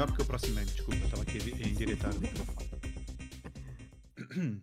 melhor 0.00 0.06
porque 0.06 0.22
eu 0.22 0.24
aproximei-me. 0.24 0.70
Desculpa, 0.70 1.04
estava 1.04 1.22
aqui 1.22 1.36
a 1.36 1.40
di- 1.40 1.62
a 1.62 1.68
endireitar 1.68 2.14
o 2.16 2.20
microfone. 2.20 2.70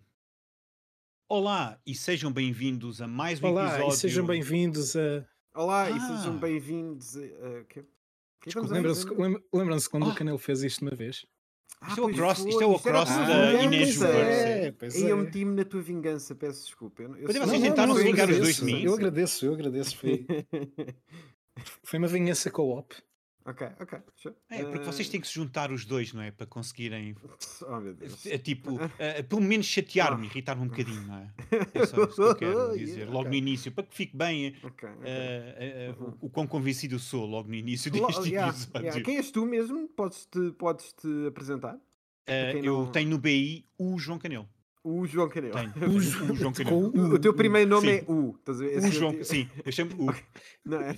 Olá 1.28 1.78
e 1.86 1.94
sejam 1.94 2.32
bem-vindos 2.32 3.00
a 3.02 3.06
mais 3.06 3.40
um 3.42 3.46
Olá 3.48 3.68
episódio. 3.74 3.94
e 3.94 3.96
sejam 3.96 4.26
bem-vindos 4.26 4.96
a. 4.96 5.24
Olá 5.54 5.90
e 5.90 5.94
Ah. 5.94 6.00
sejam 6.00 6.38
bem-vindos 6.38 7.16
a. 7.16 7.64
que- 7.68 7.84
que 8.40 8.48
estamos 8.48 8.70
a 8.72 8.74
Lembram-se 8.74 9.06
lembram-se 9.52 9.88
quando 9.90 10.06
Ah. 10.06 10.08
o 10.08 10.14
Canelo 10.14 10.38
fez 10.38 10.62
isto 10.62 10.82
uma 10.82 10.94
vez? 10.94 11.24
Ah, 11.80 11.88
Isto 11.90 12.00
é 12.00 12.04
o 12.04 12.14
cross- 12.14 12.38
foi, 12.40 12.50
isto 12.50 12.62
é 12.62 12.66
o 12.66 12.78
cross 12.78 13.08
tua 13.08 13.26
da. 13.26 13.62
Inês. 13.62 14.02
É, 14.02 14.72
pois 14.72 14.96
E 14.96 15.04
eu 15.04 15.18
é. 15.18 15.22
meti-me 15.22 15.54
na 15.54 15.64
tua 15.64 15.80
vingança, 15.82 16.34
peço 16.34 16.64
desculpa. 16.64 17.02
Eu, 17.02 17.14
eu 17.16 17.28
Mas 17.28 17.36
vocês 17.36 17.62
tentaram 17.62 17.96
eu 17.96 18.02
vingar 18.04 18.28
os 18.28 18.36
dois 18.38 18.58
agradeço, 18.58 18.66
de 18.66 18.72
mim? 18.72 18.82
Eu 18.82 18.94
agradeço, 18.94 19.46
eu 19.46 19.52
agradeço. 19.54 19.96
Foi, 19.96 20.26
foi 21.84 21.98
uma 22.00 22.08
vingança 22.08 22.50
co-op. 22.50 22.96
Ok, 23.50 23.68
ok. 23.80 23.98
sure. 24.16 24.34
É, 24.50 24.62
porque 24.64 24.84
vocês 24.84 25.08
têm 25.08 25.20
que 25.20 25.26
se 25.26 25.34
juntar 25.34 25.72
os 25.72 25.84
dois, 25.84 26.12
não 26.12 26.22
é? 26.22 26.30
Para 26.30 26.46
conseguirem, 26.46 27.16
Oh 27.66 27.80
meu 27.80 27.94
Deus. 27.94 28.24
é, 28.26 28.36
tipo, 28.38 28.78
eh, 28.98 29.22
pelo 29.22 29.40
menos 29.40 29.66
chatear-me, 29.66 30.26
irritar-me 30.26 30.62
um 30.62 30.68
bocadinho, 30.68 31.02
não 31.06 31.16
é? 31.18 31.32
É 31.74 31.86
só 31.86 32.04
isso 32.04 32.14
que 32.14 32.20
eu 32.22 32.36
quero 32.36 32.76
dizer, 32.78 32.92
Yeah, 32.98 33.12
logo 33.12 33.24
no 33.24 33.28
ok. 33.30 33.38
início, 33.38 33.72
para 33.72 33.84
que 33.84 33.94
fique 33.94 34.16
bem 34.16 34.46
eh, 34.46 34.54
Ok, 34.62 34.88
ok. 34.88 35.02
eh, 35.04 35.56
eh, 35.58 35.94
Uhum. 35.98 36.14
o, 36.20 36.26
o 36.26 36.30
quão 36.30 36.46
convencido 36.46 36.94
eu 36.96 36.98
sou 36.98 37.24
logo 37.26 37.48
no 37.48 37.54
início 37.54 37.90
deste 37.90 38.28
yeah, 38.30 38.48
episódio. 38.50 38.82
yeah. 38.82 39.02
Quem 39.02 39.16
és 39.16 39.30
tu 39.30 39.46
mesmo? 39.46 39.88
Podes-te 39.88 40.52
podes 40.52 40.92
-te 40.92 41.26
apresentar? 41.26 41.78
Eh, 42.26 42.58
eu 42.62 42.84
não- 42.84 42.92
tenho 42.92 43.08
no 43.10 43.18
BI 43.18 43.64
o 43.78 43.98
João 43.98 44.18
Canelo. 44.18 44.48
O 44.84 45.06
João 45.06 45.28
Canelo. 45.28 45.54
Tenho. 45.54 45.72
O, 45.96 46.00
João- 46.00 46.30
o 46.32 46.36
João 46.36 46.52
Canelo. 46.52 46.92
Com 46.92 46.98
O, 46.98 47.14
o 47.14 47.18
teu 47.18 47.34
primeiro 47.34 47.68
nome 47.70 47.88
Sim. 47.88 47.94
é 48.06 48.12
U. 48.12 48.36
Estás 48.38 48.60
a 48.60 48.64
ver? 48.64 48.78
O 48.78 48.84
é 48.86 48.90
João, 48.90 49.12
teu- 49.12 49.24
sim, 49.24 49.48
eu 49.64 49.72
chamo 49.72 49.90
o. 49.98 50.14
Não 50.64 50.80
é? 50.80 50.96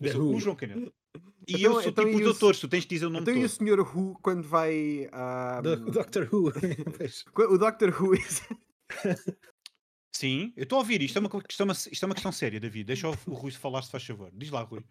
Eu 0.00 0.12
sou 0.12 0.34
o 0.34 0.40
João 0.40 0.56
Canelo. 0.56 0.92
E 1.48 1.54
Então- 1.56 1.60
eu 1.60 1.72
sou 1.82 1.90
então 1.90 2.04
tipo 2.04 2.16
o 2.16 2.20
o- 2.20 2.24
doutor, 2.24 2.54
tu 2.56 2.68
tens 2.68 2.82
de 2.84 2.88
dizer 2.90 3.06
o 3.06 3.10
nome 3.10 3.22
Então 3.22 3.34
e 3.34 3.38
o 3.44 3.48
todo. 3.48 3.58
senhor 3.58 3.80
Who 3.80 4.18
quando 4.22 4.42
vai 4.42 5.08
a. 5.12 5.60
Do, 5.60 5.76
Doctor 5.90 6.28
Who. 6.32 6.52
O 7.54 7.58
Doctor 7.58 7.88
Who. 8.02 8.12
Sim, 10.14 10.52
eu 10.56 10.64
estou 10.64 10.76
a 10.76 10.80
ouvir. 10.80 11.00
Isto 11.02 11.18
é, 11.18 11.20
uma, 11.20 11.30
isto, 11.48 11.62
é 11.62 11.64
uma, 11.64 11.72
isto 11.72 12.02
é 12.02 12.06
uma 12.06 12.14
questão 12.14 12.32
séria, 12.32 12.60
David. 12.60 12.84
Deixa 12.84 13.08
o, 13.08 13.12
o 13.26 13.32
Rui 13.34 13.50
falar, 13.52 13.82
se 13.82 13.90
faz 13.90 14.04
favor. 14.04 14.30
Diz 14.34 14.50
lá, 14.50 14.62
Rui. 14.62 14.84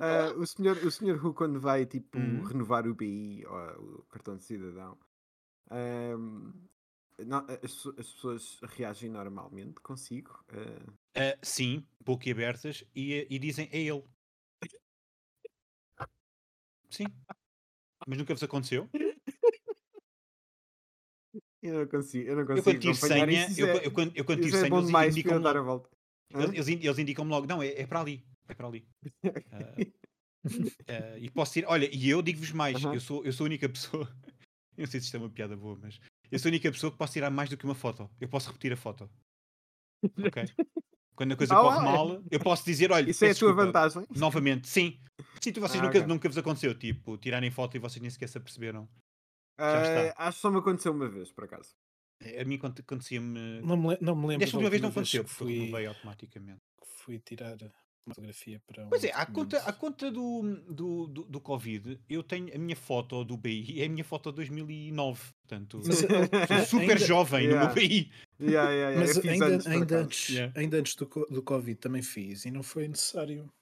Ah, 0.00 0.32
o, 0.36 0.46
senhor, 0.46 0.76
o 0.78 0.90
senhor 0.90 1.24
Who, 1.24 1.32
quando 1.34 1.58
vai 1.60 1.86
tipo, 1.86 2.18
Hum. 2.18 2.42
renovar 2.42 2.86
o 2.86 2.94
BI, 2.94 3.44
ou 3.46 3.98
o 4.00 4.02
cartão 4.10 4.36
de 4.36 4.44
cidadão, 4.44 4.98
não, 7.26 7.38
as, 7.62 7.86
as 7.98 8.12
pessoas 8.12 8.58
reagem 8.62 9.10
normalmente 9.10 9.80
consigo. 9.80 10.38
ah, 10.52 10.92
Ah, 11.16 11.38
sim, 11.42 11.84
boca 12.04 12.30
abertas 12.30 12.84
e, 12.94 13.26
e 13.28 13.38
dizem 13.38 13.68
é 13.72 13.80
ele. 13.80 14.04
Sim. 16.90 17.04
Mas 18.06 18.18
nunca 18.18 18.34
vos 18.34 18.42
aconteceu? 18.42 18.88
eu 21.62 21.74
não 21.80 21.86
consigo, 21.88 22.28
eu 22.28 22.36
não 22.36 22.42
Eu 22.42 22.46
consigo 22.46 22.64
quando 22.64 22.80
tiro 22.80 22.94
senha, 22.94 23.46
isso. 23.46 23.60
eu, 23.60 23.66
é- 23.66 23.86
eu 23.86 23.92
quando, 23.92 24.16
eu 24.16 24.24
quando 24.24 24.42
tiro 24.42 24.56
é 24.56 24.60
senha, 24.60 24.78
eles 24.78 24.90
eu 24.90 25.10
indicam-me 25.10 25.42
dar 25.42 25.56
a 25.56 25.60
logo. 25.60 25.66
volta. 25.66 25.90
Eles, 26.30 26.50
eles 26.54 26.68
in- 26.68 26.84
eles 26.84 26.98
indicam-me 26.98 27.30
logo, 27.30 27.46
não, 27.46 27.62
é, 27.62 27.68
é 27.68 27.86
para 27.86 28.00
ali. 28.00 28.24
É 28.48 28.54
para 28.54 28.66
ali. 28.68 28.86
Ah, 29.50 29.74
ah, 30.88 31.18
e 31.18 31.30
posso 31.30 31.52
tirar, 31.54 31.70
olha, 31.70 31.88
e 31.92 32.08
eu 32.08 32.22
digo-vos 32.22 32.52
mais, 32.52 32.82
Aham. 32.84 32.94
eu, 32.94 33.00
sou, 33.00 33.24
eu 33.24 33.32
sou 33.32 33.44
a 33.44 33.48
única 33.48 33.68
pessoa, 33.68 34.04
eu 34.76 34.84
não 34.84 34.86
sei 34.86 35.00
se 35.00 35.06
isto 35.06 35.16
é 35.16 35.20
uma 35.20 35.30
piada 35.30 35.56
boa, 35.56 35.76
mas 35.80 36.00
eu 36.30 36.38
sou 36.38 36.48
a 36.48 36.52
única 36.52 36.70
pessoa 36.70 36.90
que 36.92 36.98
posso 36.98 37.12
tirar 37.12 37.30
mais 37.30 37.50
do 37.50 37.56
que 37.56 37.64
uma 37.64 37.74
foto. 37.74 38.08
Eu 38.20 38.28
posso 38.28 38.48
repetir 38.48 38.72
a 38.72 38.76
foto. 38.76 39.10
Ok? 40.24 40.42
Quando 41.18 41.32
a 41.32 41.36
coisa 41.36 41.52
Ah, 41.52 41.60
corre 41.60 41.80
mal, 41.84 42.22
eu 42.30 42.38
posso 42.38 42.64
dizer, 42.64 42.92
olha, 42.92 43.10
Isso 43.10 43.24
é 43.24 43.30
a 43.30 43.34
tua 43.34 43.52
vantagem. 43.52 44.06
Novamente, 44.14 44.68
sim. 44.68 45.00
Sim, 45.40 45.50
tu, 45.50 45.60
vocês 45.60 45.80
Ah, 45.80 45.86
nunca, 45.86 45.98
ok. 45.98 46.06
nunca 46.06 46.28
vos 46.28 46.38
aconteceu, 46.38 46.78
tipo, 46.78 47.18
tirarem 47.18 47.50
foto 47.50 47.76
e 47.76 47.80
vocês 47.80 48.00
nem 48.00 48.08
sequer 48.08 48.28
se 48.28 48.38
aperceberam. 48.38 48.88
Está. 49.58 50.14
acho 50.16 50.36
que 50.36 50.40
só 50.42 50.48
me 50.52 50.58
aconteceu 50.58 50.92
uma 50.92 51.08
vez, 51.08 51.32
por 51.32 51.42
acaso. 51.42 51.74
A 52.40 52.44
mim 52.44 52.54
aconte- 52.54 52.82
acontecia-me. 52.82 53.60
Não 53.62 53.76
me, 53.76 53.98
não 54.00 54.14
me 54.14 54.28
lembro. 54.28 54.38
Desta 54.38 54.56
última 54.58 54.70
vez 54.70 54.80
não 54.80 54.90
aconteceu, 54.90 55.24
porque 55.24 55.36
fui, 55.36 55.58
renovei 55.58 55.86
automaticamente. 55.86 56.60
que 56.80 56.86
fui 57.02 57.18
tirar 57.18 57.56
uma 58.08 58.14
fotografia 58.14 58.60
para 58.66 58.84
um 58.84 58.88
Pois 58.88 59.04
é, 59.04 59.12
à 59.12 59.24
conta, 59.26 59.58
à 59.58 59.72
conta 59.72 60.10
do, 60.10 60.56
do, 60.68 61.06
do, 61.06 61.24
do 61.24 61.40
Covid, 61.40 61.98
eu 62.08 62.22
tenho 62.22 62.54
a 62.54 62.58
minha 62.58 62.76
foto 62.76 63.24
do 63.24 63.36
BI, 63.36 63.80
é 63.80 63.86
a 63.86 63.88
minha 63.88 64.04
foto 64.04 64.30
de 64.30 64.36
2009. 64.36 65.20
Portanto, 65.46 65.80
Mas, 65.86 65.98
sou 65.98 66.08
eh, 66.10 66.64
super 66.64 66.90
ainda- 66.92 66.98
jovem 67.06 67.46
no 67.48 67.52
Yeah. 67.54 67.74
meu 67.74 67.74
BI. 67.88 68.10
Yeah, 68.40 68.70
yeah, 68.70 68.70
yeah, 68.70 68.98
Mas 69.00 69.26
ainda, 69.26 69.46
anos, 69.46 69.64
por 69.64 69.72
ainda, 69.72 69.98
antes, 70.00 70.28
Yeah. 70.30 70.60
ainda 70.60 70.76
antes 70.78 70.94
do, 70.94 71.06
do 71.30 71.42
Covid 71.42 71.74
também 71.80 72.02
fiz 72.02 72.44
e 72.44 72.50
não 72.50 72.62
foi 72.62 72.86
necessário. 72.88 73.52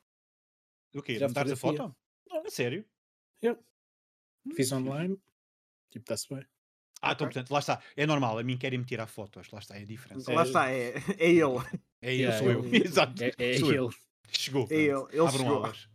O 0.94 1.02
quê? 1.02 1.14
Tirar 1.14 1.28
Mudares 1.28 1.52
a 1.52 1.56
foto? 1.56 1.94
Não, 2.28 2.46
a 2.46 2.50
sério? 2.50 2.84
Yeah. 3.42 3.60
Hum, 4.46 4.52
Fiz 4.54 4.70
online, 4.72 5.16
tipo, 5.90 6.02
está-se 6.04 6.28
bem. 6.28 6.44
Ah, 7.02 7.12
então, 7.12 7.26
portanto, 7.26 7.50
lá 7.50 7.58
está. 7.58 7.80
É 7.94 8.06
normal, 8.06 8.38
a 8.38 8.42
mim 8.42 8.56
querem-me 8.56 8.84
tirar 8.84 9.06
fotos. 9.06 9.50
Lá 9.50 9.58
está, 9.58 9.76
é 9.78 9.82
a 9.82 9.84
diferença. 9.84 10.32
Lá 10.32 10.42
está, 10.44 10.70
é, 10.70 10.94
é 11.18 11.28
ele. 11.30 11.58
É 12.00 12.14
eu, 12.14 12.18
Yeah, 12.18 12.38
sou 12.38 12.50
eu. 12.50 12.64
ele- 12.64 12.76
Exato. 12.88 13.22
É, 13.22 13.32
é 13.38 13.58
sou 13.58 13.72
eu. 13.72 13.86
ele. 13.86 13.94
Chegou. 14.30 14.66
É 14.70 14.74
ele, 14.74 14.90
ele 15.10 15.20
Abram 15.20 15.30
chegou. 15.30 15.56
alas. 15.64 15.88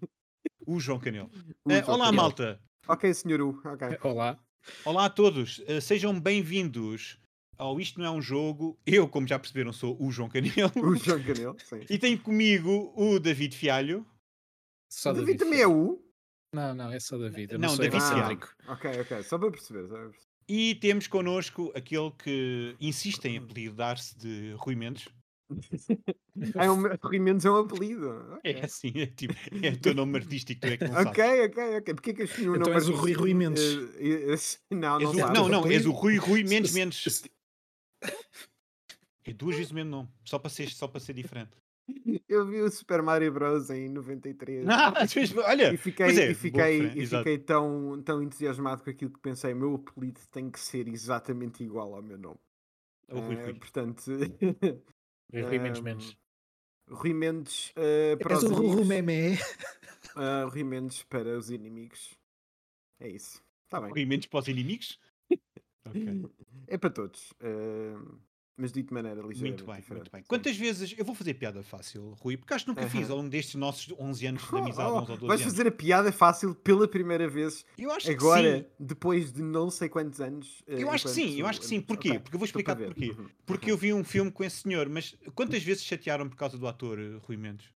O 0.65 0.79
João 0.79 0.99
Canelo. 0.99 1.29
O 1.65 1.71
Eh, 1.71 1.81
João 1.83 1.95
olá, 1.95 2.05
Canelo. 2.05 2.15
malta. 2.23 2.61
Ok, 2.87 3.13
senhor 3.13 3.41
U. 3.41 3.61
Ok. 3.65 3.87
Olá. 4.03 4.39
Olá 4.85 5.05
a 5.05 5.09
todos. 5.09 5.61
Eh, 5.67 5.79
sejam 5.81 6.19
bem-vindos 6.19 7.17
ao 7.57 7.79
Isto 7.79 7.99
Não 7.99 8.05
É 8.05 8.11
Um 8.11 8.21
Jogo. 8.21 8.77
Eu, 8.85 9.07
como 9.07 9.27
já 9.27 9.37
perceberam, 9.39 9.71
sou 9.73 9.95
o 10.01 10.11
João 10.11 10.29
Canelo. 10.29 10.71
O 10.75 10.95
João 10.95 11.21
Canelo, 11.23 11.55
sim. 11.63 11.85
E 11.89 11.97
tenho 11.99 12.19
comigo 12.19 12.93
o 12.95 13.19
David 13.19 13.55
Fialho. 13.55 14.05
Só 14.91 15.11
O 15.11 15.13
David. 15.13 15.37
David 15.37 15.43
também 15.45 15.61
é 15.61 15.67
U? 15.67 16.03
Não, 16.53 16.73
não, 16.73 16.91
é 16.91 16.99
só 16.99 17.17
David. 17.17 17.53
Eu 17.53 17.59
Não, 17.59 17.69
não, 17.69 17.75
sou 17.75 17.85
David 17.85 18.03
egocêntrico. 18.03 18.53
Ok, 18.67 19.01
ok. 19.01 19.23
Só 19.23 19.37
para 19.39 19.51
perceber. 19.51 19.87
Só 19.87 19.93
para 19.95 20.09
perceber. 20.09 20.25
E 20.49 20.75
temos 20.75 21.07
connosco 21.07 21.71
aquele 21.75 22.11
que 22.11 22.75
insiste 22.81 23.23
em 23.25 23.37
apelidar-se 23.37 24.17
de 24.17 24.53
Rui 24.57 24.75
Mendes. 24.75 25.07
É 26.55 26.69
um, 26.71 26.83
Rui 27.03 27.19
Mendes 27.19 27.45
é 27.45 27.51
um 27.51 27.57
apelido. 27.57 28.09
É 28.43 28.51
Ok. 28.51 28.61
assim, 28.63 28.91
é 28.95 29.05
tipo, 29.07 29.33
é 29.63 29.69
o 29.69 29.77
teu 29.79 29.93
nome 29.93 30.17
artístico, 30.17 30.61
tu 30.61 30.67
é 30.67 30.77
que 30.77 30.83
não 30.85 30.93
sabes. 30.93 31.07
Ok, 31.09 31.45
ok, 31.45 31.77
ok. 31.77 31.93
Porquê 31.93 32.13
que 32.13 32.21
este 32.23 32.43
Então 32.43 32.73
és 32.73 32.87
o 32.89 32.93
Rui 32.95 33.13
Rui 33.13 33.33
Mendes. 33.33 33.63
não, 34.71 34.95
És 34.99 35.03
não 35.03 35.11
o- 35.11 35.15
sabe. 35.15 35.33
não, 35.33 35.49
não, 35.49 35.67
és 35.67 35.85
o 35.85 35.91
Rui 35.91 36.17
Rui 36.17 36.43
Mendes 36.47 36.73
Mendes. 36.73 37.23
É 39.23 39.33
duas 39.33 39.55
vezes 39.55 39.71
o 39.71 39.75
mesmo 39.75 39.91
nome, 39.91 40.09
só 40.25 40.39
para 40.39 40.49
ser, 40.49 40.69
só 40.69 40.87
para 40.87 40.99
ser 40.99 41.13
diferente. 41.13 41.51
Eu 42.27 42.47
vi 42.47 42.61
o 42.61 42.71
Super 42.71 43.01
Mario 43.01 43.31
Bros. 43.33 43.69
em 43.69 43.89
93. 43.89 44.65
Ah, 44.67 44.93
olha, 45.45 45.73
E 45.73 45.77
fiquei, 45.77 46.05
é, 46.07 46.31
e 46.31 46.33
fiquei, 46.33 46.85
e 46.95 47.05
fiquei 47.05 47.37
tão, 47.37 48.01
tão 48.03 48.23
entusiasmado 48.23 48.83
com 48.83 48.89
aquilo 48.89 49.11
que 49.11 49.19
pensei, 49.19 49.53
o 49.53 49.57
meu 49.57 49.75
apelido 49.75 50.19
tem 50.31 50.49
que 50.49 50.59
ser 50.59 50.87
exatamente 50.87 51.63
igual 51.63 51.93
ao 51.93 52.01
meu 52.01 52.17
nome. 52.17 52.39
É 53.07 53.13
o 53.13 53.19
Rui 53.19 53.35
Rui. 53.35 53.53
portanto, 53.55 54.01
É 55.31 55.41
Rui 55.41 55.59
Mendes 55.59 55.81
Mendes. 55.81 56.17
Rui 56.89 57.13
Mendes 57.13 57.73
ah, 57.75 58.17
para 58.17 58.35
És 58.35 58.43
os 58.43 58.51
o 58.51 58.53
Rui 58.53 58.67
amigos, 58.67 58.87
Memé. 58.87 59.37
ah, 60.15 60.45
Rui 60.51 60.63
Mendes 60.63 61.03
para 61.03 61.37
os 61.37 61.49
inimigos. 61.49 62.17
É 62.99 63.07
isso. 63.09 63.41
Está 63.65 63.79
bem. 63.81 63.89
Rui 63.91 64.05
Mendes 64.05 64.27
para 64.27 64.39
os 64.39 64.47
inimigos? 64.47 64.99
Ok. 65.83 66.05
É 66.67 66.77
para 66.77 66.91
todos. 66.91 67.33
ah, 67.41 68.17
mas 68.57 68.71
dito 68.71 68.89
de 68.89 68.93
maneira 68.93 69.21
ligeiramente 69.21 69.63
Muito 69.63 69.65
bem, 69.65 69.75
diferente. 69.81 69.99
muito 70.01 70.11
bem. 70.11 70.23
Quantas 70.27 70.55
vezes. 70.57 70.93
Eu 70.97 71.03
vou 71.05 71.15
fazer 71.15 71.33
piada 71.33 71.63
fácil, 71.63 72.13
Rui, 72.19 72.37
porque 72.37 72.53
acho 72.53 72.65
que 72.65 72.69
nunca 72.71 72.87
fiz 72.87 73.09
ao 73.09 73.17
longo 73.17 73.29
destes 73.29 73.55
nossos 73.55 73.91
11 73.99 74.27
anos 74.27 74.41
de 74.43 74.47
Oh, 74.53 74.57
amizade, 74.57 74.91
oh, 74.91 74.95
11 74.97 75.11
ou 75.11 75.17
12 75.17 75.27
vais 75.27 75.41
anos. 75.41 75.53
fazer 75.53 75.67
a 75.67 75.71
piada 75.71 76.11
fácil 76.11 76.53
pela 76.55 76.87
primeira 76.87 77.27
vez 77.27 77.65
Eu 77.77 77.91
acho 77.91 78.05
que 78.07 78.11
agora, 78.13 78.59
sim. 78.59 78.65
depois 78.79 79.31
de 79.31 79.41
não 79.41 79.69
sei 79.71 79.89
quantos 79.89 80.21
anos. 80.21 80.63
ah, 80.67 80.71
Eu 80.73 80.91
acho 80.91 81.05
que 81.05 81.11
sim, 81.11 81.39
eu 81.39 81.47
acho 81.47 81.59
que 81.59 81.65
sim. 81.65 81.75
amigos. 81.77 81.87
Porquê? 81.87 82.09
Ok, 82.09 82.19
Porque 82.19 82.35
eu 82.35 82.39
vou 82.39 82.45
estou 82.45 82.63
para 82.63 82.73
explicar 82.73 82.75
ver. 82.75 82.93
porquê. 83.15 83.21
Uhum. 83.21 83.29
Porque 83.45 83.71
eu 83.71 83.77
vi 83.77 83.93
um 83.93 84.03
filme 84.03 84.31
com 84.31 84.43
esse 84.43 84.57
senhor, 84.57 84.87
mas 84.89 85.15
quantas 85.33 85.63
vezes 85.63 85.83
chatearam 85.83 86.29
por 86.29 86.35
causa 86.35 86.57
do 86.57 86.67
ator 86.67 86.99
eh, 86.99 87.17
Rui 87.23 87.37
Mendes? 87.37 87.69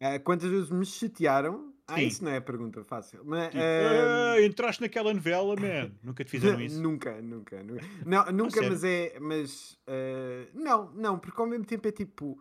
Ah, 0.00 0.18
quantas 0.20 0.48
vezes 0.48 0.70
me 0.70 0.86
chatearam? 0.86 1.74
Ah, 1.88 2.02
isso 2.02 2.22
não 2.22 2.30
é 2.30 2.36
a 2.36 2.40
pergunta 2.42 2.84
fácil. 2.84 3.20
Mas, 3.24 3.46
Tipo, 3.46 3.58
"Ah, 3.62 4.40
entraste 4.42 4.82
naquela 4.82 5.12
novela, 5.14 5.56
man. 5.56 5.90
Nunca 6.04 6.22
te 6.24 6.30
fizeram 6.30 6.60
isso. 6.60 6.80
nunca, 6.82 7.20
nunca, 7.22 7.62
nunca. 7.62 7.84
Não, 8.04 8.24
nunca, 8.32 8.60
mas 8.62 8.84
é. 8.84 9.18
Mas. 9.18 9.78
ah, 9.86 10.46
não, 10.54 10.90
não, 10.92 11.18
porque 11.18 11.40
ao 11.40 11.46
mesmo 11.46 11.64
tempo 11.64 11.88
é 11.88 11.92
tipo. 11.92 12.38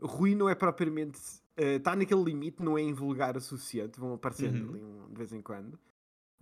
Rui 0.00 0.34
não 0.34 0.48
é 0.48 0.54
propriamente. 0.54 1.18
Está 1.56 1.94
naquele 1.96 2.22
limite, 2.24 2.62
não 2.62 2.78
é 2.78 2.82
invulgar 2.82 3.36
o 3.36 3.40
suficiente. 3.40 3.98
Vão 4.00 4.14
aparecendo 4.14 4.56
Uhum. 4.64 4.70
ali 4.70 4.82
um- 4.82 5.08
de 5.12 5.18
vez 5.18 5.32
em 5.32 5.42
quando. 5.42 5.78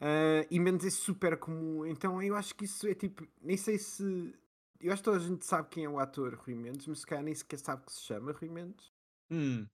Ah, 0.00 0.46
e 0.50 0.60
menos 0.60 0.84
é 0.84 0.90
super 0.90 1.37
comum. 1.37 1.84
Então 1.87 2.22
eu 2.22 2.34
acho 2.37 2.55
que 2.55 2.64
isso 2.64 2.87
é 2.88 2.94
tipo. 2.94 3.26
Nem 3.43 3.56
sei 3.56 3.78
se. 3.78 4.34
Eu 4.81 4.93
acho 4.93 5.02
que 5.02 5.05
toda 5.10 5.16
a 5.16 5.20
gente 5.20 5.44
sabe 5.44 5.69
quem 5.70 5.84
é 5.84 5.88
o 5.88 5.99
ator 5.99 6.34
Rui 6.44 6.55
Mendes, 6.55 6.87
mas 6.87 7.00
se 7.00 7.06
calhar 7.06 7.25
nem 7.25 7.34
sequer 7.34 7.58
sabe 7.58 7.84
que 7.84 7.93
se 7.93 8.02
chama 8.02 8.31
Rui 8.32 8.49
Mendes. 8.49 8.93
Hum, 9.31 9.67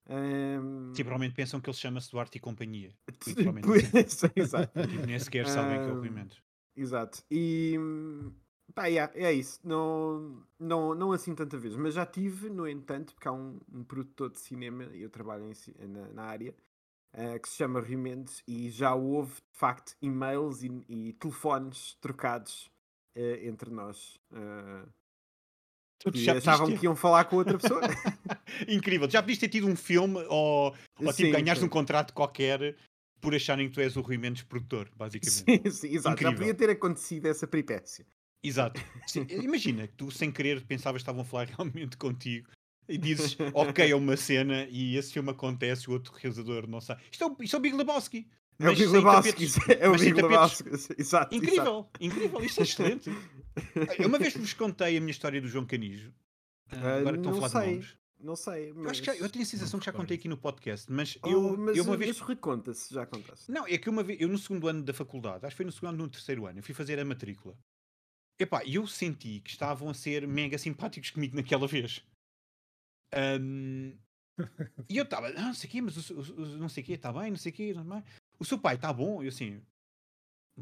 sim, 0.95 1.05
provavelmente 1.05 1.35
pensam 1.35 1.61
que 1.61 1.69
ele 1.69 1.75
se 1.75 1.81
chama-se 1.83 2.11
Duarte 2.11 2.39
e 2.39 2.41
Companhia. 2.41 2.93
Exato. 4.37 4.73
Tipo, 4.89 5.07
nem 5.07 5.19
sequer 5.19 5.47
sabem 5.47 5.81
que 5.81 5.91
é 5.91 5.93
o 5.93 6.03
Mendes. 6.03 6.39
Exato. 6.77 7.23
E, 7.31 7.79
Pá, 8.75 8.87
yeah, 8.87 9.13
é 9.15 9.33
isso. 9.33 9.61
Não, 9.63 10.43
não, 10.59 10.95
não 10.95 11.13
assim 11.13 11.35
tanta 11.35 11.57
vez. 11.59 11.77
Mas 11.77 11.95
já 11.95 12.05
tive, 12.07 12.49
no 12.49 12.67
entanto, 12.67 13.15
porque 13.15 13.29
há 13.29 13.33
um, 13.33 13.61
um 13.73 13.85
produtor 13.85 14.31
de 14.31 14.41
cinema, 14.41 14.85
e 14.93 15.03
eu 15.03 15.11
trabalho 15.11 15.45
em 15.51 15.87
na, 15.87 16.09
na 16.09 16.23
área, 16.25 16.55
eh, 17.13 17.39
que 17.39 17.49
se 17.49 17.57
chama 17.57 17.81
Rui 17.81 17.97
Mendes, 17.97 18.43
e 18.49 18.71
já 18.71 18.95
houve, 18.95 19.35
de 19.35 19.59
facto, 19.59 19.95
e-mails 20.03 20.63
e, 20.63 20.69
e 20.89 21.13
telefones 21.15 21.95
trocados 22.01 22.71
eh, 23.15 23.47
entre 23.47 23.71
nós. 23.71 24.19
eh, 24.33 24.87
Tu 26.05 26.13
que 26.13 26.25
já 26.25 26.37
achavam 26.37 26.77
que 26.77 26.85
iam 26.85 26.95
falar 26.95 27.25
com 27.25 27.37
outra 27.37 27.59
pessoa. 27.59 27.81
Incrível. 28.69 29.11
Já 29.11 29.23
podias 29.23 29.39
ter 29.39 29.49
tido 29.49 29.67
um 29.67 29.75
filme 29.75 30.19
ou, 30.29 30.75
ou 31.01 31.13
tipo 31.13 31.35
sim. 31.35 31.65
um 31.65 31.69
contrato 31.69 32.13
qualquer 32.13 32.77
por 33.23 33.35
acharem 33.35 33.69
que 33.69 33.75
tu 33.75 33.81
és 33.81 33.97
o 33.97 34.03
Rui 34.03 34.19
Mendes 34.19 34.43
produtor, 34.43 34.91
basicamente. 34.95 35.63
sim, 35.65 35.71
sim, 35.71 35.95
exato. 35.95 36.21
Já 36.21 36.29
Incrível. 36.29 36.37
podia 36.37 36.55
ter 36.55 36.71
acontecido 36.71 37.27
essa 37.27 37.47
peripécia. 37.47 38.07
Exato. 38.43 38.79
Sim, 39.07 39.27
Imagina 39.43 39.87
que 39.89 39.95
tu, 39.95 40.11
sem 40.11 40.31
querer, 40.31 40.63
pensavas 40.67 41.01
que 41.01 41.05
estavam 41.05 41.23
a 41.23 41.25
falar 41.25 41.47
realmente 41.57 41.97
contigo 41.97 42.49
e 42.87 42.99
dizes, 42.99 43.35
ok, 43.55 43.91
é 43.91 43.97
uma 43.97 44.15
cena 44.15 44.67
e 44.69 44.97
esse 44.97 45.11
filme 45.11 45.31
acontece 45.31 45.85
e 45.85 45.89
o 45.89 45.93
outro 45.95 46.13
realizador 46.13 46.69
não 46.69 46.83
sabe. 46.83 47.03
Isto 47.11 47.25
é 47.25 47.27
o, 47.27 47.37
isto 47.41 47.57
é 47.57 47.59
o 47.59 47.63
Big 47.63 47.75
Lebowski. 47.75 48.29
É 48.61 48.69
o 48.69 48.75
Big 48.75 48.87
Lebowski. 48.87 49.47
É 49.81 49.89
o 49.89 49.97
Big. 49.97 50.13
Lebowski. 50.13 50.69
Exato. 50.69 50.95
exato. 50.99 51.35
Incrível, 51.35 51.89
incrível, 51.99 52.45
isto 52.45 52.61
é 52.61 52.63
excelente. 52.63 53.11
Eu 53.99 54.09
uma 54.09 54.19
vez 54.19 54.35
vos 54.37 54.53
contei 54.53 54.97
a 54.97 55.01
minha 55.01 55.11
história 55.11 55.41
do 55.41 55.49
João 55.49 55.65
Canijo. 55.67 56.13
Ah, 56.71 56.97
agora 56.97 57.17
que 57.17 57.21
estão 57.21 57.33
a 57.33 57.35
não 57.41 57.49
falar 57.49 57.49
de 57.49 57.67
sei, 57.67 57.75
nomes. 57.75 57.99
Não 58.21 58.37
sei. 58.37 58.71
Eu 58.71 58.89
acho 58.91 59.03
que 59.03 59.11
eu 59.11 59.17
mas- 59.21 59.31
tenho 59.33 59.43
a 59.43 59.47
sensação 59.47 59.79
que 59.81 59.87
já 59.87 59.93
contei 59.93 60.17
aqui 60.17 60.29
no 60.29 60.37
podcast, 60.39 60.91
mas 60.91 61.19
Oh, 61.23 61.29
eu, 61.29 61.57
mas, 61.59 61.77
eu 61.77 61.85
uma 61.85 61.97
vez. 61.97 62.19
mas 62.19 62.27
reconta-se, 62.29 62.93
já 62.95 63.05
contaste. 63.07 63.51
Não, 63.51 63.67
é 63.67 63.77
que 63.77 63.91
uma 63.91 64.03
vez, 64.03 64.21
eu 64.21 64.29
no 64.29 64.39
segundo 64.39 64.67
ano 64.67 64.83
da 64.83 64.95
faculdade, 64.95 65.45
acho 65.45 65.55
que 65.55 65.57
foi 65.59 65.67
no 65.67 65.73
segundo 65.73 65.91
ano, 65.91 65.99
no 66.05 66.09
terceiro 66.09 66.47
ano, 66.47 66.59
eu 66.59 66.63
fui 66.63 66.75
fazer 66.75 66.99
a 66.99 67.05
matrícula. 67.05 67.57
Epá, 68.41 68.65
e 68.65 68.75
eu 68.77 68.87
senti 68.87 69.41
que 69.41 69.51
estavam 69.51 69.89
a 69.91 69.95
ser 69.95 70.27
mega 70.27 70.57
simpáticos 70.59 71.11
comigo 71.11 71.37
naquela 71.37 71.69
vez. 71.69 72.03
Ahm, 73.13 73.93
e 74.89 74.97
eu 74.97 75.05
estava, 75.05 75.29
ah, 75.29 75.33
não 75.43 75.55
sei 75.55 75.69
o 75.69 75.71
quê, 75.71 75.81
mas 75.83 76.11
o, 76.11 76.15
o- 76.15 76.21
o- 76.21 76.59
não 76.59 76.69
sei 76.69 76.83
o 76.83 76.87
quê, 76.87 76.93
está 76.95 77.13
bem, 77.13 77.31
não 77.31 77.37
sei 77.37 77.53
o 77.53 77.55
quê, 77.55 77.73
não 77.75 77.97
é? 77.99 78.05
o 78.39 78.45
seu 78.45 78.59
pai 78.59 78.75
está 78.75 78.93
bom? 78.93 79.23
Eu 79.23 79.29
assim, 79.29 79.63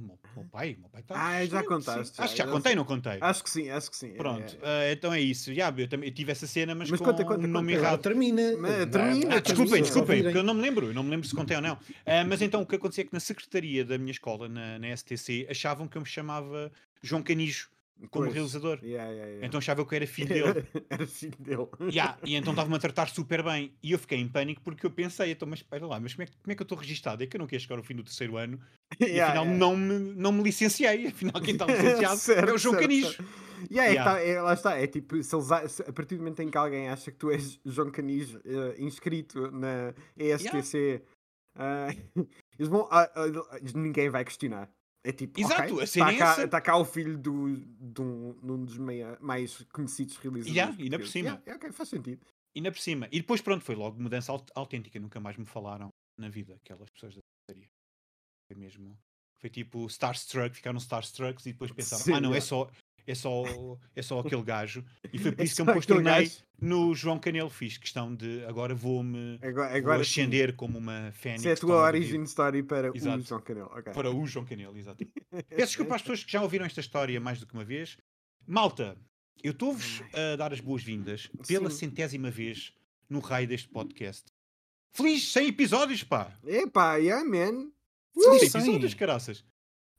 meu, 0.01 0.19
o 0.35 0.41
meu 0.41 0.49
pai, 0.49 0.75
o 0.75 0.81
meu 0.81 0.89
pai 0.91 1.01
está 1.03 1.15
Ah, 1.17 1.45
já 1.47 1.63
contaste, 1.65 2.17
já, 2.17 2.25
Acho 2.25 2.33
que 2.33 2.39
já 2.39 2.45
eu 2.47 2.51
contei, 2.53 2.71
sei. 2.71 2.77
não 2.77 2.85
contei? 2.85 3.19
Acho 3.21 3.45
que 3.45 3.51
sim, 3.51 3.69
acho 3.69 3.91
que 3.91 3.97
sim. 3.97 4.11
é, 4.13 4.15
Pronto, 4.15 4.57
é. 4.63 4.89
ah, 4.89 4.93
então 4.93 5.13
é 5.13 5.21
isso. 5.21 5.53
Já, 5.55 5.73
eu, 5.77 5.89
também, 5.89 6.09
eu 6.09 6.15
tive 6.15 6.33
essa 6.33 6.47
cena, 6.47 6.75
mas, 6.75 6.91
Mas 6.91 6.99
com 6.99 7.07
conta, 7.07 7.25
conta, 7.25 7.45
o 7.45 7.47
nome 7.47 7.75
conta. 7.75 7.87
Errado. 7.87 8.01
termina. 8.01 8.57
Mas 8.59 8.87
termina, 8.91 9.27
vá, 9.31 9.37
Ah, 9.37 9.41
desculpem, 9.41 9.83
desculpem, 9.83 10.23
porque 10.23 10.39
eu 10.39 10.43
não 10.43 10.55
me 10.55 10.63
lembro, 10.63 10.87
eu 10.87 10.95
não 10.95 11.03
me 11.03 11.11
lembro 11.11 11.29
se 11.29 11.35
contei 11.35 11.57
ou 11.57 11.63
não. 11.63 11.79
Ah, 12.07 12.25
mas 12.27 12.41
então 12.41 12.63
o 12.63 12.67
que 12.67 12.77
acontecia 12.77 13.03
é 13.05 13.07
que 13.07 13.13
na 13.13 13.21
secretaria 13.21 13.85
da 13.85 13.99
minha 13.99 14.13
escola, 14.13 14.49
na, 14.49 14.79
na 14.79 14.97
STC, 14.97 15.47
achavam 15.51 15.87
que 15.87 15.97
eu 15.99 16.03
me 16.03 16.09
chamava 16.09 16.73
João 17.03 17.23
Canijo 17.23 17.69
como 18.11 18.25
Pois. 18.25 18.35
realizador. 18.35 18.79
Yeah, 18.83 19.11
yeah, 19.11 19.29
yeah. 19.31 19.47
Então 19.47 19.59
achavam 19.59 19.85
que 19.85 19.95
eu 19.95 19.97
era 19.97 20.07
filho 20.07 20.29
dele. 20.55 20.67
Era 20.91 21.07
filho 21.07 21.37
dele. 21.39 21.69
Ya, 21.93 22.19
e 22.25 22.35
então 22.35 22.53
estava-me 22.53 22.77
a 22.77 22.79
tratar 22.79 23.09
super 23.09 23.43
bem. 23.43 23.73
E 23.83 23.93
eu 23.93 23.99
fiquei 23.99 24.19
em 24.19 24.29
pânico 24.29 24.61
porque 24.63 24.85
eu 24.87 24.91
pensei, 24.91 25.33
então, 25.33 25.47
mas 25.49 25.61
espera 25.61 25.87
lá, 25.87 25.99
mas 26.01 26.15
como 26.15 26.23
é, 26.25 26.27
que- 26.27 26.37
como 26.43 26.53
é 26.53 26.55
que 26.55 26.63
eu 26.63 26.65
estou 26.65 26.79
registado? 26.79 27.23
É 27.23 27.27
que 27.27 27.37
eu 27.37 27.39
não 27.41 27.47
quero 27.47 27.63
chegar 27.63 27.77
ao 27.79 27.83
fim 27.85 27.95
do 27.95 28.03
terceiro 28.05 28.37
ano 28.37 28.61
e 29.01 29.05
Yeah, 29.05 29.27
afinal 29.41 29.45
yeah. 29.45 29.59
não, 29.59 29.77
me, 29.77 30.15
não 30.15 30.33
me 30.33 30.43
licenciei. 30.43 31.07
Afinal, 31.13 31.41
quem 31.43 31.53
está 31.55 31.67
licenciado 31.67 32.17
Certo, 32.19 32.49
é 32.49 32.53
o 32.53 32.59
João 32.59 32.75
certo, 32.75 32.83
Canijo. 32.83 33.07
certo. 33.09 33.25
Yeah, 33.71 33.85
é 33.85 33.95
que 33.95 34.01
Yeah. 34.01 34.05
tá- 34.13 34.21
é- 34.21 34.43
lá 34.43 34.55
está, 34.55 34.77
é 34.77 34.87
tipo, 34.89 35.23
se 35.23 35.35
eles, 35.37 35.53
a 35.53 35.69
se- 35.69 35.83
a 35.83 35.93
partir 35.93 36.17
do 36.17 36.19
momento 36.25 36.41
em 36.43 36.51
que 36.51 36.59
alguém 36.59 36.89
acha 36.89 37.13
que 37.13 37.17
tu 37.17 37.31
és 37.31 37.61
João 37.65 37.91
Canijo 37.93 38.41
eh, 38.45 38.75
inscrito 38.79 39.53
na 39.53 39.95
ESTC, 40.17 41.01
ah, 41.57 41.95
eles 42.59 42.69
vão, 42.69 42.89
ah, 42.91 43.09
ninguém 43.75 44.09
vai 44.11 44.25
questionar. 44.25 44.69
É 45.05 45.11
tipo, 45.13 45.41
Exato, 45.41 45.75
ok, 45.75 45.83
a 45.83 45.87
cena 45.87 46.13
está 46.13 46.15
é 46.15 46.19
cá, 46.19 46.33
essa. 46.33 46.49
tá 46.49 46.61
cá 46.61 46.77
o 46.77 46.85
filho 46.85 47.19
do, 47.19 47.57
de, 47.57 48.01
um, 48.01 48.33
de 48.41 48.53
um 48.53 48.65
dos 48.65 48.79
meia- 48.79 49.19
mais 49.21 49.63
conhecidos 49.73 50.17
realizadores. 50.17 50.57
Yeah, 50.57 50.77
ainda 50.83 50.99
por 50.99 51.09
cima. 51.09 51.29
Yeah, 51.31 51.43
yeah, 51.45 51.57
ok, 51.67 51.73
faz 51.73 51.89
sentido. 51.89 52.25
E 52.55 52.59
ainda 52.61 52.71
por 52.71 52.79
cima. 52.79 53.09
E 53.11 53.19
depois, 53.21 53.41
pronto, 53.41 53.65
foi 53.65 53.75
logo 53.75 54.01
mudança 54.01 54.31
aut- 54.31 54.53
autêntica. 54.55 55.01
Nunca 55.01 55.19
mais 55.19 55.37
me 55.37 55.45
falaram 55.45 55.89
na 56.17 56.29
vida, 56.29 56.55
aquelas 56.55 56.89
pessoas 56.91 57.15
da 57.17 57.21
secretaria. 57.21 57.69
Foi 58.47 58.57
mesmo. 58.57 58.97
Foi 59.41 59.51
tipo 59.51 59.85
Starstruck, 59.87 60.55
ficaram 60.55 60.79
Starstrucks 60.79 61.47
e 61.47 61.53
depois 61.53 61.73
pensaram: 61.73 62.05
Sim, 62.05 62.13
ah, 62.13 62.21
não, 62.21 62.29
é 62.31 62.35
yeah. 62.35 62.47
só, 62.47 62.71
é, 63.07 63.15
só, 63.15 63.43
é 63.95 64.03
só 64.03 64.21
aquele 64.21 64.43
gajo. 64.43 64.85
E 65.13 65.19
foi 65.19 65.33
por 65.33 65.41
É 65.43 65.45
isso 65.45 65.57
que 65.57 65.63
eu 65.63 65.97
me 65.97 66.03
gajo. 66.03 66.31
no 66.61 66.95
João 66.95 67.19
Canelo. 67.19 67.51
Fiz 67.51 67.77
questão 67.79 68.15
de 68.15 68.45
agora 68.47 68.75
vou-me 68.75 69.39
Agora, 69.43 69.69
vou 69.69 69.77
agora 69.79 70.05
sim. 70.05 70.21
ascender 70.23 70.55
como 70.55 70.79
uma 70.79 71.11
fênix. 71.13 71.41
Isso 71.43 71.49
é 71.49 71.53
a 71.53 71.57
tua 71.57 71.83
origin 71.83 72.23
story 72.23 72.63
para 72.63 72.91
Exato. 72.95 73.19
o 73.23 73.27
João 73.27 73.41
Canelo. 73.41 73.71
ok. 73.73 73.93
Para 73.93 74.11
o 74.11 74.27
João 74.27 74.45
Canelo, 74.45 74.77
exato. 74.79 75.05
Peço 75.49 75.67
desculpa 75.69 75.97
às 75.97 76.03
pessoas 76.03 76.25
que 76.25 76.33
já 76.33 76.43
ouviram 76.43 76.65
esta 76.65 76.81
história 76.81 77.21
mais 77.21 77.41
do 77.41 77.47
que 77.47 77.55
uma 77.55 77.65
vez. 77.65 77.97
Malta, 78.47 78.97
eu 79.43 79.53
estou-vos 79.53 80.03
a 80.13 80.37
dar 80.37 80.53
as 80.53 80.61
boas-vindas 80.61 81.29
pela 81.47 81.71
Sim. 81.71 81.77
centésima 81.77 82.31
vez 82.31 82.73
no 83.09 83.19
raio 83.21 83.47
deste 83.49 83.69
podcast. 83.69 84.25
Feliz 84.95 85.33
100 85.33 85.49
episódios, 85.49 86.05
pá! 86.05 86.39
Epá, 86.47 86.97
yeah, 86.97 87.25
man. 87.25 87.71
Feliz 88.15 88.51
cem. 88.53 88.61
episódios, 88.63 88.95
caraças! 88.95 89.45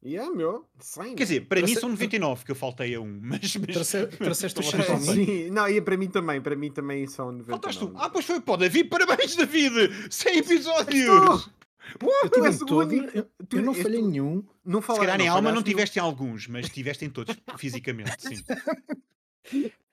Yeah, 0.05 0.29
meu. 0.35 0.65
100. 0.79 1.15
Quer 1.15 1.23
dizer, 1.23 1.41
para 1.47 1.61
mim 1.61 1.67
Trouxe- 1.67 1.79
são 1.81 1.89
99, 1.89 2.43
que 2.45 2.51
eu 2.51 2.55
faltei 2.55 2.93
a 2.95 2.99
um, 2.99 3.19
mas... 3.23 3.55
mas 3.55 3.67
Trouxe- 3.73 4.07
trouxeste 4.07 4.59
também? 4.61 5.15
bem? 5.15 5.25
Sim, 5.25 5.49
não, 5.51 5.67
e 5.69 5.79
para 5.79 5.95
mim 5.95 6.09
também, 6.09 6.41
para 6.41 6.55
mim 6.55 6.71
também 6.71 7.07
são 7.07 7.31
99. 7.31 7.51
Faltaste 7.51 7.85
um. 7.85 7.97
Ah, 7.97 8.09
pois 8.09 8.25
foi 8.25 8.41
para 8.41 8.53
o 8.53 8.57
David, 8.57 8.89
parabéns, 8.89 9.35
David! 9.35 9.73
100 10.09 10.37
episódios! 10.39 11.03
Estou! 11.05 11.53
Eu 12.01 12.51
o 12.51 12.65
todo, 12.65 12.93
eu, 12.93 13.27
Tu- 13.47 13.57
eu 13.57 13.61
não 13.61 13.73
falhei 13.73 14.01
nenhum. 14.01 14.43
Não 14.65 14.81
Se 14.81 14.87
calhar 14.87 15.19
em 15.19 15.27
alma 15.27 15.51
não 15.51 15.61
tiveste 15.61 15.99
em 15.99 16.01
alguns, 16.01 16.47
mas 16.47 16.69
tiveste 16.69 17.03
em 17.05 17.09
todos, 17.09 17.35
fisicamente, 17.57 18.15
sim. 18.19 18.43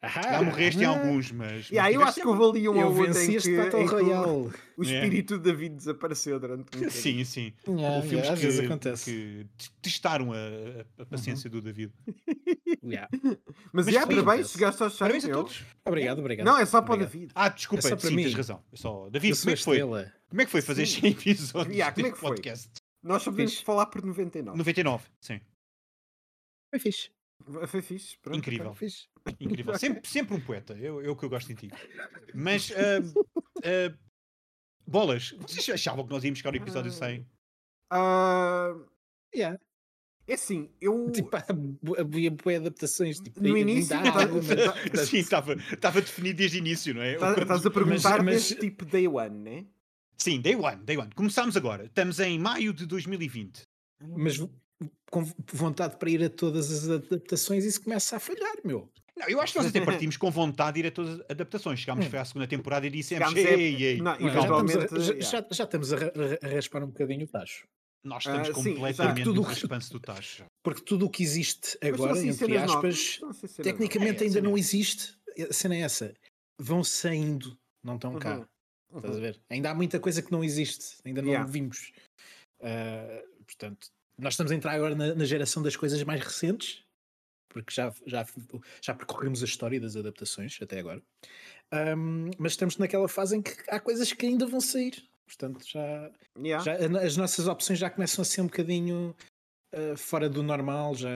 Ah, 0.02 0.08
Já 0.08 0.42
morreste 0.42 0.80
em 0.80 0.84
ah, 0.86 0.88
alguns, 0.90 1.30
mas... 1.30 1.68
Yeah, 1.68 1.92
eu 1.92 2.00
acho 2.02 2.22
que 2.22 2.26
houve 2.26 2.42
ali 2.58 2.68
um 2.70 2.78
ou 2.82 2.96
outro 2.96 3.20
em 3.20 3.38
que, 3.38 3.56
Battle 3.56 3.80
em 3.80 3.84
o- 3.84 3.86
Royale. 3.86 4.26
o 4.78 4.82
Yeah. 4.82 5.04
espírito 5.06 5.36
de 5.36 5.44
David 5.44 5.74
desapareceu 5.76 6.40
durante 6.40 6.60
um 6.60 6.64
bocadinho. 6.64 6.90
Sim, 6.90 7.22
sim. 7.24 7.52
Yeah, 7.68 7.96
Ou 7.96 8.00
filmes 8.02 8.12
yeah, 8.12 8.32
às 8.32 8.38
que, 8.40 8.46
vezes 8.46 8.60
acontece. 8.64 9.04
que 9.04 9.46
testaram 9.82 10.32
a, 10.32 10.36
a- 10.36 11.02
a 11.02 11.06
paciência 11.06 11.50
do 11.50 11.60
David. 11.60 11.92
Yeah. 12.82 13.08
Mas, 13.22 13.36
Mas 13.72 13.86
yeah, 13.88 14.08
sim, 14.10 14.22
parabéns, 14.22 14.50
chegaste 14.52 14.82
aos 14.82 14.92
100, 14.94 14.98
Parabéns 15.00 15.24
a 15.26 15.28
todos. 15.32 15.64
Obrigado, 15.84 16.18
obrigado. 16.20 16.46
Não, 16.46 16.56
é 16.58 16.64
só 16.64 16.80
para 16.80 16.94
o. 16.94 16.96
David. 16.96 17.30
Ah, 17.34 17.48
desculpa, 17.50 17.86
É 17.86 17.90
só 17.90 17.96
para 17.96 18.08
sim, 18.08 18.16
mim. 18.16 18.22
tens 18.22 18.34
razão. 18.34 18.64
É 18.72 18.76
só... 18.76 19.10
David, 19.10 19.38
como 19.38 19.50
é 19.50 19.54
que 19.56 19.62
foi? 19.62 19.74
estrela. 19.76 20.12
Como 20.30 20.40
é 20.40 20.44
que 20.46 20.50
foi 20.50 20.62
fazer 20.62 20.86
Sim. 20.86 21.00
100 21.02 21.10
episódios 21.12 21.74
Yeah, 21.76 21.94
como 21.94 22.06
é 22.06 22.08
deste 22.10 22.14
que 22.14 22.20
foi? 22.26 22.30
podcast? 22.36 22.70
Nós 23.02 23.22
só 23.22 23.30
podemos 23.30 23.60
falar 23.60 23.86
por 23.86 24.02
99. 24.02 24.56
99, 24.56 25.04
sim. 25.20 25.40
Foi 26.70 26.78
fixe. 26.80 27.10
Foi 27.66 27.82
fixe. 27.82 28.16
Incrível. 28.32 28.74
Foi 28.74 28.88
fixe. 28.88 29.08
Incrível. 29.40 29.78
Sempre, 29.78 30.08
sempre 30.08 30.34
um 30.36 30.40
poeta. 30.40 30.76
É, 30.80 30.90
o- 30.90 31.00
é 31.02 31.08
o 31.08 31.16
que 31.16 31.24
eu 31.24 31.28
gosto 31.30 31.50
em 31.52 31.54
ti. 31.54 31.70
Mas, 32.34 32.70
ah, 32.76 33.00
ah, 33.64 33.94
bolas, 34.86 35.34
vocês 35.40 35.68
achavam 35.70 36.04
que 36.06 36.10
nós 36.12 36.24
íamos 36.24 36.38
chegar 36.38 36.50
ao 36.50 36.56
episódio 36.56 36.90
100? 36.92 37.26
Ah, 37.90 38.74
Yeah. 39.34 39.58
é 40.26 40.34
assim, 40.34 40.68
eu. 40.80 41.10
Tipo, 41.12 41.30
havia 41.98 42.30
boas 42.30 42.56
adaptações. 42.56 43.18
Tipo, 43.20 43.40
No 43.42 43.56
início, 43.56 43.90
tá- 43.96 44.02
mas- 44.02 44.46
tá- 44.92 45.04
Sim, 45.06 45.18
estava 45.18 45.54
estava 45.54 46.00
definido 46.00 46.38
desde 46.38 46.58
o 46.58 46.60
início, 46.60 46.94
não 46.94 47.02
é? 47.02 47.16
tá- 47.16 47.32
Estás 47.40 47.64
a 47.66 47.70
perguntar 47.70 48.22
mas- 48.22 48.34
desse 48.48 48.54
tipo 48.56 48.84
day 48.84 49.06
one, 49.06 49.38
né? 49.38 49.66
Sim, 50.16 50.40
day 50.40 50.54
one, 50.54 50.82
day 50.84 50.96
one. 50.98 51.10
Começámos 51.14 51.56
agora. 51.56 51.84
Estamos 51.86 52.20
em 52.20 52.38
maio 52.38 52.72
de 52.74 52.86
2020. 52.86 53.62
mas 54.16 54.38
com 55.10 55.24
vontade 55.52 55.96
para 55.98 56.08
ir 56.10 56.22
a 56.24 56.30
todas 56.30 56.70
as 56.70 56.88
adaptações 56.88 57.64
isso 57.64 57.82
começa 57.82 58.16
a 58.16 58.20
falhar, 58.20 58.54
meu. 58.64 58.90
Não, 59.20 59.28
eu 59.28 59.40
acho 59.40 59.52
que 59.52 59.58
nós 59.58 59.68
até 59.68 59.80
partimos 59.84 60.16
com 60.16 60.30
vontade 60.30 60.74
de 60.74 60.80
ir 60.80 60.88
a 60.88 60.90
todas 60.90 61.20
as 61.20 61.26
adaptações. 61.30 61.78
Chegámos 61.80 62.06
Hum. 62.06 62.10
foi 62.10 62.18
à 62.18 62.24
segunda 62.24 62.46
temporada 62.48 62.86
e 62.86 62.90
dissemos: 62.90 63.28
Chegámos 63.28 63.50
a- 63.50 63.60
ei, 63.60 63.84
ei, 63.84 63.96
Não, 63.98 64.18
Não, 64.18 64.30
já, 64.30 64.40
estamos 64.40 64.76
a, 64.76 64.80
já, 64.80 65.20
já- 65.20 65.46
já 65.50 65.64
estamos 65.64 65.92
a, 65.92 65.96
a 66.42 66.48
raspar 66.48 66.82
um 66.82 66.86
bocadinho 66.86 67.24
o 67.24 67.28
tacho. 67.28 67.66
nós 68.02 68.22
estamos 68.24 68.48
Ah, 68.48 68.54
sim, 68.54 68.74
completamente. 68.74 69.24
Tudo 69.24 69.36
no 69.36 69.42
respanso 69.46 69.92
do 69.92 70.00
tacho. 70.00 70.44
Porque 70.64 70.80
tudo 70.82 71.04
o 71.06 71.10
que 71.10 71.22
existe 71.22 71.76
agora, 71.82 72.12
assim 72.12 72.28
entre 72.30 72.56
aspas, 72.56 73.20
assim 73.44 73.62
tecnicamente 73.62 74.22
É, 74.24 74.26
ainda 74.26 74.40
não 74.40 74.56
existe. 74.56 75.14
A 75.48 75.52
cena 75.52 75.74
é 75.76 75.80
essa. 75.80 76.14
Vão 76.58 76.82
saindo, 76.82 77.56
não 77.84 77.96
estão 77.96 78.12
novas. 78.12 78.22
cá. 78.24 78.36
Uhum, 78.90 78.98
Estás 78.98 79.14
a 79.14 79.16
uhum. 79.18 79.22
ver? 79.22 79.40
Ainda 79.50 79.70
há 79.70 79.74
muita 79.74 80.00
coisa 80.00 80.20
que 80.22 80.32
não 80.32 80.42
existe, 80.42 80.96
ainda 81.04 81.20
não 81.22 81.28
Yeah. 81.28 81.48
vimos. 81.50 81.92
Ah, 82.62 83.22
portanto, 83.46 83.88
nós 84.18 84.32
estamos 84.34 84.50
a 84.52 84.54
entrar 84.54 84.72
agora 84.72 84.94
na, 84.94 85.14
na 85.14 85.24
geração 85.24 85.62
das 85.62 85.76
coisas 85.76 86.02
mais 86.02 86.20
recentes, 86.22 86.82
porque 87.50 87.74
já, 87.74 87.92
já, 88.06 88.24
já 88.80 88.94
percorremos 88.94 89.42
a 89.42 89.44
história 89.44 89.78
das 89.80 89.96
adaptações 89.96 90.56
até 90.62 90.78
agora. 90.78 91.02
Ahm, 91.72 92.30
mas 92.38 92.52
estamos 92.52 92.78
naquela 92.78 93.08
fase 93.08 93.36
em 93.36 93.42
que 93.42 93.52
há 93.68 93.78
coisas 93.78 94.12
que 94.12 94.24
ainda 94.26 94.46
vão 94.46 94.60
sair. 94.60 95.04
Portanto, 95.26 95.64
já, 95.68 96.10
Yeah. 96.38 96.64
já- 96.64 97.00
as 97.00 97.16
nossas 97.16 97.46
opções 97.46 97.78
já 97.78 97.90
começam 97.90 98.22
a 98.22 98.24
ser 98.24 98.40
um 98.40 98.46
bocadinho 98.46 99.14
ah, 99.72 99.96
fora 99.96 100.28
do 100.28 100.42
normal, 100.42 100.94
já, 100.96 101.10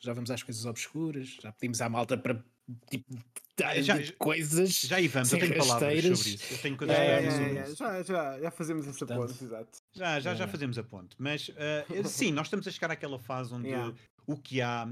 já 0.00 0.12
vamos 0.12 0.30
às 0.30 0.42
coisas 0.42 0.64
obscuras, 0.64 1.36
já 1.40 1.52
pedimos 1.52 1.80
à 1.80 1.88
malta 1.88 2.16
para 2.18 2.42
tipo, 2.90 3.14
dar 3.56 3.80
Já- 3.80 4.00
já- 4.02 4.12
coisas. 4.18 4.70
Já 4.80 4.96
aí 4.96 5.06
vamos, 5.06 5.32
eu 5.32 5.38
Sem 5.38 5.48
tenho 5.48 5.60
palavras 5.60 5.92
rasteiras. 5.94 6.18
sobre 6.18 6.34
isso. 6.34 6.54
Eu 6.54 6.58
tenho 6.58 6.76
coisas 6.76 6.96
É, 6.96 7.06
é, 7.06 7.24
é, 7.24 7.30
sobre 7.30 7.44
é, 7.58 7.62
isso. 7.62 7.76
Já, 7.76 8.02
já, 8.02 8.40
já 8.40 8.50
fazemos 8.50 8.88
essa 8.88 8.98
Portanto, 9.06 9.28
ponte, 9.28 9.44
exato. 9.44 9.78
Já, 9.92 10.18
já, 10.20 10.34
já 10.34 10.44
É. 10.44 10.48
fazemos 10.48 10.76
a 10.78 10.82
ponte. 10.82 11.14
Mas 11.16 11.48
ah, 11.56 12.08
sim, 12.08 12.32
nós 12.32 12.48
estamos 12.48 12.66
a 12.66 12.70
chegar 12.72 12.90
àquela 12.90 13.20
fase 13.20 13.54
onde 13.54 13.68
Yeah. 13.68 13.94
o 14.26 14.36
que 14.36 14.60
há 14.60 14.88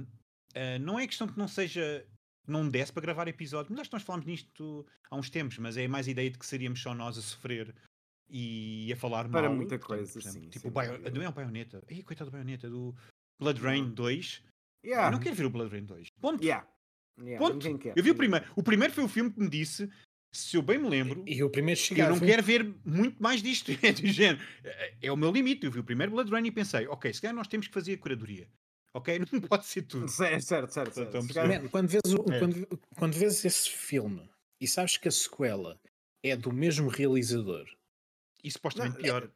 ah, 0.54 0.78
não 0.78 0.98
é 0.98 1.06
questão 1.06 1.26
que 1.28 1.38
não 1.38 1.48
seja. 1.48 2.06
Não 2.46 2.68
desse 2.68 2.92
para 2.92 3.00
gravar 3.00 3.26
episódio. 3.26 3.74
Nós 3.74 3.88
falámos 4.02 4.26
nisto 4.26 4.84
há 5.10 5.16
uns 5.16 5.30
tempos, 5.30 5.56
mas 5.58 5.78
é 5.78 5.88
mais 5.88 6.06
a 6.06 6.10
ideia 6.10 6.30
de 6.30 6.38
que 6.38 6.44
seríamos 6.44 6.78
só 6.82 6.94
nós 6.94 7.16
a 7.16 7.22
sofrer 7.22 7.74
e 8.28 8.92
a 8.92 8.96
falar 8.96 9.28
Para 9.30 9.48
mal. 9.48 9.56
muita 9.56 9.78
Portanto, 9.78 9.86
coisa, 9.98 10.12
por 10.12 10.18
exemplo, 10.18 10.40
sim, 10.42 10.48
Tipo, 10.50 10.60
sem 10.60 10.70
o 10.70 10.74
Bio- 10.98 11.10
não 11.14 11.22
é 11.22 11.28
o 11.28 11.32
Bayonetta. 11.32 11.82
Ih, 11.88 12.02
coitado 12.02 12.30
do 12.30 12.32
Bayonetta, 12.32 12.68
do 12.68 12.94
Blood 13.40 13.60
Rain 13.62 13.82
Não. 13.84 13.90
2. 13.94 14.42
Yeah. 14.84 15.08
Eu 15.08 15.12
não 15.12 15.20
quero 15.20 15.34
ver 15.36 15.46
o 15.46 15.50
Blood 15.50 15.72
Rain 15.72 15.84
2. 15.86 16.08
Ponto. 16.20 16.42
Yeah. 16.44 16.68
Yeah, 17.18 17.38
Ponto. 17.46 17.66
Eu 17.96 18.02
vi 18.02 18.10
o 18.10 18.14
primeiro. 18.14 18.44
O 18.56 18.62
primeiro 18.62 18.92
foi 18.92 19.04
o 19.04 19.08
filme 19.08 19.30
que 19.32 19.40
me 19.40 19.48
disse, 19.48 19.88
se 20.34 20.56
eu 20.56 20.60
bem 20.62 20.76
me 20.78 20.88
lembro, 20.88 21.24
E 21.26 21.42
o 21.42 21.48
primeiro 21.48 21.80
eu 21.96 22.10
não 22.10 22.18
quero 22.20 22.42
ver 22.42 22.74
muito 22.84 23.22
mais 23.22 23.42
disto. 23.42 23.70
É 23.82 23.90
do 23.92 24.06
género. 24.08 24.44
É- 24.62 24.94
É 25.02 25.12
o 25.12 25.16
meu 25.16 25.30
limite. 25.30 25.64
Eu 25.64 25.72
vi 25.72 25.78
o 25.78 25.84
primeiro 25.84 26.12
Blood 26.12 26.30
Rain 26.30 26.44
e 26.46 26.50
pensei, 26.50 26.86
ok, 26.88 27.10
se 27.12 27.22
calhar 27.22 27.34
nós 27.34 27.48
temos 27.48 27.68
que 27.68 27.72
fazer 27.72 27.94
a 27.94 27.98
curadoria. 27.98 28.46
Ok? 28.94 29.18
Não 29.32 29.40
pode 29.40 29.66
ser 29.66 29.82
tudo. 29.82 30.08
Certo, 30.08 30.42
certo, 30.42 30.70
certo. 30.72 30.94
certo. 30.94 31.48
Man, 31.48 31.68
quando, 31.68 31.88
vês 31.88 32.02
o- 32.06 32.32
É. 32.32 32.38
quando, 32.38 32.80
quando 32.96 33.12
vês 33.14 33.44
esse 33.44 33.68
filme 33.68 34.28
e 34.60 34.66
sabes 34.68 34.96
que 34.96 35.08
a 35.08 35.10
sequela 35.10 35.78
é 36.22 36.36
do 36.36 36.52
mesmo 36.52 36.88
realizador. 36.88 37.66
E 38.42 38.50
supostamente 38.50 38.96
Não, 38.96 39.02
pior. 39.02 39.30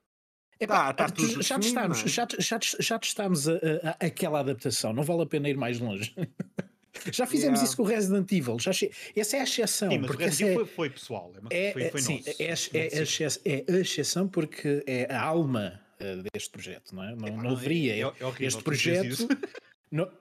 Epá, 0.61 0.93
Tá- 0.93 1.07
tá 1.07 1.11
tudo 1.15 1.41
já, 1.43 1.57
não 1.59 1.93
é? 1.95 2.09
já, 2.09 2.27
já, 2.39 2.59
já 2.81 2.99
testámos 2.99 3.49
a, 3.49 3.53
a- 3.55 3.57
a- 4.01 4.07
aquela 4.07 4.41
adaptação, 4.41 4.93
não 4.93 5.03
vale 5.05 5.23
a 5.23 5.27
pena 5.27 5.49
ir 5.49 5.57
mais 5.57 5.79
longe. 5.79 6.15
já 7.13 7.27
fizemos 7.27 7.61
Yeah. 7.61 7.65
isso 7.65 7.77
com 7.77 7.83
o 7.83 7.87
Resident 7.87 8.31
Evil. 8.33 8.59
Já 8.59 8.73
che- 8.73 8.91
Essa 9.15 9.37
é 9.37 9.41
a 9.41 9.45
exceção. 9.45 9.91
Sim, 9.91 9.99
mas 9.99 10.05
o 10.05 10.09
porque 10.09 10.25
Resident 10.25 10.51
essa 10.51 10.61
Evil 10.61 10.63
é, 10.63 10.67
foi, 10.67 10.75
foi 10.75 10.91
pessoal. 10.91 11.33
É, 11.35 11.39
uma- 11.41 11.49
é, 11.53 11.73
foi, 11.73 11.83
é- 11.85 11.91
foi 11.91 12.01
sim, 12.03 12.17
nosso. 12.17 12.29
é, 12.29 12.33
a- 12.33 12.47
é, 12.47 12.99
a 12.99 13.03
exce- 13.03 13.41
é 13.45 13.65
a 13.73 13.77
exceção 13.79 14.29
porque 14.29 14.83
é 14.87 15.13
a 15.13 15.21
alma 15.23 15.81
eh, 15.99 16.17
deste 16.33 16.51
projeto, 16.51 16.95
não 16.95 17.03
é? 17.05 17.15
Não, 17.15 17.37
não 17.37 17.51
haveria 17.51 17.95
é- 17.95 18.01
é 18.01 18.45
este 18.47 18.63
projeto. 18.63 19.17
Não, 19.91 20.05
não, 20.05 20.13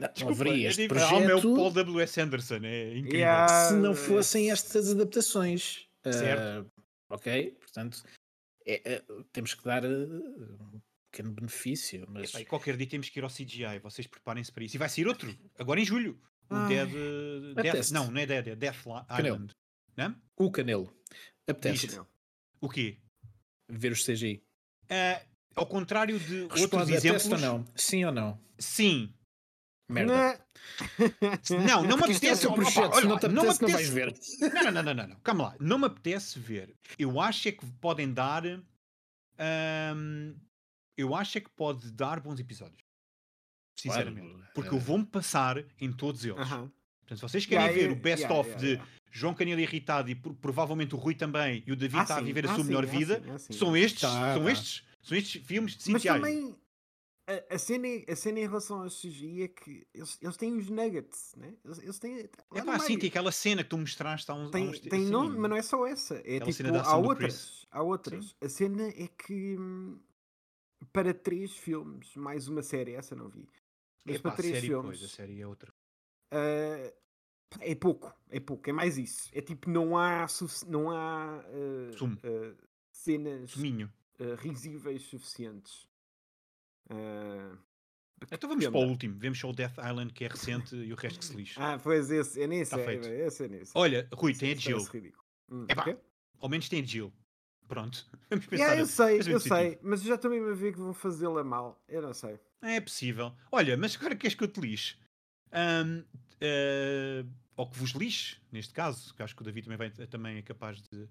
não 0.00 0.12
Desculpa, 0.14 0.32
haveria 0.32 0.68
este 0.70 0.82
alma 0.82 1.30
é 1.30 1.34
o 1.34 1.40
projeto 1.42 1.54
Paul 1.56 1.70
W.S. 1.72 2.20
Anderson. 2.22 2.60
É 2.64 2.96
incrível. 2.96 3.18
Yeah. 3.18 3.68
se 3.68 3.74
não 3.74 3.90
Ah, 3.92 3.94
fossem 3.94 4.50
estas 4.50 4.90
adaptações. 4.90 5.86
Certo. 6.02 6.66
Ah, 7.10 7.14
ok? 7.14 7.50
Portanto, 7.60 8.02
é- 8.64 8.94
é, 8.94 9.02
temos 9.30 9.52
que 9.52 9.62
dar 9.62 9.84
ah, 9.84 9.88
um 9.88 10.80
pequeno 11.12 11.32
benefício. 11.32 12.06
Mas 12.08 12.30
Epá, 12.30 12.40
e 12.40 12.44
qualquer 12.46 12.78
dia 12.78 12.86
temos 12.86 13.10
que 13.10 13.18
ir 13.20 13.24
ao 13.24 13.28
CGI. 13.28 13.78
Vocês 13.82 14.06
preparem-se 14.06 14.50
para 14.50 14.64
isso. 14.64 14.74
E 14.74 14.78
vai 14.78 14.88
sair 14.88 15.06
outro. 15.06 15.36
Agora 15.58 15.78
em 15.78 15.84
julho. 15.84 16.18
O 16.48 16.54
Ai. 16.54 16.68
Dead, 16.68 16.88
uh, 16.94 17.54
Death. 17.54 17.90
Não, 17.90 18.10
não 18.10 18.20
é 18.22 18.24
Dead, 18.26 18.48
é 18.48 18.56
Death. 18.56 18.86
Island. 19.18 19.52
Não? 19.96 20.16
o 20.38 20.50
Canelo 20.50 20.90
apetece. 21.46 22.00
O 22.58 22.70
quê? 22.70 22.96
ver 23.68 23.92
os 23.92 24.02
CGI. 24.04 24.42
Ah, 24.90 25.22
ao 25.54 25.66
contrário 25.66 26.18
de 26.18 26.42
outros 26.42 26.60
Responde, 26.60 26.92
apetece 26.94 27.06
exemplos. 27.08 27.32
ou 27.32 27.38
não? 27.58 27.64
Sim 27.76 28.04
ou 28.04 28.12
não? 28.12 28.40
Sim. 28.58 29.12
Merda. 29.90 30.40
Não, 31.66 31.82
não 31.84 31.96
me 31.98 32.04
apetece. 32.04 32.46
opa, 32.46 32.62
olha 32.62 33.04
não 33.04 33.14
lá, 33.14 33.20
te 33.20 33.28
não 33.28 33.42
me 33.42 33.48
apetece, 33.50 33.62
não 33.62 33.68
vais 33.70 33.90
apetece- 33.90 34.38
ver. 34.38 34.52
Não, 34.54 34.72
não, 34.72 34.82
não, 34.82 34.94
não, 34.94 35.06
não. 35.08 35.16
Calma 35.20 35.44
lá. 35.44 35.56
Não 35.60 35.78
me 35.78 35.86
apetece 35.86 36.38
ver. 36.38 36.74
Eu 36.98 37.20
acho 37.20 37.48
é 37.48 37.52
que 37.52 37.66
podem 37.80 38.12
dar. 38.12 38.44
eu 40.96 41.14
acho 41.14 41.38
é 41.38 41.40
que 41.40 41.50
pode 41.50 41.90
dar 41.92 42.20
bons 42.20 42.38
episódios. 42.40 42.82
Sinceramente. 43.78 44.28
Claro, 44.32 44.50
Porque 44.54 44.74
eu 44.74 44.78
vou-me 44.78 45.04
passar 45.04 45.62
em 45.80 45.92
todos 45.92 46.24
eles. 46.24 46.38
Aham. 46.38 46.70
Portanto, 47.00 47.18
se 47.18 47.22
vocês 47.22 47.44
querem 47.46 47.66
Yeah, 47.66 47.74
ver 47.74 47.90
yeah, 47.90 48.00
o 48.00 48.02
best-of 48.02 48.48
yeah, 48.48 48.60
de 48.62 48.68
yeah, 48.72 48.90
João 49.14 49.32
Canelo 49.32 49.60
irritado 49.60 50.10
e 50.10 50.14
pro- 50.14 50.34
provavelmente 50.34 50.94
o 50.94 50.98
Rui 50.98 51.14
também, 51.14 51.62
e 51.66 51.72
o 51.72 51.76
David 51.76 52.00
Ah, 52.00 52.04
está 52.04 52.16
a 52.16 52.20
sim, 52.20 52.26
viver 52.26 52.44
a 52.44 52.48
ah, 52.48 52.54
sua 52.54 52.64
sim, 52.64 52.68
melhor 52.68 52.84
ah, 52.84 52.86
vida, 52.86 53.22
sim, 53.22 53.30
ah, 53.30 53.38
sim. 53.38 53.54
são 53.56 53.76
estes, 53.76 54.00
Tá, 54.00 54.32
são 54.32 54.42
tá. 54.42 54.50
estes, 54.50 54.84
são 55.02 55.16
estes 55.16 55.46
filmes 55.46 55.76
de 55.76 55.90
Mas 55.92 56.02
também 56.04 56.56
a, 57.26 57.54
a 57.54 57.58
cena, 57.58 57.86
a 58.08 58.16
cena 58.16 58.40
em 58.40 58.46
relação 58.46 58.82
ao 58.82 58.90
CGI 58.90 59.42
é 59.44 59.48
que 59.48 59.86
eles, 59.94 60.18
eles 60.20 60.36
têm 60.36 60.56
os 60.56 60.68
nuggets, 60.68 61.34
né? 61.36 61.54
Eles, 61.64 61.78
eles 61.78 61.98
têm. 61.98 62.28
É 62.54 62.62
pá, 62.62 62.78
sim, 62.78 62.98
tem 62.98 63.08
aquela 63.08 63.32
cena 63.32 63.62
que 63.62 63.70
tu 63.70 63.78
mostraste 63.78 64.30
há 64.30 64.34
uns, 64.34 64.48
há 64.48 64.50
Tem, 64.50 64.70
uns 64.70 64.80
tem 64.80 65.00
sim. 65.00 65.10
nome, 65.10 65.36
mas 65.38 65.50
não 65.50 65.56
é 65.56 65.62
só 65.62 65.86
essa. 65.86 66.22
É 66.24 66.40
tipo, 66.40 66.76
há 66.76 66.96
outras. 66.96 67.66
Há 67.70 67.82
outras. 67.82 68.34
A 68.42 68.48
cena 68.48 68.88
é 68.88 69.08
que 69.08 69.56
hum, 69.58 69.98
para 70.92 71.14
três 71.14 71.52
filmes, 71.56 72.14
mais 72.16 72.48
uma 72.48 72.62
série, 72.62 72.94
essa 72.94 73.14
não 73.14 73.28
vi. 73.28 73.48
Mas 74.04 74.16
Epá, 74.16 74.30
para 74.30 74.36
três 74.36 74.56
série, 74.56 74.68
filmes. 74.68 75.00
pois, 75.00 75.02
a 75.02 75.08
série 75.16 75.40
é 75.40 75.46
outra. 75.46 75.72
ah, 76.30 76.92
é 77.60 77.74
pouco, 77.74 78.12
é 78.30 78.40
pouco, 78.40 78.68
é 78.68 78.72
mais 78.72 78.96
isso. 78.98 79.28
É 79.32 79.40
tipo, 79.40 79.68
não 79.70 79.96
há, 79.98 80.26
não 80.66 80.90
há 80.90 81.42
Sumo. 81.96 82.18
ah, 82.22 82.54
cenas 82.90 83.52
ah, 84.20 84.34
risíveis 84.38 85.02
suficientes. 85.02 85.88
Então 88.30 88.48
vamos 88.48 88.66
para 88.66 88.78
o 88.78 88.88
último. 88.88 89.18
Vemos 89.18 89.38
só 89.38 89.50
o 89.50 89.52
Death 89.52 89.76
Island, 89.78 90.12
que 90.12 90.24
é 90.24 90.28
recente, 90.28 90.74
e 90.76 90.92
o 90.92 90.96
resto 90.96 91.18
que 91.18 91.24
se 91.24 91.36
lixa. 91.36 91.60
ah, 91.62 91.78
pois 91.78 92.10
esse, 92.10 92.40
é 92.42 92.46
nesse, 92.46 92.70
Tá 92.70 92.80
é, 92.80 92.84
feito. 92.84 93.08
esse 93.08 93.44
é 93.44 93.48
nesse. 93.48 93.72
Olha, 93.74 94.08
Rui, 94.12 94.30
Esse- 94.32 94.40
tem 94.40 94.52
a 94.52 94.54
Jill. 94.56 95.12
Hum, 95.50 95.66
Epá, 95.68 95.82
o 95.82 95.84
quê? 95.84 95.96
Ao 96.40 96.48
menos 96.48 96.68
tem 96.68 96.82
a 96.82 96.84
Jill. 96.86 97.12
Pronto. 97.68 98.06
Vamos 98.30 98.46
pensar. 98.46 98.64
Yeah, 98.64 98.80
eu 98.80 98.86
sei, 98.86 99.18
eu 99.32 99.36
um 99.36 99.40
sei, 99.40 99.78
mas 99.82 100.02
já 100.02 100.14
estou 100.14 100.30
mesmo 100.30 100.48
a 100.48 100.54
ver 100.54 100.72
que 100.72 100.78
vão 100.78 100.94
fazê-la 100.94 101.44
mal. 101.44 101.82
Eu 101.88 102.02
não 102.02 102.12
sei. 102.14 102.38
É 102.62 102.80
possível. 102.80 103.34
Olha, 103.52 103.76
mas 103.76 103.96
agora 103.96 104.16
queres 104.16 104.34
que 104.34 104.44
eu 104.44 104.48
te 104.48 104.60
lixe? 104.60 104.96
Ahm, 105.52 106.04
eh, 106.40 107.24
ou 107.56 107.68
que 107.68 107.78
vos 107.78 107.90
lixe, 107.92 108.36
neste 108.52 108.72
caso, 108.74 109.14
que 109.14 109.22
acho 109.22 109.34
que 109.34 109.42
o 109.42 109.44
David 109.44 109.64
também, 109.68 109.78
vai, 109.78 109.90
também 110.06 110.36
é 110.38 110.42
capaz 110.42 110.82
de, 110.82 111.08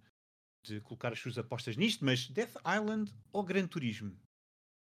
de 0.65 0.81
colocar 0.81 1.13
as 1.13 1.19
suas 1.19 1.37
apostas 1.37 1.75
nisto, 1.77 2.03
mas 2.03 2.27
Death 2.29 2.55
Island 2.65 3.13
ou 3.31 3.43
Gran 3.43 3.67
Turismo? 3.67 4.11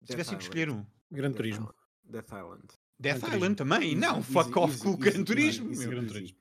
Se 0.03 0.11
tivessem 0.11 0.37
que 0.37 0.43
escolher 0.43 0.69
um. 0.69 0.85
Gran 1.11 1.29
Death 1.29 1.37
Turismo. 1.37 1.73
Death 2.03 2.27
Island. 2.31 2.67
Death 2.99 3.19
Gran 3.21 3.35
Island 3.35 3.55
também? 3.55 3.81
Easy, 3.83 3.95
não, 3.95 4.17
easy, 4.17 4.31
fuck 4.31 4.57
off 4.59 4.73
easy, 4.73 4.83
com 4.83 4.89
o 4.91 4.97
Gran 4.97 5.23
Turismo. 5.23 5.69
easy. 5.69 5.87
Gran. 5.87 6.05
Turismo. 6.05 6.37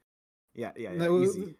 Yeah, 0.57 0.79
yeah, 0.79 0.99
Não, 0.99 1.17
yeah, 1.19 1.27
eu- 1.39 1.43
easy. 1.43 1.59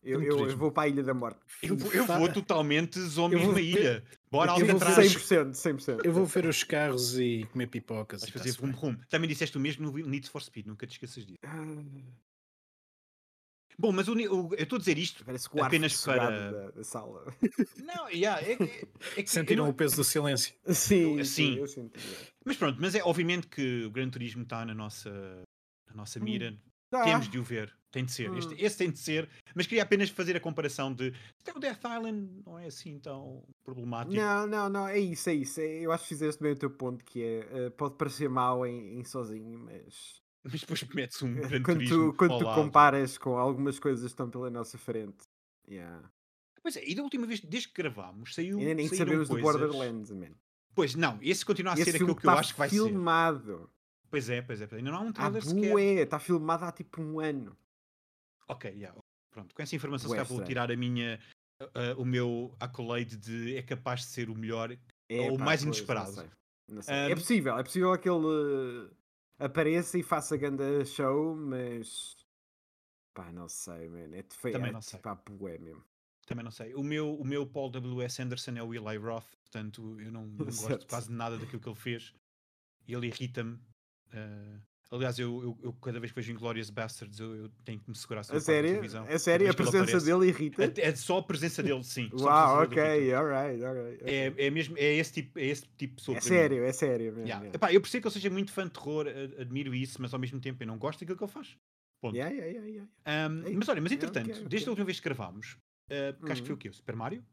Eu, 0.00 0.22
eu, 0.22 0.28
eu 0.28 0.36
Turismo. 0.36 0.58
vou 0.60 0.70
para 0.70 0.84
a 0.84 0.88
Ilha 0.88 1.02
da 1.02 1.12
Morte. 1.12 1.40
Eu, 1.60 1.76
vou- 1.76 1.92
eu 1.92 2.06
vou 2.06 2.32
totalmente 2.32 3.00
zombie 3.00 3.34
Eu 3.34 3.40
vou 3.40 3.48
numa 3.48 3.58
ver- 3.60 3.64
ilha. 3.64 4.04
Bora 4.30 4.52
eu 4.52 4.56
ali 4.56 4.70
atrás. 4.70 4.96
ver 5.12 5.20
100%, 5.20 5.54
100%. 5.54 6.04
Eu 6.04 6.12
vou 6.12 6.24
ver 6.24 6.46
os 6.46 6.62
carros 6.62 7.18
e 7.18 7.44
comer 7.50 7.66
pipocas. 7.66 8.20
Vais 8.20 8.30
e 8.30 8.32
fazer 8.38 8.50
rum 8.60 8.70
rum. 8.70 8.96
Também 9.08 9.28
disseste 9.28 9.56
o 9.56 9.60
mesmo 9.60 9.90
no 9.90 9.98
Need 10.08 10.30
for 10.30 10.40
Speed, 10.40 10.66
nunca 10.66 10.86
te 10.86 10.92
esqueças 10.92 11.26
disso. 11.26 11.38
Ah, 11.44 11.64
Bom, 13.80 13.92
mas 13.92 14.08
o 14.08 14.12
o- 14.14 14.54
eu 14.54 14.62
estou 14.64 14.76
a 14.76 14.78
dizer 14.80 14.98
isto 14.98 15.24
Parece 15.24 15.48
que 15.48 15.56
o 15.56 15.60
ar 15.62 15.68
Apenas 15.68 16.04
para- 16.04 16.50
da, 16.50 16.70
da 16.72 16.84
sala. 16.84 17.32
Não, 17.84 18.08
yeah, 18.10 18.40
é, 18.42 18.56
que- 18.56 18.88
é 19.16 19.22
que 19.22 19.30
Sentiram 19.30 19.64
não- 19.64 19.70
o 19.70 19.74
peso 19.74 19.94
do 19.96 20.04
silêncio. 20.04 20.54
sim, 20.66 21.18
Sim. 21.18 21.24
sim, 21.24 21.56
eu 21.58 21.66
senti. 21.68 21.98
yeah. 22.00 22.26
Mas 22.44 22.56
pronto, 22.56 22.78
mas 22.80 22.94
é 22.94 23.02
obviamente 23.04 23.46
que 23.46 23.84
o 23.84 23.90
Gran 23.90 24.08
Turismo 24.10 24.42
está 24.42 24.64
na 24.64 24.74
nossa, 24.74 25.10
na 25.88 25.94
nossa 25.94 26.18
mira. 26.18 26.56
Tá. 26.90 27.04
Temos 27.04 27.28
de 27.28 27.38
o 27.38 27.42
ver. 27.42 27.72
Tem 27.90 28.04
de 28.04 28.12
ser. 28.12 28.30
Este, 28.34 28.52
Hum. 28.54 28.56
esse 28.58 28.76
tem 28.78 28.90
de 28.90 28.98
ser. 28.98 29.28
Mas 29.54 29.66
queria 29.66 29.82
apenas 29.82 30.10
fazer 30.10 30.36
a 30.36 30.40
comparação 30.40 30.92
de 30.92 31.12
até 31.40 31.52
o 31.56 31.58
Death 31.60 31.78
Island 31.84 32.42
não 32.44 32.58
é 32.58 32.66
assim 32.66 32.98
tão 32.98 33.44
problemático. 33.64 34.14
Não, 34.14 34.46
não, 34.46 34.68
não, 34.68 34.88
é 34.88 34.98
isso, 34.98 35.30
é 35.30 35.34
isso. 35.34 35.60
É- 35.60 35.80
Eu 35.86 35.92
acho 35.92 36.02
que 36.04 36.08
fizeste 36.10 36.42
bem 36.42 36.52
o 36.52 36.56
teu 36.56 36.70
ponto, 36.70 37.02
que 37.04 37.22
é, 37.22 37.48
eh, 37.66 37.70
pode 37.70 37.94
parecer 37.96 38.28
mau 38.28 38.66
em, 38.66 38.98
em 38.98 39.04
sozinho, 39.04 39.58
mas 39.58 40.20
Mas 40.50 40.60
depois 40.60 40.82
metes 40.94 41.22
um 41.22 41.34
Gran 41.34 41.62
quando 41.62 41.78
Turismo 41.78 42.12
tu, 42.12 42.16
quando 42.16 42.38
tu 42.38 42.44
lado. 42.44 42.62
comparas 42.62 43.18
com 43.18 43.36
algumas 43.36 43.78
coisas 43.78 44.02
que 44.02 44.06
estão 44.12 44.30
pela 44.30 44.50
nossa 44.50 44.78
frente, 44.78 45.24
yeah. 45.68 46.10
Pois 46.62 46.76
é, 46.76 46.84
e 46.88 46.94
da 46.94 47.02
última 47.02 47.26
vez, 47.26 47.40
desde 47.40 47.68
que 47.68 47.82
gravámos, 47.82 48.34
saiu. 48.34 48.58
ainda 48.58 48.74
nem 48.74 48.88
sabemos 48.88 49.28
do 49.28 49.38
Borderlands, 49.40 50.10
man. 50.10 50.30
Pois 50.74 50.94
não, 50.94 51.18
esse 51.22 51.44
continua 51.44 51.72
a 51.72 51.74
Esse 51.74 51.84
ser 51.90 51.96
aquilo 51.96 52.14
que 52.14 52.26
eu 52.26 52.30
acho 52.30 52.52
que 52.52 52.58
vai 52.58 52.68
ser. 52.68 52.76
filmado. 52.76 53.70
Pois 54.10 54.28
é, 54.30 54.40
pois 54.42 54.60
é. 54.60 54.66
pois 54.66 54.76
é. 54.78 54.80
Ainda 54.80 54.90
não 54.90 54.98
há 54.98 55.02
um 55.02 55.12
trailer 55.12 55.42
sequer. 55.44 55.70
bué, 55.72 56.02
está 56.02 56.18
filmado 56.18 56.64
há 56.64 56.72
tipo 56.72 57.00
um 57.02 57.20
ano. 57.20 57.56
Ok, 58.48 58.70
yeah. 58.70 58.96
pronto. 59.30 59.54
Com 59.54 59.62
essa 59.62 59.74
informação, 59.76 60.08
se 60.08 60.14
Bué 60.14 60.22
calhar 60.24 60.26
vou 60.36 60.44
tirar 60.46 60.70
a 60.70 60.76
minha, 60.76 61.20
a- 61.74 61.94
o 61.98 62.04
meu 62.04 62.54
accolade 62.60 63.16
de 63.16 63.56
é 63.56 63.62
capaz 63.62 64.00
de 64.00 64.06
ser 64.06 64.30
o 64.30 64.34
melhor. 64.34 64.70
É, 65.10 65.30
Ou 65.30 65.36
pá, 65.38 65.44
mais 65.44 65.62
pois, 65.64 65.76
inesperado. 65.76 66.10
Não 66.12 66.14
sei. 66.22 66.30
Não 66.70 66.82
sei. 66.82 66.94
Ahm, 66.94 67.10
É 67.10 67.14
possível, 67.14 67.58
é 67.58 67.62
possível 67.62 67.98
que 67.98 68.08
ele 68.08 68.26
eh, 68.26 68.94
apareça 69.38 69.98
e 69.98 70.02
faça 70.02 70.36
ganda 70.36 70.84
show, 70.84 71.34
mas 71.36 72.16
pá, 73.14 73.32
não 73.32 73.48
sei, 73.48 73.88
man. 73.88 74.14
É 74.14 74.22
feio. 74.30 74.54
Também 74.54 74.70
é, 74.70 74.72
não 74.72 74.82
sei. 74.82 75.00
Pá, 75.00 75.14
bué 75.14 75.58
mesmo. 75.58 75.84
Também 76.26 76.44
não 76.44 76.50
sei. 76.50 76.74
O 76.74 76.82
meu, 76.82 77.14
o 77.18 77.24
meu 77.24 77.46
Paul 77.46 77.70
W.S. 77.70 78.20
Anderson 78.20 78.52
é 78.56 78.62
o 78.62 78.74
Eli 78.74 78.96
Roth, 78.98 79.30
portanto 79.40 79.98
eu 80.00 80.12
não, 80.12 80.26
não 80.36 80.44
gosto 80.44 80.86
quase 80.86 81.10
nada 81.10 81.38
daquilo 81.38 81.60
que 81.60 81.68
ele 81.68 81.76
fez. 81.76 82.14
Ele 82.86 83.06
irrita-me. 83.06 83.58
eh, 84.12 84.60
aliás, 84.90 85.18
eu, 85.18 85.42
eu, 85.42 85.58
eu 85.62 85.72
cada 85.74 85.98
vez 86.00 86.12
que 86.12 86.16
vejo 86.16 86.32
Inglorious 86.32 86.70
Bastards 86.70 87.18
eu, 87.20 87.34
eu 87.36 87.48
tenho 87.64 87.78
que 87.80 87.88
me 87.90 87.96
segurar 87.96 88.22
sobre 88.22 88.38
A 88.38 88.40
sério? 88.40 88.68
televisão. 88.70 89.04
A 89.06 89.18
sério? 89.18 89.50
A 89.50 89.54
presença 89.54 90.00
dele 90.00 90.28
irrita? 90.28 90.64
É, 90.64 90.88
é 90.88 90.96
só 90.96 91.18
a 91.18 91.22
presença 91.22 91.62
dele, 91.62 91.82
sim. 91.84 92.10
Uau, 92.12 92.62
ok, 92.62 93.14
alright, 93.14 93.62
alright. 93.64 94.02
ok. 94.02 94.12
É, 94.12 94.46
é 94.46 94.50
mesmo, 94.50 94.76
é 94.78 94.94
esse 94.94 95.12
tipo, 95.12 95.38
é 95.38 95.44
esse 95.46 95.62
tipo 95.76 95.94
de 95.94 96.00
pessoa. 96.00 96.16
É 96.16 96.20
para 96.20 96.30
mim. 96.30 96.36
sério, 96.36 96.64
é 96.64 96.72
sério. 96.72 97.04
mesmo, 97.12 97.20
Yeah. 97.20 97.44
yeah. 97.44 97.56
Epá, 97.56 97.72
eu 97.72 97.80
percebo 97.80 98.02
que 98.02 98.08
ele 98.08 98.14
seja 98.14 98.30
muito 98.30 98.52
fã 98.52 98.64
de 98.64 98.70
terror, 98.70 99.06
admiro 99.38 99.74
isso, 99.74 100.00
mas 100.00 100.12
ao 100.14 100.20
mesmo 100.20 100.40
tempo 100.40 100.62
eu 100.62 100.66
não 100.66 100.78
gosto 100.78 101.00
daquilo 101.00 101.18
que 101.18 101.24
ele 101.24 101.32
faz. 101.32 101.56
Ponto. 102.00 102.14
Yeah, 102.14 102.32
yeah, 102.34 102.52
yeah, 102.52 102.68
yeah. 102.68 102.90
Ahm, 103.04 103.44
Ei, 103.46 103.56
mas 103.56 103.68
olha, 103.68 103.80
mas 103.80 103.90
é, 103.90 103.94
entretanto, 103.96 104.30
ok. 104.30 104.44
desde 104.48 104.68
a 104.68 104.70
última 104.70 104.86
vez 104.86 105.00
que 105.00 105.04
gravámos, 105.04 105.56
uh, 105.90 106.24
que 106.24 106.30
acho 106.32 106.42
que 106.42 106.46
foi 106.46 106.54
o 106.54 106.56
Uhum. 106.56 106.58
quê? 106.60 106.68
O 106.68 106.72
Super 106.74 106.94
Mario? 106.94 107.24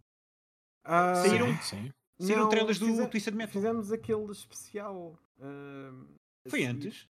Ah, 0.83 1.13
Saíram- 1.15 1.47
Sim, 1.61 1.61
sim. 1.61 1.91
Saíram 2.19 2.43
não, 2.43 2.49
trailers 2.49 2.79
do 2.79 3.07
Twisted 3.09 3.35
Metal. 3.35 3.53
Fizemos 3.53 3.91
aquele 3.91 4.31
especial. 4.31 5.19
ahm, 5.39 6.05
Foi 6.47 6.63
a 6.65 6.67
seguir. 6.69 6.87
antes? 6.87 7.07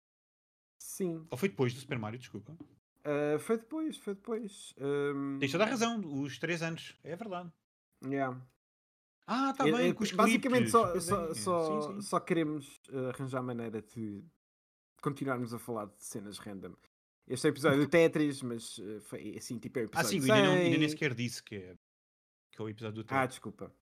Sim. 0.78 1.26
Ou 1.30 1.36
foi 1.38 1.48
depois 1.48 1.74
do 1.74 1.80
Super 1.80 1.98
Mario, 1.98 2.18
desculpa. 2.18 2.56
Uh, 3.04 3.38
foi 3.38 3.56
depois, 3.58 3.96
foi 3.96 4.14
depois. 4.14 4.74
Um, 4.78 5.38
Tens 5.38 5.52
toda 5.52 5.64
a 5.64 5.68
razão, 5.68 6.00
os 6.22 6.38
3 6.38 6.62
anos, 6.62 6.96
é 7.02 7.16
verdade. 7.16 7.50
yeah. 8.04 8.40
Ah, 9.26 9.50
está 9.50 9.68
É- 9.68 9.72
bem, 9.72 9.88
é- 9.90 9.92
com 9.94 10.02
os 10.04 10.12
basicamente 10.12 10.70
clipes, 10.70 10.72
só, 10.72 10.90
pois 10.90 11.04
só, 11.04 11.24
é, 11.30 11.34
só, 11.34 11.82
sim, 11.90 11.94
sim. 11.94 12.00
só 12.02 12.20
queremos 12.20 12.80
uh, 12.90 13.08
arranjar 13.14 13.42
maneira 13.42 13.82
de 13.82 14.24
continuarmos 15.02 15.52
a 15.52 15.58
falar 15.58 15.86
de 15.86 16.02
cenas 16.02 16.38
random. 16.38 16.74
Este 17.26 17.46
é 17.46 17.50
o 17.50 17.52
episódio 17.52 17.80
do 17.80 17.88
Tetris, 17.88 18.40
mas 18.42 18.80
foi 19.02 19.36
assim, 19.36 19.58
tipo 19.58 19.78
é 19.78 19.82
o 19.82 19.84
Ah, 19.92 20.00
episódio 20.00 20.22
sim, 20.22 20.30
ainda, 20.32 20.46
não, 20.48 20.54
ainda 20.54 20.68
nem 20.78 20.78
100. 20.80 20.88
sequer 20.88 21.14
disse 21.14 21.42
que 21.42 21.56
é, 21.56 21.76
que 22.52 22.60
é 22.60 22.64
o 22.64 22.68
episódio 22.70 23.02
do 23.02 23.06
Ah, 23.14 23.20
tempo. 23.20 23.28
desculpa. 23.28 23.74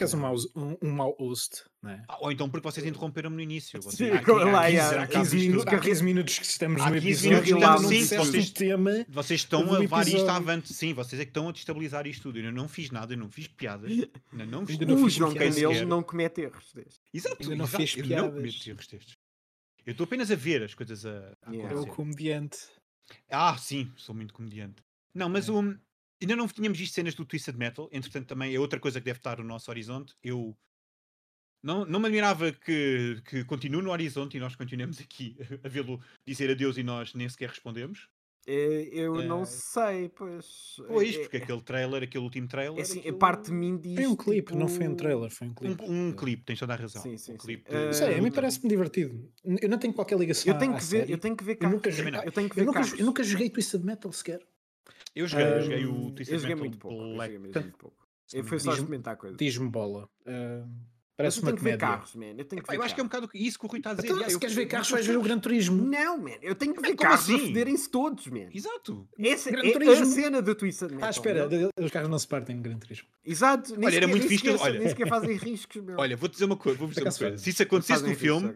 És 0.00 0.14
um 0.14 0.20
um, 0.56 0.76
um 0.82 0.90
mau 0.90 1.14
host, 1.18 1.62
não 1.80 1.90
é? 1.90 2.04
Ah, 2.08 2.18
ou 2.20 2.32
então 2.32 2.50
porque 2.50 2.68
vocês 2.68 2.84
interromperam-me 2.84 3.36
no 3.36 3.42
início. 3.42 3.80
Vocês, 3.80 4.10
há, 4.12 4.24
com- 4.24 4.32
há 4.36 4.44
lá, 4.44 4.62
15, 4.64 4.74
yeah, 4.76 5.00
há 5.00 5.04
Há 5.04 5.06
15 5.06 5.18
15, 5.30 5.36
minutos, 5.36 5.46
minutos, 5.46 5.66
há 5.66 5.70
carre- 5.70 5.88
15 5.90 6.04
minutos 6.04 6.38
que 6.40 6.44
estamos 6.44 6.82
no 6.84 6.92
15 6.92 6.96
episódio 7.06 7.30
minutos 7.30 7.48
que 7.52 7.56
e 7.56 7.60
não 7.60 7.78
sim, 7.78 8.16
vocês- 8.16 8.48
o 8.48 8.54
tema. 8.54 9.06
Vocês 9.08 9.40
estão 9.40 9.74
a 9.74 9.78
levar 9.78 10.08
isto 10.08 10.28
avante. 10.28 10.74
Sim, 10.74 10.92
vocês 10.92 11.20
é 11.20 11.24
que 11.24 11.30
estão 11.30 11.48
a 11.48 11.52
destabilizar 11.52 12.06
isto 12.06 12.22
tudo. 12.22 12.38
Eu 12.40 12.50
não 12.52 12.68
fiz 12.68 12.90
nada, 12.90 13.12
eu 13.14 13.18
não 13.18 13.30
fiz 13.30 13.46
piadas. 13.46 13.90
Ainda 13.90 14.46
não 14.46 14.66
fiz 14.66 14.80
Ainda 14.80 14.92
não 14.94 15.00
o 15.02 15.04
fiz 15.04 15.14
João 15.14 15.32
piadas 15.32 15.54
sequer. 15.54 15.86
não 15.86 16.02
comete 16.02 16.40
erros 16.40 16.72
destes. 16.74 17.00
Exato, 17.14 17.36
Ainda 17.40 17.56
não 17.56 17.64
exato, 17.64 17.76
fez 17.76 17.92
eu 17.96 18.02
não 18.02 18.08
piadas. 18.08 18.34
cometo 18.34 18.68
erros 18.68 18.86
destes. 18.88 19.16
Eu 19.86 19.92
estou 19.92 20.04
apenas 20.04 20.30
a 20.30 20.34
ver 20.36 20.62
as 20.64 20.74
coisas 20.74 21.06
a, 21.06 21.10
a 21.42 21.50
Yeah. 21.52 21.62
O 21.74 21.78
acontecer. 21.78 21.96
comediante. 21.96 22.58
Ah, 23.30 23.56
sim, 23.56 23.90
sou 23.96 24.14
muito 24.14 24.34
comediante. 24.34 24.82
Não, 25.14 25.28
mas 25.28 25.48
É. 25.48 25.52
um, 25.52 25.76
ainda 26.20 26.36
não 26.36 26.46
tínhamos 26.48 26.78
visto 26.78 26.94
cenas 26.94 27.14
do 27.14 27.24
Twisted 27.24 27.56
Metal, 27.56 27.88
entretanto 27.92 28.26
também 28.26 28.54
é 28.54 28.58
outra 28.60 28.78
coisa 28.80 29.00
que 29.00 29.04
deve 29.04 29.18
estar 29.18 29.38
no 29.38 29.44
nosso 29.44 29.70
horizonte. 29.70 30.14
Eu 30.22 30.56
não, 31.62 31.84
não 31.84 32.00
me 32.00 32.06
admirava 32.06 32.52
que, 32.52 33.20
que 33.26 33.44
continue 33.44 33.82
no 33.82 33.90
horizonte 33.90 34.36
e 34.36 34.40
nós 34.40 34.56
continuemos 34.56 34.98
aqui 35.00 35.36
a 35.64 35.68
vê-lo 35.68 36.00
dizer 36.26 36.50
adeus 36.50 36.76
e 36.78 36.82
nós 36.82 37.14
nem 37.14 37.28
sequer 37.28 37.50
respondemos. 37.50 38.08
Eh, 38.46 38.88
Eu 38.92 39.16
não 39.24 39.42
Eh, 39.42 39.44
sei, 39.44 40.08
pois. 40.08 40.76
Pois, 40.88 41.14
é- 41.14 41.18
porque 41.20 41.36
é- 41.36 41.42
aquele 41.42 41.60
trailer, 41.60 42.02
aquele 42.02 42.24
último 42.24 42.48
trailer. 42.48 42.78
é 42.78 42.82
assim, 42.82 42.96
a 42.96 43.00
aquilo- 43.02 43.18
parte 43.18 43.46
de 43.46 43.52
mim 43.52 43.76
diz. 43.78 43.94
Foi 43.96 44.06
um 44.06 44.16
clipe, 44.16 44.54
não 44.54 44.66
foi 44.66 44.86
um 44.86 44.90
tipo, 44.90 44.96
trailer, 44.96 45.30
foi 45.30 45.48
um 45.48 45.54
clipe. 45.54 45.82
Um, 45.84 46.08
um 46.08 46.12
clipe, 46.12 46.42
tens 46.44 46.58
toda 46.58 46.72
a 46.72 46.76
razão. 46.76 47.02
Sim, 47.02 47.18
sim, 47.18 47.32
um 47.32 47.34
sim. 47.34 47.46
clipe 47.46 47.64
Eh, 47.70 47.86
Não 47.86 47.92
sei, 47.92 48.18
a 48.18 48.22
mim 48.22 48.30
parece-me 48.32 48.66
divertido. 48.70 49.30
Eu 49.44 49.68
não 49.68 49.76
tenho 49.78 49.92
qualquer 49.92 50.18
ligação 50.18 50.50
Eu 50.50 50.58
tenho 50.58 50.72
que 50.74 50.82
ver, 50.84 51.00
série. 51.00 51.12
eu 51.12 51.18
tenho 51.18 51.36
que 51.36 51.44
ver 51.44 51.58
Eu 51.60 51.68
nunca 51.68 51.90
joguei- 51.90 52.12
nunca, 52.64 52.80
eu 52.98 53.04
nunca 53.04 53.22
joguei 53.22 53.50
Twisted 53.50 53.84
Metal 53.84 54.10
sequer. 54.10 54.40
Eu 55.14 55.26
joguei, 55.26 55.46
eu 55.46 55.54
Ah, 55.56 55.60
joguei 55.60 55.86
o 55.86 55.88
eu 56.08 56.10
Twisted 56.12 56.28
Eu 56.34 56.38
joguei 56.38 56.54
Metal 56.54 56.58
muito 56.58 56.78
pouco. 56.78 56.96
Eu 56.96 57.14
Black. 57.14 57.16
joguei 57.18 57.38
mesmo 57.38 57.52
Portanto, 57.52 57.62
muito 57.64 57.78
pouco. 57.78 57.96
Eu 58.32 58.44
fui 58.44 58.58
só 58.60 58.72
experimentar 58.72 59.16
coisas. 59.16 59.36
Diz-me 59.38 59.68
bola. 59.68 60.08
Ah, 60.26 60.64
Mas 60.64 61.16
parece 61.16 61.38
eu 61.38 61.42
uma 61.42 61.46
tenho 61.50 61.56
que 61.58 61.64
ver 61.64 61.70
comédia. 61.78 61.78
carros, 61.88 62.14
man. 62.14 62.24
Eu 62.38 62.44
tenho 62.44 62.62
que 62.62 62.70
ver 62.70 62.76
eu 62.78 62.82
acho 62.82 62.94
que 62.94 63.00
é 63.00 63.04
um 63.04 63.06
bocado 63.08 63.30
isso 63.34 63.58
que 63.58 63.66
o 63.66 63.68
Rui 63.68 63.78
está 63.80 63.90
a 63.90 63.94
dizer. 63.94 64.06
Então, 64.06 64.24
se 64.28 64.32
eu- 64.34 64.40
queres 64.40 64.54
ver 64.54 64.62
eu- 64.62 64.68
carros, 64.68 64.88
eu- 64.88 64.94
vais 64.96 65.06
ver 65.06 65.16
o 65.18 65.22
Gran 65.22 65.38
Turismo. 65.40 65.82
Não, 65.84 66.16
man. 66.16 66.30
Eu 66.40 66.54
tenho 66.54 66.72
que 66.74 66.80
ver 66.80 66.94
como 66.96 67.10
carros 67.10 67.28
a 67.28 67.34
assim? 67.34 67.46
foderem-se 67.48 67.90
todos, 67.90 68.26
man. 68.28 68.48
Exato. 68.54 69.08
Essa 69.18 69.50
Gran 69.50 69.62
é 69.64 69.68
a 69.68 69.72
Turismo. 69.72 70.06
cena 70.06 70.40
do 70.40 70.54
Twisted 70.54 70.90
Metal. 70.92 71.06
Ah, 71.08 71.10
espera, 71.10 71.48
os 71.78 71.90
carros 71.90 72.08
não 72.08 72.18
se 72.18 72.26
partem 72.28 72.56
no 72.56 72.62
Gran 72.62 72.78
Turismo. 72.78 73.08
Exato. 73.24 73.74
Olha, 73.84 73.96
era 73.96 74.06
muito 74.08 74.28
sequer- 74.28 74.56
olha. 74.60 74.78
Nem 74.78 74.88
sequer 74.88 75.08
fazem 75.08 75.36
riscos, 75.36 75.82
meu. 75.82 75.98
Olha, 75.98 76.16
vou-te 76.16 76.32
dizer 76.32 76.44
uma 76.46 76.56
coisa, 76.56 76.78
vou-vos 76.78 76.94
dizer 76.96 77.06
uma 77.08 77.12
coisa. 77.18 77.36
Se 77.36 77.50
isso 77.50 77.62
acontecesse 77.64 78.02
no 78.04 78.14
filme, 78.14 78.54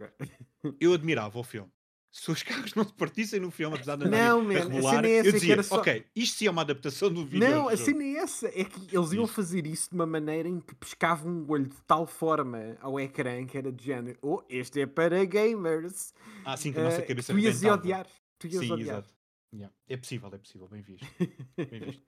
eu 0.80 0.94
admirava 0.94 1.38
o 1.38 1.42
filme. 1.44 1.68
Se 2.16 2.30
os 2.30 2.44
carros 2.44 2.72
não 2.76 2.84
se 2.84 2.92
partissem 2.92 3.40
no 3.40 3.50
filme, 3.50 3.74
apesar 3.74 3.96
de 3.96 4.08
Não, 4.08 4.40
man, 4.40 4.54
a 4.54 4.58
a 4.58 4.62
cena 4.62 5.08
é 5.08 5.14
essa, 5.16 5.28
eu 5.28 5.32
que 5.32 5.38
dizia, 5.40 5.52
era 5.54 5.62
só- 5.64 5.80
ok, 5.80 6.06
isto 6.14 6.38
sim 6.38 6.46
é 6.46 6.50
uma 6.52 6.62
adaptação 6.62 7.12
do 7.12 7.26
vídeo. 7.26 7.40
Não, 7.50 7.68
a 7.68 7.76
cena 7.76 8.04
é 8.04 8.12
essa. 8.18 8.46
É 8.48 8.62
que 8.62 8.96
eles 8.96 9.12
iam 9.12 9.26
fazer 9.26 9.66
isso 9.66 9.88
de 9.90 9.96
uma 9.96 10.06
maneira 10.06 10.48
em 10.48 10.60
que 10.60 10.76
pescavam 10.76 11.28
um 11.32 11.44
olho 11.50 11.66
de 11.66 11.76
tal 11.88 12.06
forma 12.06 12.76
ao 12.80 13.00
ecrã 13.00 13.44
que 13.44 13.58
era 13.58 13.72
de 13.72 13.84
género. 13.84 14.16
Oh, 14.22 14.40
este 14.48 14.82
é 14.82 14.86
para 14.86 15.24
gamers. 15.24 16.14
Ah, 16.44 16.56
sim, 16.56 16.72
que 16.72 16.78
a 16.78 16.84
nossa 16.84 16.98
Eh, 17.00 17.02
cabeça 17.02 17.32
tu 17.32 17.38
ias 17.40 17.64
odiar. 17.64 18.06
Tu 18.38 18.46
ias 18.46 18.64
Sim, 18.64 18.72
odiar. 18.72 18.98
exato. 18.98 19.14
Yeah. 19.52 19.74
É 19.88 19.96
possível, 19.96 20.30
é 20.32 20.38
possível, 20.38 20.68
bem 20.68 20.82
visto. 20.82 21.04
Bem 21.58 21.80
visto. 21.80 22.02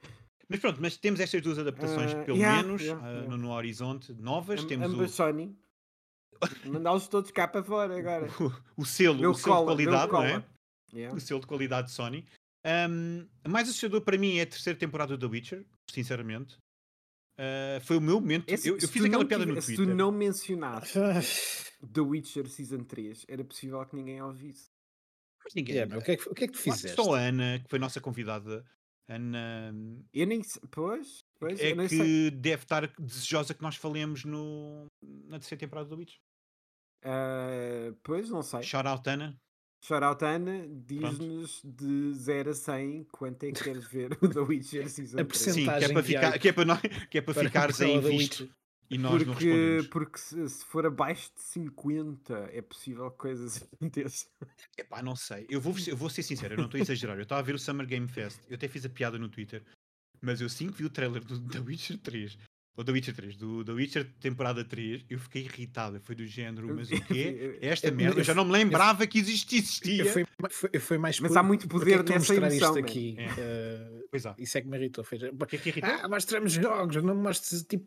Mas 0.49 0.61
pronto, 0.61 0.79
mas 0.81 0.97
temos 0.97 1.19
estas 1.19 1.43
duas 1.43 1.59
adaptações, 1.59 2.13
Ah, 2.15 2.23
pelo 2.23 2.39
yeah, 2.39 2.63
menos, 2.63 2.81
yeah, 2.81 3.05
ah, 3.05 3.11
yeah. 3.11 3.29
No, 3.29 3.37
no 3.37 3.51
horizonte, 3.51 4.13
novas. 4.15 4.61
Am- 4.61 4.67
temos 4.69 4.87
ambas 4.93 5.11
Sony. 5.11 5.59
Mandá-los 6.65 7.09
todos 7.09 7.31
cá 7.31 7.47
para 7.49 7.63
fora 7.65 7.99
agora. 7.99 8.29
o, 8.77 8.83
o 8.83 8.85
selo, 8.85 9.19
Deu 9.19 9.31
o 9.31 9.35
selo 9.35 9.57
cola, 9.57 9.77
de 9.77 9.85
qualidade, 9.85 10.13
não 10.13 10.23
é? 10.25 10.45
Yeah. 10.95 11.17
o 11.17 11.21
selo 11.21 11.41
de 11.41 11.47
qualidade 11.47 11.89
de 11.89 11.93
Sony. 11.95 12.25
Um, 12.65 13.27
a 13.45 13.49
mais 13.49 13.69
assustador 13.69 14.01
para 14.03 14.19
mim 14.19 14.39
é 14.39 14.43
a 14.43 14.47
terceira 14.47 14.79
temporada 14.79 15.17
do 15.17 15.27
The 15.29 15.33
Witcher, 15.33 15.67
sinceramente. 15.91 16.57
Uh, 17.39 17.81
foi 17.85 17.99
o 17.99 18.01
meu 18.01 18.21
momento. 18.21 18.49
É 18.51 18.57
se- 18.57 18.69
eu 18.69 18.79
eu 18.79 18.89
fiz 18.89 19.05
aquela 19.05 19.25
piada 19.25 19.45
no 19.45 19.53
tive- 19.55 19.61
Se 19.67 19.77
Twitter. 19.77 19.95
tu 19.95 19.97
não 19.97 20.11
mencionasse 20.11 20.99
Ah, 20.99 21.21
The 21.93 22.01
Witcher 22.01 22.49
Season 22.49 22.83
3, 22.85 23.25
era 23.29 23.45
possível 23.45 23.85
que 23.87 23.95
ninguém 23.95 24.19
a 24.19 24.27
ouvisse. 24.27 24.71
Mas 25.45 25.55
ninguém. 25.55 25.75
yeah, 25.77 25.89
meu, 25.91 26.01
o, 26.01 26.05
que 26.05 26.13
é 26.13 26.17
que, 26.17 26.29
o 26.29 26.35
que 26.35 26.45
é 26.45 26.47
que 26.49 26.53
tu 26.55 26.59
fizeste? 26.59 26.97
Só 26.97 27.15
a 27.15 27.21
Ana, 27.21 27.61
que 27.61 27.69
foi 27.69 27.79
a 27.79 27.81
nossa 27.81 28.01
convidada, 28.01 28.65
Ana, 29.09 29.73
Eu 30.13 30.27
nem 30.27 30.43
sei. 30.43 30.63
Pois, 30.71 31.25
pois 31.39 31.61
é 31.61 31.75
que 31.75 31.89
sei. 31.89 32.31
deve 32.31 32.63
estar 32.63 32.87
desejosa 32.99 33.55
que 33.55 33.63
nós 33.63 33.77
falemos 33.77 34.25
no, 34.25 34.87
na 35.03 35.39
terceira 35.39 35.61
temporada 35.61 35.89
do 35.89 35.97
Witcher. 35.97 36.19
Ah, 37.05 37.95
pois, 38.03 38.29
não 38.31 38.43
sei. 38.43 38.63
Shout 38.63 38.87
out, 38.87 39.09
Ana. 39.09 39.39
Ana, 40.23 40.67
diz-nos 40.69 41.61
de 41.65 42.13
0 42.15 42.51
a 42.51 42.55
100 42.55 43.05
quanto 43.05 43.45
é 43.45 43.53
que 43.53 43.63
queres 43.63 43.85
ver 43.87 44.13
o 44.21 44.29
The 44.29 44.41
Witcher 44.41 44.89
Season 44.89 45.21
A 45.21 45.25
3. 45.25 45.39
Sim, 45.39 45.65
que 45.65 45.71
é 45.71 45.93
para, 45.93 46.03
ficar, 46.03 46.39
que 46.39 46.49
é 46.49 46.53
para, 46.53 46.65
nós, 46.65 46.81
que 46.81 47.19
é 47.19 47.21
para, 47.21 47.35
para 47.35 47.45
ficares 47.45 47.81
em 47.81 48.01
da 48.01 48.09
visto 48.09 48.51
e 48.89 48.99
nós 48.99 49.25
não 49.27 49.35
Porque, 49.35 49.47
respondemos. 49.47 49.87
porque 49.89 50.19
se, 50.19 50.49
se 50.49 50.65
for 50.65 50.87
abaixo 50.87 51.31
de 51.35 51.43
50 51.43 52.51
é 52.53 52.63
possível 52.63 53.11
que 53.11 53.19
coisas 53.19 53.63
aconteçam. 53.75 54.31
Epá, 54.79 55.03
não 55.03 55.17
sei. 55.17 55.47
Eu 55.49 55.61
vou, 55.61 55.75
eu 55.87 55.97
vou 55.97 56.09
ser 56.09 56.23
sincero, 56.23 56.55
eu 56.55 56.59
não 56.59 56.67
estou 56.67 56.79
a 56.79 56.83
exagerar. 56.83 57.17
Eu 57.17 57.25
estava 57.25 57.41
a 57.41 57.45
ver 57.45 57.55
o 57.55 57.59
Summer 57.59 57.87
Game 57.87 58.09
Fest, 58.09 58.41
eu 58.49 58.55
até 58.55 58.69
fiz 58.69 58.85
a 58.85 58.89
piada 58.89 59.19
no 59.19 59.29
Twitter, 59.29 59.65
mas 60.21 60.41
eu 60.41 60.49
sim 60.49 60.69
vi 60.69 60.85
o 60.85 60.91
trailer 60.91 61.23
do 61.25 61.41
The 61.41 61.59
Witcher 61.61 61.99
3, 61.99 62.39
ou 62.77 62.85
The 62.85 62.93
Witcher 62.93 63.15
3, 63.15 63.37
do 63.37 63.65
The 63.65 63.73
Witcher 63.73 64.05
temporada 64.21 64.63
3, 64.65 65.05
eu 65.09 65.19
fiquei 65.19 65.43
irritado. 65.45 65.99
Foi 66.01 66.15
do 66.15 66.27
género, 66.27 66.75
mas 66.75 66.91
o 66.91 67.01
quê? 67.07 67.59
Esta 67.63 67.91
merda, 67.91 68.21
eu 68.21 68.25
já 68.25 68.35
não 68.35 68.45
me 68.45 68.53
lembrava 68.53 69.07
que 69.07 69.19
isto 69.19 69.55
Eu 69.55 69.59
existia. 69.59 70.05
fui, 70.13 70.27
foi, 70.51 70.79
foi 70.79 70.99
mais 70.99 71.19
Mas 71.21 71.33
por- 71.33 71.39
há 71.39 71.43
muito 71.43 71.67
é 71.67 71.69
poder 71.69 71.99
que 71.99 72.05
tu 72.05 72.13
nessa 72.13 72.19
mostrar 72.35 72.51
emoção, 72.51 72.77
isto 72.77 72.79
aqui. 72.79 73.15
É. 73.19 73.25
eh, 73.39 74.03
Pois 74.11 74.27
há. 74.27 74.35
isso 74.39 74.59
é 74.59 74.61
que 74.61 74.69
me 74.69 74.77
irritou. 74.77 75.03
Foi, 75.05 75.19
O 75.19 75.47
que 75.47 75.57
é 75.57 75.59
que 75.59 75.69
irritou? 75.71 75.91
ah, 75.91 76.09
mostramos 76.09 76.53
jogos, 76.53 77.03
não 77.03 77.15
mostres 77.15 77.63
tipo 77.63 77.87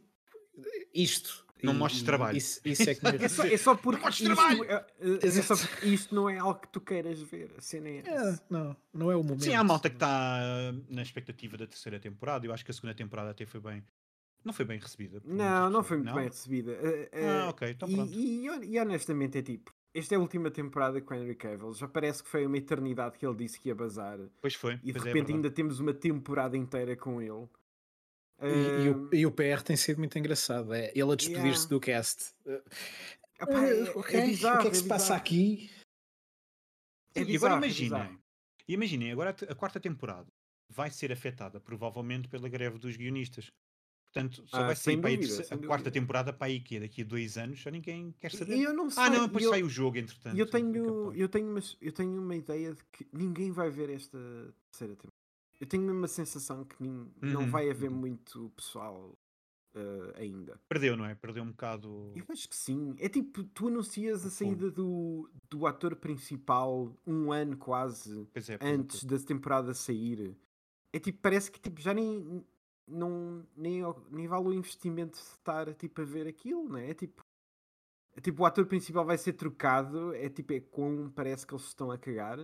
isto. 0.94 1.46
Não 1.66 1.74
mostres 1.74 2.04
trabalho. 2.04 2.38
Isso, 2.38 2.62
isso 2.66 2.90
é 2.90 2.96
que 2.96 3.04
me 3.04 3.18
É 3.24 3.28
só, 3.28 3.44
é 3.44 3.58
só 3.58 3.76
porque 3.76 4.02
mostres 4.02 4.30
isto, 4.30 4.36
trabalho! 4.36 4.64
é, 4.64 4.86
é- 5.02 5.28
é 5.28 5.42
só 5.42 5.56
porque 5.58 5.86
isto 5.88 6.16
não 6.16 6.30
é 6.30 6.38
algo 6.38 6.60
que 6.60 6.68
tu 6.70 6.80
queiras 6.82 7.22
ver. 7.22 7.54
A 7.58 7.62
cena 7.62 7.90
é 7.90 7.98
É, 8.06 8.40
não, 8.50 8.76
não 8.94 9.12
é 9.12 9.16
o 9.16 9.24
momento. 9.24 9.44
Sim, 9.44 9.54
há 9.56 9.64
malta 9.64 9.90
que 9.90 9.96
está 9.96 10.40
na 10.90 11.02
expectativa 11.02 11.58
da 11.58 11.68
terceira 11.68 12.00
temporada. 12.00 12.46
Eu 12.46 12.54
acho 12.54 12.64
que 12.64 12.72
a 12.72 12.74
segunda 12.74 12.94
temporada 12.94 13.32
até 13.32 13.46
foi 13.46 13.60
bem. 13.60 13.84
Não 14.44 14.54
foi 14.54 14.64
bem 14.66 14.80
recebida. 14.80 15.22
Não, 15.26 15.70
não 15.70 15.84
foi 15.84 15.98
muito 15.98 16.14
bem 16.14 16.26
recebida. 16.28 16.72
Eh, 16.72 17.10
eh, 17.12 17.30
Ah, 17.30 17.50
ok, 17.50 17.70
então 17.72 17.90
pronto. 17.90 18.14
e, 18.14 18.48
e, 18.48 18.66
e 18.76 18.80
honestamente 18.80 19.38
é 19.38 19.42
tipo, 19.42 19.74
esta 19.94 20.16
é 20.16 20.18
a 20.18 20.20
última 20.22 20.50
temporada 20.50 21.02
com 21.02 21.14
Henry 21.14 21.36
Cavill. 21.36 21.74
Já 21.74 21.90
parece 21.90 22.24
que 22.24 22.30
foi 22.30 22.46
uma 22.46 22.58
eternidade 22.58 23.18
que 23.18 23.26
ele 23.26 23.36
disse 23.36 23.60
que 23.60 23.68
ia 23.68 23.76
bazar. 23.76 24.18
Pois 24.40 24.54
foi. 24.54 24.76
E 24.76 24.78
de 24.78 24.94
pois 24.94 25.06
é, 25.06 25.08
repente 25.10 25.34
ainda 25.34 25.52
temos 25.52 25.80
uma 25.82 25.94
temporada 25.94 26.56
inteira 26.56 26.96
com 26.96 27.22
ele. 27.22 27.48
E, 28.42 28.84
e 28.86 28.90
o, 28.90 29.10
Eh, 29.12 29.18
e 29.18 29.26
o 29.26 29.32
PR 29.32 29.62
tem 29.64 29.76
sido 29.76 29.98
muito 29.98 30.18
engraçado. 30.18 30.74
É 30.74 30.92
ele 30.96 31.12
a 31.12 31.16
despedir-se 31.16 31.68
Yeah. 31.68 31.70
do 31.70 31.80
cast. 31.80 32.34
Eh, 32.46 32.64
epá, 33.42 33.66
é, 33.66 33.80
é 33.80 33.90
ok, 33.92 34.22
bizarro, 34.26 34.60
o 34.60 34.62
que 34.62 34.68
é 34.68 34.72
que 34.72 34.78
é 34.78 34.80
se 34.82 34.88
passa 34.88 35.16
aqui? 35.16 35.70
É 37.16 37.22
e 37.22 37.26
bizarro, 37.26 37.56
agora 37.56 37.66
é 37.66 37.70
imaginem, 37.70 38.20
imaginem, 38.68 39.12
agora 39.12 39.36
a 39.48 39.52
a 39.52 39.56
quarta 39.56 39.80
temporada 39.80 40.28
vai 40.72 40.90
ser 40.92 41.12
afetada 41.12 41.60
provavelmente 41.60 42.28
pela 42.30 42.48
greve 42.48 42.78
dos 42.78 42.96
guionistas. 42.96 43.48
Portanto, 44.12 44.48
só 44.48 44.58
Ah, 44.58 44.66
vai 44.68 44.76
sair 44.76 44.98
para 45.02 45.10
a, 45.10 45.14
dúvida, 45.14 45.28
terceira- 45.28 45.48
sem 45.50 45.58
a 45.58 45.68
quarta 45.68 45.84
dúvida. 45.84 45.92
temporada 46.02 46.34
para 46.34 46.48
aí 46.48 46.60
que 46.62 46.78
é 46.78 46.80
daqui 46.80 47.02
a 47.02 47.06
dois 47.06 47.38
anos, 47.38 47.60
já 47.60 47.70
ninguém 47.70 48.12
quer 48.20 48.32
saber. 48.32 48.58
E 48.58 48.64
eu 48.64 48.74
não 48.74 48.90
sei. 48.90 49.04
ah, 49.04 49.10
não, 49.10 49.26
depois 49.28 49.44
eu, 49.44 49.50
sai 49.52 49.64
o 49.64 49.70
jogo, 49.70 49.98
entretanto. 49.98 50.38
eu 50.38 50.46
é 50.46 50.50
tenho, 50.50 51.14
eu, 51.14 51.30
tenho 51.30 51.50
uma, 51.52 51.60
eu 51.82 51.92
tenho 51.92 52.22
uma 52.22 52.36
ideia 52.36 52.74
de 52.74 52.84
que 52.92 53.08
ninguém 53.14 53.52
vai 53.52 53.70
ver 53.70 53.90
esta 53.90 54.18
terceira 54.72 54.96
temporada. 54.96 55.19
Eu 55.60 55.68
tenho 55.68 55.84
mesmo 55.84 56.06
a 56.06 56.08
sensação 56.08 56.64
que 56.64 56.82
não 56.82 57.44
Uhum, 57.44 57.52
vai 57.52 57.70
haver 57.70 57.90
uhum. 57.90 57.98
muito 57.98 58.50
pessoal 58.52 59.18
eh, 59.76 60.14
ainda. 60.16 60.60
Perdeu, 60.68 60.98
não 60.98 61.06
é? 61.06 61.14
Perdeu 61.16 61.44
um 61.44 61.52
bocado. 61.52 62.12
Eu 62.16 62.26
acho 62.30 62.50
que 62.50 62.56
sim. 62.56 62.96
É 63.00 63.08
tipo, 63.08 63.44
tu 63.44 63.68
anuncias 63.68 64.26
a 64.26 64.30
saída 64.30 64.72
do, 64.72 65.30
do 65.50 65.68
ator 65.68 65.96
principal 65.96 66.96
um 67.06 67.32
ano 67.32 67.56
quase 67.58 68.28
é, 68.34 68.54
é, 68.54 68.72
antes 68.74 69.04
da 69.04 69.20
temporada 69.20 69.74
sair. 69.74 70.36
É 70.92 71.00
tipo, 71.00 71.20
parece 71.22 71.52
que 71.52 71.60
tipo, 71.60 71.80
já 71.80 71.94
nem, 71.94 72.44
não, 72.88 73.46
nem, 73.56 73.82
nem 74.10 74.28
vale 74.28 74.48
o 74.48 74.54
investimento 74.54 75.18
de 75.18 75.24
estar 75.24 75.74
tipo, 75.76 76.02
a 76.02 76.06
ver 76.06 76.28
aquilo, 76.28 76.68
não 76.68 76.78
é? 76.78 76.90
É 76.90 76.94
tipo, 76.96 77.22
é 78.16 78.22
tipo, 78.22 78.42
o 78.42 78.46
ator 78.46 78.66
principal 78.66 79.06
vai 79.06 79.18
ser 79.18 79.34
trocado, 79.34 80.16
é 80.16 80.30
tipo, 80.30 80.54
é 80.54 80.60
como 80.60 81.12
parece 81.12 81.46
que 81.46 81.54
eles 81.54 81.66
estão 81.66 81.92
a 81.92 81.98
cagar. 81.98 82.40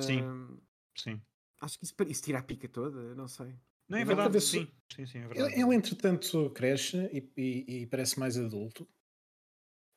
Sim. 0.00 0.22
Ahm, 0.22 0.58
Sim. 0.96 1.20
Acho 1.64 1.78
que 1.78 1.84
isso, 1.84 1.94
isso 2.08 2.22
tira 2.22 2.38
a 2.38 2.42
pica 2.42 2.68
toda, 2.68 3.14
não 3.14 3.26
sei. 3.28 3.54
Não 3.88 3.98
é 3.98 4.04
verdade? 4.04 4.32
ver 4.32 4.40
se- 4.40 4.58
Sim, 4.58 4.68
sim, 4.94 5.06
sim, 5.06 5.18
é 5.18 5.28
verdade. 5.28 5.52
Ele, 5.54 5.62
ele, 5.62 5.74
entretanto, 5.74 6.50
cresce 6.50 6.96
e, 7.12 7.30
e- 7.36 7.82
e 7.82 7.86
parece 7.86 8.18
mais 8.18 8.36
adulto. 8.38 8.88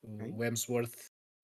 O- 0.04 0.14
Ok. 0.14 0.32
O 0.32 0.44
Hemsworth 0.44 0.96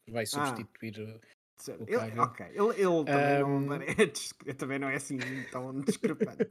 vai 0.09 0.25
substituir 0.25 0.99
uh, 0.99 1.19
Certo. 1.57 1.83
O 1.83 1.87
Ele, 1.87 2.19
ok, 2.19 2.45
ele, 2.47 2.57
ele 2.81 3.05
também, 3.05 3.43
Um, 3.43 3.59
não, 3.61 3.75
é 3.75 3.85
também 4.57 4.79
não 4.79 4.89
é 4.89 4.95
assim 4.95 5.17
tão 5.51 5.79
discrepante. 5.81 6.49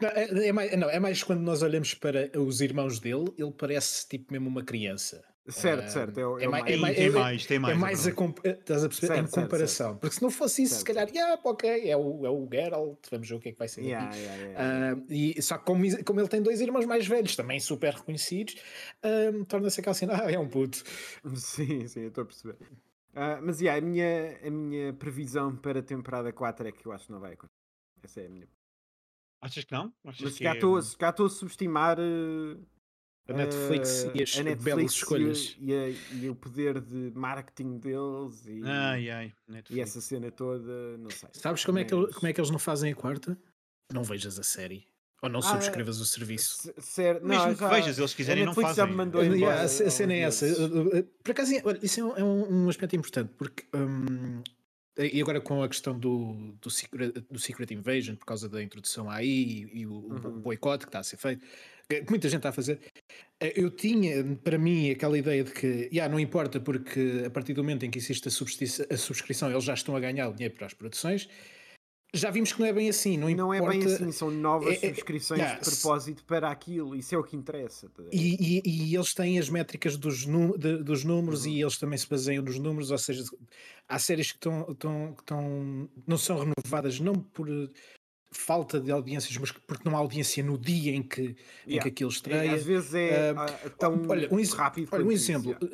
Não, 0.00 0.08
é, 0.10 0.48
é 0.48 0.52
mais, 0.52 0.76
não, 0.78 0.90
é 0.90 1.00
mais 1.00 1.22
quando 1.22 1.40
nós 1.40 1.62
olhamos 1.62 1.94
para 1.94 2.30
os 2.38 2.60
irmãos 2.60 3.00
dele, 3.00 3.32
ele 3.38 3.52
parece 3.52 4.06
tipo 4.08 4.32
mesmo 4.32 4.48
uma 4.48 4.62
criança. 4.64 5.24
Certo, 5.50 5.84
Ah, 5.84 5.88
certo. 5.88 6.18
É, 6.20 6.26
o- 6.26 6.38
é 6.38 6.44
é 6.44 6.48
o 6.48 6.50
mais- 6.50 6.64
Tem, 6.66 6.76
mais- 6.78 6.96
tem 6.96 7.06
é- 7.06 7.10
mais, 7.10 7.46
tem 7.46 7.58
mais. 7.58 7.76
é 7.76 7.80
mais 7.80 8.06
a, 8.06 8.10
eh, 8.10 8.50
estás 8.50 8.84
a 8.84 8.88
perceber? 8.88 9.06
Certo, 9.14 9.24
em 9.24 9.26
certo, 9.26 9.44
comparação. 9.44 9.96
Porque 9.98 10.14
se 10.16 10.22
não 10.22 10.30
fosse 10.30 10.62
isso, 10.62 10.74
se 10.74 10.80
Certo, 10.82 10.86
calhar, 10.94 11.08
yeah, 11.14 11.40
ok, 11.44 11.90
é 11.90 11.96
o, 11.96 12.26
é 12.26 12.30
o 12.30 12.48
Geralt, 12.52 12.98
vamos 13.10 13.28
ver 13.28 13.34
o 13.34 13.40
que 13.40 13.48
é 13.48 13.52
que 13.52 13.58
vai 13.58 13.68
ser. 13.68 13.82
Yeah, 13.82 14.14
yeah, 14.16 14.42
yeah. 14.42 14.96
Ah, 14.96 15.04
e 15.08 15.40
só 15.42 15.58
que 15.58 15.64
como, 15.64 16.04
como 16.04 16.20
ele 16.20 16.28
tem 16.28 16.42
dois 16.42 16.60
irmãos 16.60 16.86
mais 16.86 17.06
velhos, 17.06 17.34
também 17.36 17.58
super 17.60 17.94
reconhecidos, 17.94 18.56
ah, 19.02 19.44
torna-se 19.48 19.80
aquela 19.80 19.94
cena, 19.94 20.12
ah, 20.24 20.30
é 20.32 20.38
um 20.38 20.48
puto. 20.48 20.82
Sim, 21.36 21.86
sim, 21.86 22.00
eu 22.02 22.08
estou 22.08 22.22
a 22.22 22.26
perceber. 22.26 22.56
Ah, 23.14 23.40
mas 23.42 23.60
yeah, 23.60 23.78
a, 23.78 23.88
minha, 23.88 24.38
a 24.46 24.50
minha 24.50 24.92
previsão 24.92 25.56
para 25.56 25.80
a 25.80 25.82
temporada 25.82 26.32
4 26.32 26.68
é 26.68 26.72
que 26.72 26.86
eu 26.86 26.92
acho 26.92 27.06
que 27.06 27.12
não 27.12 27.20
vai 27.20 27.32
acontecer. 27.32 27.54
Essa 28.02 28.20
é 28.20 28.26
a 28.26 28.28
minha. 28.28 28.48
Achas 29.40 29.64
que 29.64 29.72
não? 29.72 29.92
Achas 30.04 30.20
Mas 30.22 30.38
que 30.38 30.44
cá 30.44 30.50
é- 30.50 30.54
estou 30.54 30.76
a- 30.76 30.82
cá 30.98 31.10
estou 31.10 31.26
a 31.26 31.30
subestimar 31.30 31.96
eh, 31.98 32.56
A 33.28 33.32
Netflix 33.34 34.04
eh, 34.04 34.12
e 34.14 34.22
as 34.22 34.38
a 34.38 34.42
belas 34.42 34.64
Netflix 34.64 34.92
escolhas. 34.94 35.56
E, 35.60 35.72
a- 35.74 35.90
e 36.16 36.28
o 36.30 36.34
poder 36.34 36.80
de 36.80 37.12
marketing 37.14 37.78
deles 37.78 38.46
e, 38.46 38.62
Ai, 38.64 39.10
ai, 39.10 39.32
e 39.48 39.52
Netflix. 39.52 39.90
essa 39.90 40.00
cena 40.00 40.30
toda, 40.30 40.96
não 40.96 41.10
sei. 41.10 41.28
Sabes 41.34 41.62
como 41.64 41.78
é, 41.78 41.84
que 41.84 41.90
como 41.90 42.26
é 42.26 42.32
que 42.32 42.40
eles 42.40 42.50
não 42.50 42.58
fazem 42.58 42.92
a 42.92 42.96
quarta? 42.96 43.38
Não 43.92 44.02
vejas 44.02 44.38
a 44.38 44.42
série. 44.42 44.86
Ou 45.20 45.28
não 45.28 45.40
Ah, 45.40 45.42
subscrevas 45.42 46.00
o 46.00 46.06
serviço. 46.06 46.56
Se- 46.62 46.74
ser- 46.78 47.20
não, 47.20 47.28
Mesmo 47.28 47.54
que 47.54 47.60
já- 47.60 47.68
vejas, 47.68 47.98
eles 47.98 48.14
quiserem 48.14 48.42
a 48.44 48.46
não 48.46 48.52
Netflix 48.52 48.76
já 48.76 48.82
fazem. 48.84 48.90
me 48.92 48.96
mandou 49.04 49.20
Yeah, 49.20 49.36
embora 49.36 49.60
a, 49.60 49.64
a 49.64 49.68
cena 49.90 50.12
é 50.14 50.18
essa. 50.20 50.46
vezes. 50.46 51.04
Por 51.22 51.30
acaso, 51.32 51.52
olha, 51.64 51.78
isso 51.82 52.00
é 52.00 52.04
um, 52.04 52.16
é 52.16 52.24
um- 52.24 52.68
aspecto 52.70 52.96
importante, 52.96 53.30
porque. 53.36 53.64
hum, 53.74 54.42
e 54.96 55.20
agora 55.22 55.40
com 55.40 55.62
a 55.62 55.68
questão 55.68 55.96
do, 55.98 56.52
do, 56.60 56.70
secret, 56.70 57.12
do 57.30 57.38
Secret 57.38 57.70
Invasion, 57.72 58.16
por 58.16 58.24
causa 58.26 58.48
da 58.48 58.60
introdução 58.62 59.08
aí 59.10 59.28
e, 59.72 59.80
e 59.80 59.86
o, 59.86 59.92
o 59.92 60.12
Uhum. 60.12 60.40
boicote 60.40 60.86
que 60.86 60.88
está 60.88 60.98
a 61.00 61.04
ser 61.04 61.16
feito, 61.16 61.44
que 61.88 62.04
muita 62.10 62.28
gente 62.28 62.38
está 62.40 62.50
a 62.50 62.52
fazer, 62.52 62.78
eh, 63.40 63.52
eu 63.56 63.70
tinha 63.70 64.22
para 64.44 64.58
mim 64.58 64.90
aquela 64.90 65.18
ideia 65.18 65.42
de 65.42 65.52
que 65.52 65.88
yeah, 65.90 66.12
não 66.12 66.20
importa, 66.20 66.60
porque 66.60 67.22
a 67.26 67.30
partir 67.30 67.54
do 67.54 67.62
momento 67.62 67.84
em 67.86 67.90
que 67.90 67.98
existe 67.98 68.28
a, 68.28 68.94
a 68.94 68.96
subscrição, 68.98 69.50
eles 69.50 69.64
já 69.64 69.72
estão 69.74 69.96
a 69.96 70.00
ganhar 70.00 70.28
o 70.28 70.34
dinheiro 70.34 70.54
para 70.54 70.66
as 70.66 70.74
produções. 70.74 71.28
Já 72.14 72.30
vimos 72.30 72.52
que 72.54 72.60
não 72.60 72.66
é 72.66 72.72
bem 72.72 72.88
assim, 72.88 73.18
não, 73.18 73.28
Não 73.30 73.52
é 73.52 73.58
importa. 73.58 73.76
bem 73.78 73.86
assim, 73.86 74.12
são 74.12 74.30
novas 74.30 74.82
é- 74.82 74.86
é- 74.86 74.88
subscrições 74.88 75.40
yeah, 75.40 75.60
de 75.60 75.64
propósito 75.70 76.24
para 76.24 76.50
aquilo, 76.50 76.94
isso 76.96 77.14
é 77.14 77.18
o 77.18 77.22
que 77.22 77.36
interessa. 77.36 77.88
tá? 77.90 78.02
E, 78.10 78.58
e- 78.58 78.62
e 78.64 78.94
eles 78.94 79.12
têm 79.14 79.38
as 79.38 79.48
métricas 79.50 79.96
dos, 79.96 80.26
de- 80.58 80.82
dos 80.82 81.04
números 81.04 81.44
Uhum. 81.44 81.52
e 81.52 81.60
eles 81.62 81.76
também 81.78 81.98
se 81.98 82.08
baseiam 82.08 82.42
nos 82.42 82.58
números, 82.58 82.90
ou 82.90 82.98
seja, 82.98 83.22
há 83.86 83.98
séries 83.98 84.32
que, 84.32 84.38
estão, 84.38 84.64
que 84.74 85.34
não 86.06 86.16
são 86.18 86.38
renovadas 86.38 86.98
não 86.98 87.14
por 87.14 87.48
falta 88.30 88.78
de 88.80 88.90
audiências, 88.90 89.36
mas 89.38 89.50
porque 89.52 89.88
não 89.88 89.96
há 89.96 90.00
audiência 90.00 90.42
no 90.42 90.58
dia 90.58 90.94
em 90.94 91.02
que, 91.02 91.22
em 91.22 91.36
Yeah. 91.66 91.82
que 91.82 91.88
aquilo 91.88 92.10
estreia. 92.10 92.52
às 92.52 92.62
vezes 92.64 92.94
é 92.94 93.30
ah, 93.36 93.46
tão 93.78 93.92
olha, 94.08 94.28
um, 94.32 94.42
rápido 94.44 94.88
olha, 94.92 95.02
um 95.02 95.06
quanto 95.06 95.12
isso, 95.12 95.30
exemplo, 95.32 95.56
yeah. 95.60 95.66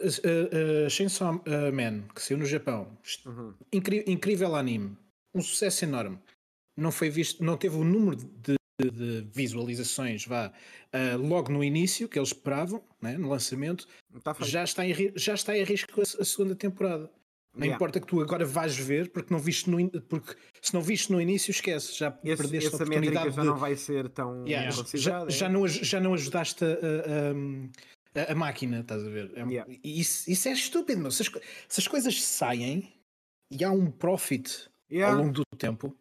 uh, 0.85 0.87
uh, 0.87 0.90
Chainsaw 0.90 1.35
uh, 1.35 1.73
Man, 1.73 2.03
que 2.14 2.23
saiu 2.23 2.38
no 2.38 2.47
Japão, 2.47 2.97
Uhum. 3.27 3.55
incri- 3.73 4.05
incrível 4.07 4.55
anime, 4.55 4.97
um 5.35 5.40
sucesso 5.43 5.85
enorme. 5.85 6.19
Não 6.77 6.90
foi 6.93 7.11
visto, 7.11 7.43
não 7.45 7.57
teve 7.57 7.77
o 7.77 7.85
número 7.85 8.17
de, 8.17 8.55
de- 8.81 8.90
de 8.90 9.29
visualizações, 9.33 10.25
vá, 10.27 10.53
uh, 10.93 11.17
logo 11.27 11.53
no 11.53 11.62
início 11.62 12.09
que 12.09 12.19
eles 12.19 12.29
esperavam, 12.31 12.83
né, 13.01 13.17
no 13.17 13.29
lançamento, 13.29 13.87
Tá 14.23 14.35
já 14.40 14.62
está 14.64 14.87
em, 14.87 14.95
já 15.17 15.35
está 15.35 15.57
em 15.57 15.64
risco 15.64 16.01
a, 16.01 16.03
a 16.03 16.25
segunda 16.25 16.55
temporada. 16.55 17.11
Não 17.55 17.62
Yeah. 17.67 17.77
importa 17.77 18.01
que 18.01 18.07
tu 18.07 18.21
agora 18.21 18.45
vais 18.45 18.77
ver, 18.77 19.11
porque 19.11 19.33
não 19.33 19.38
viste 19.40 19.71
no 19.71 19.79
in- 19.79 19.88
porque 20.09 20.35
se 20.61 20.75
não 20.75 20.83
viste 20.83 21.12
no 21.12 21.21
início, 21.21 21.53
esquece, 21.53 21.95
já 21.97 22.09
Esse- 22.25 22.37
perdeste 22.43 22.67
a 22.73 22.75
essa 22.75 22.79
métrica 22.85 23.21
oportunidade 23.21 23.37
já 23.37 23.43
de, 23.43 23.47
não 23.49 23.57
vai 23.57 23.77
ser 23.77 24.09
tão 24.09 24.45
Yeah, 24.45 24.71
já, 24.95 25.29
já 25.29 25.47
é? 25.47 25.49
não, 25.49 25.69
já 25.69 26.01
não 26.01 26.14
ajudaste 26.14 26.64
a, 26.64 26.69
a- 26.69 28.23
a- 28.29 28.33
a 28.33 28.35
máquina, 28.35 28.81
estás 28.81 29.05
a 29.07 29.09
ver? 29.09 29.31
É 29.37 29.40
Yeah. 29.43 29.73
isso, 29.85 30.29
isso 30.29 30.49
é 30.49 30.53
estúpido, 30.53 31.01
meu. 31.01 31.11
Se 31.12 31.23
as, 31.23 31.29
se 31.69 31.81
as 31.81 31.87
coisas 31.87 32.21
saem 32.25 32.93
e 33.53 33.62
há 33.62 33.71
um 33.71 33.88
profit 33.88 34.69
Yeah. 34.90 35.14
ao 35.17 35.23
longo 35.23 35.33
do 35.35 35.45
tempo, 35.57 35.97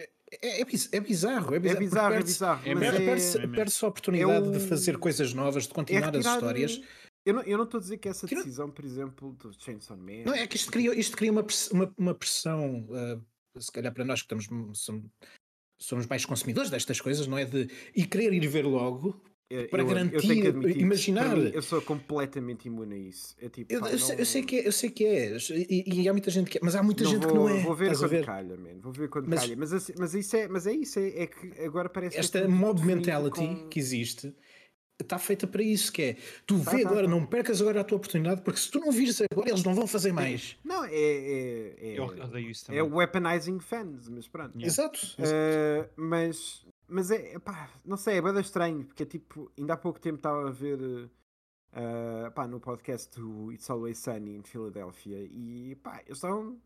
é, 0.00 0.08
é, 0.42 0.60
é 0.62 0.64
biz- 0.64 0.88
é 0.92 1.00
bizarro. 1.00 1.52
É 1.54 1.56
É 1.56 1.60
bizarro, 1.60 1.80
bizarro, 1.80 2.06
é 2.06 2.16
perde-se- 2.16 2.32
bizarro. 2.34 2.62
é 2.66 2.70
é- 2.70 2.74
perde-se 3.04 3.38
é 3.38 3.46
perde-se 3.46 3.84
a 3.84 3.88
oportunidade 3.88 4.50
de 4.52 4.56
o- 4.56 4.68
fazer 4.68 4.96
coisas 4.98 5.34
novas, 5.34 5.64
de 5.64 5.70
é 5.70 5.74
continuar 5.74 6.16
as 6.16 6.24
histórias. 6.26 6.80
Eu 7.28 7.34
não 7.34 7.42
eu 7.42 7.58
não 7.58 7.64
estou 7.64 7.78
a 7.78 7.80
dizer 7.82 7.98
que 7.98 8.08
essa 8.08 8.26
decisão, 8.26 8.70
por 8.70 8.84
exemplo, 8.84 9.32
do 9.34 9.52
Chainsaw 9.52 9.96
Man. 9.96 10.24
Não, 10.24 10.34
é 10.34 10.46
que 10.46 10.56
isto 10.56 10.70
cria, 10.72 10.94
isto 10.98 11.16
cria 11.16 11.30
uma, 11.30 11.44
uma, 11.72 11.94
uma 11.98 12.14
pressão, 12.14 12.86
ah, 12.92 13.20
se 13.60 13.70
calhar 13.70 13.92
para 13.92 14.04
nós 14.04 14.22
que 14.22 14.34
estamos, 14.34 14.46
somos, 14.78 15.04
somos 15.78 16.06
mais 16.06 16.24
consumidores 16.24 16.70
destas 16.70 17.00
coisas, 17.00 17.26
não 17.26 17.36
é? 17.36 17.44
De 17.44 17.68
e 17.94 18.06
querer 18.06 18.32
ir 18.32 18.46
ver 18.48 18.64
logo. 18.64 19.22
Para 19.48 19.56
eu, 19.56 19.62
eu 19.62 19.70
tenho 19.70 19.86
garantir, 19.88 20.42
que 20.42 20.46
admitir, 20.48 20.82
imaginar. 20.82 21.34
mim, 21.34 21.50
eu 21.54 21.62
sou 21.62 21.80
completamente 21.80 22.66
imune 22.68 22.94
a 22.94 22.98
isso. 22.98 23.34
É 23.40 23.48
tipo, 23.48 23.72
Eu, 23.72 23.80
pá, 23.80 23.90
eu 23.90 23.98
sei, 23.98 24.14
eu 24.14 24.18
não- 24.18 24.24
sei 24.26 24.42
que 24.42 24.56
é, 24.58 24.66
eu 24.68 24.72
sei 24.72 24.90
que 24.90 25.06
é, 25.06 25.36
e, 25.70 26.02
e 26.02 26.06
há 26.08 26.12
muita 26.12 26.30
gente 26.30 26.50
que 26.50 26.58
é, 26.58 26.60
mas 26.62 26.74
há 26.76 26.82
muita 26.82 27.04
não 27.04 27.10
gente 27.10 27.22
vou, 27.22 27.28
que 27.32 27.34
não 27.38 27.48
é. 27.48 27.62
Vou 27.62 27.74
ver 27.74 27.96
quando 27.96 28.08
ver? 28.10 28.24
calha, 28.26 28.56
man. 28.58 28.78
Vou 28.82 28.92
ver 28.92 29.08
quando 29.08 29.26
Mas- 29.26 29.40
calha. 29.40 29.56
Mas, 29.56 29.72
assim- 29.72 29.94
mas 29.98 30.12
isso 30.14 30.36
é, 30.36 30.48
mas 30.48 30.66
é 30.66 30.72
isso, 30.74 30.98
é, 30.98 31.22
é 31.22 31.26
que 31.26 31.60
agora 31.62 31.88
parece 31.88 32.12
que 32.12 32.18
é 32.18 32.20
Esta 32.20 32.46
mob 32.46 32.82
mentality 32.84 33.38
com- 33.38 33.68
que 33.70 33.78
existe 33.78 34.34
está 35.00 35.18
feita 35.18 35.46
para 35.46 35.62
isso, 35.62 35.92
que 35.92 36.02
é 36.02 36.16
tu 36.46 36.62
Tá, 36.64 36.70
vê 36.72 36.82
tá, 36.82 36.88
agora, 36.90 37.04
tá. 37.04 37.10
não 37.10 37.24
percas 37.26 37.60
agora 37.60 37.80
a 37.80 37.84
tua 37.84 37.96
oportunidade, 37.96 38.42
porque 38.42 38.58
se 38.60 38.70
tu 38.70 38.80
não 38.80 38.90
vires 38.92 39.20
agora, 39.30 39.48
eles 39.50 39.62
não 39.62 39.74
vão 39.74 39.86
fazer 39.86 40.12
mais. 40.12 40.56
Não, 40.64 40.84
é. 40.84 40.90
É, 40.92 41.74
é, 41.78 41.98
Eu 41.98 42.04
odeio 42.04 42.50
isso 42.50 42.70
é 42.70 42.78
também. 42.78 42.92
weaponizing 42.96 43.60
fans, 43.60 44.08
mas 44.08 44.26
pronto. 44.28 44.54
Yeah. 44.58 44.66
Exato. 44.66 44.98
Uh, 45.18 45.88
mas, 45.96 46.66
mas 46.88 47.10
é, 47.10 47.38
pá, 47.38 47.70
não 47.84 47.96
sei, 47.96 48.16
é 48.18 48.22
bem 48.22 48.38
estranho, 48.40 48.84
porque 48.84 49.02
é 49.02 49.06
tipo, 49.06 49.50
ainda 49.58 49.74
há 49.74 49.76
pouco 49.76 50.00
tempo 50.00 50.16
estava 50.16 50.48
a 50.48 50.50
ver 50.50 50.80
uh, 50.80 52.30
pá, 52.34 52.46
no 52.46 52.60
podcast 52.60 53.18
do 53.20 53.52
It's 53.52 53.68
Always 53.70 53.98
Sunny 53.98 54.36
em 54.36 54.42
Filadélfia 54.42 55.18
e 55.30 55.76
pá, 55.82 56.00
eles 56.06 56.18
estavam 56.18 56.58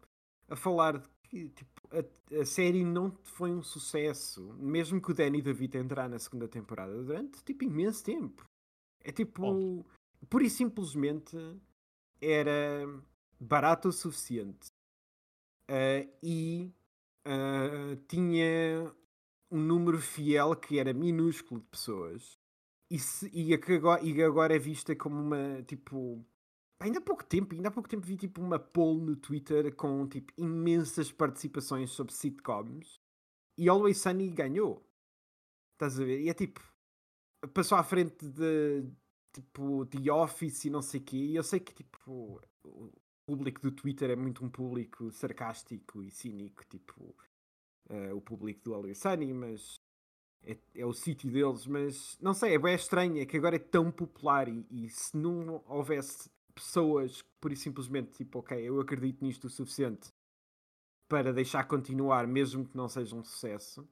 a 0.49 0.57
falar 0.57 0.99
de 0.99 1.09
que 1.33 1.49
tipo, 1.49 1.81
a, 1.91 2.41
a 2.41 2.45
série 2.45 2.85
não 2.85 3.11
foi 3.25 3.51
um 3.51 3.63
sucesso, 3.63 4.53
mesmo 4.59 5.01
que 5.01 5.11
o 5.11 5.15
Danny 5.15 5.41
DeVito 5.41 5.79
entrar 5.79 6.07
na 6.07 6.19
segunda 6.19 6.47
temporada 6.47 6.93
durante 7.03 7.43
tipo 7.43 7.65
imenso 7.65 8.05
tempo. 8.05 8.45
É 9.03 9.11
tipo, 9.11 9.43
Óbvio. 9.43 9.87
pura 10.29 10.45
e 10.45 10.51
simplesmente 10.51 11.35
era 12.21 12.87
barato 13.41 13.89
o 13.89 13.93
suficiente 13.93 14.69
uh, 15.71 16.09
e 16.23 16.71
uh, 17.27 17.97
tinha 18.07 18.95
um 19.51 19.59
número 19.59 20.01
fiel 20.01 20.55
que 20.55 20.79
era 20.79 20.93
minúsculo 20.93 21.61
de 21.61 21.67
pessoas 21.67 22.39
e, 22.91 22.99
se, 22.99 23.29
e, 23.33 23.53
agora, 23.55 24.03
e 24.05 24.23
agora 24.23 24.55
é 24.55 24.59
vista 24.59 24.95
como 24.95 25.17
uma 25.17 25.63
tipo 25.63 26.25
ainda 26.83 26.99
há 26.99 27.03
pouco 27.03 27.25
tempo 27.25 27.55
ainda 27.55 27.69
há 27.69 27.71
pouco 27.71 27.89
tempo 27.89 28.07
vi 28.07 28.17
tipo 28.17 28.41
uma 28.41 28.59
poll 28.59 28.99
no 28.99 29.17
Twitter 29.17 29.75
com 29.75 30.07
tipo 30.09 30.33
imensas 30.37 31.11
participações 31.13 31.91
sobre 31.91 32.13
sitcoms 32.13 33.01
e 33.57 33.69
Always 33.69 33.99
Sunny 33.99 34.31
ganhou. 34.31 34.85
Estás 35.75 36.01
a 36.01 36.05
ver? 36.05 36.21
e 36.21 36.29
é 36.29 36.35
tipo 36.35 36.61
passou 37.55 37.77
à 37.77 37.83
frente 37.83 38.29
de 38.29 38.85
tipo 39.33 39.87
The 39.87 40.13
Office 40.13 40.65
e 40.65 40.71
não 40.71 40.83
sei 40.83 41.01
o 41.01 41.05
quê. 41.05 41.17
E 41.17 41.37
eu 41.37 41.43
sei 41.43 41.61
que 41.61 41.75
tipo 41.75 42.41
o 42.65 42.93
público 43.27 43.61
do 43.61 43.73
Twitter 43.73 44.11
é 44.11 44.17
muito 44.17 44.45
um 44.45 44.51
público 44.51 45.11
sarcástico 45.11 46.03
e 46.03 46.11
cínico 46.11 46.65
tipo 46.67 47.15
uh, 47.91 48.17
o 48.17 48.21
público 48.21 48.63
do 48.65 48.75
Always 48.75 48.99
Sunny, 48.99 49.33
mas 49.33 49.75
é, 50.45 50.57
é 50.75 50.85
o 50.85 50.93
sítio 50.93 51.31
deles, 51.31 51.67
mas 51.67 52.19
não 52.21 52.35
sei, 52.35 52.55
é 52.55 52.59
bem 52.59 52.75
estranho, 52.75 53.21
é 53.21 53.27
que 53.27 53.37
agora 53.37 53.57
é 53.57 53.61
tão 53.61 53.91
popular 53.91 54.49
e, 54.49 54.67
e 54.71 54.89
se 54.89 55.17
não 55.17 55.63
houvesse 55.67 56.31
pessoas 56.55 57.23
que 57.23 57.29
por 57.41 57.53
e 57.53 57.57
simplesmente 57.57 58.13
tipo, 58.13 58.39
ok, 58.39 58.59
eu 58.59 58.81
acredito 58.81 59.25
nisto 59.25 59.47
o 59.47 59.51
suficiente 59.51 60.13
para 61.09 61.33
deixar 61.33 61.65
continuar, 61.65 62.27
mesmo 62.27 62.67
que 62.67 62.77
não 62.77 62.89
seja 62.89 63.15
um 63.15 63.23
sucesso, 63.23 63.87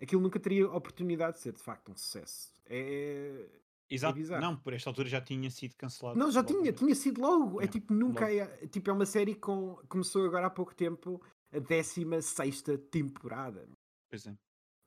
aquilo 0.00 0.20
nunca 0.20 0.40
teria 0.40 0.68
oportunidade 0.70 1.36
de 1.36 1.42
ser 1.42 1.52
de 1.52 1.60
facto 1.60 1.92
um 1.92 1.96
sucesso. 1.96 2.52
É. 2.66 3.48
Exato. 3.88 4.14
bizarro. 4.16 4.42
não, 4.42 4.56
por 4.56 4.72
esta 4.72 4.90
altura 4.90 5.08
já 5.08 5.20
tinha 5.20 5.48
sido 5.48 5.76
cancelado. 5.76 6.18
Não, 6.18 6.30
já 6.30 6.42
tinha, 6.42 6.72
tinha 6.72 6.94
sido 6.94 7.20
logo. 7.20 7.60
É 7.60 7.64
Yeah, 7.64 7.72
tipo, 7.72 7.94
nunca. 7.94 8.24
logo. 8.26 8.34
É, 8.34 8.66
tipo, 8.66 8.90
é 8.90 8.92
uma 8.92 9.06
série 9.06 9.34
com. 9.36 9.76
Começou 9.88 10.26
agora 10.26 10.46
há 10.48 10.50
pouco 10.50 10.74
tempo 10.74 11.22
a 11.52 11.60
16 11.60 12.64
temporada. 12.90 13.68
Pois 14.10 14.26
é. 14.26 14.36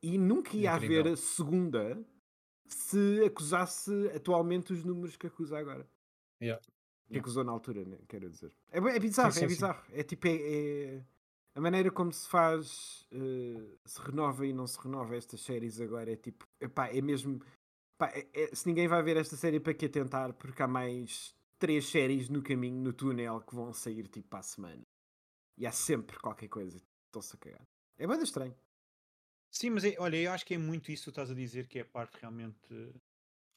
E 0.03 0.17
nunca 0.17 0.55
ia 0.55 0.75
Incrível. 0.75 0.99
haver 1.01 1.13
a 1.13 1.15
segunda 1.17 2.05
se 2.67 3.23
acusasse 3.25 3.91
atualmente 4.13 4.73
os 4.73 4.83
números 4.83 5.15
que 5.15 5.27
acusa 5.27 5.57
agora. 5.57 5.89
Yeah. 6.41 6.61
Que 7.09 7.15
Yeah. 7.15 7.21
acusou 7.25 7.43
na 7.43 7.51
altura, 7.51 7.83
né? 7.85 7.97
quero 8.07 8.29
dizer. 8.29 8.53
É, 8.71 8.77
é 8.77 8.99
bizarro, 8.99 9.31
Sim, 9.31 9.39
sim, 9.39 9.45
é 9.45 9.49
sim. 9.49 9.55
bizarro. 9.55 9.83
É 9.91 10.03
tipo, 10.03 10.27
é, 10.27 10.31
é- 10.35 11.03
a 11.55 11.59
maneira 11.61 11.89
como 11.89 12.13
se 12.13 12.29
faz, 12.29 13.07
eh, 13.11 13.77
se 13.83 13.99
renova 13.99 14.45
e 14.45 14.53
não 14.53 14.67
se 14.67 14.79
renova 14.79 15.15
estas 15.15 15.41
séries 15.41 15.81
agora 15.81 16.11
é 16.11 16.15
tipo, 16.15 16.47
epá, 16.61 16.87
é 16.89 17.01
mesmo. 17.01 17.41
pá, 17.97 18.07
é- 18.13 18.27
é- 18.33 18.55
se 18.55 18.65
ninguém 18.67 18.87
vai 18.87 19.01
ver 19.03 19.17
esta 19.17 19.35
série, 19.35 19.59
para 19.59 19.73
que 19.73 19.89
tentar? 19.89 20.31
Porque 20.33 20.61
há 20.61 20.67
mais 20.67 21.35
três 21.57 21.85
séries 21.87 22.29
no 22.29 22.41
caminho, 22.43 22.79
no 22.81 22.93
túnel, 22.93 23.41
que 23.41 23.53
vão 23.55 23.73
sair 23.73 24.07
tipo 24.07 24.29
para 24.29 24.39
a 24.39 24.43
semana. 24.43 24.81
E 25.57 25.65
há 25.65 25.71
sempre 25.71 26.17
qualquer 26.19 26.47
coisa. 26.47 26.77
Estão-se 27.07 27.35
a 27.35 27.39
cagar. 27.39 27.67
É 27.97 28.07
bem 28.07 28.21
estranho. 28.21 28.55
Sim, 29.51 29.71
mas 29.71 29.83
é- 29.83 29.95
olha, 29.99 30.15
eu 30.15 30.31
acho 30.31 30.45
que 30.45 30.53
é 30.53 30.57
muito 30.57 30.91
isso 30.91 31.05
que 31.05 31.05
tu 31.05 31.09
estás 31.09 31.31
a 31.31 31.33
dizer 31.33 31.67
que 31.67 31.79
é 31.79 31.81
a 31.81 31.85
parte 31.85 32.17
realmente 32.21 32.59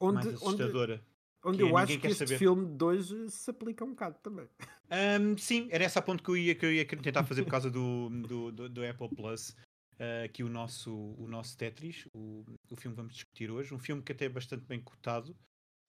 Onde, 0.01 0.15
mais 0.15 0.27
assustadora. 0.43 0.95
onde 0.95 1.12
que 1.51 1.63
eu 1.63 1.77
acho 1.77 1.99
que 2.01 2.11
este 2.11 2.27
saber. 2.27 2.39
filme 2.39 2.67
de 2.77 2.85
hoje 2.85 3.31
se 3.31 3.51
aplica 3.51 3.85
um 3.85 3.91
bocado 3.91 4.19
também. 4.21 4.49
Ahm, 4.91 5.37
sim, 5.39 5.69
era 5.71 5.85
essa 5.85 6.01
a 6.01 6.03
ponto 6.03 6.23
que 6.23 6.31
eu 6.31 6.37
ia, 6.37 6.55
que 6.55 6.67
eu 6.67 6.73
ia 6.73 6.85
querer 6.85 7.03
tentar 7.03 7.25
fazer 7.25 7.43
por 7.45 7.51
causa 7.51 7.71
do, 7.71 8.11
do, 8.11 8.53
do, 8.53 8.69
do 8.69 8.87
Apple 8.87 9.09
Plus. 9.11 9.57
ah, 9.99 10.25
aqui 10.25 10.43
o 10.43 10.49
nosso, 10.49 10.93
o 11.19 11.27
nosso 11.29 11.57
Tetris, 11.57 12.07
o, 12.15 12.45
o 12.71 12.77
filme 12.77 12.95
que 12.95 13.01
vamos 13.03 13.15
discutir 13.15 13.51
hoje. 13.51 13.73
Um 13.75 13.79
filme 13.79 14.03
que 14.03 14.13
até 14.13 14.27
é 14.27 14.29
bastante 14.29 14.65
bem 14.67 14.81
cotado 14.83 15.37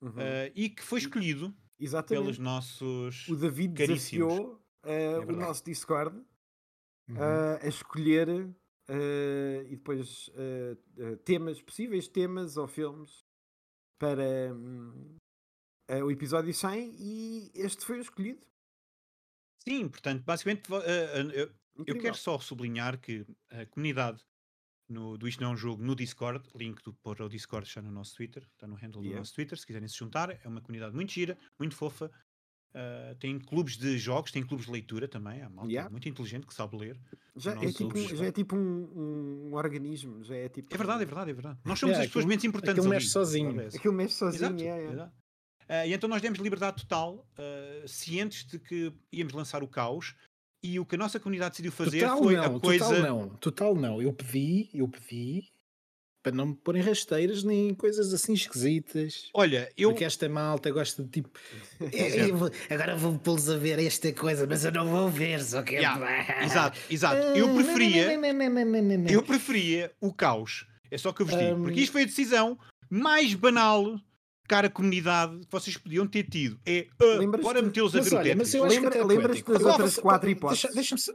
Uhum. 0.00 0.20
ah, 0.20 0.50
e 0.54 0.70
que 0.70 0.82
foi 0.82 0.98
escolhido 1.00 1.54
Exatamente. 1.78 2.36
pelos 2.36 2.38
nossos. 2.38 3.28
O 3.28 3.36
David 3.36 3.74
caríssimos. 3.74 4.34
desafiou 4.34 4.62
eh, 4.84 5.18
o 5.20 5.26
verdade. 5.26 5.36
nosso 5.36 5.64
Discord 5.64 6.24
Uhum. 7.08 7.44
a 7.62 7.66
escolher 7.68 8.28
e 9.66 9.76
depois 9.76 10.30
temas, 11.24 11.60
possíveis 11.62 12.08
temas 12.08 12.56
ou 12.56 12.66
filmes 12.68 13.24
para 13.98 14.52
hum, 14.54 15.16
eh, 15.88 16.02
o 16.02 16.10
episódio 16.10 16.52
100 16.52 16.94
e 16.98 17.50
este 17.54 17.84
foi 17.84 17.98
o 17.98 18.02
escolhido. 18.02 18.40
Sim, 19.66 19.88
portanto, 19.88 20.22
basicamente, 20.24 20.62
ah, 20.72 21.34
eu, 21.34 21.50
eu 21.86 21.98
quero 21.98 22.14
só 22.16 22.38
sublinhar 22.38 22.98
que 23.00 23.24
a 23.50 23.64
comunidade 23.66 24.22
no, 24.88 25.16
do 25.16 25.26
Isto 25.26 25.40
Não 25.42 25.50
é 25.50 25.52
um 25.54 25.56
Jogo 25.56 25.82
no 25.82 25.94
Discord, 25.96 26.46
link 26.54 26.82
do, 26.82 26.92
para 26.92 27.24
o 27.24 27.28
Discord 27.28 27.66
está 27.66 27.80
no 27.80 27.90
nosso 27.90 28.14
Twitter, 28.14 28.46
está 28.52 28.66
no 28.66 28.74
handle 28.74 29.00
do 29.00 29.06
Yeah. 29.06 29.18
nosso 29.20 29.34
Twitter, 29.34 29.58
se 29.58 29.66
quiserem 29.66 29.88
se 29.88 29.96
juntar, 29.96 30.30
é 30.30 30.46
uma 30.46 30.60
comunidade 30.60 30.94
muito 30.94 31.10
gira, 31.12 31.38
muito 31.58 31.74
fofa. 31.74 32.10
ah, 32.74 33.14
tem 33.18 33.38
clubes 33.38 33.76
de 33.78 33.96
jogos, 33.96 34.30
tem 34.32 34.44
clubes 34.44 34.66
de 34.66 34.72
leitura 34.72 35.08
também, 35.08 35.40
há 35.40 35.48
malta 35.48 35.70
Yeah. 35.70 35.88
muito 35.90 36.06
inteligente 36.08 36.44
que 36.46 36.52
sabe 36.52 36.76
ler. 36.76 37.00
Já, 37.36 37.52
é 37.52 37.72
tipo, 37.72 37.96
um- 37.98 38.16
já 38.16 38.26
é 38.26 38.32
tipo 38.32 38.56
um, 38.56 39.48
um 39.50 39.54
organismo, 39.54 40.22
já 40.22 40.36
é 40.36 40.48
tipo. 40.50 40.74
É 40.74 40.76
verdade, 40.76 41.02
é 41.04 41.06
verdade, 41.06 41.30
é 41.30 41.34
verdade. 41.34 41.58
Nós 41.64 41.78
somos 41.78 41.92
Yeah, 41.92 42.02
as 42.04 42.08
pessoas 42.08 42.24
menos 42.26 42.44
importantes 42.44 42.72
aquilo 42.80 42.86
ali. 42.92 42.96
mexe 42.96 43.08
sozinho. 43.08 43.60
é. 43.60 43.66
Aquilo 43.68 43.94
mexe 43.94 44.14
sozinho, 44.16 44.44
Exato, 44.44 44.62
é, 44.62 44.66
é. 45.06 45.12
Ah, 45.68 45.86
e 45.86 45.92
então 45.92 46.08
nós 46.08 46.20
demos 46.22 46.38
liberdade 46.38 46.82
total, 46.82 47.26
ah, 47.38 47.82
cientes 47.86 48.44
de 48.46 48.58
que 48.58 48.92
íamos 49.12 49.32
lançar 49.32 49.62
o 49.62 49.68
caos, 49.68 50.14
e 50.62 50.78
o 50.80 50.84
que 50.86 50.94
a 50.94 50.98
nossa 50.98 51.20
comunidade 51.20 51.52
decidiu 51.52 51.72
fazer 51.72 52.00
Total 52.00 52.18
foi 52.22 52.36
não, 52.36 52.56
a 52.56 52.60
coisa. 52.60 52.84
total 52.86 53.02
não, 53.02 53.28
total 53.36 53.74
não. 53.74 54.02
Eu 54.02 54.12
pedi, 54.12 54.70
eu 54.72 54.88
pedi 54.88 55.52
para 56.22 56.32
não 56.32 56.46
me 56.46 56.54
porem 56.54 56.80
rasteiras 56.82 57.44
nem 57.44 57.74
coisas 57.74 58.14
assim 58.14 58.32
esquisitas. 58.32 59.28
Olha, 59.34 59.70
eu. 59.76 59.90
Porque 59.90 60.04
esta 60.04 60.26
malta 60.26 60.70
gosta 60.70 61.02
de 61.04 61.10
tipo. 61.10 61.38
Certo. 61.78 62.16
"Eu 62.30 62.36
vou- 62.38 62.50
agora 62.70 62.96
vou 62.96 63.18
pô-los 63.18 63.50
a 63.50 63.58
ver 63.58 63.78
esta 63.78 64.10
coisa, 64.14 64.46
mas 64.46 64.64
eu 64.64 64.72
não 64.72 64.86
vou 64.88 65.10
ver, 65.10 65.42
só 65.44 65.62
que 65.62 65.74
Yeah, 65.74 66.42
Exato, 66.42 66.78
exato. 66.88 67.16
Eu 67.36 67.54
preferia. 67.54 68.10
Eu 69.10 69.22
preferia 69.22 69.92
o 70.00 70.14
caos. 70.14 70.66
É 70.90 70.96
só 70.96 71.12
que 71.12 71.20
eu 71.20 71.26
vos 71.26 71.36
digo. 71.38 71.56
Porque 71.62 71.80
Hum. 71.80 71.82
isto 71.82 71.92
foi 71.92 72.02
a 72.04 72.06
decisão 72.06 72.58
mais 72.88 73.34
banal, 73.34 74.00
cara 74.48 74.68
comunidade, 74.70 75.38
que 75.40 75.50
vocês 75.52 75.76
podiam 75.76 76.06
ter 76.06 76.24
tido. 76.24 76.58
É, 76.66 76.86
Lembras-te- 77.00 77.44
bora 77.44 77.62
metê-los 77.62 77.94
a 77.96 78.00
ver 78.00 78.12
o 78.12 78.16
olha, 78.16 78.24
Tetris. 78.36 78.54
eu 78.54 78.64
acho 78.64 78.74
que 78.74 78.80
Lembra- 78.80 78.88
até 79.00 79.04
lembras-te 79.04 79.42
poético. 79.42 79.52
das 79.52 79.62
Eu- 79.62 79.68
outras 79.68 79.96
quatro 79.96 80.30
hipóteses? 80.30 80.74
Deixa-me 80.74 81.00
só- 81.00 81.12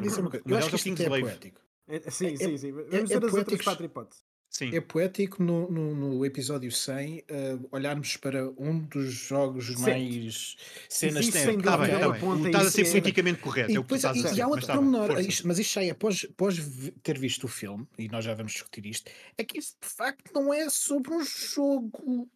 dizer 0.00 0.20
uma 0.20 0.30
coisa. 0.30 0.44
Eu 0.48 0.56
acho 0.56 0.68
que 0.68 0.74
é 0.74 0.76
o 0.76 0.78
isto 0.78 0.92
até 0.92 1.04
é 1.04 1.08
poético. 1.20 1.60
É- 1.86 2.10
Sim, 2.10 2.26
É- 2.34 2.36
sim, 2.36 2.56
sim. 2.58 2.72
Vamos 2.72 2.92
é 2.94 2.96
ver 2.96 3.02
as 3.04 3.10
outras 3.12 3.30
poético- 3.32 3.64
quatro 3.64 3.84
hipóteses. 3.84 4.24
Sim. 4.48 4.72
É 4.72 4.80
poético 4.80 5.42
no, 5.42 5.68
no, 5.68 5.94
no 5.96 6.24
episódio 6.24 6.70
100 6.70 7.24
eh, 7.26 7.58
olharmos 7.72 8.16
para 8.16 8.48
um 8.56 8.78
dos 8.78 9.12
jogos 9.12 9.70
mais 9.80 10.56
cenas 10.88 11.26
sem 11.26 11.58
Está 11.58 11.76
bem, 11.76 11.90
é 11.90 12.08
bem. 12.08 12.46
Estás 12.46 12.68
a 12.68 12.70
ser 12.70 12.84
politicamente 12.88 13.40
correto. 13.40 13.72
E, 13.72 13.74
é 13.74 13.80
o 13.80 13.84
que 13.84 13.94
e- 13.96 13.98
e 13.98 14.40
há 14.40 14.46
mas 14.46 14.52
outro 14.52 14.66
bem, 14.68 14.76
pormenor, 14.76 15.08
mas 15.44 15.58
isto 15.58 15.72
já 15.74 15.82
é 15.82 15.90
após, 15.90 16.24
após 16.30 16.56
ter 17.02 17.18
visto 17.18 17.44
o 17.44 17.48
filme, 17.48 17.84
e 17.98 18.06
nós 18.08 18.24
já 18.24 18.32
vamos 18.32 18.52
discutir 18.52 18.86
isto, 18.86 19.10
é 19.36 19.42
que 19.42 19.58
isto 19.58 19.76
de 19.82 19.88
facto 19.92 20.30
não 20.32 20.54
é 20.54 20.70
sobre 20.70 21.12
um 21.12 21.24
jogo. 21.24 22.30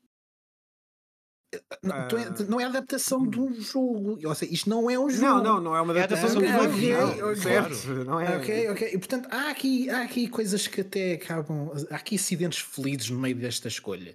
Não, 1.82 1.94
Ah. 1.96 2.08
não 2.48 2.60
é 2.60 2.64
a 2.64 2.68
adaptação 2.68 3.26
de 3.26 3.40
um 3.40 3.52
jogo. 3.54 4.18
Ou 4.22 4.34
seja, 4.34 4.52
isto 4.52 4.68
não 4.68 4.90
é 4.90 4.98
um 4.98 5.08
jogo. 5.08 5.22
Não, 5.26 5.42
não, 5.42 5.60
não 5.60 5.76
é 5.76 5.80
uma 5.80 5.98
É 5.98 6.02
adaptação 6.02 6.40
de 6.40 6.46
vida. 6.46 6.68
vida, 6.68 7.36
Certo, 7.36 8.04
não 8.04 8.20
é? 8.20 8.36
Ok, 8.36 8.70
ok. 8.70 8.88
E 8.92 8.98
portanto, 8.98 9.28
há 9.30 9.48
aqui, 9.50 9.88
há 9.88 10.02
aqui 10.02 10.28
coisas 10.28 10.66
que 10.66 10.82
até 10.82 11.14
acabam. 11.14 11.70
Há 11.90 11.96
aqui 11.96 12.16
acidentes 12.16 12.58
felizes 12.60 13.08
no 13.10 13.18
meio 13.18 13.36
desta 13.36 13.68
escolha. 13.68 14.14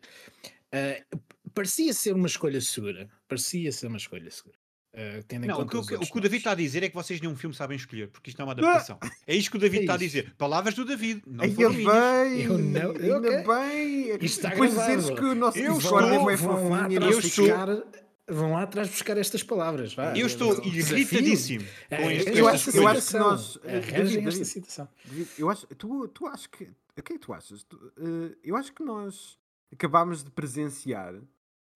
Ah, 0.72 1.02
parecia 1.54 1.92
ser 1.94 2.14
uma 2.14 2.28
escolha 2.28 2.62
segura. 2.62 3.10
Parecia 3.28 3.72
ser 3.72 3.88
uma 3.88 3.98
escolha 3.98 4.30
segura. 4.30 4.58
Tendo 5.28 5.46
em 5.46 5.48
Não, 5.48 5.56
o 5.56 5.58
conta 5.60 5.72
que, 5.72 5.78
o 5.78 5.86
que- 5.86 5.96
o 5.96 6.00
que 6.12 6.18
o 6.18 6.22
David 6.22 6.38
está 6.42 6.52
a 6.52 6.56
dizer 6.56 6.84
é 6.84 6.90
que 6.90 6.94
vocês 6.94 7.20
nenhum 7.20 7.36
filme 7.36 7.56
sabem 7.56 7.76
escolher, 7.76 8.10
porque 8.10 8.30
isto 8.30 8.38
não 8.38 8.44
é 8.44 8.48
uma 8.48 8.52
adaptação. 8.54 9.00
É 9.26 9.36
isto 9.36 9.50
que 9.50 9.58
o 9.58 9.60
David 9.60 9.80
É 9.82 9.84
está 9.86 9.94
a 9.96 9.98
dizer. 9.98 10.34
Palavras 10.38 10.76
do 10.76 10.86
David, 10.86 11.24
não 11.26 11.44
Ainda 11.44 11.70
bem, 11.70 12.42
Eu 12.44 12.58
não- 12.60 12.92
ainda 12.92 13.44
bem. 13.44 14.10
Isto 14.12 14.24
está 14.26 14.50
Depois 14.50 14.70
dizeres 14.72 15.10
que 15.10 15.26
o 15.26 15.34
nosso 15.36 15.58
Eu 15.58 15.74
Discord 15.74 16.10
estou- 16.14 16.30
é 16.30 16.38
fofinho 16.38 16.92
e 16.92 16.96
eu 16.96 17.20
estou- 17.20 17.88
vão 18.30 18.54
lá 18.54 18.62
atrás 18.64 18.88
buscar 18.88 19.18
estas 19.18 19.42
palavras. 19.42 19.96
vá. 19.96 20.16
Eu 20.16 20.28
estou 20.28 20.62
Desafio. 20.62 20.98
irritadíssimo 21.00 21.66
É, 21.90 21.98
com 21.98 22.12
este, 22.12 22.38
eu 22.38 22.50
estas 22.50 22.68
acho- 22.76 22.78
eu 22.78 22.88
acho 22.88 22.94
coisas. 22.94 23.10
que 23.12 23.18
nós- 23.18 23.58
Arranjem 23.66 23.94
David, 24.22 24.28
esta 24.28 24.46
situação. 24.46 24.88
Eu 25.40 25.50
acho, 25.50 25.66
tu, 25.76 26.08
tu 26.10 26.28
achas 26.28 26.46
que. 26.48 26.64
O 26.66 27.02
que 27.02 27.14
é 27.14 27.18
que 27.18 27.20
tu 27.20 27.34
achas? 27.34 27.64
Tu, 27.64 27.94
eh, 27.98 28.36
eu 28.44 28.56
acho 28.56 28.72
que 28.72 28.84
nós 28.84 29.40
acabámos 29.72 30.24
de 30.24 30.30
presenciar 30.30 31.16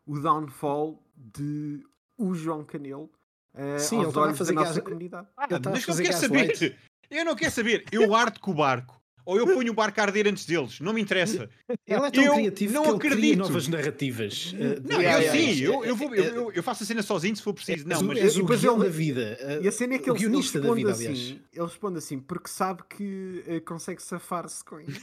o 0.06 0.20
downfall 0.20 1.04
de 1.16 1.84
o 2.18 2.34
João 2.34 2.64
Canelo 2.64 3.10
eh, 3.54 3.80
Sim, 3.80 3.98
ele 3.98 4.06
aos 4.06 4.16
olhos 4.18 4.34
da 4.34 4.38
fazer 4.38 4.54
nossa 4.54 4.74
gás- 4.74 4.84
comunidade. 4.84 5.28
Ah, 5.38 5.48
mas 5.66 5.88
eu 5.88 5.96
quero 5.96 6.18
saber. 6.18 6.78
Eu 7.10 7.26
não 7.26 7.36
quero 7.36 7.52
saber. 7.52 7.86
Eu 7.92 8.14
ardo 8.14 8.40
com 8.40 8.52
o 8.52 8.54
barco. 8.56 9.02
Ou 9.28 9.38
eu 9.38 9.46
ponho 9.46 9.72
o 9.74 9.76
barco 9.76 10.00
a 10.00 10.04
arder 10.04 10.26
antes 10.28 10.46
deles. 10.46 10.80
Não 10.80 10.94
me 10.94 11.02
interessa. 11.02 11.50
Ele 11.86 12.06
é 12.06 12.10
tão 12.12 12.24
Eu 12.24 12.34
criativo 12.36 12.74
não 12.74 12.84
que 12.84 12.90
ele 12.92 13.00
cria 13.00 13.12
acredito. 13.12 13.38
novas 13.40 13.68
narrativas. 13.68 14.56
eh, 14.58 14.80
Não, 14.84 15.02
Yeah, 15.02 15.04
eu 15.04 15.22
yeah, 15.22 15.32
sim. 15.32 15.60
yeah. 15.62 15.78
Eu, 15.78 15.86
eu, 15.86 15.96
vou, 15.98 16.16
eu, 16.16 16.24
eu- 16.24 16.52
eu 16.54 16.64
faço 16.64 16.84
a 16.84 16.86
cena 16.86 17.04
sozinho 17.04 17.36
se 17.36 17.42
for 17.44 17.54
preciso. 17.54 17.86
Não, 17.86 17.98
és 17.98 18.02
o- 18.02 18.08
mas 18.08 18.36
o 18.38 18.40
depois 18.42 18.62
guião 18.62 18.76
ele- 18.76 18.84
da 18.86 18.90
vida. 18.90 19.38
eh, 19.42 19.60
E 19.64 19.68
a 19.68 19.72
cena 19.72 19.96
é 19.96 19.98
que 20.00 20.10
o 20.10 20.14
ele, 20.16 20.24
ele 20.24 20.30
guionista 20.30 20.60
da 20.62 20.68
responde 20.68 20.82
vida, 20.82 20.92
assim. 20.94 21.06
aliás. 21.08 21.36
Ele 21.54 21.66
responde 21.66 21.98
assim 21.98 22.20
porque 22.20 22.48
sabe 22.50 22.84
que 22.90 23.44
eh, 23.48 23.60
consegue 23.60 24.02
safar-se 24.02 24.64
com 24.64 24.80
isso. 24.80 24.96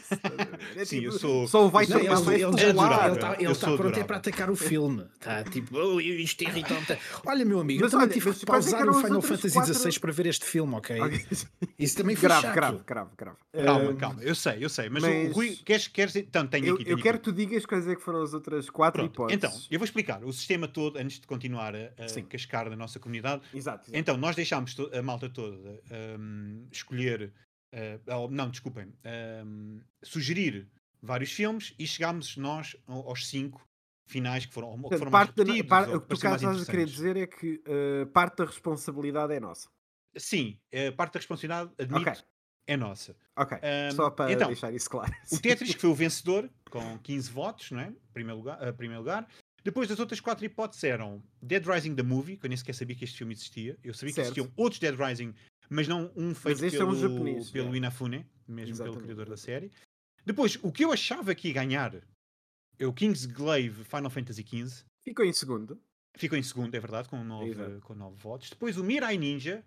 É 0.75 0.85
Sim, 0.87 1.01
eu 1.01 1.11
tipo, 1.13 1.19
sou- 1.21 1.47
Só 1.47 1.69
vai 1.69 1.87
Não, 1.87 1.99
ele, 1.99 2.09
mais 2.09 2.21
ele 2.27 2.31
é 2.31 2.47
ele 2.47 2.51
está 2.51 2.65
Eu 2.65 2.71
ele 2.71 3.55
tá 3.55 3.67
pronto 3.67 3.71
é 3.71 3.75
adorável. 3.75 4.05
para 4.07 4.17
atacar 4.17 4.51
o 4.51 4.57
filme. 4.57 5.05
Está 5.21 5.45
tipo, 5.45 5.77
oh, 5.79 6.01
isto 6.01 6.43
irrita-me. 6.45 6.81
tanto." 6.87 7.01
Olha, 7.27 7.45
meu 7.45 7.61
amigo, 7.61 7.83
Mas 7.83 7.93
eu 7.93 7.99
também 7.99 8.07
olha, 8.15 8.21
tive 8.21 8.33
que 8.35 8.43
é 8.45 8.47
pausar 8.47 8.89
o 8.89 8.95
Final 8.95 9.21
Fantasy 9.23 9.75
XVI 9.75 10.01
para 10.01 10.13
ver 10.13 10.27
este 10.27 10.47
filme, 10.47 10.75
ok? 10.75 10.97
Isso 11.79 11.97
também 11.97 12.17
foi 12.17 12.29
grave, 12.29 12.43
chato. 12.47 12.55
grave, 12.55 12.79
grave, 12.87 13.11
grave. 13.19 13.37
Calma, 13.65 13.91
Eh, 13.91 13.95
calma. 14.15 14.29
Eu 14.29 14.35
sei, 14.35 14.65
eu 14.65 14.69
sei. 14.69 14.89
Mas, 14.89 15.03
mas- 15.03 15.31
o 15.31 15.33
Rui, 15.33 15.57
queres. 15.57 15.89
queres 15.89 16.17
então, 16.17 16.47
tenho 16.47 16.67
Eu, 16.67 16.75
aqui. 16.75 16.83
eu 16.83 16.87
tenho 16.87 16.99
quero 17.03 17.17
aqui. 17.17 17.25
que 17.25 17.31
tu 17.31 17.37
digas 17.37 17.67
quais 17.67 17.87
é 17.89 17.95
que 17.95 18.03
foram 18.03 18.23
as 18.23 18.33
outras 18.35 18.71
quatro 18.71 19.03
Pronto, 19.03 19.15
hipóteses. 19.15 19.37
então, 19.45 19.67
eu 19.71 19.79
vou 19.79 19.85
explicar 19.85 20.25
o 20.25 20.33
sistema 20.33 20.67
todo 20.69 20.97
antes 20.99 21.21
de 21.21 21.27
continuar 21.27 21.75
a, 21.75 21.79
a 21.99 22.23
cascar 22.29 22.69
na 22.71 22.77
nossa 22.77 22.99
comunidade. 22.99 23.43
Exato. 23.55 23.85
exato. 23.85 23.91
Então, 23.99 24.17
nós 24.17 24.35
deixámos 24.37 24.77
a 24.93 25.03
malta 25.03 25.29
toda 25.29 25.57
hum, 26.19 26.67
escolher, 26.73 27.33
uh, 27.75 28.29
não, 28.31 28.51
desculpem, 28.51 28.93
hum, 29.45 29.81
sugerir 30.03 30.69
vários 31.03 31.33
filmes 31.33 31.75
e 31.79 31.87
chegámos 31.87 32.37
nós 32.37 32.77
ao- 32.87 33.09
aos 33.09 33.27
cinco 33.29 33.67
finais 34.07 34.45
que 34.47 34.53
foram, 34.53 34.69
ou 34.83 34.91
que 34.91 34.99
foram 34.99 35.11
parte 35.11 35.35
mais 35.45 35.59
da- 35.59 35.65
par- 35.65 35.89
o 35.95 36.01
que 36.01 36.09
tu 36.17 36.25
mais 36.25 36.43
estás 36.43 36.63
a 36.63 36.67
querer 36.71 36.87
dizer 36.87 37.17
é 37.17 37.27
que 37.27 37.63
eh, 37.67 38.05
parte 38.13 38.37
da 38.37 38.45
responsabilidade 38.45 39.33
é 39.33 39.41
nossa. 39.41 39.69
Sim, 40.17 40.59
a 40.73 40.93
parte 40.93 41.15
da 41.15 41.19
responsabilidade, 41.21 41.73
admito, 41.79 42.11
Ok. 42.11 42.23
É 42.67 42.77
nossa. 42.77 43.17
Ok. 43.37 43.59
Hum, 43.59 43.95
Só 43.95 44.11
para 44.11 44.33
então, 44.33 44.47
deixar 44.49 44.73
isso 44.73 44.89
claro. 44.89 45.13
O 45.31 45.39
Tetris 45.39 45.75
que 45.75 45.81
foi 45.81 45.91
o 45.91 45.95
vencedor, 45.95 46.49
com 46.71 46.99
15 46.99 47.31
votos, 47.31 47.71
não 47.71 47.81
é? 47.81 47.93
Primeiro 48.13 48.39
lugar, 48.39 48.67
uh, 48.67 48.73
primeiro 48.73 49.03
lugar. 49.03 49.29
Depois 49.63 49.91
as 49.91 49.99
outras 49.99 50.21
quatro 50.21 50.45
hipóteses 50.45 50.85
eram 50.85 51.23
Dead 51.41 51.65
Rising 51.67 51.95
the 51.95 52.03
Movie, 52.03 52.37
que 52.37 52.45
eu 52.45 52.49
nem 52.49 52.57
sequer 52.57 52.75
sabia 52.75 52.95
que 52.95 53.05
este 53.05 53.17
filme 53.17 53.33
existia. 53.33 53.79
Eu 53.83 53.95
sabia 53.95 54.15
Certo. 54.15 54.33
que 54.33 54.41
existiam 54.41 54.53
outros 54.57 54.79
Dead 54.79 54.95
Rising, 54.95 55.35
mas 55.71 55.89
não 55.89 56.13
um 56.15 56.35
feito 56.35 56.65
este 56.65 56.79
é 56.79 56.85
um 56.85 56.89
pelo, 56.89 57.01
japonês, 57.01 57.51
pelo 57.51 57.75
é. 57.75 57.77
Inafune, 57.79 58.27
mesmo 58.47 58.75
Exatamente. 58.75 58.95
pelo 58.95 59.05
criador 59.05 59.29
da 59.29 59.37
série. 59.37 59.71
Depois, 60.25 60.59
o 60.63 60.71
que 60.71 60.85
eu 60.85 60.93
achava 60.93 61.35
que 61.35 61.49
ia 61.49 61.55
ganhar 61.55 61.95
é 62.79 62.87
o 62.87 62.93
Kingsglaive 62.93 63.85
Final 63.85 64.11
Fantasy 64.11 64.43
XV. 64.43 64.85
Ficou 65.03 65.25
em 65.25 65.33
segundo. 65.33 65.81
Ficou 66.17 66.39
em 66.39 66.43
segundo, 66.43 66.75
é 66.75 66.81
verdade, 66.81 67.09
com 67.09 67.23
nove, 67.25 67.51
Exato. 67.51 67.81
com 67.81 67.95
nove 67.95 68.17
votos. 68.17 68.51
Depois 68.51 68.77
o 68.77 68.85
Mirai 68.85 69.17
Ninja, 69.19 69.65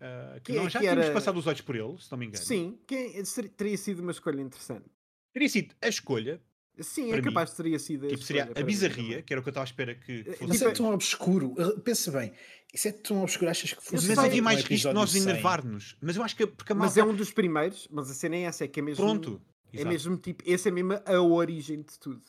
uh, 0.00 0.40
que 0.40 0.52
Que- 0.52 0.58
nós 0.58 0.72
já 0.72 0.78
que 0.80 0.84
tínhamos 0.86 1.04
era- 1.04 1.14
passado 1.14 1.38
os 1.38 1.46
olhos 1.46 1.60
por 1.60 1.76
ele, 1.76 1.98
se 1.98 2.10
não 2.10 2.18
me 2.18 2.26
engano. 2.26 2.44
Sim, 2.44 2.78
que 2.86 3.24
ser- 3.24 3.48
teria 3.50 3.76
sido 3.78 4.00
uma 4.00 4.12
escolha 4.12 4.40
interessante. 4.40 4.86
Teria 5.32 5.48
sido 5.48 5.74
a 5.80 5.88
escolha, 5.88 6.42
Sim, 6.80 7.12
é 7.12 7.16
mim, 7.16 7.22
capaz 7.22 7.50
de 7.50 7.56
teria 7.56 7.78
sido. 7.78 8.08
tipo, 8.08 8.22
seria 8.22 8.40
escolha 8.42 8.52
a 8.52 8.54
para 8.54 8.64
mim 8.64 8.70
bizarria, 8.72 9.02
também. 9.10 9.22
que 9.22 9.32
era 9.32 9.40
o 9.40 9.42
que 9.42 9.48
eu 9.48 9.52
estava 9.52 9.64
à 9.64 9.68
espera 9.68 9.94
que 9.94 10.12
Eh, 10.20 10.24
fosse. 10.32 10.44
Mas 10.46 10.62
é 10.62 10.64
Tipo, 10.66 10.76
tão 10.78 10.92
obscuro. 10.94 11.46
Uh, 11.58 11.80
Pensa 11.80 12.10
bem, 12.10 12.32
isso 12.72 12.88
é 12.88 12.92
tão 12.92 13.22
obscuro. 13.22 13.50
Achas 13.50 13.72
que 13.74 13.82
fosse 13.84 14.08
Mas 14.08 14.18
havia 14.18 14.42
mais 14.42 14.60
um 14.64 14.66
risco 14.66 14.88
de 14.88 14.94
nós 14.94 15.10
100? 15.10 15.22
enervar-nos. 15.22 15.96
Mas 16.00 16.16
eu 16.16 16.22
acho 16.22 16.36
que 16.36 16.46
porque 16.46 16.72
a 16.72 16.74
Mas 16.74 16.96
malta... 16.96 17.00
é 17.10 17.12
um 17.12 17.16
dos 17.16 17.30
primeiros, 17.32 17.86
mas 17.90 18.10
a 18.10 18.14
cena 18.14 18.36
é 18.36 18.42
essa, 18.42 18.64
é 18.64 18.68
que 18.68 18.80
é 18.80 18.82
mesmo. 18.82 19.04
Pronto. 19.04 19.40
É 19.72 19.76
Exato. 19.76 19.88
mesmo 19.92 20.16
tipo, 20.16 20.42
essa 20.50 20.68
é 20.68 20.72
mesmo 20.72 20.94
a 21.04 21.20
origem 21.20 21.82
de 21.82 21.96
tudo. 21.98 22.22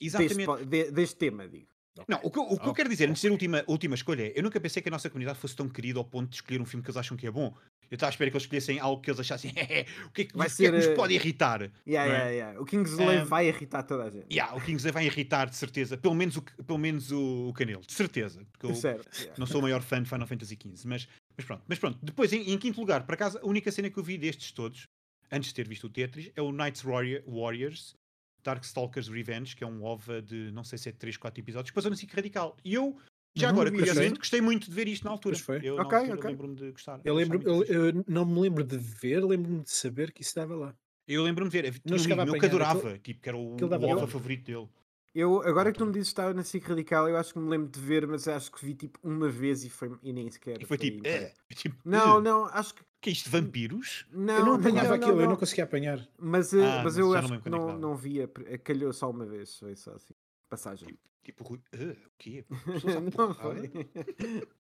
Deste, 0.00 0.06
Exatamente. 0.06 0.46
po- 0.46 0.64
de- 0.64 0.90
deste 0.92 1.16
tema, 1.16 1.48
digo. 1.48 1.66
Não, 2.08 2.18
o 2.22 2.30
que, 2.30 2.38
eu- 2.38 2.42
o 2.44 2.56
que 2.58 2.64
eu 2.66 2.70
Ok, 2.70 2.74
quero 2.74 2.88
dizer, 2.88 3.04
antes 3.08 3.16
de 3.16 3.20
ser 3.22 3.28
a 3.28 3.32
última, 3.32 3.58
a 3.60 3.70
última 3.70 3.94
escolha, 3.94 4.22
é, 4.28 4.32
eu 4.36 4.42
nunca 4.42 4.60
pensei 4.60 4.80
que 4.82 4.88
a 4.88 4.92
nossa 4.92 5.10
comunidade 5.10 5.38
fosse 5.38 5.54
tão 5.56 5.68
querida 5.68 5.98
ao 5.98 6.04
ponto 6.04 6.28
de 6.30 6.36
escolher 6.36 6.60
um 6.60 6.64
filme 6.64 6.82
que 6.82 6.88
eles 6.90 6.96
acham 6.96 7.16
que 7.16 7.26
é 7.26 7.30
bom. 7.30 7.54
Eu 7.90 7.96
estava 7.96 8.08
à 8.08 8.12
espera 8.12 8.30
que 8.30 8.36
eles 8.36 8.44
escolhessem 8.44 8.78
algo 8.78 9.02
que 9.02 9.10
eles 9.10 9.18
achassem, 9.20 9.50
o 10.06 10.10
que 10.10 10.22
é 10.22 10.24
que, 10.26 10.36
Vai 10.36 10.46
o 10.46 10.50
que, 10.50 10.62
é 10.64 10.66
que 10.70 10.72
nos 10.76 10.84
ser, 10.84 10.92
eh, 10.92 10.94
pode 10.94 11.14
irritar? 11.14 11.60
Yeah, 11.86 12.10
é? 12.12 12.16
yeah, 12.16 12.30
yeah. 12.30 12.60
O 12.60 12.64
Kingsley 12.64 13.18
Um, 13.18 13.24
vai 13.24 13.48
irritar 13.48 13.82
toda 13.82 14.04
a 14.04 14.10
gente. 14.10 14.26
Yeah, 14.32 14.54
o 14.56 14.60
Kingsley 14.60 14.92
vai 14.92 15.04
irritar, 15.06 15.50
de 15.50 15.56
certeza. 15.56 15.98
Pelo 15.98 16.14
menos 16.14 16.36
o, 16.36 16.42
pelo 16.42 16.78
menos 16.78 17.10
o, 17.10 17.48
o 17.48 17.52
Canelo, 17.52 17.82
de 17.84 17.92
certeza. 17.92 18.46
Porque 18.52 18.66
eu 18.66 18.74
Certo. 18.74 19.12
yeah. 19.16 19.34
não 19.36 19.46
sou 19.46 19.58
o 19.58 19.62
maior 19.62 19.82
fã 19.82 20.00
de 20.02 20.08
Final 20.08 20.26
Fantasy 20.28 20.56
XV. 20.62 20.88
Mas, 20.88 21.08
mas 21.36 21.44
pronto. 21.44 21.64
Mas 21.66 21.78
pronto. 21.80 21.98
Depois, 22.00 22.32
em, 22.32 22.50
em 22.52 22.56
quinto 22.58 22.78
lugar, 22.80 23.04
por 23.04 23.14
acaso, 23.14 23.38
a 23.42 23.46
única 23.46 23.70
cena 23.72 23.90
que 23.90 23.98
eu 23.98 24.04
vi 24.04 24.16
destes 24.16 24.52
todos, 24.52 24.84
antes 25.30 25.48
de 25.48 25.54
ter 25.56 25.66
visto 25.68 25.88
o 25.88 25.90
Tetris, 25.90 26.30
é 26.36 26.40
o 26.40 26.52
Knights 26.52 26.82
Warrior- 26.84 27.22
Warriors 27.26 27.96
Darkstalkers 28.42 29.08
Revenge, 29.08 29.56
que 29.56 29.64
é 29.64 29.66
um 29.66 29.82
OVA 29.82 30.22
de 30.22 30.50
não 30.52 30.64
sei 30.64 30.78
se 30.78 30.88
é 30.88 30.92
3, 30.92 31.16
4 31.16 31.40
episódios, 31.40 31.70
que 31.70 31.74
passou 31.74 31.90
no 31.90 31.96
SIC 31.96 32.12
Radical. 32.14 32.56
E 32.64 32.74
eu, 32.74 32.96
já 33.34 33.48
Uhum, 33.48 33.50
agora, 33.50 33.70
curiosamente, 33.70 34.18
gostei 34.18 34.40
muito 34.40 34.68
de 34.68 34.74
ver 34.74 34.88
isto 34.88 35.04
na 35.04 35.10
altura. 35.10 35.36
Pois 35.36 35.40
foi. 35.40 35.58
Eu, 35.60 35.80
na 35.80 35.86
Ok, 35.86 35.98
altura, 35.98 36.14
ok. 36.16 36.30
lembro-me 36.30 36.54
de 36.56 36.70
gostar. 36.72 37.00
Eu, 37.04 37.14
lembro, 37.14 37.40
eu, 37.44 37.64
eu 37.64 38.04
não 38.08 38.24
me 38.26 38.40
lembro 38.40 38.64
de 38.64 38.76
ver, 38.76 39.24
lembro-me 39.24 39.62
de 39.62 39.70
saber 39.70 40.12
que 40.12 40.22
isso 40.22 40.30
estava 40.30 40.54
lá. 40.56 40.76
Eu 41.06 41.22
lembro-me 41.22 41.50
de 41.50 41.60
ver. 41.60 41.80
Tinha 41.80 41.98
um 41.98 41.98
chegava 41.98 42.22
a 42.22 42.24
amigo 42.24 42.24
meu 42.24 42.36
que 42.36 42.44
adorava, 42.46 42.98
tipo, 42.98 43.20
que 43.20 43.28
era 43.28 43.36
o, 43.38 43.42
aquilo 43.56 43.74
o 43.74 43.84
OVA 43.84 44.06
favorito 44.06 44.44
dele. 44.46 44.68
Eu, 45.12 45.42
agora 45.42 45.72
que 45.72 45.78
tu 45.78 45.86
me 45.86 45.92
dizes 45.92 46.08
que 46.08 46.12
estava 46.12 46.32
na 46.32 46.44
SIC 46.44 46.64
Radical, 46.68 47.08
eu 47.08 47.16
acho 47.16 47.32
que 47.32 47.38
me 47.40 47.50
lembro 47.50 47.68
de 47.68 47.80
ver, 47.80 48.06
mas 48.06 48.28
acho 48.28 48.50
que 48.52 48.64
vi 48.64 48.74
tipo 48.74 48.98
uma 49.02 49.28
vez 49.28 49.64
e, 49.64 49.70
foi, 49.70 49.90
e 50.02 50.12
nem 50.12 50.30
sequer. 50.30 50.62
E 50.62 50.64
foi 50.64 50.78
tipo, 50.78 51.04
eh, 51.06 51.34
tipo 51.56 51.76
Não, 51.84 52.18
eh, 52.18 52.22
não, 52.22 52.44
acho 52.46 52.74
que. 52.74 52.82
que 53.00 53.10
é 53.10 53.12
isto, 53.12 53.28
vampiros? 53.28 54.06
Não, 54.12 54.34
eu 54.34 54.44
não 54.44 54.52
não, 54.52 54.60
apanhava 54.60 54.88
não, 54.88 54.94
aquilo, 54.94 55.16
eu 55.18 55.22
não. 55.22 55.30
não 55.30 55.36
conseguia 55.36 55.64
apanhar. 55.64 56.08
Mas, 56.16 56.54
eh, 56.54 56.58
Ah, 56.58 56.62
mas 56.76 56.84
mas 56.84 56.98
eu 56.98 57.08
não 57.08 57.14
acho 57.16 57.28
lembro 57.28 57.42
que 57.42 57.48
é 57.48 57.50
não, 57.50 57.78
não 57.78 57.96
via, 57.96 58.28
pre- 58.28 58.58
calhou 58.58 58.92
só 58.92 59.10
uma 59.10 59.26
vez, 59.26 59.58
foi 59.58 59.74
só 59.74 59.94
assim. 59.94 60.14
Passagem. 60.48 60.96
Tipo, 61.24 61.42
Rui, 61.44 61.60
eh, 61.72 61.96
o 62.06 62.10
quê? 62.16 62.44
Não 63.18 63.34
foi. 63.34 63.70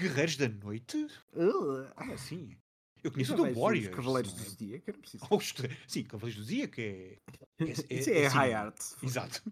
Guerreiros 0.00 0.36
da 0.36 0.48
Noite? 0.48 1.06
Uh, 1.34 1.92
Como 1.94 2.12
assim? 2.12 2.56
Eu 3.08 3.12
conheço 3.12 3.34
o 3.34 3.36
do 3.36 3.60
Warriors. 3.60 3.94
Cavaleiros 3.94 4.32
é? 4.32 4.36
do 4.36 4.50
Zodíaco, 4.50 4.92
não 4.92 5.00
preciso. 5.00 5.26
Oh, 5.30 5.36
isto- 5.38 5.62
sim, 5.86 6.04
Cavaleiros 6.04 6.36
do 6.42 6.44
Zodíaco 6.44 6.80
é... 6.80 7.18
é, 7.58 7.64
Isso 7.90 8.10
é, 8.10 8.26
assim, 8.26 8.36
high 8.36 8.52
art. 8.54 8.78
Exato. 9.02 9.42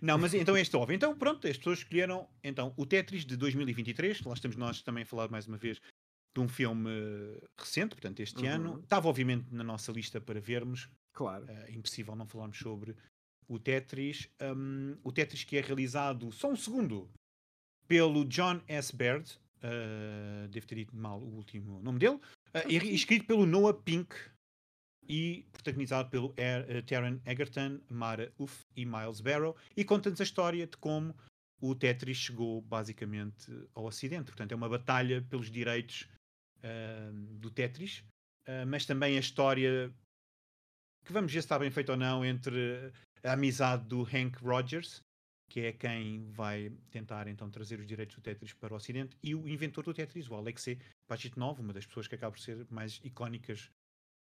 Não, 0.00 0.18
mas 0.18 0.34
então 0.34 0.56
é 0.56 0.60
este 0.60 0.76
OVA. 0.76 0.94
Então, 0.94 1.16
pronto, 1.16 1.46
as 1.46 1.56
pessoas 1.56 1.78
escolheram 1.78 2.28
então, 2.42 2.74
o 2.76 2.84
Tetris 2.84 3.24
de 3.24 3.36
2023. 3.36 4.20
Lá 4.22 4.34
estamos 4.34 4.56
nós 4.56 4.82
também 4.82 5.04
a 5.04 5.06
falar 5.06 5.28
mais 5.30 5.46
uma 5.46 5.56
vez 5.56 5.80
de 6.34 6.40
um 6.40 6.48
filme 6.48 6.90
eh, 6.90 7.40
recente, 7.58 7.90
portanto, 7.94 8.18
este 8.20 8.42
Uhum. 8.42 8.48
ano. 8.50 8.80
Estava, 8.80 9.08
obviamente, 9.08 9.46
na 9.52 9.62
nossa 9.62 9.92
lista 9.92 10.20
para 10.20 10.40
vermos. 10.40 10.88
Claro. 11.12 11.44
É 11.48 11.70
impossível 11.72 12.16
não 12.16 12.26
falarmos 12.26 12.58
sobre 12.58 12.96
o 13.46 13.58
Tetris. 13.60 14.28
Um, 14.40 14.96
o 15.04 15.12
Tetris 15.12 15.44
que 15.44 15.56
é 15.56 15.60
realizado, 15.60 16.32
só 16.32 16.50
um 16.50 16.56
segundo, 16.56 17.08
pelo 17.86 18.24
John 18.24 18.60
S. 18.66 18.94
Baird. 18.96 19.30
uh, 19.62 20.48
devo 20.48 20.66
ter 20.66 20.74
dito 20.74 20.96
mal 20.96 21.20
o 21.20 21.36
último 21.36 21.80
nome 21.82 22.00
dele. 22.00 22.18
Uh, 22.54 22.70
escrito 22.70 23.26
pelo 23.26 23.46
Noah 23.46 23.74
Pink 23.74 24.14
e 25.08 25.46
protagonizado 25.52 26.10
pelo 26.10 26.34
Er- 26.36 26.78
uh, 26.78 26.82
Taron 26.82 27.18
Egerton, 27.24 27.80
Mara 27.88 28.32
Uff 28.38 28.64
e 28.76 28.84
Miles 28.84 29.20
Barrow. 29.20 29.56
E 29.76 29.84
conta-nos 29.84 30.20
a 30.20 30.24
história 30.24 30.66
de 30.66 30.76
como 30.76 31.14
o 31.60 31.74
Tetris 31.74 32.16
chegou 32.16 32.60
basicamente 32.60 33.50
ao 33.74 33.84
Ocidente. 33.84 34.26
Portanto, 34.26 34.52
é 34.52 34.54
uma 34.54 34.68
batalha 34.68 35.22
pelos 35.22 35.50
direitos 35.50 36.08
uh, 36.58 37.12
do 37.38 37.50
Tetris, 37.50 38.04
uh, 38.48 38.66
mas 38.66 38.84
também 38.84 39.16
a 39.16 39.20
história 39.20 39.92
que 41.04 41.12
vamos 41.12 41.32
ver 41.32 41.40
se 41.40 41.46
está 41.46 41.58
bem 41.58 41.70
feito 41.70 41.90
ou 41.90 41.96
não 41.96 42.24
entre 42.24 42.92
a 43.24 43.32
amizade 43.32 43.84
do 43.86 44.02
Hank 44.02 44.36
Rogers, 44.42 45.02
que 45.52 45.60
é 45.60 45.70
quem 45.70 46.30
vai 46.30 46.70
tentar 46.90 47.28
então 47.28 47.50
trazer 47.50 47.78
os 47.78 47.86
direitos 47.86 48.16
do 48.16 48.22
Tetris 48.22 48.54
para 48.54 48.72
o 48.72 48.76
Ocidente, 48.78 49.18
e 49.22 49.34
o 49.34 49.46
inventor 49.46 49.84
do 49.84 49.92
Tetris, 49.92 50.30
o 50.30 50.34
Alexei 50.34 50.78
Pachitnov, 51.06 51.60
uma 51.60 51.74
das 51.74 51.84
pessoas 51.84 52.08
que 52.08 52.14
acaba 52.14 52.32
por 52.32 52.40
ser 52.40 52.66
mais 52.70 52.98
icónicas 53.04 53.70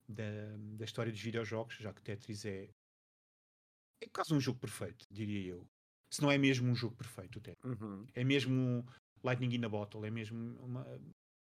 da, 0.08 0.56
da 0.76 0.84
história 0.84 1.10
dos 1.10 1.20
videojogos, 1.20 1.74
já 1.74 1.92
que 1.92 2.00
Tetris 2.02 2.44
é, 2.44 2.70
é 4.00 4.08
quase 4.14 4.32
um 4.32 4.38
jogo 4.38 4.60
perfeito, 4.60 5.04
diria 5.10 5.54
eu. 5.54 5.66
Se 6.08 6.22
não 6.22 6.30
é 6.30 6.38
mesmo 6.38 6.70
um 6.70 6.74
jogo 6.76 6.94
perfeito, 6.94 7.40
o 7.40 7.42
Tetris. 7.42 7.64
Uhum. 7.64 8.06
É 8.14 8.22
mesmo 8.22 8.86
Lightning 9.24 9.56
in 9.56 9.64
a 9.64 9.68
Bottle, 9.68 10.06
é 10.06 10.12
mesmo, 10.12 10.38
uma, 10.60 10.86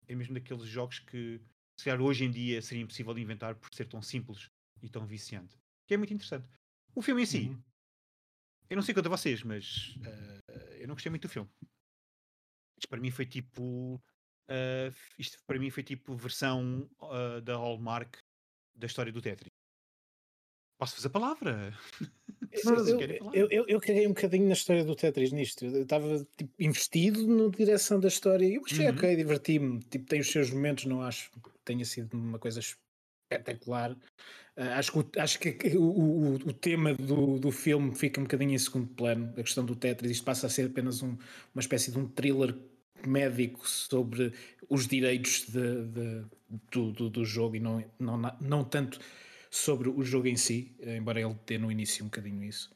é 0.06 0.14
mesmo 0.14 0.34
daqueles 0.34 0.64
jogos 0.64 0.98
que 0.98 1.40
se 1.78 1.86
calhar 1.86 2.02
hoje 2.02 2.26
em 2.26 2.30
dia 2.30 2.60
seria 2.60 2.82
impossível 2.82 3.14
de 3.14 3.22
inventar 3.22 3.54
por 3.54 3.72
ser 3.72 3.86
tão 3.86 4.02
simples 4.02 4.50
e 4.82 4.90
tão 4.90 5.06
viciante. 5.06 5.56
Que 5.88 5.94
é 5.94 5.96
muito 5.96 6.12
interessante. 6.12 6.46
O 6.94 7.00
filme 7.00 7.22
em 7.22 7.26
si, 7.26 7.48
Uhum. 7.48 7.62
Eu 8.70 8.76
não 8.76 8.82
sei 8.82 8.94
quanto 8.94 9.06
a 9.06 9.16
vocês, 9.16 9.42
mas 9.42 9.94
eh, 10.04 10.78
eu 10.80 10.88
não 10.88 10.94
gostei 10.94 11.10
muito 11.10 11.22
do 11.22 11.28
filme. 11.28 11.50
Isto 12.78 12.88
para 12.88 13.00
mim 13.00 13.10
foi 13.10 13.26
tipo. 13.26 14.02
eh, 14.48 14.90
isto 15.18 15.38
para 15.46 15.58
mim 15.58 15.70
foi 15.70 15.82
tipo 15.82 16.14
versão 16.14 16.88
eh, 17.02 17.40
da 17.40 17.54
Hallmark 17.54 18.16
da 18.74 18.86
história 18.86 19.12
do 19.12 19.22
Tetris. 19.22 19.50
Posso 20.78 20.96
fazer 20.96 21.08
a 21.08 21.10
palavra? 21.10 21.72
Eu, 22.54 22.86
eu, 23.32 23.48
eu, 23.50 23.64
eu, 23.66 23.80
caguei 23.80 24.06
um 24.06 24.12
bocadinho 24.12 24.46
na 24.46 24.52
história 24.52 24.84
do 24.84 24.94
Tetris 24.94 25.32
nisto. 25.32 25.64
Eu 25.64 25.84
estava 25.84 26.22
tipo, 26.36 26.52
investido 26.58 27.26
na 27.26 27.48
direção 27.48 27.98
da 27.98 28.08
história 28.08 28.44
e 28.44 28.56
eu 28.56 28.62
achei 28.62 28.86
Uhum. 28.88 28.94
ok, 28.94 29.16
diverti-me. 29.16 29.80
Tipo, 29.84 30.04
tem 30.04 30.20
os 30.20 30.30
seus 30.30 30.50
momentos, 30.50 30.84
não 30.84 31.00
acho 31.00 31.30
que 31.30 31.50
tenha 31.64 31.84
sido 31.86 32.12
uma 32.12 32.38
coisa 32.38 32.60
espetacular. 33.32 33.96
Ah, 34.56 34.78
acho 34.78 34.92
que, 34.92 34.98
o, 34.98 35.10
acho 35.18 35.38
que 35.38 35.76
o, 35.76 35.82
o, 35.82 36.34
o 36.34 36.52
tema 36.52 36.94
do, 36.94 37.38
do 37.38 37.50
filme 37.50 37.94
fica 37.94 38.20
um 38.20 38.24
bocadinho 38.24 38.52
em 38.54 38.58
segundo 38.58 38.88
plano. 38.88 39.32
A 39.36 39.42
questão 39.42 39.64
do 39.64 39.74
Tetris, 39.74 40.10
isto 40.12 40.24
passa 40.24 40.46
a 40.46 40.50
ser 40.50 40.66
apenas 40.66 41.02
um- 41.02 41.16
uma 41.54 41.60
espécie 41.60 41.90
de 41.90 41.98
um 41.98 42.06
thriller 42.06 42.54
médico 43.06 43.68
sobre 43.68 44.32
os 44.68 44.86
direitos 44.86 45.46
de- 45.48 45.84
de- 45.86 46.24
do, 46.70 46.92
do, 46.92 47.10
do 47.10 47.24
jogo 47.24 47.56
e 47.56 47.60
não, 47.60 47.84
não, 47.98 48.18
não 48.40 48.64
tanto 48.64 48.98
sobre 49.50 49.88
o 49.88 50.02
jogo 50.02 50.28
em 50.28 50.36
si, 50.36 50.74
embora 50.80 51.20
ele 51.20 51.34
tenha 51.46 51.60
no 51.60 51.70
início 51.70 52.04
um 52.04 52.08
bocadinho 52.08 52.42
isso. 52.44 52.70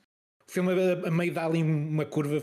O 0.49 0.53
filme 0.53 0.73
a, 0.73 1.09
a 1.09 1.11
meio 1.11 1.33
dá 1.33 1.47
ali 1.47 1.62
uma 1.62 2.05
curva, 2.05 2.42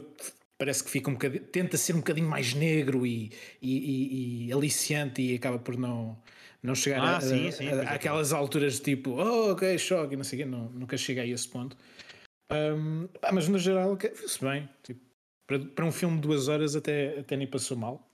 parece 0.58 0.84
que 0.84 0.90
fica 0.90 1.10
um 1.10 1.14
bocadinho, 1.14 1.44
tenta 1.46 1.78
ser 1.78 1.94
um 1.94 1.98
bocadinho 2.00 2.28
mais 2.28 2.54
negro 2.54 3.06
e, 3.06 3.32
e, 3.62 3.78
e- 3.78 4.48
e 4.48 4.54
aliciante 4.54 5.22
e 5.22 5.36
acaba 5.36 5.60
por 5.60 5.78
não, 5.78 6.18
não 6.64 6.74
chegar 6.74 7.02
Ah, 7.04 7.18
a, 7.18 7.22
sim, 7.22 7.48
a- 7.48 7.52
sim, 7.52 7.68
a- 7.68 7.70
pois 7.72 7.82
é, 7.84 7.88
àquelas 7.90 8.34
alturas 8.34 8.80
tipo, 8.80 9.12
oh, 9.12 9.52
ok, 9.52 9.78
choque, 9.78 10.16
não 10.16 10.24
sei 10.24 10.40
o 10.40 10.44
quê, 10.44 10.50
não, 10.50 10.70
nunca 10.70 10.98
cheguei 10.98 11.24
a 11.24 11.28
esse 11.28 11.48
ponto. 11.48 11.78
Pá, 13.22 13.32
mas 13.32 13.48
no 13.48 13.58
geral, 13.60 13.96
viu-se 13.98 14.40
bem. 14.44 14.70
Tipo, 14.84 15.00
para, 15.48 15.60
para 15.60 15.86
um 15.86 15.92
filme 15.92 16.16
de 16.18 16.22
duas 16.22 16.48
horas 16.48 16.76
até, 16.76 17.20
até 17.20 17.36
nem 17.36 17.48
passou 17.48 17.76
mal. 17.78 18.10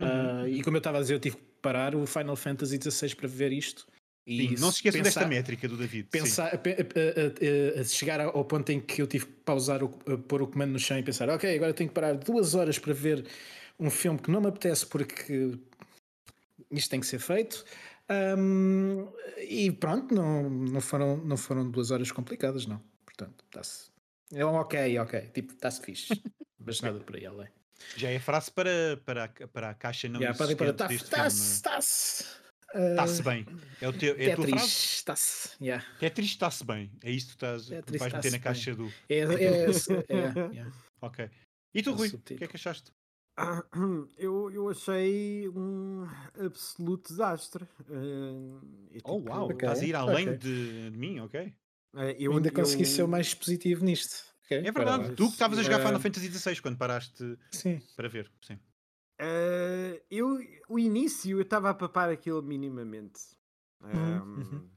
Uhum. 0.00 0.08
Ah, 0.08 0.48
e 0.48 0.62
como 0.62 0.76
eu 0.76 0.78
estava 0.78 0.98
a 0.98 1.00
dizer, 1.00 1.14
eu 1.14 1.20
tive 1.20 1.36
que 1.36 1.42
parar 1.62 1.94
o 1.94 2.06
Final 2.06 2.36
Fantasy 2.36 2.78
XVI 2.80 3.14
para 3.14 3.28
ver 3.28 3.52
isto. 3.52 3.86
E 4.26 4.48
Sim, 4.48 4.54
não 4.60 4.70
se 4.70 4.78
esqueçam 4.78 5.02
pensar- 5.02 5.20
desta 5.20 5.28
métrica 5.28 5.68
do 5.68 5.76
David. 5.76 6.08
pensar, 6.10 6.46
a, 6.48 6.56
a- 6.56 6.56
a- 6.56 7.78
a- 7.78 7.80
a 7.80 7.84
chegar 7.84 8.20
ao 8.20 8.44
ponto 8.44 8.70
em 8.72 8.80
que 8.80 9.00
eu 9.00 9.06
tive 9.06 9.26
que 9.26 9.32
pausar, 9.44 9.82
o, 9.82 9.86
a 10.10 10.16
pôr 10.16 10.42
o 10.42 10.46
comando 10.46 10.72
no 10.72 10.78
chão 10.78 10.98
e 10.98 11.02
pensar, 11.02 11.28
ok, 11.28 11.54
agora 11.54 11.72
tenho 11.74 11.88
que 11.90 11.94
parar 11.94 12.14
duas 12.14 12.54
horas 12.54 12.78
para 12.78 12.92
ver 12.94 13.24
um 13.78 13.90
filme 13.90 14.18
que 14.18 14.30
não 14.30 14.40
me 14.40 14.48
apetece 14.48 14.86
porque 14.86 15.52
isto 16.70 16.90
tem 16.90 17.00
que 17.00 17.06
ser 17.06 17.18
feito. 17.18 17.64
Ahm, 18.08 19.08
e 19.38 19.70
pronto, 19.72 20.14
não, 20.14 20.48
não, 20.50 20.80
foram, 20.80 21.16
não 21.16 21.36
foram 21.36 21.70
duas 21.70 21.90
horas 21.90 22.10
complicadas, 22.12 22.66
não. 22.66 22.82
Portanto, 23.04 23.44
está-se. 23.46 23.90
É 24.32 24.44
um 24.44 24.54
ok, 24.54 24.98
ok, 24.98 25.20
tipo, 25.32 25.52
está-se 25.52 25.80
fixe. 25.80 26.08
Mas 26.58 26.80
nada 26.80 27.00
por 27.00 27.16
aí 27.16 27.26
além. 27.26 27.48
Já 27.96 28.10
é 28.10 28.18
frase 28.18 28.50
para, 28.50 28.96
para, 29.04 29.24
a, 29.24 29.48
para 29.48 29.70
a 29.70 29.74
caixa 29.74 30.08
não 30.08 30.20
Yeah, 30.20 30.38
deste 30.38 31.04
Está-se, 31.04 31.54
está-se. 31.54 32.24
Está-se 32.74 33.22
bem. 33.22 33.46
É, 33.80 33.88
o 33.88 33.92
teu, 33.92 34.16
é 34.18 34.32
a 34.32 34.36
tua 34.36 34.46
Tetris, 34.46 34.50
frase? 34.50 34.72
está-se. 34.72 35.50
Yeah. 35.60 35.86
Tetris 36.00 36.30
está-se 36.30 36.64
bem. 36.64 36.90
É 37.02 37.10
isso 37.10 37.28
que 37.28 37.36
tu 37.36 37.46
estás, 37.46 37.64
que 37.64 37.70
Tetris 37.70 38.00
vais 38.00 38.12
meter 38.14 38.32
na 38.32 38.38
caixa 38.38 38.74
do. 38.74 38.92
É, 39.08 39.18
é, 39.18 39.20
é, 39.20 39.66
é, 39.66 39.70
yeah. 40.52 40.72
Ok. 41.00 41.30
E 41.72 41.82
tu, 41.82 41.90
É 41.90 41.94
Rui? 41.94 42.08
O 42.08 42.18
que 42.18 42.44
é 42.44 42.46
que 42.48 42.56
achaste? 42.56 42.92
Eu, 44.16 44.50
eu 44.50 44.68
achei 44.68 45.48
um 45.48 46.04
absoluto 46.38 47.08
desastre. 47.08 47.66
Eh, 47.90 48.96
e, 48.96 49.00
Oh, 49.04 49.16
tipo, 49.16 49.28
uau. 49.28 49.46
ok, 49.46 49.54
Estás 49.54 49.80
a 49.80 49.84
ir 49.84 49.94
além 49.96 50.26
ok. 50.26 50.38
de, 50.38 50.90
de 50.90 50.98
mim, 50.98 51.20
ok? 51.20 51.40
eh, 51.96 52.16
Eu 52.18 52.32
eu 52.32 52.36
ainda 52.36 52.50
consegui 52.50 52.82
eu- 52.82 52.86
ser 52.86 53.02
o 53.02 53.08
mais 53.08 53.34
positivo 53.34 53.84
nisto. 53.84 54.24
Ok, 54.44 54.58
É 54.58 54.60
verdade. 54.62 54.74
parabéns. 54.74 55.16
Tu 55.16 55.26
que 55.26 55.32
estavas 55.32 55.58
a 55.58 55.62
jogar 55.62 55.80
Eh, 55.80 55.86
Final 55.86 56.00
Fantasy 56.00 56.28
XVI 56.30 56.60
quando 56.60 56.78
paraste 56.78 57.38
Sim. 57.50 57.80
para 57.96 58.08
ver. 58.08 58.30
Sim. 58.42 58.58
Eh, 59.18 60.02
eu, 60.10 60.38
o 60.68 60.78
início 60.78 61.38
eu 61.38 61.42
estava 61.42 61.70
a 61.70 61.74
papar 61.74 62.10
aquilo 62.10 62.42
minimamente. 62.42 63.20
Uhum, 63.80 63.90
Ahm, 63.90 64.38
uhum. 64.42 64.70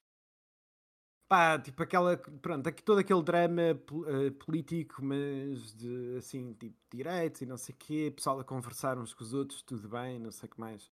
Pá, 1.27 1.59
tipo 1.59 1.83
aquela, 1.83 2.15
pronto, 2.15 2.67
aqui, 2.67 2.81
todo 2.81 2.99
aquele 2.99 3.21
drama 3.21 3.61
eh, 3.61 4.31
político, 4.39 5.03
mas 5.03 5.73
de 5.73 6.15
assim, 6.17 6.53
tipo, 6.53 6.75
direitos 6.89 7.41
e 7.41 7.45
não 7.45 7.57
sei 7.57 7.75
o 7.75 7.77
quê, 7.77 8.13
pessoal 8.15 8.39
a 8.39 8.45
conversar 8.45 8.97
uns 8.97 9.13
com 9.13 9.23
os 9.23 9.33
outros, 9.33 9.61
tudo 9.61 9.89
bem, 9.89 10.19
não 10.19 10.31
sei 10.31 10.47
o 10.47 10.51
que 10.53 10.59
mais. 10.59 10.89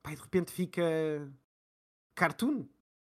Pá, 0.00 0.12
e 0.12 0.16
de 0.16 0.22
repente 0.22 0.52
fica 0.52 0.82
cartoon, 2.14 2.64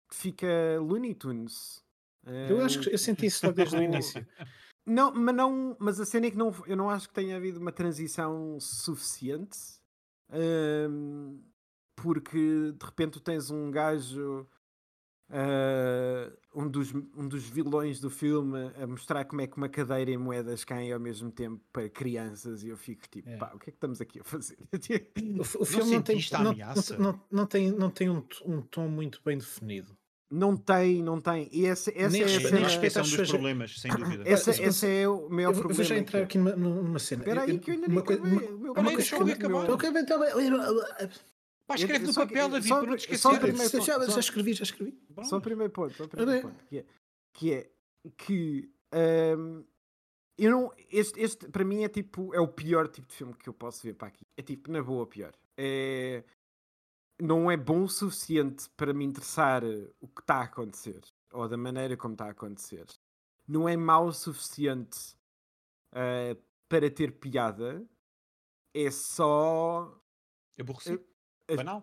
fica 0.10 0.48
Looney 0.80 1.14
Tunes. 1.14 1.84
Eu 2.26 2.62
acho 2.64 2.80
que 2.80 2.94
eu 2.94 2.98
senti 2.98 3.26
isso 3.26 3.46
logo 3.46 3.58
desde 3.58 3.76
o 3.76 3.82
início. 3.82 4.26
Não, 4.86 5.14
mas 5.14 5.34
não, 5.34 5.78
mas 5.80 5.98
a 5.98 6.06
cena 6.06 6.26
é 6.26 6.32
que 6.32 6.36
não, 6.36 6.54
eu 6.66 6.76
não 6.76 6.90
acho 6.90 7.08
que 7.08 7.14
tenha 7.14 7.38
havido 7.38 7.58
uma 7.58 7.72
transição 7.72 8.60
suficiente. 8.60 9.58
hum, 10.30 11.42
porque 11.96 12.74
de 12.74 12.86
repente 12.86 13.12
tu 13.12 13.20
tens 13.22 13.50
um 13.50 13.72
gajo, 13.72 14.46
ah, 15.34 16.32
um, 16.56 16.68
dos, 16.68 16.94
um 16.94 17.28
dos 17.28 17.44
vilões 17.44 18.00
do 18.00 18.10
filme, 18.10 18.72
a 18.82 18.86
mostrar 18.86 19.26
como 19.26 19.42
é 19.42 19.48
que 19.48 19.58
uma 19.58 19.68
cadeira 19.68 20.12
e 20.12 20.18
moedas 20.18 20.64
caem 20.64 20.94
ao 20.94 21.00
mesmo 21.00 21.32
tempo 21.32 21.60
para 21.74 21.90
crianças, 21.90 22.64
e 22.64 22.70
eu 22.70 22.78
fico 22.78 23.02
tipo, 23.10 23.28
É. 23.30 23.38
pá, 23.38 23.52
o 23.54 23.60
que 23.60 23.70
é 23.70 23.72
que 23.72 23.78
estamos 23.78 24.00
aqui 24.00 24.20
a 24.20 24.24
fazer? 24.24 24.58
O, 25.40 25.42
o 25.64 25.66
filme 25.66 25.92
não 25.94 26.02
tem, 26.02 26.16
sentiste 26.18 26.36
a 26.36 26.38
não, 26.40 26.44
não, 26.46 26.52
ameaça? 26.52 26.98
não, 26.98 27.22
não 27.32 27.46
tem, 27.46 27.72
não 27.72 27.90
tem 27.90 28.10
um, 28.10 28.24
um 28.46 28.62
tom 28.62 28.88
muito 28.88 29.20
bem 29.26 29.38
definido. 29.38 29.98
não 30.30 30.56
tem, 30.58 31.02
não 31.04 31.20
tem. 31.22 31.48
E 31.52 31.66
essa, 31.66 31.92
essa 31.96 32.10
Nem 32.10 32.22
é 32.22 32.26
a 32.26 32.28
respeito- 32.28 32.54
nem 32.56 32.64
esse 32.66 32.76
é 32.78 32.80
pessoas- 32.80 33.30
problemas, 33.30 33.80
sem 33.80 33.92
dúvida. 33.92 34.24
Essa, 34.30 34.52
Mas- 34.52 34.60
esse 34.60 34.88
é 34.88 35.08
o 35.08 35.30
maior 35.30 35.50
Eu, 35.50 35.54
problema. 35.60 35.76
vou 35.76 35.84
já 35.84 35.98
entrar 35.98 36.22
aqui 36.24 36.38
numa, 36.38 36.56
numa 36.56 37.00
cena. 37.00 37.22
Espera 37.22 37.42
aí, 37.44 37.60
que 37.60 37.70
eu 37.72 37.76
ainda 37.76 37.88
uma 37.88 37.96
nem 37.96 38.04
coisa- 38.06 38.22
acabei. 38.22 38.48
uma- 38.48 38.56
O 38.56 38.60
meu 38.60 38.72
uma 38.72 38.74
Peraí, 38.76 38.94
coisa 38.96 39.10
que-. 39.10 39.16
Eu 39.16 39.74
acabei. 39.74 41.10
Pá, 41.66 41.76
escreve 41.76 42.06
no 42.06 42.14
papel, 42.14 42.50
David, 42.50 42.68
só- 42.68 42.80
para 42.80 42.88
não 42.88 42.98
te 42.98 43.00
esquecer. 43.00 43.22
Já, 43.82 44.06
só- 44.06 44.12
já 44.12 44.20
escrevi, 44.20 44.54
já 44.54 44.64
escrevi. 44.64 45.02
Só 45.24 45.38
o 45.38 45.42
primeiro 45.42 45.72
ponto, 45.72 45.94
só 45.96 46.04
o 46.04 46.08
primeiro 46.10 46.42
ponto, 46.42 46.64
que 46.66 46.78
é 46.80 46.86
que, 47.34 47.54
é, 47.54 47.72
que 48.18 48.72
hum, 49.38 49.64
eu 50.38 50.52
não, 50.52 50.72
este, 50.92 51.20
este 51.20 51.48
para 51.50 51.64
mim 51.64 51.84
é 51.84 51.90
tipo, 51.90 52.34
é 52.34 52.40
o 52.40 52.48
pior 52.48 52.88
tipo 52.88 53.08
de 53.08 53.14
filme 53.16 53.34
que 53.34 53.48
eu 53.48 53.54
posso 53.54 53.82
ver 53.84 53.94
para 53.94 54.08
aqui. 54.10 54.26
É 54.38 54.42
tipo, 54.42 54.72
na 54.72 54.84
boa, 54.84 55.08
pior. 55.08 55.34
É, 55.58 56.24
não 57.22 57.50
é 57.50 57.56
bom 57.56 57.84
o 57.84 57.90
suficiente 57.90 58.70
para 58.76 58.94
me 58.94 59.06
interessar 59.06 59.64
o 60.02 60.08
que 60.08 60.22
está 60.22 60.36
a 60.38 60.44
acontecer, 60.44 61.02
ou 61.32 61.48
da 61.48 61.58
maneira 61.58 61.96
como 61.96 62.14
está 62.14 62.26
a 62.26 62.32
acontecer. 62.32 62.86
Não 63.48 63.68
é 63.68 63.76
mau 63.78 64.08
o 64.08 64.14
suficiente 64.14 65.16
ah, 65.92 66.36
para 66.68 66.90
ter 66.90 67.14
piada. 67.14 67.86
É 68.76 68.90
só 68.90 69.96
Aborrecido. 70.60 71.06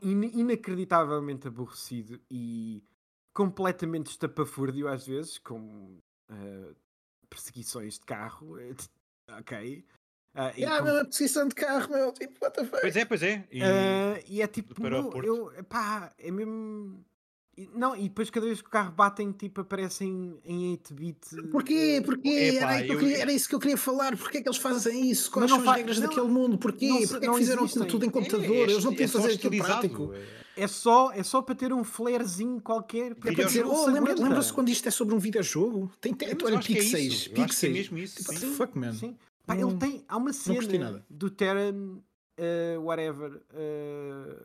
In- 0.03 0.31
inacreditavelmente 0.41 1.49
aborrecido 1.49 2.21
e 2.31 2.83
completamente 3.35 4.07
estapafúrdio 4.11 4.89
às 4.89 5.07
vezes, 5.07 5.39
com 5.39 5.99
ah, 6.31 6.75
perseguições 7.29 7.95
de 7.99 8.05
carro. 8.07 8.59
eh, 8.59 8.75
ok. 9.39 9.85
Ah, 10.35 10.53
e, 10.57 10.65
Ah, 10.65 10.79
com- 10.83 11.05
posição 11.07 11.49
de 11.49 11.55
carro, 11.55 11.91
meu. 11.93 12.13
Tipo, 12.13 12.45
what 12.45 12.57
the 12.57 12.65
fuck? 12.65 12.81
Pois 12.81 12.97
é, 12.97 13.05
pois 13.05 13.23
é. 13.23 13.49
E- 13.51 13.63
ah, 13.63 14.21
e 14.29 14.43
é 14.43 14.47
tipo, 14.47 14.75
meu, 14.81 15.11
eu, 15.25 15.65
pá, 15.65 16.13
é 16.19 16.31
mesmo. 16.31 17.05
E- 17.63 17.71
Não, 17.75 17.95
e 17.97 18.03
depois 18.05 18.31
cada 18.31 18.47
vez 18.47 18.61
que 18.63 18.69
o 18.69 18.71
carro 18.71 18.93
batem, 18.93 19.33
tipo, 19.33 19.61
aparecem 19.61 20.39
em 20.45 20.73
8-bit. 20.73 21.19
Porquê? 21.51 21.99
eh, 21.99 22.01
Porquê? 22.01 22.29
Epá, 22.29 22.73
era, 22.75 22.87
eu 22.87 22.95
eu- 22.95 22.99
queria- 22.99 23.19
era 23.19 23.33
isso 23.33 23.49
que 23.49 23.55
eu 23.55 23.59
queria 23.61 23.77
falar. 23.77 24.17
Porquê 24.17 24.39
é 24.39 24.43
que 24.43 24.49
eles 24.49 24.59
fazem 24.59 25.11
isso? 25.11 25.31
Quais 25.31 25.51
não 25.51 25.61
são 25.61 25.71
as 25.71 25.77
regras 25.77 25.99
não, 25.99 26.09
daquele 26.09 26.29
mundo? 26.29 26.59
Porquê? 26.59 26.89
não 26.89 26.99
Porquê 26.99 27.17
é 27.17 27.27
não 27.27 27.35
que 27.35 27.41
fizeram 27.41 27.65
existem. 27.65 27.87
tudo 27.87 28.05
em 28.07 28.11
computador? 28.11 28.47
É, 28.57 28.61
eles 28.73 28.85
não 28.85 28.93
é 28.93 28.95
podiam 28.95 29.09
só 29.09 29.21
fazer 29.23 29.35
aquilo 29.35 29.57
prático. 29.65 30.13
é. 30.15 30.41
É 30.57 30.67
só, 30.67 31.11
é 31.13 31.23
só 31.23 31.41
para 31.41 31.55
ter 31.55 31.73
um 31.73 31.83
flarezinho 31.85 32.61
qualquer. 32.61 33.13
É 33.13 33.15
porque 33.15 33.33
para 33.35 33.45
dizer, 33.45 33.65
oh, 33.65 33.75
se 33.85 33.87
lembra- 33.91 34.13
aguenta. 34.13 34.23
lembram-se 34.23 34.53
quando 34.53 34.69
isto 34.69 34.87
é 34.87 34.91
sobre 34.91 35.15
um 35.15 35.19
videojogo? 35.19 35.91
Tem 36.01 36.13
É, 36.13 36.17
teto, 36.17 36.45
olha, 36.45 36.59
que 36.59 36.73
é 36.75 36.77
pixels. 36.81 37.03
isso. 37.05 37.11
Eu 37.11 37.15
acho 37.15 37.29
que 37.35 37.41
é 37.41 37.45
Pixels. 37.47 37.73
mesmo 37.73 37.99
isso, 37.99 38.23
What 38.29 38.41
sim. 38.41 38.53
fuck, 38.55 38.79
man? 38.79 38.93
Sim. 38.93 39.17
Pá, 39.47 39.55
Não- 39.55 39.71
ele 39.71 39.79
tem. 39.79 40.05
Há 40.07 40.17
uma 40.19 40.33
cena 40.35 41.03
do 41.09 41.31
Terran, 41.31 41.99
eh, 42.37 42.77
whatever, 42.79 43.41
eh, 43.55 44.37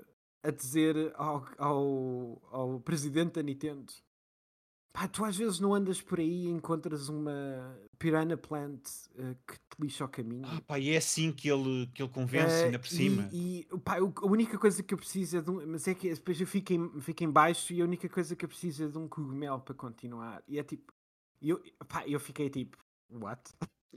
a 0.45 0.51
dizer 0.51 1.13
ao, 1.15 1.45
ao, 1.57 2.41
ao 2.51 2.79
presidente 2.79 3.33
da 3.33 3.43
Nintendo: 3.43 3.91
Pá, 4.93 5.09
tu 5.09 5.25
às 5.25 5.35
vezes 5.35 5.59
não 5.59 5.73
andas 5.73 6.01
por 6.01 6.19
aí 6.19 6.45
e 6.45 6.49
encontras 6.49 7.09
uma 7.09 7.77
Piranha 7.99 8.37
Plant 8.37 8.81
eh, 9.17 9.35
que 9.45 9.55
te 9.55 9.81
lixa 9.81 10.05
o 10.05 10.07
caminho. 10.07 10.45
Ah, 10.45 10.61
pá, 10.65 10.79
e 10.79 10.91
é 10.91 10.97
assim 10.97 11.33
que 11.33 11.49
ele, 11.49 11.87
que 11.93 12.01
ele 12.01 12.09
convence, 12.09 12.55
Eh, 12.61 12.65
ainda 12.65 12.79
por 12.79 12.87
cima. 12.87 13.29
E, 13.33 13.67
e, 13.69 13.79
pá, 13.79 13.97
a 13.97 14.25
única 14.25 14.57
coisa 14.57 14.81
que 14.81 14.93
eu 14.93 14.97
preciso 14.97 15.37
é 15.37 15.41
de 15.41 15.51
um. 15.51 15.67
Mas 15.67 15.85
é 15.87 15.93
que 15.93 16.13
depois 16.13 16.39
eu 16.39 16.47
fico 16.47 16.71
em, 16.71 17.01
fico 17.01 17.23
em 17.25 17.29
baixo 17.29 17.73
e 17.73 17.81
a 17.81 17.83
única 17.83 18.07
coisa 18.07 18.35
que 18.37 18.45
eu 18.45 18.49
preciso 18.49 18.85
é 18.85 18.87
de 18.87 18.97
um 18.97 19.05
cogumelo 19.07 19.59
para 19.59 19.75
continuar. 19.75 20.41
E 20.47 20.57
é 20.59 20.63
tipo. 20.63 20.93
Eu, 21.41 21.61
pá, 21.89 22.07
eu 22.07 22.19
fiquei 22.19 22.49
tipo. 22.49 22.77
What? 23.11 23.41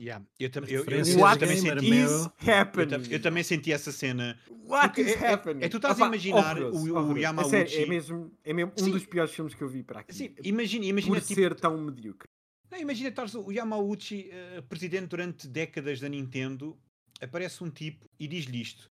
Yeah. 0.01 0.25
Eu, 0.39 0.51
tam- 0.51 0.65
eu, 0.65 0.85
eu, 0.85 1.05
eu 1.05 1.19
What 1.19 1.41
também 1.41 1.57
senti, 1.59 1.91
meu. 1.91 2.09
eu, 2.09 2.29
tam- 2.31 2.61
happening? 2.61 3.09
eu 3.13 3.21
também 3.21 3.43
senti 3.43 3.73
essa 3.73 3.91
cena. 3.91 4.39
What 4.65 4.89
Porque 4.89 5.01
is 5.03 5.09
é- 5.21 5.27
é- 5.27 5.33
happening? 5.33 5.65
é 5.65 5.69
tu 5.69 5.77
estás 5.79 6.01
a 6.01 6.07
imaginar 6.07 6.57
horroroso, 6.57 6.95
o- 6.95 7.13
o. 7.15 7.19
Yamauchi- 7.19 7.57
É, 7.57 7.67
sério, 7.67 7.83
é 7.85 7.87
mesmo, 7.87 8.33
é 8.45 8.53
mesmo 8.53 8.73
um 8.79 8.85
Sim. 8.85 8.91
dos 8.93 9.05
piores 9.07 9.35
filmes 9.35 9.55
que 9.55 9.63
eu 9.63 9.69
vi 9.69 9.83
para 9.83 10.01
aqui. 10.01 10.13
Assim, 10.13 10.35
imagina, 10.45 10.85
imagina, 10.85 11.17
por 11.17 11.23
tipo, 11.27 11.35
ser 11.41 11.55
tão 11.57 11.77
medíocre. 11.81 12.29
não, 12.71 12.79
imagina 12.79 13.09
estares 13.09 13.35
o 13.35 13.51
Yamauchi, 13.51 14.29
eh, 14.31 14.61
presidente 14.69 15.09
durante 15.09 15.49
décadas 15.49 15.99
da 16.01 16.09
Nintendo, 16.09 16.79
aparece 17.21 17.65
um 17.65 17.71
tipo 17.71 18.07
e 18.21 18.29
diz-lhe 18.29 18.61
isto. 18.61 18.89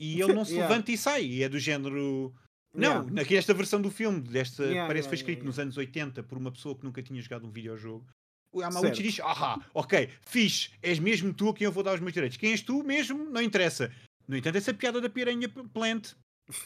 E 0.00 0.20
ele 0.22 0.32
não 0.32 0.44
se 0.46 0.52
Yeah. 0.52 0.70
levanta 0.70 0.90
e 0.92 0.96
sai. 0.96 1.24
E 1.26 1.42
é 1.42 1.48
do 1.50 1.58
género. 1.58 2.32
Não, 2.74 2.88
Yeah. 2.92 3.10
naquela 3.12 3.38
esta 3.40 3.52
versão 3.52 3.82
do 3.82 3.90
filme, 3.90 4.20
desta, 4.20 4.62
Yeah, 4.62 4.86
parece 4.86 5.08
que 5.08 5.08
yeah, 5.08 5.08
foi 5.10 5.14
escrito 5.16 5.38
yeah, 5.40 5.46
nos 5.48 5.58
anos 5.58 5.76
80 5.76 6.22
por 6.22 6.38
uma 6.38 6.50
pessoa 6.52 6.74
que 6.78 6.84
nunca 6.84 7.02
tinha 7.02 7.20
jogado 7.20 7.44
um 7.46 7.50
videojogo. 7.50 8.06
O 8.52 8.60
Certo. 8.60 8.74
Yamauchi 8.74 9.02
diz: 9.02 9.20
Ahá, 9.20 9.58
ok, 9.74 10.10
fixe, 10.22 10.70
és 10.82 10.98
mesmo 10.98 11.32
tu 11.32 11.48
a 11.50 11.54
quem 11.54 11.64
eu 11.66 11.72
vou 11.72 11.82
dar 11.82 11.94
os 11.94 12.00
meus 12.00 12.12
direitos. 12.12 12.36
Quem 12.36 12.50
és 12.52 12.62
tu 12.62 12.82
mesmo? 12.82 13.30
Não 13.30 13.40
interessa. 13.40 13.92
No 14.26 14.36
entanto, 14.36 14.56
essa 14.56 14.74
piada 14.74 15.00
da 15.00 15.08
piranha 15.08 15.48
plant, 15.72 16.14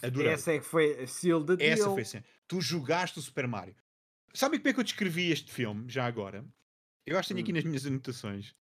adorei. 0.02 0.32
Essa 0.32 0.52
é 0.52 0.58
que 0.58 0.64
foi 0.64 1.02
a 1.02 1.06
seal 1.06 1.42
da 1.44 1.54
Essa 1.62 1.82
deal. 1.84 1.92
foi 1.94 2.02
assim. 2.02 2.22
Tu 2.48 2.60
jogaste 2.60 3.18
o 3.18 3.22
Super 3.22 3.46
Mario. 3.46 3.74
Sabe 4.32 4.58
como 4.58 4.68
é 4.68 4.72
que 4.72 4.80
eu 4.80 4.84
descrevi 4.84 5.30
este 5.30 5.52
filme, 5.52 5.84
já 5.88 6.06
agora? 6.06 6.44
Eu 7.06 7.18
acho 7.18 7.28
que 7.28 7.34
tenho 7.34 7.44
aqui 7.44 7.52
Hum. 7.52 7.54
nas 7.56 7.64
minhas 7.64 7.86
anotações. 7.86 8.54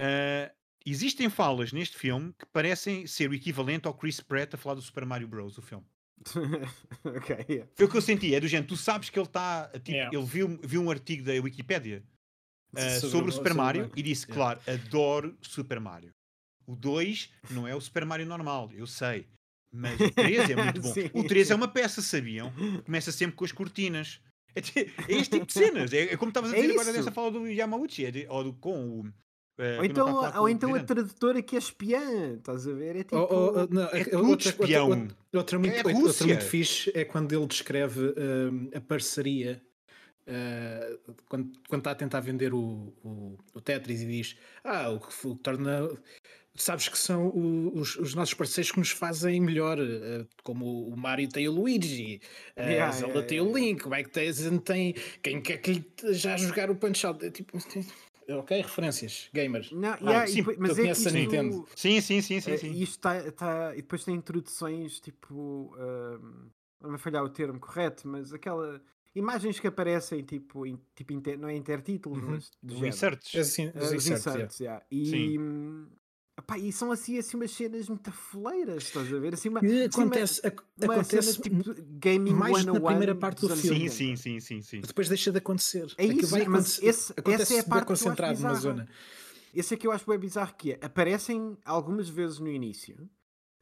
Ah, 0.00 0.52
existem 0.84 1.28
falas 1.30 1.72
neste 1.72 1.96
filme 1.96 2.32
que 2.38 2.44
parecem 2.46 3.06
ser 3.06 3.30
o 3.30 3.34
equivalente 3.34 3.86
ao 3.86 3.94
Chris 3.94 4.20
Pratt 4.20 4.54
a 4.54 4.56
falar 4.56 4.74
do 4.74 4.82
Super 4.82 5.04
Mario 5.04 5.28
Bros. 5.28 5.56
o 5.58 5.62
filme. 5.62 5.86
ok, 7.04 7.46
yeah. 7.48 7.70
Foi 7.76 7.86
o 7.86 7.88
que 7.88 7.96
eu 7.96 8.02
senti. 8.02 8.34
É 8.34 8.40
do 8.40 8.48
género, 8.48 8.68
tu 8.68 8.76
sabes 8.76 9.08
que 9.10 9.18
ele 9.18 9.26
está. 9.26 9.68
Tipo, 9.74 9.90
Yeah. 9.92 10.16
Ele 10.16 10.26
viu, 10.26 10.60
viu 10.62 10.82
um 10.82 10.90
artigo 10.90 11.24
da 11.24 11.32
Wikipédia 11.32 12.02
ah, 12.76 12.90
Sobre 13.00 13.10
sobre, 13.10 13.28
o- 13.30 13.32
Super 13.32 13.54
Mario 13.54 13.80
Mario. 13.82 13.94
e 13.96 14.02
disse, 14.02 14.26
Yeah. 14.30 14.34
claro, 14.34 14.60
adoro 14.80 15.36
Super 15.40 15.80
Mario. 15.80 16.10
O 16.66 16.76
2 16.76 17.30
não 17.50 17.66
é 17.66 17.74
o 17.74 17.80
Super 17.80 18.04
Mario 18.04 18.26
normal, 18.26 18.70
eu 18.74 18.86
sei. 18.86 19.26
Mas 19.72 19.98
o 20.00 20.10
3 20.10 20.50
é 20.50 20.56
muito 20.56 20.80
bom. 20.82 20.92
Sim. 20.92 21.10
O 21.14 21.24
3 21.24 21.50
é 21.50 21.54
uma 21.54 21.68
peça, 21.68 22.00
sabiam? 22.02 22.52
Começa 22.84 23.10
sempre 23.12 23.36
com 23.36 23.44
as 23.44 23.52
cortinas. 23.52 24.20
É, 24.54 24.60
é 24.60 25.16
este 25.18 25.30
tipo 25.34 25.46
de 25.46 25.52
cenas. 25.52 25.92
É, 25.92 26.12
é 26.12 26.16
como 26.16 26.30
estavas 26.30 26.52
a 26.52 26.56
É 26.56 26.60
dizer 26.62 26.72
agora 26.72 26.88
isso. 26.90 26.98
dessa 26.98 27.12
fala 27.12 27.30
do 27.30 27.46
Yamauchi, 27.46 28.06
é 28.06 28.10
de- 28.10 28.26
ou 28.28 28.44
do, 28.44 28.52
com 28.54 29.00
o. 29.00 29.12
eh, 29.58 29.78
Ou 29.78 29.84
então, 29.84 30.06
ou 30.40 30.48
então 30.48 30.70
a 30.70 30.72
presidente. 30.72 30.86
tradutora 30.86 31.42
que 31.42 31.54
é 31.54 31.58
espiã, 31.58 32.34
estás 32.34 32.66
a 32.66 32.72
ver? 32.72 32.96
É 32.96 33.02
tipo. 33.04 33.16
Oh, 33.16 33.52
oh, 33.62 33.66
não, 33.72 33.82
é 33.88 34.00
é- 34.00 34.04
tudo 34.04 34.16
outra, 34.16 34.30
outra, 34.30 34.48
espião. 34.48 34.88
outra, 34.90 35.16
outra 35.34 35.58
muito, 35.58 35.74
É 35.74 35.76
outra 35.78 36.26
muito 36.26 36.44
fixe 36.44 36.90
é 36.94 37.04
quando 37.04 37.32
ele 37.32 37.46
descreve 37.46 38.00
hum, 38.18 38.70
a 38.74 38.80
parceria 38.80 39.62
uh, 40.28 41.14
quando, 41.28 41.52
quando 41.68 41.80
está 41.80 41.90
a 41.92 41.94
tentar 41.94 42.20
vender 42.20 42.52
o, 42.54 42.92
o, 43.02 43.38
o 43.54 43.60
Tetris 43.60 44.02
e 44.02 44.06
diz 44.06 44.36
ah, 44.62 44.90
o 44.90 45.00
que, 45.00 45.26
o 45.26 45.36
que 45.36 45.42
torna 45.42 45.88
sabes 46.54 46.88
que 46.88 46.98
são 46.98 47.28
o- 47.28 47.78
os, 47.78 47.96
os 47.96 48.14
nossos 48.14 48.34
parceiros 48.34 48.72
que 48.72 48.78
nos 48.78 48.90
fazem 48.90 49.40
melhor 49.40 49.78
uh, 49.78 50.26
como 50.42 50.88
o 50.88 50.96
Mario 50.96 51.28
tem 51.28 51.46
o 51.48 51.52
Luigi 51.52 52.20
uh, 52.56 52.60
Yeah, 52.60 52.88
a 52.88 52.90
Zelda 52.92 53.12
yeah, 53.14 53.28
tem 53.28 53.38
yeah. 53.38 53.52
o 53.52 53.56
Link 53.56 53.86
o 53.86 53.90
Mike 53.90 54.10
Tyson 54.10 54.58
tem 54.58 54.94
quem 55.22 55.40
quer 55.40 55.58
que 55.58 55.72
lhe 55.72 55.84
já 56.14 56.36
jogar 56.36 56.70
o 56.70 56.76
Punch 56.76 57.06
Out 57.06 57.24
É 57.24 57.30
tipo, 57.30 57.56
ok, 58.28 58.60
referências 58.60 59.30
gamers 59.32 59.70
Não, 59.72 59.90
Ah, 59.92 59.98
yeah, 60.00 60.24
e 60.28 60.32
sim, 60.32 60.42
mas 60.58 60.70
é 60.70 60.74
que 60.74 60.80
conheço 60.82 61.08
a 61.08 61.10
isto, 61.10 61.14
Nintendo. 61.14 61.68
Sim, 61.76 62.00
sim, 62.00 62.20
sim, 62.20 62.40
sim. 62.40 62.50
é, 62.52 62.56
sim. 62.56 62.70
isto 62.72 62.98
tá, 62.98 63.30
tá- 63.32 63.72
e 63.74 63.76
depois 63.82 64.04
tem 64.04 64.14
introduções 64.16 64.98
tipo. 65.00 65.74
ahm, 65.78 66.48
não 66.80 66.90
vai 66.90 66.98
falhar 66.98 67.24
o 67.24 67.28
termo 67.28 67.58
correto, 67.60 68.06
mas 68.08 68.32
aquela. 68.32 68.80
Imagens 69.14 69.58
que 69.58 69.66
aparecem 69.66 70.22
tipo, 70.22 70.64
em, 70.66 70.78
tipo 70.94 71.12
inter- 71.12 71.38
não 71.38 71.48
é 71.48 71.56
intertítulos, 71.56 72.22
Uhum. 72.22 72.30
mas 72.30 72.50
do 72.62 72.86
inserts. 72.86 73.34
É 73.34 73.40
assim, 73.40 73.68
os 73.68 73.74
os 73.74 73.92
inserts, 73.94 74.24
yeah. 74.26 74.36
inserts, 74.44 74.60
yeah. 74.60 74.86
E, 74.90 75.06
Sim. 75.10 75.38
hum, 75.38 75.86
epá, 76.38 76.58
e 76.58 76.70
são 76.70 76.92
assim, 76.92 77.18
assim 77.18 77.36
umas 77.36 77.50
cenas 77.50 77.88
muito 77.88 78.12
foleiras, 78.12 78.84
estás 78.84 79.12
a 79.12 79.18
ver? 79.18 79.34
Assim, 79.34 79.48
uma, 79.48 79.60
Que 79.60 79.66
assim, 79.66 79.76
uma- 79.78 79.86
acontece, 80.04 80.40
uma 80.80 80.94
acontece 80.94 81.32
cena 81.32 81.42
tipo 81.42 81.74
gaming 81.98 82.32
mais 82.34 82.64
na 82.64 82.72
101 82.74 82.86
primeira 82.86 83.14
parte 83.14 83.40
do 83.40 83.48
filme. 83.56 83.62
Sim, 83.62 83.72
80. 83.74 83.90
sim, 83.94 84.16
sim, 84.16 84.40
sim, 84.40 84.62
sim. 84.62 84.80
depois 84.82 85.08
deixa 85.08 85.32
de 85.32 85.38
acontecer. 85.38 85.92
É 85.96 86.04
isso, 86.06 86.26
vai 86.28 86.40
mas 86.46 86.78
acontecer- 86.78 86.86
esse- 86.86 87.12
acontece 87.16 87.42
essa 87.42 87.54
é 87.54 87.58
a 87.60 87.64
parte 87.64 87.86
que 87.86 87.90
eu 87.90 87.94
acho 87.94 88.04
concentrado 88.04 88.40
numa 88.40 88.54
zona. 88.54 88.88
Esse 89.54 89.74
é 89.74 89.76
que 89.76 89.86
eu 89.86 89.90
acho 89.92 90.06
bem 90.08 90.18
bizarro 90.18 90.54
que 90.54 90.72
é. 90.72 90.78
Aparecem 90.82 91.56
algumas 91.64 92.08
vezes 92.08 92.38
no 92.38 92.48
início, 92.48 93.08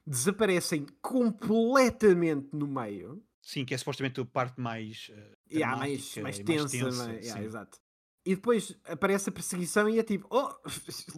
desaparecem 0.05 0.84
completamente 1.01 2.49
no 2.53 2.66
meio. 2.66 3.22
Sim, 3.40 3.64
que 3.64 3.72
é 3.74 3.78
supostamente 3.78 4.20
a 4.20 4.24
parte 4.24 4.61
mais. 4.61 5.09
eh, 5.14 5.36
E 5.51 5.62
há 5.62 5.76
mais, 5.76 6.12
dramática 6.14 6.22
mais 6.22 6.38
e 6.38 6.44
tensa, 6.44 6.84
mas- 7.07 7.24
yeah, 7.24 7.42
exato. 7.44 7.78
E 8.24 8.34
depois 8.34 8.76
aparece 8.84 9.28
a 9.28 9.32
perseguição 9.32 9.88
e 9.88 10.01
é 10.01 10.03
tipo, 10.03 10.26
oh, 10.30 10.53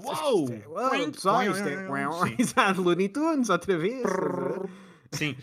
Uau! 0.05 0.47
é- 0.53 0.69
uau, 0.69 1.11
pessoal, 1.11 1.43
isto 1.51 1.67
é, 1.67 1.87
exato, 2.39 2.83
Looney 2.83 3.09
Tunes, 3.09 3.49
outra 3.49 3.79
vez. 3.79 4.03
Sim. 5.13 5.35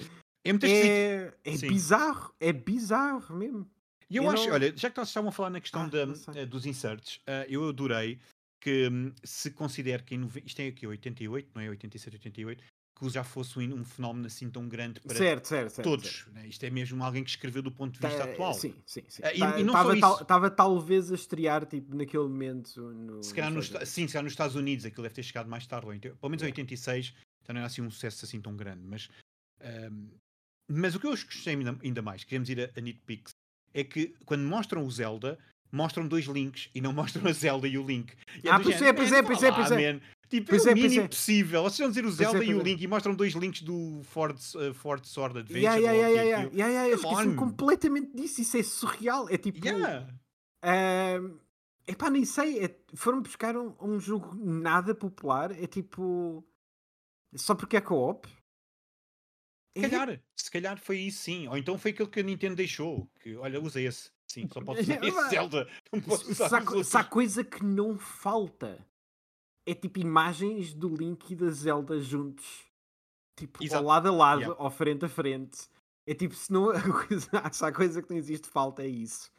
É 0.44 0.52
muito. 0.54 0.66
É, 0.68 1.34
é 1.44 1.58
bizarro, 1.58 2.36
é 2.40 2.54
bizarro 2.54 3.36
mesmo. 3.36 3.68
E 4.08 4.18
eu, 4.18 4.24
eu 4.24 4.30
acho, 4.30 4.46
não- 4.46 4.54
olha, 4.54 4.72
já 4.78 4.92
que 4.92 4.98
nós 4.98 5.08
estavam 5.08 5.30
a 5.30 5.32
falar 5.32 5.50
na 5.50 5.60
questão 5.60 5.82
Ah, 5.82 5.88
da- 5.88 6.40
eh, 6.40 6.46
dos 6.46 6.68
inserts, 6.68 7.20
eh, 7.26 7.48
eu 7.50 7.68
adorei 7.68 8.20
que 8.62 8.88
hum, 8.88 9.12
se 9.24 9.50
considera 9.50 10.04
que 10.04 10.14
em 10.14 10.30
isto 10.46 10.60
é 10.60 10.68
aqui 10.68 10.86
88, 10.86 11.50
não 11.56 11.62
é 11.64 11.70
87, 11.70 12.16
88, 12.18 12.64
que 12.98 13.10
já 13.10 13.24
fosse 13.24 13.60
um, 13.60 13.80
um 13.80 13.84
fenómeno 13.84 14.26
assim 14.28 14.50
tão 14.50 14.68
grande 14.70 15.00
para 15.02 15.16
Certo, 15.18 15.46
certo, 15.48 15.70
certo. 15.72 15.84
todos. 15.90 16.10
certo. 16.10 16.32
né? 16.34 16.48
Isto 16.48 16.64
é 16.66 16.70
mesmo 16.70 17.04
alguém 17.04 17.24
que 17.24 17.30
escreveu 17.30 17.62
do 17.62 17.72
ponto 17.72 18.00
de 18.00 18.08
vista 18.08 18.26
Tá, 18.26 18.32
atual. 18.32 18.54
Sim, 18.54 18.74
sim, 18.86 19.04
sim. 19.10 19.22
Ah, 19.24 19.34
e- 19.34 19.62
e 19.62 19.64
não 19.64 19.74
Estava 19.74 19.90
só 20.00 20.14
isso. 20.16 20.26
tal, 20.26 20.52
talvez 20.52 21.12
a 21.12 21.16
estrear 21.16 21.66
tipo, 21.66 21.94
naquele 21.94 22.24
momento. 22.24 22.82
No, 22.94 23.22
Se 23.22 23.34
calhar 23.34 23.50
nos 23.52 23.58
nos, 23.58 23.66
Estados 23.66 23.90
sim, 23.90 24.08
se 24.08 24.14
calhar 24.14 24.24
nos 24.24 24.34
Estados 24.34 24.56
Unidos 24.56 24.86
aquilo 24.86 25.04
deve 25.04 25.16
ter 25.16 25.24
chegado 25.24 25.50
mais 25.50 25.68
tarde, 25.68 25.86
ou 25.88 25.94
pelo 26.16 26.30
menos 26.30 26.42
em 26.42 26.46
86, 26.46 27.14
então 27.44 27.54
não 27.54 27.60
era 27.60 27.68
assim 27.68 27.82
um 27.82 27.92
sucesso 27.92 28.24
assim 28.24 28.40
tão 28.42 28.56
grande. 28.56 28.82
Mas, 28.86 29.10
ahm, 29.62 30.08
mas 30.70 30.96
o 30.96 31.00
que 31.00 31.06
eu 31.08 31.12
gostei 31.12 31.54
ainda, 31.56 31.78
ainda 31.84 32.02
mais, 32.02 32.24
queremos 32.24 32.50
ir 32.50 32.62
a, 32.62 32.80
a 32.80 32.82
nitpicks, 32.82 33.34
é 33.74 33.84
que 33.84 34.16
quando 34.26 34.44
mostram 34.48 34.86
o 34.86 34.90
Zelda, 34.92 35.38
mostram 35.72 36.08
dois 36.08 36.26
links 36.26 36.70
e 36.74 36.80
não 36.80 36.94
mostram 37.22 37.28
a 37.28 37.34
Zelda 37.34 37.68
e 37.68 37.78
o 37.78 37.86
Link. 37.86 38.14
E 38.42 38.48
Ah, 38.50 38.58
do 38.58 38.64
pois 38.64 38.82
é, 38.82 38.94
pois 38.94 39.12
"Man, 39.12 39.18
é, 39.18 39.22
vá 39.22 39.28
pois 39.28 39.44
é, 39.44 39.52
pois 39.52 39.72
é." 39.72 40.00
Man." 40.40 40.46
Tipo, 40.46 40.50
Pois 40.50 40.66
é 40.66 40.70
é, 40.70 40.74
o 40.74 40.76
mínimo 40.76 41.04
é. 41.04 41.08
possível. 41.08 41.64
Vocês 41.64 41.80
vão 41.80 41.90
dizer 41.90 42.02
o 42.02 42.04
Pois 42.04 42.16
Zelda 42.16 42.44
é, 42.44 42.48
e 42.48 42.54
o 42.54 42.60
é. 42.60 42.64
Link 42.64 42.82
e 42.82 42.88
mostram 42.88 43.16
dois 43.16 43.34
links 43.34 43.62
do 43.62 44.02
Ford, 44.04 44.38
uh, 44.56 44.74
Ford 44.74 45.06
Sword 45.06 45.40
Adventure. 45.40 45.64
Yeah, 45.64 45.80
yeah, 45.80 45.98
yeah, 45.98 46.22
é 46.22 46.26
yeah, 46.26 46.44
aquilo. 46.46 46.60
yeah, 46.60 46.88
yeah, 46.88 47.04
eu 47.04 47.10
on. 47.10 47.36
completamente 47.36 48.16
disso. 48.16 48.42
Isso 48.42 48.58
é 48.58 48.64
surreal. 48.64 49.30
É 49.30 49.38
tipo. 49.38 49.66
Yeah. 49.66 50.08
ahm, 50.62 51.38
epá, 51.88 52.10
nem 52.10 52.26
sei. 52.26 52.66
é- 52.66 52.80
foram 52.96 53.22
buscar 53.22 53.56
um, 53.56 53.74
um 53.82 54.00
jogo 54.00 54.36
nada 54.36 54.94
popular. 54.94 55.52
É 55.52 55.68
tipo. 55.68 56.44
Só 57.36 57.54
porque 57.56 57.78
é 57.78 57.82
co-op. 57.82 58.28
Se 59.78 59.90
calhar, 59.90 60.22
se 60.38 60.52
calhar 60.52 60.80
foi 60.80 61.00
isso 61.00 61.24
sim. 61.24 61.48
Ou 61.50 61.58
então 61.58 61.78
foi 61.78 61.92
aquilo 61.92 62.08
que 62.08 62.22
a 62.22 62.24
Nintendo 62.24 62.56
deixou. 62.56 63.10
Que, 63.20 63.36
olha, 63.36 63.60
usa 63.62 63.82
esse. 63.82 64.10
Sim, 64.26 64.48
só 64.52 64.62
pode 64.62 64.82
usar 64.82 65.00
esse 65.04 65.30
Zelda. 65.30 65.68
Não 65.92 66.02
posso 66.02 66.32
usar 66.32 66.50
Se 66.50 66.56
há, 66.56 66.84
se 66.84 66.98
há 66.98 67.04
coisa 67.04 67.44
que 67.44 67.64
não 67.64 67.98
falta 67.98 68.86
é 69.66 69.74
tipo 69.74 70.00
imagens 70.00 70.74
do 70.74 70.88
Link 70.96 71.32
e 71.32 71.36
da 71.36 71.50
Zelda 71.50 72.00
juntos, 72.00 72.66
tipo 73.38 73.64
Exato. 73.64 73.82
ao 73.82 73.88
lado 73.88 74.08
a 74.08 74.12
lado, 74.12 74.42
Yeah. 74.42 74.64
ou 74.64 74.70
frente 74.70 75.06
a 75.06 75.10
frente. 75.10 75.68
É 76.08 76.14
tipo, 76.14 76.36
se, 76.36 76.52
não, 76.54 76.68
se 77.52 77.66
há 77.66 77.72
coisa 77.72 78.02
que 78.02 78.10
não 78.12 78.18
existe 78.18 78.48
falta, 78.48 78.84
é 78.84 78.88
isso. 78.88 79.32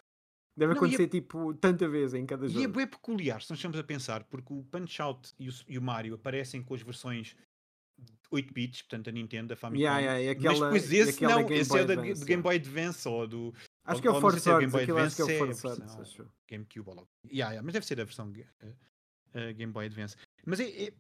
Deve 0.58 0.72
Não, 0.74 0.80
e 0.80 0.84
é- 0.84 0.88
acontecer 0.88 1.08
tipo 1.08 1.54
tanta 1.54 1.86
vez 1.88 2.12
em 2.14 2.24
cada 2.26 2.46
E 2.46 2.50
é 2.50 2.62
jogo. 2.62 2.74
bem 2.76 2.86
peculiar, 2.86 3.40
se 3.42 3.50
nós 3.50 3.58
estamos 3.58 3.78
a 3.78 3.84
pensar, 3.84 4.24
porque 4.24 4.52
o 4.52 4.62
Punch-Out 4.64 5.34
e 5.38 5.48
o, 5.48 5.52
e 5.68 5.78
o 5.78 5.82
Mario 5.82 6.14
aparecem 6.14 6.62
com 6.62 6.74
as 6.74 6.80
versões 6.82 7.36
8 8.30 8.52
bits, 8.52 8.82
portanto 8.82 9.08
a 9.08 9.12
Nintendo, 9.12 9.52
a 9.52 9.56
Famicom. 9.56 9.80
Yeah, 9.82 10.00
yeah, 10.00 10.20
e 10.22 10.26
mas 10.34 10.38
aquela- 10.54 10.66
depois 10.72 10.92
esse 10.92 11.10
aquela 11.24 11.40
não, 11.42 11.48
Game 11.48 11.60
esse 11.60 11.70
Boy 11.70 11.80
é 11.80 11.84
da, 11.84 11.92
Advance, 11.92 12.20
do 12.20 12.26
Game. 12.26 12.42
Boy 12.42 12.56
Advance 12.56 13.08
ou 13.08 13.26
do 13.28 13.54
Acho 13.84 14.02
que 14.02 14.08
é 14.08 14.10
o 14.10 14.14
ou 14.14 14.20
Force 14.20 14.40
se 14.40 14.50
é 14.50 14.58
Game 14.58 14.72
Boy 14.72 14.82
aquilo 14.82 14.98
acho 14.98 15.16
que 15.16 15.22
é 15.22 15.24
o 15.24 15.28
Advance, 15.44 15.60
Force 15.94 16.22
é. 16.22 16.24
GameCube 16.50 16.88
ou 16.88 16.94
logo. 16.96 17.08
Yeah, 17.26 17.52
yeah, 17.52 17.62
mas 17.62 17.72
deve 17.74 17.86
ser 17.86 18.00
a 18.00 18.04
versão 18.04 18.32
uh, 19.34 19.54
Game 19.54 19.72
Boy 19.72 19.86
Advance. 19.86 20.16
Mas 20.44 20.60
é, 20.60 20.84
é- 20.84 20.92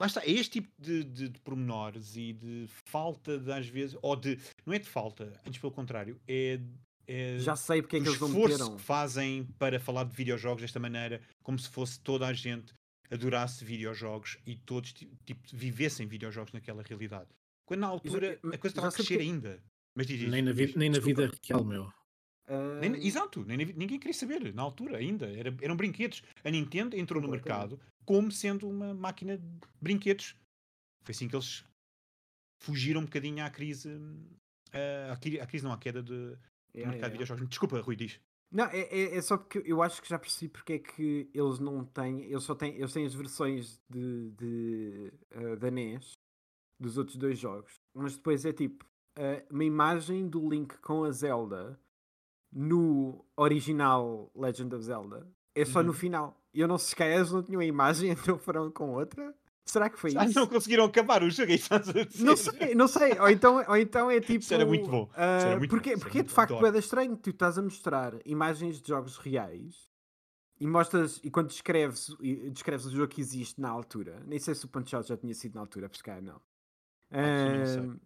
lá 0.00 0.06
está, 0.06 0.22
é 0.24 0.30
este 0.30 0.60
tipo 0.60 0.68
de, 0.78 1.04
de, 1.04 1.28
de 1.28 1.40
pormenores 1.40 2.16
e 2.16 2.32
de 2.32 2.66
falta 2.86 3.38
de 3.38 3.50
às 3.52 3.66
vezes, 3.66 3.96
ou 4.02 4.14
de, 4.16 4.38
não 4.66 4.72
é 4.74 4.78
de 4.78 4.88
falta, 4.88 5.32
antes 5.46 5.60
pelo 5.60 5.72
contrário, 5.72 6.20
é, 6.28 6.60
é 7.06 7.38
Já 7.38 7.56
sei 7.56 7.82
porque 7.82 7.96
é 7.96 8.00
o 8.00 8.02
que 8.02 8.08
eles 8.10 8.20
não 8.20 8.28
esforço 8.28 8.58
meteram. 8.58 8.76
que 8.76 8.82
fazem 8.82 9.44
para 9.58 9.80
falar 9.80 10.04
de 10.04 10.14
videojogos 10.14 10.62
desta 10.62 10.78
maneira, 10.78 11.20
como 11.42 11.58
se 11.58 11.68
fosse 11.68 11.98
toda 12.00 12.26
a 12.26 12.32
gente 12.32 12.72
adorasse 13.10 13.64
videojogos 13.64 14.36
e 14.46 14.54
todos 14.54 14.92
ti- 14.92 15.10
tipo, 15.24 15.40
vivessem 15.52 16.06
videojogos 16.06 16.52
naquela 16.52 16.82
realidade. 16.82 17.28
Quando 17.66 17.80
na 17.80 17.86
altura 17.86 18.38
mas 18.42 18.54
a 18.54 18.58
coisa 18.58 18.72
estava 18.72 18.88
a 18.88 18.92
crescer 18.92 19.14
porque- 19.14 19.22
ainda. 19.28 19.62
Mas 19.94 20.06
diz, 20.06 20.18
diz, 20.20 20.30
Nem 20.30 20.42
na, 20.42 20.52
diz, 20.52 20.66
vida, 20.68 20.78
nem 20.78 20.90
na 20.90 20.98
vida 21.00 21.30
real, 21.48 21.64
meu. 21.64 21.92
Ah, 22.48 22.80
Nem 22.80 22.94
exato, 23.06 23.44
nem 23.44 23.58
ninguém 23.58 23.98
queria 23.98 24.14
saber 24.14 24.54
na 24.54 24.62
altura 24.62 24.96
ainda. 24.96 25.26
Era- 25.26 25.54
eram 25.60 25.76
brinquedos. 25.76 26.22
A 26.42 26.50
Nintendo 26.50 26.96
entrou 26.96 27.20
no 27.20 27.28
mercado 27.28 27.78
como 28.06 28.32
sendo 28.32 28.68
uma 28.68 28.94
máquina 28.94 29.36
de 29.36 29.44
brinquedos. 29.80 30.34
Foi 31.04 31.12
assim 31.12 31.28
que 31.28 31.36
eles 31.36 31.62
fugiram 32.62 33.00
um 33.02 33.04
bocadinho 33.04 33.44
à 33.44 33.50
crise. 33.50 33.88
hum, 33.90 34.24
à, 34.72 35.12
à 35.12 35.16
cri- 35.16 35.40
à 35.40 35.46
crise 35.46 35.64
não, 35.64 35.72
à 35.72 35.78
queda 35.78 36.02
de, 36.02 36.08
do 36.10 36.14
mercado 36.16 36.38
yeah, 36.74 36.90
de 36.92 36.96
yeah. 36.96 37.12
videojogos. 37.12 37.48
Desculpa, 37.48 37.80
Rui, 37.80 37.96
diz. 37.96 38.20
Não, 38.50 38.64
é, 38.64 38.80
é, 38.80 39.16
é 39.16 39.22
só 39.22 39.36
porque 39.36 39.62
eu 39.66 39.82
acho 39.82 40.00
que 40.00 40.08
já 40.08 40.18
percebi 40.18 40.50
porque 40.50 40.72
é 40.74 40.78
que 40.78 41.28
eles 41.34 41.58
não 41.58 41.84
têm. 41.84 42.22
Eles 42.24 42.44
só 42.44 42.54
têm, 42.54 42.74
eles 42.76 42.92
têm 42.92 43.04
as 43.04 43.14
versões 43.14 43.78
de, 43.90 44.30
de 44.30 45.12
eh, 45.30 45.56
da 45.56 45.70
NES 45.70 46.12
dos 46.80 46.96
outros 46.96 47.16
dois 47.18 47.38
jogos. 47.38 47.74
Mas 47.94 48.16
depois 48.16 48.44
é 48.46 48.52
tipo 48.52 48.86
eh, 49.18 49.44
uma 49.50 49.64
imagem 49.64 50.28
do 50.28 50.48
Link 50.48 50.78
com 50.78 51.04
a 51.04 51.10
Zelda 51.10 51.78
no 52.52 53.24
original 53.36 54.30
Legend 54.34 54.74
of 54.74 54.84
Zelda. 54.84 55.26
É 55.54 55.64
só 55.64 55.82
no 55.82 55.88
Uhum. 55.88 55.94
final. 55.94 56.40
E 56.54 56.60
eu 56.60 56.68
não 56.68 56.78
sei 56.78 56.88
se 56.90 56.96
calhar 56.96 57.30
não 57.32 57.42
tinham 57.42 57.60
a 57.60 57.64
imagem, 57.64 58.10
então 58.34 58.38
foram 58.38 58.70
com 58.70 58.90
outra. 58.94 59.34
Será 59.64 59.90
que 59.90 59.98
foi 59.98 60.14
Ah, 60.16 60.24
isso? 60.24 60.38
não 60.38 60.46
conseguiram 60.46 60.84
acabar 60.84 61.22
o 61.22 61.28
jogo, 61.28 61.52
estás 61.52 61.88
a 61.90 62.04
dizer. 62.04 62.24
Não 62.24 62.36
sei, 62.36 62.74
não 62.74 62.88
sei. 62.88 63.18
Ou 63.18 63.28
então, 63.28 63.62
ou 63.68 63.76
então 63.76 64.10
é 64.10 64.18
tipo. 64.20 64.38
Isso 64.40 64.54
era 64.54 64.64
muito 64.64 64.88
bom. 64.90 65.10
Era 65.14 65.58
muito 65.58 65.70
porque 65.70 65.94
bom. 65.94 66.00
Porque 66.00 66.18
é 66.20 66.22
de 66.22 66.32
facto 66.32 66.64
é 66.64 66.78
estranho. 66.78 67.16
Tu 67.16 67.30
estás 67.30 67.58
a 67.58 67.62
mostrar 67.62 68.14
imagens 68.24 68.80
de 68.80 68.88
jogos 68.88 69.18
reais 69.18 69.90
e 70.58 70.66
mostras. 70.66 71.20
E 71.22 71.30
quando 71.30 71.48
descreves, 71.48 72.08
descreves 72.50 72.86
o 72.86 72.90
jogo 72.90 73.08
que 73.08 73.20
existe 73.20 73.60
na 73.60 73.68
altura, 73.68 74.22
nem 74.26 74.38
sei 74.38 74.54
se 74.54 74.64
o 74.64 74.68
Punch 74.68 74.96
Out 74.96 75.06
já 75.08 75.16
tinha 75.18 75.34
sido 75.34 75.56
na 75.56 75.60
altura, 75.60 75.88
porque 75.88 76.02
calhar 76.02 76.22
não. 76.22 76.40
Ah, 77.10 77.18
Ah, 77.20 77.96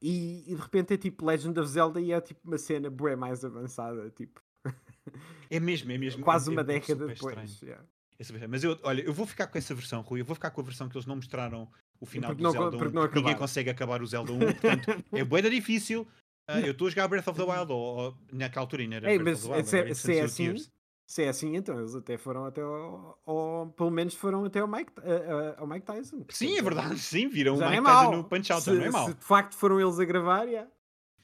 e, 0.00 0.44
e 0.50 0.54
de 0.54 0.60
repente 0.60 0.92
é 0.94 0.96
tipo 0.96 1.24
Legend 1.24 1.58
of 1.58 1.68
Zelda 1.68 2.00
e 2.00 2.12
é 2.12 2.20
tipo 2.20 2.40
uma 2.44 2.58
cena 2.58 2.90
bué 2.90 3.16
mais 3.16 3.44
avançada, 3.44 4.10
tipo, 4.10 4.40
É 5.50 5.60
mesmo, 5.60 5.90
é 5.92 5.98
mesmo. 5.98 6.24
quase 6.24 6.48
é- 6.50 6.52
uma 6.52 6.60
é 6.62 6.64
década 6.64 7.06
depois. 7.06 7.60
yeah. 7.62 7.82
É. 8.18 8.46
Mas 8.46 8.64
eu, 8.64 8.78
olha, 8.82 9.02
eu 9.02 9.12
vou 9.12 9.26
ficar 9.26 9.46
com 9.46 9.58
essa 9.58 9.74
versão, 9.74 10.00
Rui. 10.00 10.20
Eu 10.20 10.24
vou 10.24 10.34
ficar 10.34 10.50
com 10.50 10.60
a 10.60 10.64
versão 10.64 10.88
que 10.88 10.96
eles 10.96 11.06
não 11.06 11.16
mostraram 11.16 11.68
o 12.00 12.06
final 12.06 12.30
Porque 12.30 12.42
do 12.42 12.44
não- 12.44 12.50
Zelda 12.52 12.76
1. 12.76 12.78
porque 12.78 12.92
porque 12.98 13.18
ninguém 13.18 13.36
consegue 13.36 13.68
acabar 13.70 14.00
o 14.02 14.06
Zelda 14.06 14.32
1. 14.32 14.38
Portanto, 14.38 15.04
é 15.12 15.22
boeda 15.24 15.50
difícil. 15.50 16.06
Ah, 16.48 16.60
eu 16.60 16.72
estou 16.72 16.86
a 16.86 16.90
jogar 16.90 17.08
Breath 17.08 17.26
of 17.28 17.38
the 17.38 17.44
Wild, 17.44 17.70
ou, 17.72 17.78
ou 17.78 18.18
naquela 18.32 18.64
altura 18.64 18.82
ainda 18.82 18.96
era 18.96 19.12
Ei, 19.12 19.18
Breath 19.18 19.42
mas 19.42 19.44
of 19.44 19.48
the 19.50 19.56
Wild. 19.56 19.68
se 19.68 19.76
é- 19.76 19.80
agora 19.80 19.94
se 19.94 20.16
é 20.16 20.20
assim, 20.22 20.44
Tears. 20.46 20.70
Se 21.08 21.22
é 21.22 21.28
assim, 21.28 21.54
então 21.56 21.78
eles 21.78 21.94
até 21.94 22.18
foram 22.18 22.44
até 22.46 22.60
ao, 22.62 23.20
ao- 23.24 23.70
pelo 23.70 23.90
menos 23.92 24.14
foram 24.14 24.44
até 24.44 24.58
ao 24.58 24.66
Mike, 24.66 24.92
a- 24.98 25.60
ao 25.60 25.66
Mike 25.66 25.86
Tyson. 25.86 26.24
Sim, 26.30 26.58
é 26.58 26.62
verdade. 26.62 26.98
Sim, 26.98 27.28
viram 27.28 27.54
o 27.54 27.60
Mike 27.60 27.74
é 27.76 27.82
Tyson 27.82 28.16
no 28.16 28.24
Punch 28.24 28.52
Out. 28.52 28.64
se, 28.64 28.72
não 28.72 28.82
é 28.84 28.90
mau. 28.90 29.06
se 29.08 29.14
de 29.14 29.24
facto 29.24 29.54
foram 29.54 29.80
eles 29.80 29.98
a 30.00 30.04
gravar, 30.04 30.44
yeah. 30.48 30.68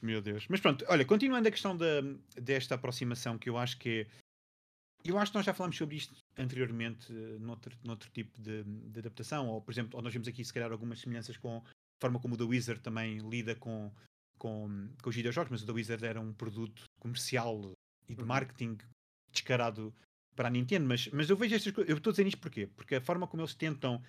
Meu 0.01 0.21
Deus. 0.21 0.47
Mas 0.49 0.61
pronto, 0.61 0.85
olha, 0.89 1.05
continuando 1.05 1.49
a 1.49 1.51
questão 1.51 1.77
da, 1.77 2.01
desta 2.41 2.75
aproximação, 2.77 3.37
que 3.39 3.49
eu 3.51 3.57
acho 3.59 3.79
que 3.79 4.01
é. 4.03 4.07
Eu 5.05 5.19
acho 5.19 5.33
que 5.33 5.37
nós 5.39 5.45
já 5.45 5.53
falámos 5.53 5.77
sobre 5.77 5.97
isto 5.97 6.15
anteriormente, 6.39 7.13
noutro, 7.41 7.77
noutro 7.83 8.09
tipo 8.11 8.41
de, 8.41 8.63
de 8.63 9.01
adaptação, 9.01 9.49
ou 9.49 9.61
por 9.61 9.73
exemplo, 9.73 9.97
ou 9.97 10.03
nós 10.03 10.13
vemos 10.13 10.29
aqui 10.29 10.45
se 10.45 10.53
calhar 10.53 10.71
algumas 10.71 11.01
semelhanças 11.01 11.37
com 11.37 11.57
a 11.59 11.63
forma 12.01 12.21
como 12.21 12.35
o 12.35 12.39
The 12.39 12.45
Wizard 12.45 12.81
também 12.81 13.19
lida 13.19 13.57
com, 13.57 13.93
com, 14.39 14.89
com 15.03 15.11
os 15.11 15.17
videojogos, 15.17 15.51
mas 15.51 15.63
o 15.63 15.67
The 15.67 15.73
Wizard 15.73 16.05
era 16.07 16.21
um 16.21 16.33
produto 16.33 16.85
comercial 17.01 17.73
e 18.09 18.15
de 18.15 18.21
Uhum. 18.23 18.29
marketing 18.29 18.79
descarado 19.33 19.95
para 20.37 20.49
a 20.49 20.51
Nintendo. 20.51 20.87
Mas, 20.87 21.09
mas 21.09 21.29
eu 21.29 21.37
vejo 21.37 21.55
estas 21.55 21.73
coisas. 21.73 21.91
Eu 21.91 21.97
estou 21.97 22.11
a 22.11 22.13
dizer 22.13 22.27
isto 22.27 22.39
porquê? 22.39 22.67
Porque 22.67 22.97
a 22.97 23.01
forma 23.01 23.27
como 23.27 23.43
eles 23.43 23.55
tentam 23.55 24.03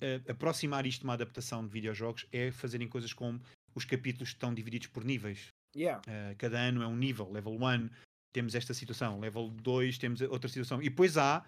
eh, 0.00 0.20
aproximar 0.28 0.86
isto 0.86 1.00
de 1.00 1.04
uma 1.04 1.14
adaptação 1.14 1.64
de 1.64 1.72
videojogos 1.72 2.26
é 2.32 2.50
fazerem 2.50 2.88
coisas 2.88 3.12
como 3.12 3.40
os 3.74 3.84
capítulos 3.84 4.30
estão 4.30 4.52
divididos 4.54 4.88
por 4.88 5.04
níveis. 5.04 5.48
Yeah. 5.76 6.00
Uh, 6.06 6.36
cada 6.38 6.58
ano 6.58 6.82
é 6.82 6.86
um 6.86 6.96
nível. 6.96 7.30
Level 7.30 7.54
1 7.54 7.90
temos 8.32 8.54
esta 8.54 8.74
situação, 8.74 9.18
level 9.20 9.50
2 9.50 9.98
temos 9.98 10.20
outra 10.20 10.48
situação. 10.48 10.80
E 10.82 10.88
depois 10.88 11.16
há 11.16 11.44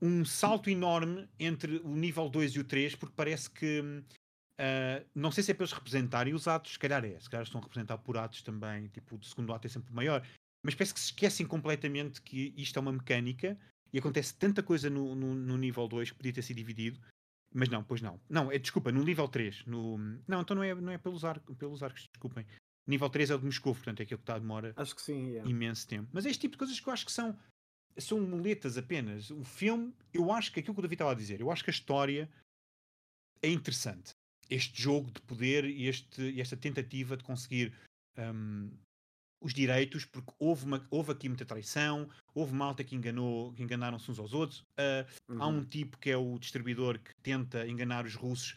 um 0.00 0.24
salto 0.24 0.70
enorme 0.70 1.28
entre 1.38 1.78
o 1.78 1.94
nível 1.94 2.28
2 2.28 2.52
e 2.52 2.60
o 2.60 2.64
3, 2.64 2.94
porque 2.94 3.14
parece 3.14 3.50
que 3.50 3.80
uh, 3.80 5.06
não 5.14 5.30
sei 5.30 5.44
se 5.44 5.50
é 5.50 5.54
para 5.54 5.64
eles 5.64 5.72
representarem 5.72 6.32
os 6.32 6.48
atos, 6.48 6.72
se 6.72 6.78
calhar 6.78 7.04
é, 7.04 7.18
se 7.20 7.28
calhar 7.28 7.44
estão 7.44 7.60
a 7.60 7.64
representar 7.64 7.98
por 7.98 8.16
atos 8.16 8.42
também, 8.42 8.88
tipo 8.88 9.16
o 9.16 9.22
segundo 9.22 9.52
ato 9.52 9.66
é 9.66 9.70
sempre 9.70 9.92
maior, 9.92 10.26
mas 10.62 10.74
parece 10.74 10.94
que 10.94 11.00
se 11.00 11.06
esquecem 11.06 11.46
completamente 11.46 12.20
que 12.20 12.54
isto 12.56 12.78
é 12.78 12.80
uma 12.80 12.92
mecânica 12.92 13.58
e 13.92 13.98
acontece 13.98 14.34
tanta 14.34 14.62
coisa 14.62 14.88
no, 14.88 15.14
no, 15.14 15.34
no 15.34 15.56
nível 15.56 15.88
2 15.88 16.10
que 16.10 16.16
podia 16.16 16.32
ter 16.32 16.42
sido 16.42 16.58
dividido. 16.58 17.00
Mas 17.52 17.68
não, 17.68 17.82
pois 17.82 18.00
não. 18.00 18.20
Não, 18.28 18.52
é 18.52 18.58
desculpa, 18.58 18.92
no 18.92 19.02
nível 19.02 19.26
3. 19.26 19.66
No... 19.66 19.98
Não, 20.28 20.40
então 20.40 20.54
não 20.54 20.62
é, 20.62 20.74
não 20.74 20.92
é 20.92 20.98
pelos, 20.98 21.24
ar... 21.24 21.40
pelos 21.40 21.82
arcos, 21.82 22.08
desculpem. 22.12 22.46
Nível 22.86 23.10
3 23.10 23.30
é 23.30 23.34
o 23.34 23.38
de 23.38 23.44
Moscou, 23.44 23.74
portanto 23.74 24.00
é 24.00 24.02
aquilo 24.04 24.18
que 24.18 24.22
está 24.22 24.34
a 24.34 24.38
demora 24.38 24.72
Acho 24.76 24.94
que 24.94 25.02
sim, 25.02 25.28
yeah. 25.28 25.50
imenso 25.50 25.86
tempo. 25.86 26.08
Mas 26.12 26.26
é 26.26 26.30
este 26.30 26.42
tipo 26.42 26.52
de 26.52 26.58
coisas 26.58 26.78
que 26.78 26.88
eu 26.88 26.92
acho 26.92 27.04
que 27.04 27.12
são, 27.12 27.38
são 27.98 28.20
muletas 28.20 28.78
apenas. 28.78 29.30
O 29.30 29.44
filme, 29.44 29.92
eu 30.12 30.30
acho 30.32 30.52
que 30.52 30.60
aquilo 30.60 30.74
que 30.74 30.80
o 30.80 30.82
David 30.82 30.94
estava 30.94 31.12
a 31.12 31.14
dizer, 31.14 31.40
eu 31.40 31.50
acho 31.50 31.64
que 31.64 31.70
a 31.70 31.72
história 31.72 32.30
é 33.42 33.48
interessante. 33.48 34.12
Este 34.48 34.80
jogo 34.80 35.10
de 35.10 35.20
poder 35.22 35.64
e 35.64 35.86
este, 35.86 36.40
esta 36.40 36.56
tentativa 36.56 37.16
de 37.16 37.24
conseguir 37.24 37.72
hum, 38.18 38.70
os 39.40 39.54
direitos, 39.54 40.04
porque 40.04 40.32
houve, 40.38 40.64
uma, 40.66 40.86
houve 40.90 41.12
aqui 41.12 41.28
muita 41.28 41.44
traição, 41.44 42.08
houve 42.34 42.54
malta 42.54 42.84
que 42.84 42.94
enganou, 42.94 43.52
que 43.54 43.62
enganaram-se 43.62 44.10
uns 44.10 44.18
aos 44.18 44.34
outros. 44.34 44.64
Há 44.76 45.06
Uhum. 45.32 45.58
um 45.58 45.64
tipo 45.64 45.96
que 45.98 46.10
é 46.10 46.16
o 46.16 46.38
distribuidor 46.38 46.98
que 46.98 47.14
tenta 47.22 47.66
enganar 47.66 48.04
os 48.04 48.14
russos, 48.14 48.56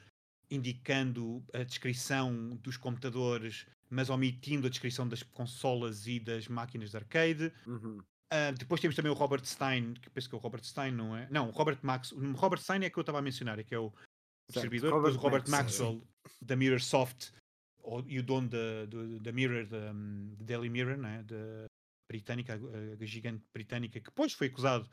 indicando 0.51 1.43
a 1.53 1.63
descrição 1.63 2.57
dos 2.61 2.77
computadores, 2.77 3.65
mas 3.89 4.09
omitindo 4.09 4.67
a 4.67 4.69
descrição 4.69 5.07
das 5.07 5.23
consolas 5.23 6.05
e 6.05 6.19
das 6.19 6.47
máquinas 6.47 6.91
de 6.91 6.97
arcade. 6.97 7.53
Uhum. 7.65 7.99
Uh, 8.33 8.51
depois 8.57 8.81
temos 8.81 8.95
também 8.95 9.11
o 9.11 9.15
Robert 9.15 9.45
Stein, 9.45 9.93
que 9.93 10.09
penso 10.09 10.27
que 10.27 10.35
é 10.35 10.37
o 10.37 10.41
Robert 10.41 10.63
Stein, 10.63 10.91
não 10.91 11.15
é? 11.15 11.27
Não, 11.29 11.49
o 11.49 11.51
Robert 11.51 11.77
Max. 11.83 12.11
O 12.11 12.31
Robert 12.33 12.59
Stein 12.59 12.83
é 12.83 12.89
que 12.89 12.97
eu 12.97 13.01
estava 13.01 13.19
a 13.19 13.21
mencionar, 13.21 13.59
é 13.59 13.63
que 13.63 13.75
é 13.75 13.79
o 13.79 13.93
distribuidor. 14.49 14.91
Robert 14.91 15.11
depois 15.11 15.23
o 15.23 15.29
Robert 15.29 15.49
Max, 15.49 15.79
Maxwell 15.79 16.01
da 16.41 16.55
Mirror 16.55 16.79
Soft 17.83 18.09
e 18.09 18.19
o 18.19 18.23
dono 18.23 18.49
da, 18.49 18.85
da 19.21 19.31
Mirror, 19.31 19.67
da, 19.67 19.93
Daily 20.39 20.69
Mirror, 20.69 20.97
né? 20.97 21.23
da 21.23 21.65
britânica, 22.09 22.53
a, 22.53 23.03
a 23.03 23.05
gigante 23.05 23.43
britânica, 23.53 23.99
que 23.99 24.09
depois 24.09 24.33
foi 24.33 24.47
acusado 24.47 24.89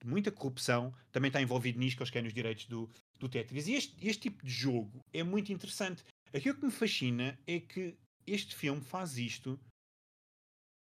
de 0.00 0.08
muita 0.08 0.30
corrupção, 0.30 0.94
também 1.10 1.28
está 1.28 1.42
envolvido 1.42 1.78
nisto, 1.78 1.96
que 1.96 2.02
eles 2.02 2.10
querem 2.10 2.28
os 2.28 2.34
direitos 2.34 2.66
do, 2.66 2.88
do 3.18 3.28
Tetris. 3.28 3.66
E 3.66 3.74
este, 3.74 4.06
este 4.06 4.22
tipo 4.22 4.44
de 4.44 4.50
jogo 4.50 5.04
é 5.12 5.22
muito 5.22 5.52
interessante. 5.52 6.04
Aquilo 6.32 6.56
que 6.56 6.64
me 6.64 6.70
fascina 6.70 7.38
é 7.46 7.58
que 7.60 7.96
este 8.26 8.54
filme 8.54 8.80
faz 8.80 9.16
isto 9.18 9.58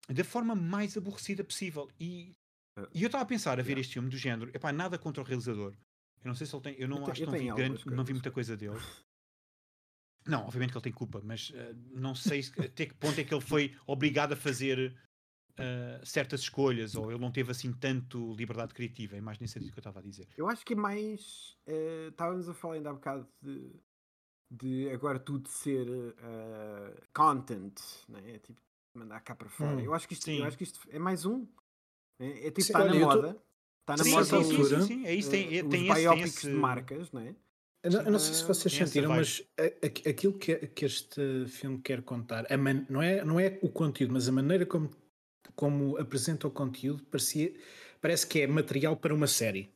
da 0.10 0.24
forma 0.24 0.56
mais 0.56 0.98
aborrecida 0.98 1.44
possível. 1.44 1.90
E, 2.00 2.32
uh, 2.78 2.88
e 2.94 3.04
eu 3.04 3.08
estava 3.08 3.24
a 3.24 3.28
pensar 3.28 3.60
a 3.60 3.64
ver 3.64 3.72
yeah. 3.72 3.82
este 3.82 3.94
filme 3.94 4.10
do 4.10 4.18
género, 4.18 4.50
epá, 4.54 4.72
nada 4.72 4.98
contra 4.98 5.22
o 5.22 5.26
realizador. 5.26 5.76
Eu 6.24 6.30
não 6.30 6.36
sei 6.36 6.48
se 6.48 6.56
ele 6.56 6.64
tem, 6.64 6.76
eu 6.80 6.88
não 6.88 6.98
eu 6.98 7.12
acho 7.12 7.22
que 7.22 7.26
não 7.26 7.34
vi, 7.34 7.54
grande, 7.54 7.86
não 7.86 8.04
vi 8.04 8.14
muita 8.14 8.32
coisa 8.32 8.58
dele. 8.58 8.78
Não, 10.26 10.46
obviamente 10.46 10.72
que 10.72 10.78
ele 10.78 10.84
tem 10.84 10.94
culpa, 10.94 11.22
mas 11.24 11.50
uh, 11.50 11.76
não 11.94 12.16
sei 12.16 12.44
se, 12.44 12.52
até 12.60 12.86
que 12.86 12.94
ponto 12.94 13.20
é 13.20 13.24
que 13.24 13.34
ele 13.34 13.42
foi 13.42 13.76
obrigado 13.86 14.34
a 14.34 14.36
fazer 14.36 14.96
uh, 15.52 16.06
certas 16.06 16.42
escolhas 16.42 16.96
ou 16.96 17.12
ele 17.12 17.20
não 17.20 17.32
teve 17.32 17.52
assim 17.52 17.74
tanto 17.74 18.34
liberdade 18.34 18.74
criativa. 18.74 19.18
É 19.18 19.22
mais 19.22 19.40
nesse 19.40 19.54
sentido 19.54 19.74
que 19.74 19.80
eu 19.80 19.82
estava 19.82 20.00
a 20.00 20.04
dizer. 20.04 20.28
Eu 20.38 20.48
acho 20.48 20.66
que 20.66 20.74
é 20.74 20.76
mais. 20.76 21.58
Uh, 21.68 22.10
estávamos 22.10 22.48
a 22.48 22.54
falar 22.54 22.76
ainda 22.76 22.90
há 22.90 22.94
bocado 22.94 23.28
de, 23.42 23.72
de 24.50 24.90
agora 24.92 25.20
tudo 25.20 25.50
ser 25.50 25.88
content, 27.14 27.80
né? 28.08 28.40
tipo, 28.40 28.62
mandar 28.96 29.20
cá 29.22 29.36
para 29.36 29.50
fora. 29.50 29.76
Hum, 29.76 29.80
eu, 29.80 29.94
acho 29.94 30.08
que 30.08 30.14
isto, 30.14 30.30
eu 30.30 30.46
acho 30.46 30.58
que 30.58 30.64
isto 30.64 30.80
é 30.90 31.00
mais 31.00 31.26
um. 31.26 31.46
É, 32.20 32.48
é 32.48 32.52
tipo, 32.52 32.62
está 32.62 32.86
na 32.86 32.94
moda. 32.94 33.44
Está 33.82 33.98
na 33.98 34.04
sim, 34.04 34.12
moda 34.12 34.26
sim, 34.26 34.36
altura. 34.36 34.82
Sim, 34.82 34.88
sim, 34.88 35.06
É 35.06 35.14
isso, 35.14 35.30
tem, 35.30 35.62
uh, 35.62 35.70
tem 35.70 35.92
os 35.92 35.98
biópicos 35.98 36.38
esse... 36.38 36.50
de 36.50 36.56
marcas, 36.56 37.12
não 37.12 37.22
é? 37.22 37.36
Eu 37.84 37.92
não, 37.92 38.02
eu 38.04 38.12
não, 38.12 38.20
sei 38.20 38.34
se 38.34 38.44
vocês 38.46 38.74
sentiram, 38.74 39.10
mas 39.10 39.44
aquilo 39.84 40.34
que, 40.40 40.56
que, 40.68 40.86
este 40.86 41.46
filme 41.48 41.80
quer 41.80 42.02
contar, 42.02 42.46
man, 42.58 42.86
não, 42.90 43.02
é, 43.02 43.26
não 43.26 43.38
é 43.38 43.60
o 43.62 43.68
conteúdo, 43.68 44.14
mas 44.14 44.30
a 44.30 44.32
maneira 44.32 44.66
como, 44.66 44.90
como 45.54 45.98
apresenta 45.98 46.48
o 46.48 46.52
conteúdo 46.52 47.04
parecia, 47.04 47.54
parece 48.00 48.26
que 48.26 48.40
é 48.40 48.48
material 48.48 48.96
para 48.96 49.14
uma 49.14 49.28
série. 49.28 49.70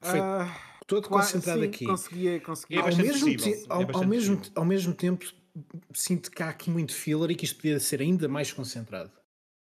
Foi 0.00 0.18
uh, 0.18 0.50
todo 0.86 1.06
concentrado 1.06 1.60
sim, 1.60 1.66
aqui. 1.66 1.84
Conseguia, 1.84 2.40
conseguia. 2.40 2.78
É 2.78 2.82
ao, 2.82 2.96
mesmo 2.96 3.36
te, 3.36 3.66
ao, 3.68 3.82
é 3.82 3.86
ao, 3.92 4.06
mesmo, 4.06 4.42
ao 4.54 4.64
mesmo 4.64 4.94
tempo, 4.94 5.26
sinto 5.92 6.30
que 6.30 6.42
há 6.42 6.48
aqui 6.48 6.70
muito 6.70 6.94
filler 6.94 7.30
e 7.30 7.34
que 7.34 7.44
isto 7.44 7.56
podia 7.56 7.78
ser 7.78 8.00
ainda 8.00 8.26
mais 8.26 8.54
concentrado. 8.54 9.12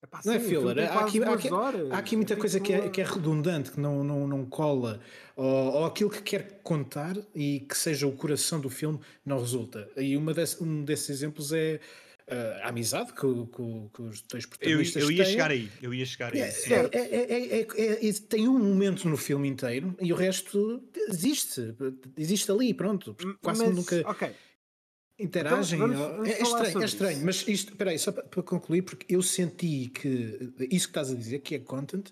Epá, 0.04 0.20
não 0.26 0.34
é 0.34 0.40
sim, 0.40 0.46
é 0.46 0.50
filler, 0.50 0.80
há 0.80 1.06
aqui, 1.06 1.24
há, 1.24 1.34
aqui, 1.34 1.50
há 1.92 1.98
aqui, 1.98 2.16
muita 2.18 2.36
coisa 2.36 2.60
que 2.60 2.74
é, 2.74 2.90
que 2.90 3.00
é, 3.00 3.06
redundante, 3.06 3.72
que 3.72 3.80
não, 3.80 4.04
não, 4.04 4.28
não 4.28 4.46
cola, 4.46 5.00
ou, 5.34 5.46
ou, 5.46 5.86
aquilo 5.86 6.10
que 6.10 6.22
quer 6.22 6.60
contar 6.62 7.16
e 7.34 7.62
que 7.62 7.78
seja 7.78 8.06
o 8.06 8.12
coração 8.12 8.60
do 8.60 8.70
filme 8.70 9.00
não 9.26 9.40
resulta. 9.40 9.90
E 9.96 10.18
uma 10.18 10.34
desse, 10.34 10.62
um 10.62 10.84
desses 10.84 11.10
exemplos 11.10 11.54
é 11.54 11.80
uh, 12.28 12.66
a 12.66 12.68
amizade 12.68 13.14
que, 13.14 13.22
que, 13.22 13.90
que, 13.94 14.02
os 14.02 14.22
dois 14.24 14.46
protagonistas 14.46 15.04
eu, 15.04 15.10
eu 15.10 15.16
ia 15.16 15.24
têm. 15.24 15.32
chegar 15.32 15.52
aí, 15.52 15.72
eu 15.82 15.94
ia 15.94 16.06
chegar 16.06 16.34
aí. 16.34 16.42
É, 16.42 16.50
é, 16.92 17.62
é, 17.62 18.10
é, 18.10 18.14
tem 18.28 18.46
um 18.46 18.60
momento 18.60 19.08
no 19.08 19.16
filme 19.16 19.48
inteiro 19.48 19.96
e 20.02 20.12
o 20.12 20.18
resto 20.18 20.84
existe, 21.08 21.74
existe 22.18 22.52
ali, 22.52 22.74
pronto. 22.74 23.16
Quase 23.42 23.66
Mas, 23.66 23.74
nunca. 23.74 24.12
Okay 24.12 24.34
interagem. 25.20 25.80
Então, 25.80 25.96
vamos, 25.96 26.16
vamos 26.16 26.30
é, 26.30 26.32
é, 26.32 26.42
estranho, 26.42 26.82
é 26.82 26.86
estranho, 26.86 27.18
isso. 27.18 27.26
mas 27.26 27.48
isto, 27.48 27.72
espera 27.72 27.92
aí, 27.92 28.00
só 28.00 28.12
para, 28.12 28.24
para, 28.24 28.44
concluir, 28.44 28.82
porque 28.82 29.14
eu 29.14 29.22
senti 29.22 29.90
que 29.90 30.54
isso 30.72 30.88
que 30.88 30.92
estás 30.92 31.12
a 31.12 31.16
dizer, 31.16 31.40
que 31.40 31.56
é 31.56 31.60
content, 31.60 32.12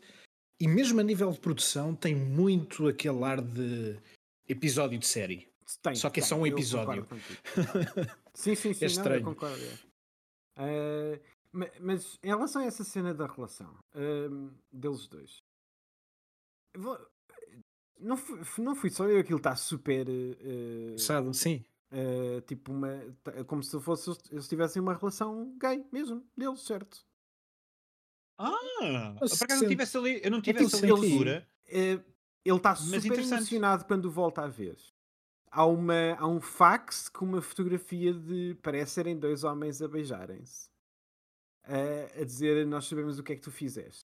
e 0.60 0.68
mesmo 0.68 1.00
a 1.00 1.04
nível 1.04 1.32
de 1.32 1.40
produção, 1.40 1.96
tem 1.96 2.16
muito 2.16 2.88
aquele 2.88 3.24
ar 3.24 3.42
de 3.42 3.98
episódio 4.48 5.00
de 5.00 5.08
série. 5.08 5.48
Tem, 5.82 5.96
só 5.96 6.10
que 6.10 6.16
tem, 6.16 6.24
é 6.24 6.28
só 6.28 6.36
um 6.36 6.46
episódio. 6.46 7.08
sim, 8.36 8.56
sim, 8.56 8.74
sim, 8.74 8.86
é 8.86 8.88
estranho. 8.88 9.24
Não, 9.24 9.34
concordo. 9.34 9.64
Uh, 10.58 11.20
mas 11.80 12.20
em 12.22 12.28
relação 12.28 12.62
a 12.62 12.66
essa 12.66 12.84
cena 12.84 13.14
da 13.14 13.26
relação 13.26 13.74
uh, 13.96 14.52
deles 14.72 15.08
dois, 15.08 15.42
vou, 16.78 17.00
não, 18.00 18.18
fui, 18.18 18.64
não 18.64 18.76
fui 18.76 18.90
só 18.90 19.08
eu, 19.08 19.20
aquilo 19.20 19.38
está 19.38 19.56
super. 19.56 20.08
Uh, 20.08 21.00
Sabe, 21.00 21.36
sim. 21.36 21.66
Uh, 21.92 22.40
tipo, 22.42 22.72
uma, 22.72 22.90
como 23.48 23.62
se 23.62 23.78
fosse 23.82 24.12
eles 24.32 24.48
tivessem 24.48 24.82
uma 24.82 24.94
relação 24.94 25.58
gay 25.60 25.86
mesmo, 25.92 26.26
deles, 26.38 26.62
certo? 26.62 27.06
Ah, 28.38 29.14
por 29.20 29.44
acaso 29.44 29.62
não 29.62 29.70
tivesse 29.70 29.98
ali, 29.98 30.22
eu 30.24 30.32
não 30.32 30.42
tivesse 30.42 30.78
ali 30.78 30.92
a 30.92 30.96
leitura. 30.96 31.48
Uh, 31.68 32.12
ele 32.44 32.58
está 32.58 32.76
super 32.76 33.20
emocionado 33.20 33.86
quando 33.86 34.10
volta 34.10 34.42
a 34.42 34.48
ver. 34.48 34.78
Há, 35.52 35.66
uma, 35.66 36.16
há 36.18 36.28
um 36.28 36.40
fax 36.40 37.10
com 37.10 37.26
uma 37.26 37.42
fotografia 37.42 38.14
de 38.14 38.58
parece 38.62 38.94
serem 38.94 39.20
dois 39.20 39.44
homens 39.44 39.82
a 39.82 39.88
beijarem-se. 39.88 40.70
Uh, 41.66 42.22
a 42.22 42.24
dizer 42.24 42.66
nós 42.66 42.86
sabemos 42.86 43.20
o 43.20 43.24
que 43.24 43.34
é 43.34 43.36
que 43.36 43.42
tu 43.42 43.52
fizeste. 43.52 44.06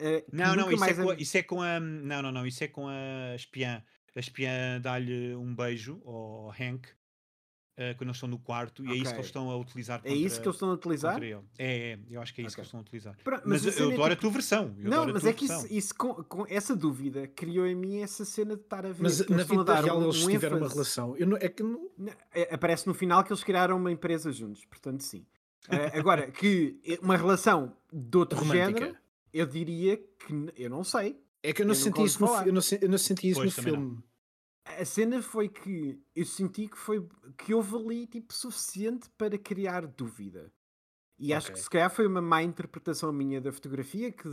Uh, 0.00 0.22
não, 0.32 0.54
não, 0.54 0.70
isso 0.70 0.84
é, 0.84 0.94
com 0.94 1.10
a, 1.10 1.14
isso 1.14 1.38
é 1.38 1.42
com 1.42 1.62
a. 1.62 1.80
Não, 1.80 2.22
não, 2.22 2.32
não, 2.32 2.46
isso 2.46 2.62
é 2.62 2.68
com 2.68 2.88
a 2.88 3.34
espiã 3.34 3.82
a 4.14 4.20
espiã 4.20 4.80
dá-lhe 4.80 5.34
um 5.34 5.54
beijo 5.54 6.00
ao 6.04 6.50
Hank 6.50 6.88
uh, 7.78 7.96
quando 7.96 8.08
eles 8.08 8.16
estão 8.16 8.28
no 8.28 8.38
quarto 8.38 8.82
okay. 8.82 8.94
e 8.94 8.98
é 8.98 9.02
isso 9.02 9.10
que 9.10 9.16
eles 9.16 9.26
estão 9.26 9.50
a 9.50 9.56
utilizar 9.56 9.98
contra, 10.00 10.12
É 10.12 10.16
isso 10.16 10.40
que 10.40 10.46
eles 10.46 10.56
estão 10.56 10.70
a 10.70 10.74
utilizar? 10.74 11.22
É, 11.22 11.40
é, 11.58 11.98
eu 12.10 12.20
acho 12.20 12.34
que 12.34 12.40
é 12.40 12.44
isso 12.44 12.54
okay. 12.54 12.54
que 12.54 12.60
eles 12.60 12.66
estão 12.66 12.80
a 12.80 12.82
utilizar. 12.82 13.16
Pronto, 13.22 13.42
mas, 13.46 13.64
mas 13.64 13.78
eu 13.78 13.92
adoro 13.92 14.10
é 14.10 14.12
a 14.14 14.16
tua 14.16 14.30
versão. 14.30 14.74
não, 14.78 15.06
mas 15.06 15.24
é 15.24 15.32
que 15.32 15.44
isso, 15.44 15.66
isso 15.70 15.94
com, 15.94 16.14
com, 16.24 16.46
essa 16.48 16.74
dúvida 16.74 17.26
criou 17.28 17.66
em 17.66 17.74
mim 17.74 18.00
essa 18.00 18.24
cena 18.24 18.56
de 18.56 18.62
estar 18.62 18.84
a 18.84 18.90
ver. 18.90 19.02
Mas 19.02 19.26
na 19.28 19.44
vida 19.44 19.80
real 19.80 19.98
um, 19.98 20.04
eles 20.04 20.22
um 20.22 20.30
tiveram 20.30 20.58
uma 20.58 20.68
relação. 20.68 21.16
Eu 21.16 21.26
não, 21.26 21.36
é 21.36 21.48
que 21.48 21.62
não... 21.62 21.90
É, 22.32 22.54
aparece 22.54 22.86
no 22.86 22.94
final 22.94 23.22
que 23.22 23.32
eles 23.32 23.44
criaram 23.44 23.76
uma 23.76 23.92
empresa 23.92 24.32
juntos, 24.32 24.64
portanto 24.64 25.02
sim. 25.02 25.24
Uh, 25.68 25.98
agora, 25.98 26.30
que 26.30 26.80
uma 27.02 27.16
relação 27.16 27.76
de 27.92 28.16
outro 28.16 28.38
Romântica. 28.38 28.80
género, 28.80 28.96
eu 29.32 29.46
diria 29.46 29.96
que 29.96 30.52
eu 30.56 30.70
não 30.70 30.82
sei. 30.82 31.20
É 31.42 31.52
que 31.52 31.62
eu 31.62 31.66
não, 31.66 31.72
eu 31.72 31.76
senti, 31.76 32.02
isso 32.02 32.20
no, 32.20 32.26
eu 32.26 32.52
não, 32.52 32.60
eu 32.82 32.88
não 32.88 32.98
senti 32.98 33.30
isso 33.30 33.40
pois, 33.40 33.56
no 33.56 33.62
filme. 33.62 33.94
Não. 33.94 34.02
A 34.64 34.84
cena 34.84 35.22
foi 35.22 35.48
que 35.48 35.98
eu 36.14 36.24
senti 36.26 36.68
que 36.68 36.76
foi 36.76 37.06
que 37.38 37.54
houve 37.54 37.76
ali 37.76 38.06
tipo 38.06 38.32
suficiente 38.34 39.08
para 39.16 39.38
criar 39.38 39.86
dúvida. 39.86 40.52
E 41.18 41.26
okay. 41.26 41.36
acho 41.36 41.52
que 41.52 41.60
se 41.60 41.70
calhar 41.70 41.90
foi 41.90 42.06
uma 42.06 42.20
má 42.20 42.42
interpretação 42.42 43.12
minha 43.12 43.40
da 43.40 43.50
fotografia 43.50 44.12
que 44.12 44.28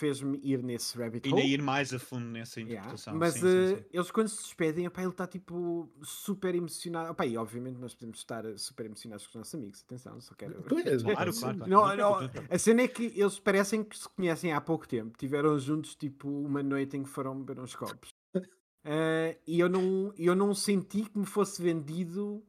fez-me 0.00 0.40
ir 0.42 0.62
nesse 0.62 0.96
rabbit 0.96 1.30
hole. 1.30 1.42
E 1.42 1.52
ir 1.52 1.62
mais 1.62 1.92
a 1.92 1.98
fundo 1.98 2.24
nessa 2.24 2.60
interpretação. 2.60 3.14
Yeah. 3.14 3.26
Mas 3.26 3.34
sim, 3.34 3.46
uh, 3.46 3.68
sim, 3.68 3.76
sim. 3.76 3.84
eles 3.92 4.10
quando 4.10 4.28
se 4.28 4.42
despedem, 4.42 4.86
opa, 4.86 5.02
ele 5.02 5.10
está 5.10 5.26
tipo 5.26 5.88
super 6.02 6.54
emocionado. 6.54 7.10
Opa, 7.10 7.26
e 7.26 7.36
obviamente 7.36 7.78
nós 7.78 7.94
podemos 7.94 8.18
estar 8.18 8.44
super 8.58 8.86
emocionados 8.86 9.26
com 9.26 9.30
os 9.30 9.34
nossos 9.36 9.54
amigos. 9.54 9.84
Atenção, 9.86 10.20
só 10.20 10.34
quero. 10.34 10.54
claro, 10.64 11.02
claro, 11.04 11.32
claro. 11.34 11.66
Não, 11.68 11.96
não, 11.96 12.30
a 12.48 12.58
cena 12.58 12.82
é 12.82 12.88
que 12.88 13.12
eles 13.14 13.38
parecem 13.38 13.84
que 13.84 13.96
se 13.96 14.08
conhecem 14.08 14.52
há 14.52 14.60
pouco 14.60 14.88
tempo. 14.88 15.16
Tiveram 15.18 15.58
juntos 15.58 15.94
tipo 15.94 16.28
uma 16.28 16.62
noite 16.62 16.96
em 16.96 17.02
que 17.02 17.08
foram 17.10 17.38
beber 17.42 17.60
uns 17.60 17.74
copos. 17.74 18.10
Uh, 18.34 19.36
e 19.46 19.60
eu 19.60 19.68
não, 19.68 20.14
eu 20.16 20.34
não 20.34 20.54
senti 20.54 21.02
que 21.02 21.18
me 21.18 21.26
fosse 21.26 21.60
vendido 21.60 22.42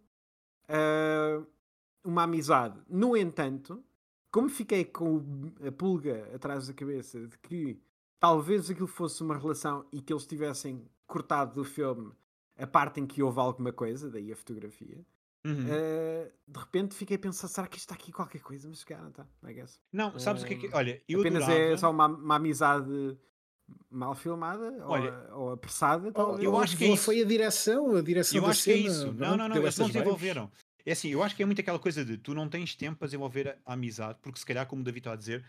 uh, 0.69 1.45
uma 2.03 2.23
amizade. 2.23 2.79
No 2.89 3.17
entanto, 3.17 3.83
como 4.31 4.49
fiquei 4.49 4.85
com 4.85 5.51
a 5.65 5.71
pulga 5.71 6.29
atrás 6.33 6.67
da 6.67 6.73
cabeça 6.73 7.27
de 7.27 7.37
que 7.37 7.79
talvez 8.19 8.69
aquilo 8.69 8.87
fosse 8.87 9.21
uma 9.21 9.37
relação 9.37 9.85
e 9.91 10.01
que 10.01 10.13
eles 10.13 10.25
tivessem 10.25 10.85
cortado 11.05 11.55
do 11.55 11.63
filme 11.63 12.11
a 12.57 12.65
parte 12.65 12.99
em 12.99 13.05
que 13.07 13.21
houve 13.21 13.39
alguma 13.39 13.73
coisa, 13.73 14.09
daí 14.09 14.31
a 14.31 14.35
fotografia. 14.35 15.05
Uhum. 15.43 15.65
Uh, 15.65 16.31
de 16.47 16.59
repente 16.59 16.93
fiquei 16.93 17.15
a 17.15 17.19
pensar, 17.19 17.47
será 17.47 17.67
que 17.67 17.77
isto 17.77 17.91
está 17.91 17.95
aqui 17.95 18.11
qualquer 18.11 18.41
coisa? 18.41 18.69
Mas 18.69 18.83
cara, 18.83 19.01
não 19.01 19.09
está, 19.09 19.27
I 19.43 19.53
guess. 19.53 19.81
Não, 19.91 20.17
sabes 20.19 20.43
o 20.43 20.45
que 20.45 20.53
é 20.53 20.57
que. 20.57 20.69
Olha, 20.71 21.01
eu 21.09 21.19
apenas 21.19 21.43
adorava... 21.43 21.65
é 21.65 21.77
só 21.77 21.89
uma, 21.89 22.05
uma 22.05 22.35
amizade 22.35 23.17
mal 23.89 24.13
filmada 24.13 24.83
Olha, 24.85 25.27
ou, 25.31 25.45
ou 25.45 25.51
apressada. 25.53 26.11
Oh, 26.15 26.37
eu 26.37 26.57
acho 26.57 26.77
que 26.77 26.91
é 26.91 26.95
foi 26.95 27.21
a 27.21 27.25
direção, 27.25 27.95
a 27.95 28.01
direção 28.01 28.37
eu 28.37 28.43
da 28.43 28.49
acho 28.49 28.61
cena. 28.61 28.77
Que 28.77 28.83
é 28.83 28.87
isso. 28.87 29.13
Não, 29.13 29.35
não, 29.35 29.49
não, 29.49 29.55
eles 29.57 29.77
não 29.77 29.87
desenvolveram. 29.87 30.51
É 30.85 30.91
assim, 30.91 31.09
eu 31.09 31.21
acho 31.23 31.35
que 31.35 31.43
é 31.43 31.45
muito 31.45 31.61
aquela 31.61 31.79
coisa 31.79 32.03
de 32.03 32.17
tu 32.17 32.33
não 32.33 32.49
tens 32.49 32.75
tempo 32.75 32.97
para 32.97 33.07
desenvolver 33.07 33.57
a 33.65 33.73
amizade, 33.73 34.19
porque 34.21 34.39
se 34.39 34.45
calhar, 34.45 34.65
como 34.65 34.81
o 34.81 34.85
David 34.85 34.99
está 35.01 35.13
a 35.13 35.15
dizer, 35.15 35.45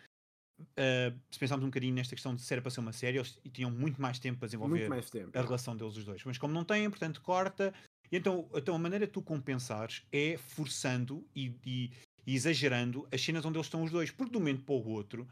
uh, 0.60 1.18
se 1.30 1.38
pensarmos 1.38 1.64
um 1.64 1.68
bocadinho 1.68 1.94
nesta 1.94 2.14
questão 2.14 2.34
de 2.34 2.42
ser 2.42 2.60
para 2.60 2.70
ser 2.70 2.80
uma 2.80 2.92
série, 2.92 3.18
eles 3.18 3.38
tinham 3.52 3.70
muito 3.70 4.00
mais 4.00 4.18
tempo 4.18 4.38
para 4.38 4.48
desenvolver 4.48 4.88
tempo, 5.10 5.36
a 5.36 5.42
relação 5.42 5.76
deles 5.76 5.96
os 5.96 6.04
dois. 6.04 6.24
Mas 6.24 6.38
como 6.38 6.52
não 6.52 6.64
têm, 6.64 6.88
portanto, 6.88 7.20
corta. 7.20 7.72
E 8.10 8.16
então, 8.16 8.48
então 8.54 8.74
a 8.74 8.78
maneira 8.78 9.06
de 9.06 9.12
tu 9.12 9.22
compensares 9.22 10.02
é 10.12 10.36
forçando 10.36 11.26
e, 11.34 11.54
e, 11.64 11.90
e 12.26 12.34
exagerando 12.34 13.08
as 13.10 13.22
cenas 13.22 13.44
onde 13.44 13.56
eles 13.56 13.66
estão 13.66 13.82
os 13.82 13.90
dois. 13.90 14.10
Porque 14.10 14.30
de 14.30 14.36
um 14.36 14.40
momento 14.40 14.64
para 14.64 14.74
o 14.74 14.88
outro, 14.88 15.26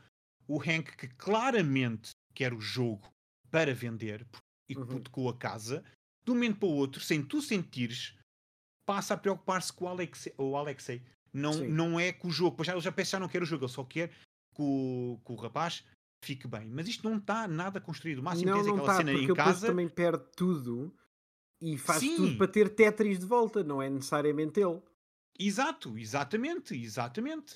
o 0.48 0.58
Hank, 0.58 0.96
que 0.96 1.08
claramente 1.08 2.10
quer 2.34 2.54
o 2.54 2.60
jogo 2.60 3.12
para 3.50 3.74
vender 3.74 4.26
e 4.68 4.74
que 4.74 4.80
uhum. 4.80 5.28
a 5.28 5.36
casa, 5.36 5.84
de 6.24 6.30
um 6.30 6.34
momento 6.34 6.58
para 6.58 6.68
o 6.68 6.72
outro, 6.72 7.00
sem 7.02 7.22
tu 7.22 7.42
sentires, 7.42 8.16
passa 8.94 9.14
a 9.14 9.16
preocupar-se 9.16 9.72
com 9.72 9.84
o 9.84 9.88
Alexei. 9.88 10.34
O 10.36 10.56
Alexei. 10.56 11.02
Não, 11.32 11.52
não 11.68 12.00
é 12.00 12.12
com 12.12 12.28
o 12.28 12.30
jogo, 12.32 12.56
pois 12.56 12.66
já, 12.66 12.72
ele 12.72 12.80
já 12.80 12.90
pensa 12.90 13.12
já 13.12 13.20
não 13.20 13.28
quer 13.28 13.40
o 13.42 13.46
jogo, 13.46 13.64
ele 13.64 13.72
só 13.72 13.84
quer 13.84 14.10
com, 14.52 15.12
o- 15.14 15.20
com 15.22 15.34
o 15.34 15.36
rapaz, 15.36 15.84
fique 16.24 16.48
bem. 16.48 16.68
Mas 16.68 16.88
isto 16.88 17.08
não 17.08 17.18
está 17.18 17.46
nada 17.46 17.80
construído. 17.80 18.18
O 18.18 18.22
máximo 18.22 18.50
não, 18.50 18.56
tens 18.56 18.66
não 18.66 18.74
aquela 18.74 18.92
está, 18.92 18.96
cena 18.96 19.12
porque 19.12 19.32
em 19.32 19.34
casa. 19.34 19.66
também 19.68 19.88
perde 19.88 20.24
tudo 20.36 20.92
e 21.62 21.78
faz 21.78 22.00
Sim. 22.00 22.16
tudo 22.16 22.36
para 22.36 22.48
ter 22.48 22.68
Tetris 22.74 23.18
de 23.20 23.26
volta, 23.26 23.62
não 23.62 23.80
é 23.80 23.88
necessariamente 23.88 24.58
ele. 24.60 24.80
Exato, 25.38 25.96
exatamente, 25.96 26.74
exatamente. 26.74 27.54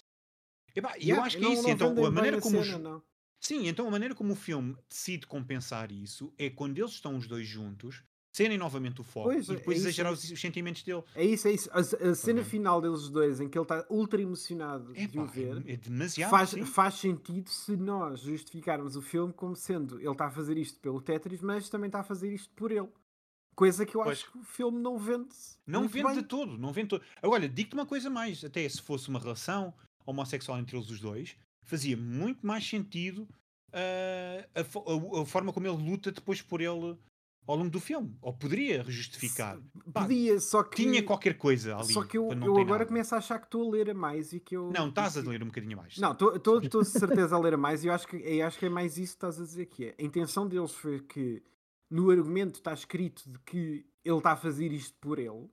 Epá, 0.74 0.96
e 0.96 1.02
eu 1.10 1.16
Yeah, 1.16 1.26
acho 1.26 1.38
que 1.38 1.44
é 1.44 1.48
isso. 1.52 1.68
Então, 1.68 2.06
a 2.06 2.10
maneira 2.10 2.40
como 2.40 2.60
os- 2.60 2.66
cena, 2.66 2.78
não. 2.78 3.02
Sim, 3.40 3.66
então 3.68 3.86
a 3.86 3.90
maneira 3.90 4.14
como 4.14 4.32
o 4.32 4.36
filme 4.36 4.76
decide 4.88 5.26
compensar 5.26 5.92
isso 5.92 6.32
é 6.38 6.48
quando 6.48 6.78
eles 6.78 6.92
estão 6.92 7.16
os 7.16 7.26
dois 7.26 7.46
juntos, 7.46 8.02
serem 8.34 8.58
novamente 8.58 9.00
o 9.00 9.04
foco 9.04 9.28
Pois, 9.28 9.48
e 9.48 9.52
é 9.52 9.54
depois 9.54 9.78
é 9.78 9.80
exagerar 9.82 10.12
os, 10.12 10.28
os 10.28 10.40
sentimentos 10.40 10.82
dele. 10.82 11.02
É 11.14 11.24
isso, 11.24 11.46
é 11.46 11.52
isso. 11.52 11.70
A, 11.72 11.78
a 11.78 12.14
cena 12.16 12.40
bem. 12.40 12.50
final 12.50 12.80
deles 12.80 13.08
dois, 13.08 13.40
em 13.40 13.48
que 13.48 13.56
ele 13.56 13.62
está 13.64 13.86
ultra 13.88 14.20
emocionado 14.20 14.92
de 14.92 15.18
o 15.18 15.24
ver, 15.26 15.62
é, 15.66 15.74
é 15.74 15.76
demasiado. 15.76 16.30
faz, 16.30 16.50
sim. 16.50 16.64
faz 16.64 16.94
sentido 16.94 17.48
se 17.48 17.76
nós 17.76 18.20
justificarmos 18.20 18.96
o 18.96 19.02
filme 19.02 19.32
como 19.32 19.54
sendo 19.54 20.00
ele 20.00 20.10
está 20.10 20.26
a 20.26 20.30
fazer 20.30 20.58
isto 20.58 20.80
pelo 20.80 21.00
Tetris, 21.00 21.40
mas 21.40 21.68
também 21.68 21.86
está 21.86 22.00
a 22.00 22.04
fazer 22.04 22.32
isto 22.34 22.52
por 22.54 22.72
ele. 22.72 22.88
Coisa 23.54 23.86
que 23.86 23.96
eu 23.96 24.02
Pois. 24.02 24.18
acho 24.18 24.32
que 24.32 24.38
o 24.38 24.42
filme 24.42 24.80
não 24.80 24.98
vende. 24.98 25.28
Não 25.64 25.86
vende 25.86 26.06
bem. 26.08 26.14
de 26.16 26.22
todo, 26.24 26.58
não 26.58 26.72
vende 26.72 26.88
todo. 26.88 27.02
Agora, 27.22 27.48
digo-te 27.48 27.74
uma 27.74 27.86
coisa 27.86 28.10
mais, 28.10 28.44
até 28.44 28.68
se 28.68 28.82
fosse 28.82 29.08
uma 29.08 29.20
relação 29.20 29.72
homossexual 30.04 30.58
entre 30.58 30.76
eles 30.76 30.90
os 30.90 30.98
dois, 30.98 31.36
fazia 31.62 31.96
muito 31.96 32.44
mais 32.44 32.68
sentido 32.68 33.28
ah, 33.72 34.44
a, 34.56 34.60
a- 34.60 35.22
a 35.22 35.26
forma 35.26 35.52
como 35.52 35.66
ele 35.68 35.76
luta 35.88 36.10
depois 36.10 36.42
por 36.42 36.60
ele 36.60 36.96
ao 37.46 37.56
longo 37.56 37.70
do 37.70 37.80
filme. 37.80 38.16
Ou 38.20 38.32
poderia 38.32 38.84
justificar. 38.84 39.58
Podia, 39.92 40.40
só 40.40 40.62
que. 40.62 40.76
Tinha 40.76 41.02
qualquer 41.02 41.36
coisa 41.36 41.76
ali. 41.76 41.92
Só 41.92 42.02
que 42.02 42.16
eu, 42.16 42.30
eu 42.30 42.56
agora 42.56 42.78
nada. 42.80 42.86
começo 42.86 43.14
a 43.14 43.18
achar 43.18 43.38
que 43.38 43.46
estou 43.46 43.68
a 43.68 43.70
ler 43.70 43.90
a 43.90 43.94
mais 43.94 44.32
e 44.32 44.40
que 44.40 44.56
eu. 44.56 44.70
Não, 44.72 44.88
estás 44.88 45.16
a 45.16 45.20
ler 45.20 45.42
um 45.42 45.46
bocadinho 45.46 45.76
mais. 45.76 45.98
Não, 45.98 46.12
estou 46.12 46.60
de 46.60 46.84
certeza 46.84 47.36
a 47.36 47.38
ler 47.38 47.54
a 47.54 47.58
mais 47.58 47.84
e 47.84 47.88
eu 47.88 47.92
acho, 47.92 48.08
que, 48.08 48.16
eu 48.16 48.46
acho 48.46 48.58
que 48.58 48.66
é 48.66 48.70
mais 48.70 48.98
isso 48.98 49.12
que 49.12 49.16
estás 49.16 49.40
a 49.40 49.44
dizer 49.44 49.66
que 49.66 49.86
é. 49.86 49.94
A 49.98 50.02
intenção 50.02 50.48
deles 50.48 50.72
foi 50.72 51.00
que 51.00 51.42
no 51.90 52.10
argumento 52.10 52.56
está 52.56 52.72
escrito 52.72 53.22
de 53.30 53.38
que 53.40 53.86
ele 54.04 54.18
está 54.18 54.32
a 54.32 54.36
fazer 54.36 54.72
isto 54.72 54.96
por 55.00 55.18
ele, 55.18 55.48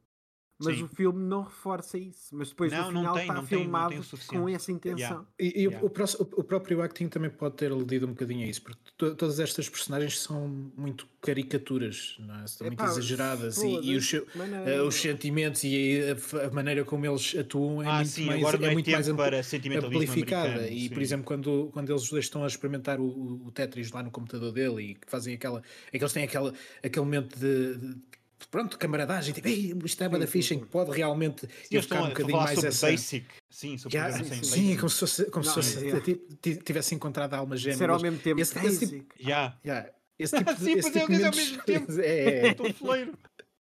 mas 0.63 0.77
Sim. 0.77 0.83
o 0.83 0.87
filme 0.87 1.23
não 1.23 1.43
reforça 1.43 1.97
isso. 1.97 2.29
Mas 2.35 2.49
depois 2.49 2.71
Não, 2.71 2.91
no 2.91 2.99
final 2.99 3.13
tem, 3.13 3.21
está 3.23 3.33
não 3.33 3.45
tem- 3.45 3.67
não 3.67 3.89
tem 3.89 3.99
o 3.99 4.03
filmado 4.03 4.27
com 4.27 4.49
essa 4.49 4.71
intenção. 4.71 5.27
E, 5.39 5.63
e 5.63 5.67
o- 5.67 5.71
Yeah. 5.71 5.79
o, 5.87 6.23
o- 6.23 6.39
o 6.41 6.43
próprio 6.43 6.81
acting 6.81 7.07
também 7.07 7.29
pode 7.29 7.55
ter 7.55 7.71
aludido 7.71 8.05
um 8.05 8.09
bocadinho 8.09 8.45
a 8.45 8.49
isso, 8.49 8.61
porque 8.61 8.79
to- 8.97 9.15
todas 9.15 9.39
estas 9.39 9.69
personagens 9.69 10.19
são 10.19 10.47
muito 10.77 11.07
caricaturas, 11.21 12.15
não 12.19 12.35
é? 12.41 12.47
São 12.47 12.67
muito 12.67 12.79
Epá, 12.81 12.89
exageradas 12.91 13.57
e, 13.61 13.67
e 13.67 13.95
os, 13.95 14.13
eh, 14.13 14.81
os 14.81 14.95
sentimentos 14.95 15.63
e 15.63 15.99
a, 16.33 16.45
a 16.47 16.51
maneira 16.51 16.83
como 16.85 17.05
eles 17.05 17.35
atuam 17.37 17.81
é 17.81 17.87
ah, 17.87 17.95
muito 17.95 18.09
sim, 18.09 18.25
mais, 18.25 18.39
agora 18.39 18.57
não 18.57 18.67
é, 18.67 18.73
muito 18.73 18.89
mais 18.91 19.07
amplificada. 19.09 20.67
E, 20.67 20.89
por 20.89 20.95
sim. 20.97 21.01
exemplo, 21.01 21.25
quando, 21.25 21.69
quando 21.73 21.89
eles 21.91 22.09
dois 22.09 22.25
estão 22.25 22.43
a 22.43 22.47
experimentar 22.47 22.99
o, 22.99 23.05
o- 23.05 23.47
o 23.47 23.51
Tetris 23.51 23.91
lá 23.91 24.01
no 24.03 24.11
computador 24.11 24.51
dele 24.51 24.81
e 24.91 24.95
que 24.95 25.09
fazem 25.09 25.33
aquela. 25.35 25.61
É 25.91 25.97
que 25.97 26.03
eles 26.03 26.13
têm 26.13 26.23
aquela, 26.23 26.53
aquele 26.83 27.05
momento 27.05 27.37
de. 27.37 27.77
de 27.77 28.11
pronto, 28.49 28.77
camaradagem, 28.77 29.33
tipo, 29.33 29.47
"Ei, 29.47 29.73
isto 29.85 30.03
é 30.03 30.09
Sim, 30.09 30.19
da 30.19 30.27
ficha, 30.27 30.53
em 30.55 30.59
que 30.59 30.65
pode 30.67 30.91
realmente 30.91 31.41
Sim, 31.41 31.47
eles 31.71 31.85
ficar 31.85 32.01
um 32.01 32.05
a 32.05 32.07
bocadinho 32.09 32.37
mais 32.37 32.55
sobre 32.55 32.69
essa. 32.69 32.87
basic. 32.91 33.25
Sim, 33.49 33.77
sobre 33.77 33.97
Yeah, 33.97 34.17
sim, 34.17 34.23
em 34.23 34.43
sim, 34.43 34.49
basic. 34.61 34.77
como 34.77 34.89
se 34.89 34.99
fosse, 34.99 35.25
como 35.25 35.43
se 35.43 35.47
Não, 35.49 35.55
fosse 35.55 35.89
é- 35.89 35.99
ti- 36.01 36.21
ti- 36.41 36.55
tivesse 36.57 36.95
encontrado 36.95 37.33
a 37.33 37.37
alma 37.37 37.55
gêmea. 37.57 37.83
Era 37.83 37.93
ao 37.93 38.01
mesmo 38.01 38.19
tempo 38.19 38.39
Esse- 38.41 38.57
esse 38.59 38.79
tipo- 38.79 38.91
basic. 38.91 39.23
Yeah. 39.27 39.59
Yeah, 39.65 39.89
esse 40.17 40.37
tipo 40.37 40.53
de, 40.55 40.63
Sim, 40.63 40.71
esse 40.73 40.87
é- 40.89 40.91
tipo 40.91 41.07
de 41.13 41.21
é 41.23 41.25
ao 41.27 41.35
mesmo 41.35 41.63
tempo. 41.63 41.91
É, 42.01 42.47
é. 42.47 42.47
Estou 42.51 42.73
fleiro. 42.73 43.17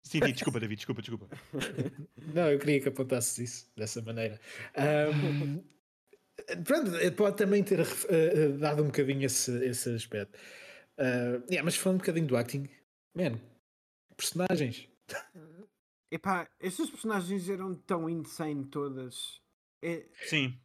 Sim, 0.03 0.19
sim, 0.23 0.31
desculpa, 0.33 0.59
David, 0.59 0.77
desculpa, 0.77 1.01
desculpa. 1.01 1.27
Não, 2.33 2.51
eu 2.51 2.59
queria 2.59 2.79
que 2.79 2.87
apontasses 2.89 3.37
isso 3.39 3.67
dessa 3.75 4.01
maneira. 4.03 4.39
Ahm, 4.77 5.61
pronto, 6.63 6.91
pode 7.15 7.37
também 7.37 7.63
ter 7.63 7.79
eh, 7.79 7.85
eh, 8.09 8.47
dado 8.59 8.83
um 8.83 8.87
bocadinho 8.87 9.25
esse, 9.25 9.51
esse 9.65 9.89
aspecto. 9.89 10.37
Ah, 10.97 11.41
yeah, 11.49 11.63
mas 11.63 11.75
falando 11.75 11.95
um 11.97 11.99
bocadinho 11.99 12.27
do 12.27 12.37
acting, 12.37 12.69
man, 13.15 13.39
personagens. 14.15 14.87
Epá, 16.11 16.47
estas 16.59 16.89
personagens 16.89 17.49
eram 17.49 17.75
tão 17.75 18.09
insane 18.09 18.65
todas. 18.65 19.41
É, 19.81 20.05
Sim, 20.27 20.57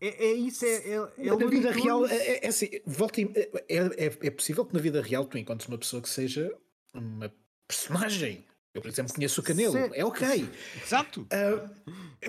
é, 0.00 0.26
é 0.26 0.32
isso, 0.32 0.64
é, 0.64 0.68
é, 0.88 0.94
é 1.28 1.36
na 1.36 1.46
vida 1.46 1.70
real, 1.72 2.00
Tunes. 2.02 2.12
é, 2.12 2.26
é- 2.32 2.44
é 2.44 2.48
assim, 2.48 2.68
volta 2.86 3.20
é, 3.20 3.26
é- 3.68 4.18
é 4.26 4.30
possível 4.30 4.64
que 4.64 4.74
na 4.74 4.80
vida 4.80 5.00
real 5.02 5.24
tu 5.26 5.36
encontres 5.38 5.68
uma 5.68 5.78
pessoa 5.78 6.00
que 6.02 6.08
seja 6.08 6.54
uma 6.94 7.32
personagem. 7.66 8.44
Eu, 8.72 8.82
por 8.82 8.88
exemplo, 8.88 9.14
conheço 9.14 9.40
o 9.40 9.44
Canelo, 9.44 9.72
Sim. 9.72 9.90
é 9.94 10.04
ok. 10.04 10.28
exato. 10.84 11.26
Ah, 11.32 11.70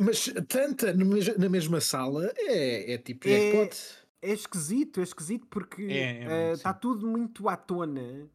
mas 0.01 0.29
tanta 0.47 0.93
na 0.93 1.49
mesma 1.49 1.81
sala 1.81 2.31
é, 2.37 2.93
é 2.93 2.97
tipo 2.97 3.27
É- 3.27 3.51
jackpot. 3.51 4.07
É 4.21 4.31
esquisito, 4.31 4.99
é 4.99 5.03
esquisito 5.03 5.45
porque 5.47 5.83
É, 5.83 6.23
é 6.23 6.29
muito, 6.45 6.55
está 6.55 6.73
sim. 6.73 6.79
tudo 6.81 7.05
muito 7.05 7.47
à 7.47 7.55
tona 7.55 8.27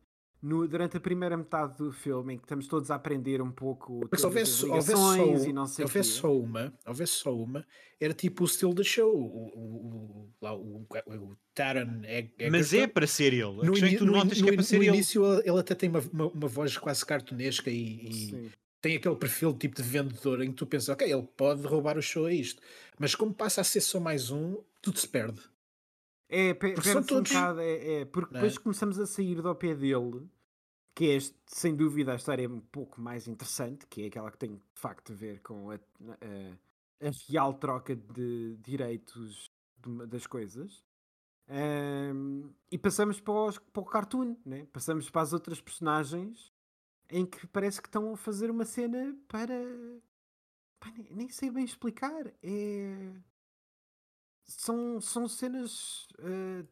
no- 0.43 0.67
durante 0.67 0.97
a 0.97 1.01
primeira 1.01 1.37
metade 1.37 1.77
do 1.79 1.93
filme, 1.93 2.35
em 2.35 2.37
que 2.37 2.45
estamos 2.45 2.67
todos 2.67 2.91
a 2.91 2.97
aprender 2.97 3.41
um 3.41 3.51
pouco 3.53 4.01
Porque 4.01 4.17
se 4.17 4.23
todas 4.23 4.37
houvesse, 4.37 4.65
as 4.67 4.89
houvesse, 4.91 4.93
só, 5.43 5.49
e 5.49 5.53
não 5.53 5.67
sei 5.67 5.85
o 5.85 5.89
houvesse 5.89 6.13
quê. 6.15 6.21
só 6.21 6.37
uma, 6.37 6.75
houvesse 6.87 7.13
só 7.13 7.35
uma, 7.37 7.67
era 8.01 8.13
tipo 8.13 8.43
o 8.43 8.47
estilo 8.47 8.75
da 8.75 8.83
show. 8.83 9.15
O, 9.15 9.25
o, 9.25 9.61
o, 9.61 10.29
lá, 10.43 10.55
o, 10.55 10.85
o 10.85 11.37
Taron 11.55 12.03
Eg- 12.05 12.33
Mas 12.51 12.73
é 12.75 12.87
para 12.89 13.07
ser 13.07 13.33
ele. 13.35 13.45
No, 13.45 13.73
início 14.95 15.25
ele, 15.25 15.49
ele 15.49 15.59
até 15.61 15.75
tem 15.75 15.89
uma, 15.89 16.01
uma, 16.13 16.27
uma 16.27 16.49
voz 16.49 16.77
quase 16.77 17.07
cartunesca 17.07 17.71
e, 17.71 18.09
e 18.09 18.51
tem 18.81 18.97
aquele 18.97 19.15
perfil 19.17 19.53
tipo 19.55 19.77
de 19.77 19.83
vendedor 19.83 20.43
em 20.43 20.51
que 20.51 20.57
tu 20.57 20.67
pensas, 20.67 20.89
ok, 20.89 21.11
ele 21.11 21.23
pode 21.37 21.63
roubar 21.63 21.97
o 21.97 22.03
show 22.03 22.27
a 22.27 22.33
isto. 22.33 22.61
Mas 22.99 23.15
como 23.15 23.33
passa 23.33 23.61
a 23.61 23.65
ser 23.65 23.81
só 23.81 24.01
mais 24.01 24.31
um, 24.33 24.57
tudo 24.81 24.99
se 24.99 25.07
perde. 25.07 25.41
É, 26.35 26.55
pe- 26.55 26.73
Porque 26.73 26.89
perde-se 26.89 26.97
um 26.99 27.03
todos- 27.17 27.31
bocado, 27.31 27.61
é, 27.61 28.01
é, 28.01 28.05
porque 28.07 28.33
é? 28.33 28.39
depois 28.39 28.57
começamos 28.57 28.99
a 28.99 29.05
sair 29.07 29.43
do 29.43 29.55
pé 29.55 29.75
dele, 29.75 30.27
que 30.95 31.05
é 31.11 31.15
este- 31.17 31.37
sem 31.47 31.77
dúvida 31.77 32.13
a 32.13 32.17
história 32.17 32.49
um 32.49 32.61
pouco 32.61 33.01
mais 33.03 33.29
interessante, 33.29 33.87
que 33.87 34.03
é 34.03 34.07
aquela 34.07 34.31
que 34.31 34.39
tem 34.39 34.55
de 34.57 34.63
facto 34.81 35.13
a 35.13 35.15
ver 35.15 35.41
com 35.43 35.71
a, 35.71 35.75
a- 35.75 37.07
a 37.07 37.11
real 37.29 37.53
troca 37.55 37.95
de 37.95 38.57
direitos 38.63 39.51
de 39.77 40.07
das 40.07 40.27
coisas. 40.27 40.83
Ahm, 41.49 42.51
e 42.71 42.79
passamos 42.79 43.21
para, 43.21 43.35
os- 43.35 43.59
para 43.59 43.83
o 43.83 43.85
cartoon, 43.85 44.37
né? 44.47 44.65
passamos 44.73 45.11
para 45.11 45.21
as 45.23 45.33
outras 45.35 45.61
personagens 45.61 46.51
em 47.11 47.27
que 47.27 47.47
parece 47.49 47.83
que 47.83 47.89
estão 47.89 48.15
a 48.15 48.17
fazer 48.17 48.51
uma 48.51 48.65
cena 48.65 49.15
para. 49.29 49.55
Pá, 50.81 50.91
nem, 50.97 51.09
nem 51.11 51.29
sei 51.29 51.51
bem 51.51 51.65
explicar. 51.65 52.33
É 52.43 53.13
são, 54.59 55.01
são 55.01 55.29
cenas 55.29 56.07
eh, 56.19 56.65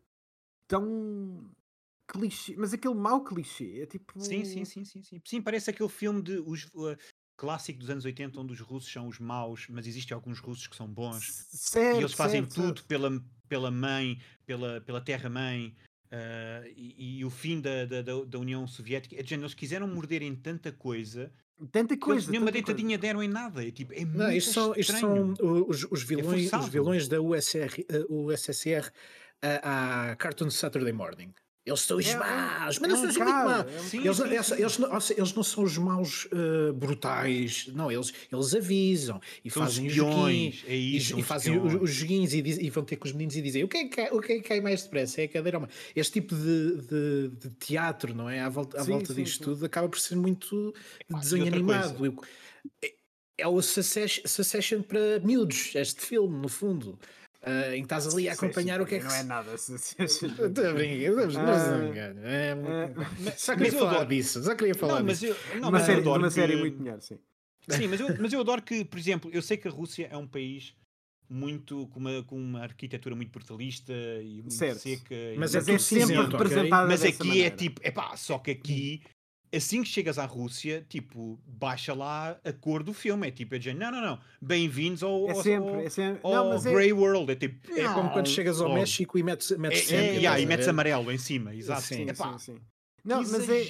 tão 0.69 1.51
clichê, 2.07 2.57
mas 2.57 2.75
aquele 2.75 2.95
mau 2.95 3.25
clichê 3.25 3.83
é 3.83 3.87
tipo. 3.87 4.19
Sim, 4.21 4.45
sim, 4.45 4.65
sim, 4.65 4.85
sim, 4.85 5.03
sim. 5.03 5.21
Sim, 5.25 5.43
parece 5.43 5.71
aquele 5.71 5.89
filme 5.89 6.23
de 6.23 6.39
os, 6.39 6.65
uh, 6.75 6.97
clássico 7.37 7.79
dos 7.79 7.91
anos 7.91 8.05
80 8.05 8.41
onde 8.41 8.53
os 8.53 8.61
russos 8.61 8.93
são 8.93 9.09
os 9.09 9.19
maus, 9.19 9.67
mas 9.69 9.87
existem 9.87 10.15
alguns 10.15 10.39
russos 10.39 10.67
que 10.67 10.77
são 10.77 10.89
bons. 10.89 11.45
Certo, 11.53 11.99
e 11.99 12.01
eles 12.03 12.13
fazem 12.13 12.43
certo, 12.43 12.53
tudo 12.53 12.83
certo. 12.83 12.87
pela, 12.87 13.11
pela 13.49 13.71
mãe, 13.71 14.21
pela, 14.47 14.81
pela 14.81 15.01
terra-mãe. 15.01 15.75
uh, 16.13 16.67
e, 16.77 17.19
e 17.21 17.25
o 17.25 17.31
fim 17.31 17.61
da, 17.61 17.85
da, 17.87 18.03
da- 18.03 18.39
União 18.39 18.67
Soviética, 18.67 19.17
é 19.17 19.23
eles 19.43 19.55
quiseram 19.55 19.89
morder 19.89 20.23
em 20.23 20.35
tanta 20.35 20.73
coisa 20.73 21.33
Tanta 21.73 21.97
que 21.97 22.03
eles 22.11 22.25
coisa. 22.25 22.31
nenhuma 22.31 22.51
tanta 22.51 22.59
coisa. 22.63 22.75
deitadinha 22.75 22.99
deram 22.99 23.23
em 23.23 23.29
nada. 23.29 23.67
É, 23.67 23.71
tipo, 23.71 23.93
é 23.93 24.05
muito 24.05 24.17
Não, 24.19 24.31
isto 24.33 24.53
são, 24.53 24.75
isto 24.77 24.93
são 24.99 25.35
os, 25.69 25.87
os 25.91 26.03
vilões, 26.03 26.45
os 26.45 26.51
forçado. 26.51 26.71
vilões 26.71 27.09
da 27.09 27.21
USR, 27.21 27.85
eh, 27.89 28.05
USSR 28.09 28.91
à 29.43 30.11
à 30.13 30.17
Cartoon 30.17 30.51
Saturday 30.51 30.93
Morning. 30.93 31.33
Eles 31.67 31.81
são 31.81 31.99
os 31.99 32.07
É 32.07 32.17
um- 32.17 32.19
maus, 32.21 32.79
mas 32.79 32.91
é 32.91 32.95
não 32.95 33.13
são 33.13 33.25
bocado, 33.25 33.71
maus. 33.71 33.95
é 33.95 33.97
Eles, 33.99 34.79
não, 34.79 34.89
eles 34.95 35.47
são 35.47 35.65
os 35.65 35.77
maus 35.79 36.29
eh, 36.33 36.73
brutais, 36.73 37.69
não, 37.75 37.93
eles, 37.93 38.13
eles 38.33 38.55
avisam 38.55 39.21
e 39.45 39.51
São 39.51 39.63
fazem 39.65 39.87
os 39.87 39.93
joguinhos, 39.93 40.65
é 40.67 40.75
e, 40.75 40.97
isso, 40.97 41.13
e 41.13 41.17
são 41.17 41.23
fazem 41.23 41.59
os, 41.61 41.75
os 41.83 41.91
joguinhos 41.91 42.33
e, 42.33 42.41
diz- 42.41 42.59
e 42.59 42.71
vão 42.71 42.83
ter 42.83 42.97
com 42.97 43.07
os 43.07 43.13
meninos 43.13 43.37
e 43.37 43.43
dizem 43.43 43.63
o 43.63 43.69
que 43.69 43.77
é 43.77 43.85
que, 43.85 43.91
cai- 43.91 44.11
o 44.11 44.21
que, 44.23 44.33
é 44.33 44.37
que 44.37 44.49
cai 44.49 44.61
mais 44.63 44.83
depressa? 44.85 45.21
É 45.21 45.25
a 45.25 45.29
cadeira 45.29 45.59
ou 45.59 45.65
a 45.65 45.67
mão?" 45.67 45.77
Este 45.95 46.13
tipo 46.15 46.35
de, 46.35 46.77
de- 46.81 47.29
de 47.29 47.51
teatro, 47.59 48.15
não 48.15 48.29
é? 48.29 48.41
À 48.41 48.49
volta, 48.49 48.81
à 48.81 48.85
Sim, 48.85 48.93
volta 48.93 49.13
sim, 49.13 49.23
disto 49.23 49.37
sim. 49.39 49.45
tudo 49.45 49.67
acaba 49.67 49.89
por 49.89 50.01
ser 50.01 50.17
muito 50.17 50.75
e 51.11 51.15
desenho 51.15 51.47
animado. 51.47 52.17
É, 52.83 52.95
é 53.39 53.47
o 53.47 53.61
Succession 53.61 54.83
para 54.83 55.21
miúdos, 55.21 55.75
este 55.75 56.01
filme, 56.01 56.39
no 56.41 56.49
fundo. 56.49 56.99
Ah, 57.43 57.75
em 57.75 57.81
que 57.81 57.87
estás 57.87 58.07
ali 58.13 58.29
a 58.29 58.35
acompanhar 58.35 58.81
o 58.83 58.87
que 58.87 58.97
é 58.97 58.99
que 58.99 59.05
Não 59.05 59.15
é 59.15 59.23
nada. 59.23 59.55
Estou 59.55 60.67
a 60.67 60.73
brincar, 60.75 61.13
não 61.33 61.49
Ah, 61.53 61.59
se 61.59 61.89
engane. 61.91 62.21
É, 62.23 62.53
ah, 62.53 63.33
Só 63.37 63.57
queria 63.57 63.73
falar 63.73 63.91
adoro- 63.93 64.09
disso, 64.09 64.43
só 64.45 64.55
queria 64.55 64.75
falar 64.75 64.99
Não, 64.99 65.07
mas 65.07 65.21
disso. 65.21 65.33
eu, 65.33 65.55
não, 65.61 65.69
Uma 65.69 65.79
mas 65.79 65.89
eu 65.89 65.97
adoro 65.99 66.19
uma 66.23 66.31
série 66.31 66.57
muito 66.57 66.83
melhor, 66.83 67.01
sim. 67.01 67.19
Sim, 67.69 67.87
mas 67.89 68.01
eu, 68.01 68.09
mas 68.19 68.33
eu 68.33 68.41
adoro 68.41 68.61
que, 68.63 68.85
por 68.85 68.99
exemplo, 68.99 69.31
eu 69.33 69.41
sei 69.41 69.57
que 69.57 69.69
a 69.69 69.71
Rússia 69.71 70.09
é 70.11 70.17
um 70.17 70.27
país 70.27 70.75
muito 71.29 71.87
com 71.89 72.01
uma, 72.01 72.23
com 72.25 72.37
uma 72.37 72.61
arquitetura 72.63 73.15
muito 73.15 73.31
brutalista 73.31 73.93
e 74.23 74.41
muito 74.43 74.55
Certo. 74.55 74.81
seca. 74.81 75.15
e 75.15 75.37
Mas 75.39 75.55
muito- 75.55 75.71
é 75.71 75.75
é 75.75 75.79
sempre 75.79 76.17
representada 76.17 76.89
mas 76.89 77.05
aqui 77.05 77.43
é 77.43 77.51
tipo, 77.51 77.81
epá, 77.85 78.17
só 78.17 78.39
que 78.39 78.51
aqui 78.51 79.03
assim 79.53 79.83
que 79.83 79.89
chegas 79.89 80.19
à 80.19 80.25
Rússia, 80.25 80.85
tipo, 80.89 81.39
baixa 81.47 81.93
lá 81.93 82.39
a 82.45 82.53
cor 82.53 82.83
do 82.83 82.93
filme. 82.93 83.29
É 83.29 83.31
tipo, 83.31 83.55
é 83.55 83.59
dizer, 83.59 83.75
não, 83.75 83.91
não, 83.91 84.01
não, 84.01 84.19
bem-vindos 84.41 85.03
ao, 85.03 85.29
É 85.29 85.35
sempre, 85.35 85.71
ao, 85.71 85.81
é 85.81 85.89
sempre. 85.89 86.21
ao 86.23 86.33
Não, 86.33 86.49
mas 86.51 86.67
é, 86.67 86.73
Grey 86.73 86.93
World. 86.93 87.33
É 87.33 87.35
tipo, 87.35 87.73
É 87.73 87.93
como 87.93 88.11
quando 88.11 88.29
chegas 88.29 88.61
ao. 88.61 88.73
México 88.75 89.19
e 89.19 89.23
metes, 89.23 89.51
metes 89.53 89.83
É, 89.83 89.97
sangue, 89.97 90.09
é, 90.09 90.15
yeah, 90.17 90.41
e 90.41 90.47
metes 90.47 90.69
amarelo 90.69 91.11
em 91.11 91.19
cima, 91.19 91.55
exato. 91.55 91.83
Sim, 91.83 92.07
sim, 92.07 92.39
sim, 92.39 92.59
Não, 93.05 93.19
mas 93.19 93.49
é, 93.49 93.63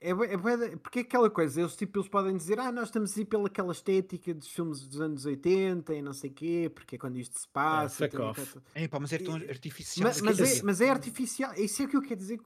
é, 0.00 0.10
é 0.10 0.76
porque 0.76 0.98
é 0.98 1.02
aquela 1.02 1.30
coisa, 1.30 1.60
eles, 1.60 1.76
tipo, 1.76 1.98
eles 1.98 2.08
podem 2.08 2.36
dizer, 2.36 2.58
ah, 2.58 2.70
nós 2.70 2.88
estamos 2.88 3.16
a 3.16 3.20
ir 3.20 3.24
pelaquela 3.24 3.72
estética 3.72 4.34
dos 4.34 4.48
filmes 4.48 4.86
dos 4.86 5.00
anos 5.00 5.24
80 5.24 5.94
e 5.94 6.02
não 6.02 6.12
sei 6.12 6.30
o 6.30 6.32
quê, 6.32 6.70
porque 6.74 6.96
é 6.96 6.98
quando 6.98 7.16
isto 7.16 7.38
se 7.38 7.48
passa. 7.48 8.04
fuck 8.04 8.16
tem 8.16 8.26
off. 8.26 8.58
É, 8.74 8.88
pá, 8.88 9.00
mas 9.00 9.12
é 9.12 9.18
tão 9.18 9.34
artificial. 9.34 10.08
Mas, 10.08 10.20
mas, 10.20 10.40
é, 10.40 10.62
mas 10.62 10.80
é 10.80 10.90
artificial, 10.90 11.54
isso 11.54 11.80
é 11.82 11.86
o 11.86 11.88
que 11.88 11.96
eu 11.96 12.02
quero 12.02 12.16
dizer 12.16 12.38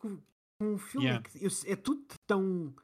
o 0.60 0.78
filme, 0.78 1.06
Yeah. 1.06 1.28
é, 1.28 1.30
que 1.38 1.44
eu- 1.44 1.72
é 1.72 1.76
tudo 1.76 2.04
tão 2.26 2.74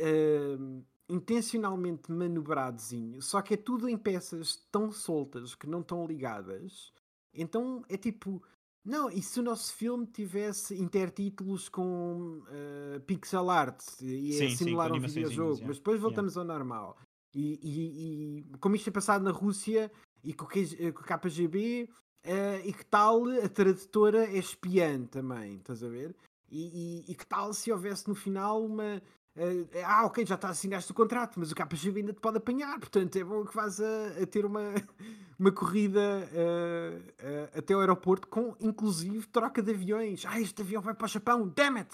ahm, 0.00 0.82
intencionalmente 1.08 2.10
manobradozinho, 2.10 3.20
só 3.22 3.42
que 3.42 3.54
é 3.54 3.56
tudo 3.56 3.88
em 3.88 3.96
peças 3.98 4.56
tão 4.70 4.90
soltas 4.90 5.54
que 5.54 5.66
não 5.66 5.80
estão 5.80 6.06
ligadas, 6.06 6.92
então 7.34 7.84
é 7.88 7.96
tipo. 7.96 8.42
Não, 8.84 9.08
e 9.08 9.22
se 9.22 9.38
o 9.38 9.44
nosso 9.44 9.72
filme 9.74 10.04
tivesse 10.08 10.74
intertítulos 10.74 11.68
com 11.68 12.42
ah, 12.48 13.00
pixel 13.06 13.48
art 13.48 13.80
e 14.00 14.32
Sim, 14.32 14.44
é 14.46 14.48
sim, 14.48 14.56
simular 14.56 14.90
com 14.90 14.96
um 14.96 15.00
videojogo, 15.00 15.50
yeah. 15.52 15.66
mas 15.68 15.76
depois 15.78 16.00
voltamos 16.00 16.36
ao 16.36 16.42
normal. 16.44 16.98
E, 17.32 17.60
e- 17.62 18.38
e 18.52 18.58
como 18.58 18.74
isto 18.74 18.88
é 18.88 18.92
passado 18.92 19.22
na 19.22 19.30
Rússia 19.30 19.90
e 20.24 20.34
com 20.34 20.44
o, 20.46 20.48
K- 20.48 20.92
com 20.92 21.00
o 21.00 21.04
KGB, 21.04 21.88
eh, 22.24 22.66
e 22.66 22.72
que 22.72 22.84
tal 22.86 23.22
a 23.28 23.48
tradutora 23.48 24.24
é 24.26 24.36
espiã 24.38 25.04
também, 25.06 25.58
estás 25.58 25.84
a 25.84 25.88
ver? 25.88 26.12
E, 26.52 27.04
e- 27.08 27.12
e 27.12 27.14
que 27.14 27.26
tal 27.26 27.52
se 27.54 27.72
houvesse 27.72 28.06
no 28.08 28.14
final 28.14 28.62
uma. 28.64 29.02
eh, 29.34 29.82
ah, 29.84 30.04
ok, 30.04 30.26
já 30.26 30.34
está 30.34 30.50
assinaste 30.50 30.92
o 30.92 30.94
contrato, 30.94 31.40
mas 31.40 31.50
o 31.50 31.54
KGB 31.54 32.00
ainda 32.00 32.12
te 32.12 32.20
pode 32.20 32.36
apanhar, 32.36 32.78
portanto 32.78 33.16
é 33.16 33.24
bom 33.24 33.42
que 33.46 33.54
vás 33.56 33.80
a, 33.80 34.22
a 34.22 34.26
ter 34.26 34.44
uma, 34.44 34.60
uma 35.38 35.50
corrida 35.50 36.00
eh, 36.32 37.00
eh, 37.18 37.50
até 37.58 37.74
o 37.74 37.80
aeroporto 37.80 38.28
com 38.28 38.54
inclusive 38.60 39.26
troca 39.28 39.62
de 39.62 39.70
aviões. 39.72 40.24
Ah, 40.26 40.38
este 40.40 40.60
avião 40.60 40.82
vai 40.82 40.94
para 40.94 41.06
o 41.06 41.08
Japão, 41.08 41.48
damn 41.48 41.78
it! 41.78 41.90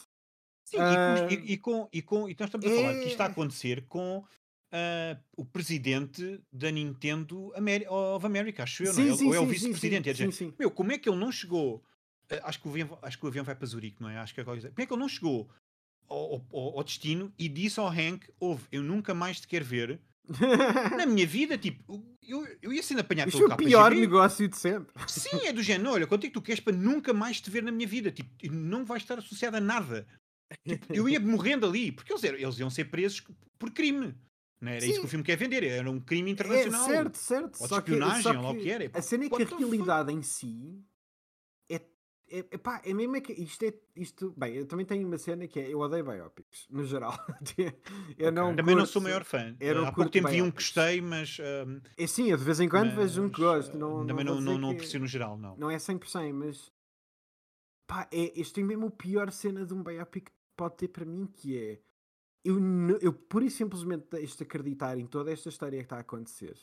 Sim, 0.64 0.78
e, 0.78 0.80
Ah, 0.82 0.96
com, 0.98 1.32
e, 1.32 1.52
e 1.94 2.02
com, 2.02 2.28
e 2.28 2.36
nós 2.38 2.48
estamos 2.48 2.66
a 2.66 2.70
falar 2.70 2.90
que 2.94 2.98
isto 2.98 3.09
está 3.11 3.24
a 3.24 3.26
é- 3.28 3.30
acontecer 3.30 3.86
com 3.86 4.24
ah, 4.72 5.18
o 5.36 5.44
presidente 5.44 6.42
da 6.52 6.70
Nintendo 6.70 7.52
Ameri 7.54 7.86
of 7.88 8.26
America, 8.26 8.64
acho 8.64 8.82
eu, 8.84 8.92
não 8.92 9.02
é? 9.02 9.06
Sim, 9.06 9.16
sim, 9.16 9.26
Ou 9.28 9.34
é 9.34 9.38
o 9.38 9.42
sim, 9.42 9.48
sim, 9.48 9.52
vice-presidente. 9.52 10.11
é 10.11 10.14
sim, 10.14 10.30
sim, 10.30 10.30
sim. 10.50 10.54
Meu, 10.59 10.70
como 10.70 10.92
é 10.92 10.98
que 10.98 11.09
ele 11.09 11.16
não 11.18 11.30
chegou? 11.32 11.82
Ah, 12.30 12.40
acho, 12.44 12.60
que 12.60 12.68
o 12.68 12.70
avião, 12.70 12.98
acho 13.02 13.18
que 13.18 13.24
o 13.24 13.28
avião 13.28 13.44
vai 13.44 13.54
para 13.54 13.66
Zurique, 13.66 14.00
não 14.02 14.08
é? 14.08 14.18
Acho 14.18 14.34
que 14.34 14.40
é 14.40 14.44
coisa. 14.44 14.68
Como 14.70 14.82
é 14.82 14.86
que 14.86 14.92
ele 14.92 15.00
não 15.00 15.08
chegou 15.08 15.48
ao, 16.08 16.44
ao- 16.52 16.78
ao 16.78 16.84
destino 16.84 17.32
e 17.38 17.48
disse 17.48 17.78
ao 17.80 17.88
Hank: 17.88 18.28
Ouve, 18.40 18.64
eu 18.72 18.82
nunca 18.82 19.14
mais 19.14 19.40
te 19.40 19.46
quero 19.48 19.64
ver 19.64 20.00
na 20.96 21.04
minha 21.06 21.26
vida. 21.26 21.56
Tipo, 21.56 22.02
eu, 22.22 22.46
eu 22.60 22.72
ia 22.72 22.82
sendo 22.82 23.00
apanhado 23.00 23.30
pelo 23.30 23.46
foi 23.46 23.52
o 23.52 23.56
pior 23.56 23.90
negócio 23.94 24.46
de 24.48 24.56
sempre. 24.56 24.92
Sim, 25.06 25.46
é 25.46 25.52
do 25.52 25.62
género. 25.62 25.90
Olha, 25.92 26.06
quanto 26.06 26.24
é 26.24 26.28
que 26.28 26.34
tu 26.34 26.42
queres 26.42 26.60
para 26.60 26.76
nunca 26.76 27.12
mais 27.14 27.40
te 27.40 27.50
ver 27.50 27.62
na 27.62 27.72
minha 27.72 27.88
vida? 27.88 28.10
Tipo, 28.10 28.30
não 28.52 28.84
vais 28.84 29.02
estar 29.02 29.18
associado 29.18 29.56
a 29.56 29.60
nada. 29.60 30.06
Tipo, 30.66 30.94
eu 30.94 31.08
ia 31.08 31.20
morrendo 31.20 31.66
ali, 31.66 31.92
porque 31.92 32.12
eles, 32.12 32.24
eram- 32.24 32.38
eles 32.38 32.58
iam 32.58 32.70
ser 32.70 32.86
presos 32.86 33.22
por 33.58 33.70
crime. 33.70 34.14
Não 34.60 34.72
era 34.72 34.84
isso 34.84 34.94
Sim. 34.94 35.00
que 35.00 35.06
o 35.06 35.08
filme 35.08 35.24
quer 35.24 35.36
vender, 35.36 35.62
era 35.62 35.88
um 35.90 36.00
crime 36.00 36.30
É, 36.30 36.32
internacional. 36.32 36.84
certo, 36.86 37.16
certo. 37.16 37.56
Ou 37.60 37.62
de 37.62 37.68
Só 37.68 37.80
que, 37.80 37.90
espionagem, 37.92 38.22
só 38.22 38.30
ou 38.34 38.42
lá 38.42 38.50
o 38.50 38.56
que 38.56 38.70
era. 38.70 38.84
É, 38.84 38.90
A 38.92 39.00
cena 39.02 39.24
é 39.26 39.28
que 39.28 39.42
a 39.42 39.46
realidade 39.46 40.12
em 40.12 40.20
si 40.22 40.82
é, 40.82 40.88
é, 42.30 42.38
é 42.50 42.58
pá, 42.58 42.80
é 42.84 42.92
mesmo 42.94 43.16
é 43.16 43.20
que 43.20 43.32
isto 43.32 43.64
é 43.64 43.72
isto. 43.96 44.32
Bem, 44.36 44.54
eu 44.54 44.66
também 44.66 44.84
tenho 44.86 45.06
uma 45.06 45.18
cena 45.18 45.46
que 45.48 45.58
é 45.60 45.72
eu 45.72 45.78
odeio 45.80 46.04
biopics, 46.04 46.66
no 46.70 46.84
geral. 46.84 47.12
eu 48.18 48.30
não 48.32 48.54
Também 48.56 48.74
não 48.74 48.82
curto- 48.82 48.92
sou 48.92 49.00
o 49.00 49.02
maior 49.04 49.24
fã. 49.24 49.56
eu 49.60 49.74
não 49.74 49.86
Há 49.86 49.92
pouco 49.92 50.10
tempo 50.10 50.28
vi 50.28 50.42
um 50.42 50.50
que 50.50 50.56
gostei, 50.56 51.00
mas, 51.00 51.38
ahm, 51.40 51.80
É 51.96 52.06
sim, 52.06 52.30
eu 52.30 52.36
de 52.36 52.44
vez 52.44 52.60
em 52.60 52.68
quando 52.68 52.94
vejo 52.94 53.22
um 53.22 53.28
que 53.30 53.40
mas, 53.40 53.50
gosto. 53.50 53.74
ah, 53.76 53.78
Não, 53.78 54.06
também 54.06 54.24
não, 54.24 54.34
não, 54.36 54.40
não, 54.40 54.58
não 54.58 54.70
aprecio 54.70 55.00
no 55.00 55.06
geral, 55.06 55.36
não. 55.38 55.56
não 55.56 55.70
é 55.70 55.76
100%, 55.78 56.32
mas 56.34 56.72
pá, 57.86 58.08
é, 58.12 58.38
este 58.40 58.60
é 58.60 58.64
mesmo 58.64 58.86
a 58.86 58.90
pior 58.90 59.30
cena 59.32 59.64
de 59.64 59.72
um 59.74 59.82
biopic 59.82 60.26
que 60.26 60.32
pode 60.56 60.76
ter 60.76 60.88
para 60.88 61.04
mim, 61.04 61.26
que 61.26 61.56
é 61.58 61.80
eu, 62.44 62.56
eu 63.00 63.12
pura 63.12 63.44
e 63.44 63.50
simplesmente 63.50 64.06
deixo 64.10 64.36
de 64.38 64.42
acreditar 64.44 64.96
em 64.98 65.06
toda 65.06 65.30
esta 65.32 65.48
história 65.48 65.78
que 65.78 65.84
está 65.84 65.96
a 65.96 66.00
acontecer. 66.00 66.56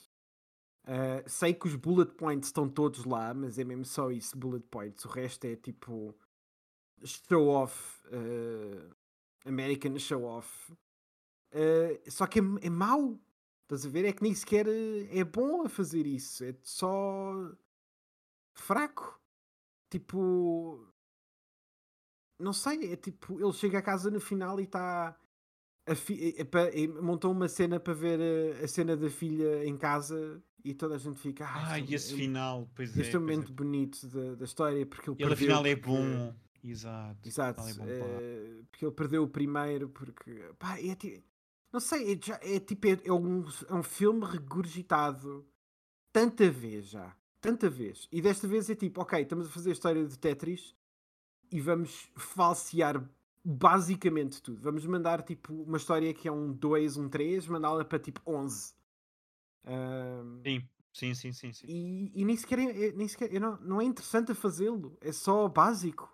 Ah, 0.86 1.24
sei 1.28 1.54
que 1.54 1.68
os 1.68 1.76
bullet 1.76 2.14
points 2.14 2.50
estão 2.50 2.70
todos 2.70 3.06
lá, 3.06 3.34
mas 3.34 3.58
é 3.58 3.64
mesmo 3.64 3.86
só 3.86 4.12
isso, 4.12 4.38
bullet 4.38 4.66
points. 4.70 5.04
O 5.06 5.10
resto 5.10 5.46
é 5.46 5.56
tipo 5.56 6.16
show 7.04 7.48
off, 7.48 8.02
ah, 8.12 8.96
American 9.46 9.98
show 10.00 10.24
off. 10.24 10.74
Ah, 11.52 12.10
só 12.10 12.28
que 12.28 12.40
é, 12.40 12.44
é 12.64 12.70
mau. 12.70 13.20
Estás 13.64 13.86
a 13.86 13.90
ver? 13.90 14.06
É 14.06 14.14
que 14.14 14.22
nem 14.24 14.36
sequer 14.36 14.68
é 14.68 15.24
bom 15.24 15.66
a 15.66 15.70
fazer 15.70 16.06
isso. 16.06 16.44
É 16.44 16.56
só 16.64 17.34
fraco. 18.54 19.20
Tipo. 19.90 20.88
Não 22.40 22.54
sei, 22.54 22.92
é 22.92 22.96
tipo, 22.98 23.40
ele 23.40 23.54
chega 23.54 23.80
a 23.80 23.82
casa 23.82 24.12
no 24.12 24.20
final 24.20 24.60
e 24.60 24.64
está. 24.64 25.18
Montou 27.02 27.32
uma 27.32 27.48
cena 27.48 27.80
para 27.80 27.94
ver 27.94 28.20
a, 28.20 28.64
a 28.64 28.68
cena 28.68 28.98
da 28.98 29.10
filha 29.10 29.66
em 29.66 29.78
casa 29.78 30.42
e 30.64 30.74
toda 30.74 30.96
a 30.96 30.98
gente 30.98 31.20
fica. 31.20 31.46
Ah, 31.48 31.80
é- 31.80 31.94
esse 31.94 32.14
é- 32.14 32.18
final, 32.18 32.68
pois 32.74 32.98
é. 32.98 33.02
Este 33.02 33.14
é 33.14 33.18
é. 33.18 33.20
momento 33.20 33.54
bonito 33.54 34.08
da, 34.08 34.36
da 34.36 34.46
história 34.46 34.86
porque 34.86 35.10
ele 35.10 35.18
Ele 35.20 35.36
perdeu 35.36 35.56
afinal 35.56 35.66
é 35.66 35.76
bom. 35.76 36.34
Exato. 36.64 37.28
Exato, 37.28 37.62
é 37.62 37.74
bom, 37.74 37.86
eh, 37.88 38.64
porque 38.72 38.86
ele 38.86 38.92
perdeu 38.94 39.24
o 39.24 39.28
primeiro, 39.28 39.88
porque 39.90 40.32
pá, 40.58 40.80
é, 40.80 41.22
não 41.72 41.80
sei, 41.80 42.14
é, 42.42 42.56
é 42.56 42.60
tipo, 42.60 42.88
é, 42.88 43.00
é 43.06 43.14
um, 43.14 43.46
é 43.70 43.74
um 43.76 43.84
filme 43.84 44.26
regurgitado 44.26 45.46
tanta 46.12 46.50
vez 46.50 46.88
já, 46.88 47.16
tanta 47.40 47.70
vez, 47.70 48.08
e 48.12 48.20
desta 48.20 48.48
vez 48.48 48.68
é 48.68 48.74
tipo, 48.74 49.00
ok, 49.00 49.22
estamos 49.22 49.46
a 49.46 49.50
fazer 49.52 49.70
a 49.70 49.74
história 49.74 50.04
de 50.08 50.18
Tetris 50.18 50.74
e 51.52 51.62
vamos 51.62 52.10
falsear 52.16 53.08
basicamente 53.46 54.41
tudo. 54.41 54.62
Vamos 54.62 54.86
mandar 54.86 55.22
tipo 55.24 55.54
uma 55.54 55.78
história 55.78 56.14
que 56.14 56.28
é 56.28 56.32
um 56.32 56.52
2, 56.54 56.98
um 56.98 57.08
3, 57.10 57.48
mandá-la 57.48 57.86
para 57.86 58.00
tipo 58.00 58.22
11. 58.26 58.74
Ahm, 59.66 60.41
Sim, 60.46 60.68
sim, 60.93 61.14
sim, 61.14 61.34
sim. 61.34 61.54
sim. 61.54 61.68
e, 61.68 62.12
e 62.22 62.26
nem 62.26 62.38
sequer, 62.38 62.60
é, 62.60 62.88
é- 62.88 62.91
nem 62.93 63.08
sequer 63.08 63.34
é 63.36 63.39
não, 63.39 63.58
não 63.62 63.82
é 63.82 63.86
interessante 63.86 64.32
a 64.32 64.36
fazê-lo, 64.36 64.98
é 65.02 65.12
só 65.12 65.48
básico. 65.48 66.10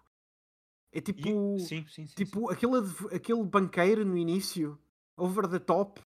É 0.92 1.00
E- 1.00 1.02
tipo. 1.04 1.58
sim, 1.58 1.86
sim, 1.88 2.08
sim, 2.08 2.08
Tipo, 2.16 2.50
aquele, 2.52 2.74
aquele 3.16 3.44
banqueiro 3.46 4.06
no 4.06 4.18
início, 4.18 4.78
over 5.18 5.48
the 5.48 5.60
top, 5.60 6.02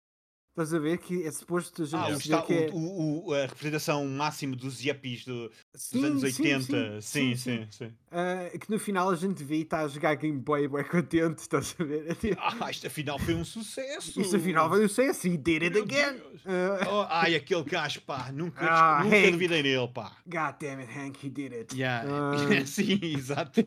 estás 0.52 0.72
a 0.74 0.78
ver? 0.78 0.98
Que 0.98 1.26
é 1.26 1.30
suposto 1.32 1.82
a 1.82 1.86
gente 1.86 1.96
Ah, 1.96 2.10
está, 2.12 2.42
que 2.42 2.52
é. 2.52 2.70
o, 2.72 3.26
o- 3.28 3.34
a 3.34 3.46
representação 3.46 4.06
máxima 4.06 4.54
dos 4.54 4.84
yuppies 4.84 5.24
do- 5.24 5.48
dos 5.48 5.82
Sim, 5.82 6.04
anos 6.04 6.20
sim, 6.20 6.26
80. 6.42 7.00
Sim, 7.00 7.34
sim, 7.34 7.66
sim. 7.70 7.92
Ah, 8.10 8.50
que 8.58 8.70
no 8.70 8.78
final 8.78 9.08
a 9.10 9.16
gente 9.16 9.42
vê 9.42 9.56
e 9.56 9.62
está 9.62 9.80
a 9.80 9.88
jogar 9.88 10.14
Game 10.16 10.38
Boy 10.38 10.68
bem 10.68 10.84
contente, 10.84 11.38
estás 11.40 11.74
a 11.78 11.84
ver? 11.84 12.10
É 12.10 12.14
tipo, 12.14 12.40
Ah, 12.40 12.70
isto 12.70 12.86
afinal 12.86 13.18
foi 13.18 13.34
um 13.34 13.44
sucesso. 13.44 14.20
Isto 14.20 14.36
afinal 14.36 14.68
foi 14.68 14.84
o 14.84 14.88
sucesso 14.88 15.26
e 15.26 15.36
did 15.38 15.62
it 15.62 15.78
again! 15.78 16.20
Ah, 16.44 16.88
Oh, 16.90 17.06
ai, 17.08 17.34
aquele 17.34 17.64
gajo, 17.64 18.02
pá, 18.02 18.30
nunca, 18.30 18.66
Ah, 18.68 19.02
nunca 19.02 19.16
Hank. 19.16 19.30
duvidei 19.32 19.62
nele, 19.62 19.88
pá. 19.88 20.16
God 20.26 20.54
damn 20.60 20.80
it, 20.80 20.92
Hank, 20.98 21.24
he 21.26 21.30
did 21.30 21.52
it! 21.54 21.74
Yeah. 21.74 22.06
Ah. 22.08 22.32
sim, 22.66 22.98
exato. 23.02 23.66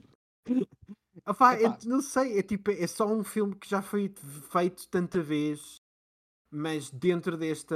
Epá. 1.28 1.56
é- 1.56 1.78
não 1.86 2.02
sei, 2.02 2.38
é 2.38 2.44
tipo, 2.44 2.70
é 2.70 2.86
só 2.86 3.08
um 3.12 3.24
filme 3.24 3.56
que 3.56 3.68
já 3.68 3.82
foi 3.82 4.14
feito 4.52 4.88
tanta 4.90 5.22
vez, 5.22 5.82
mas 6.52 6.90
dentro 6.90 7.38
desta 7.38 7.76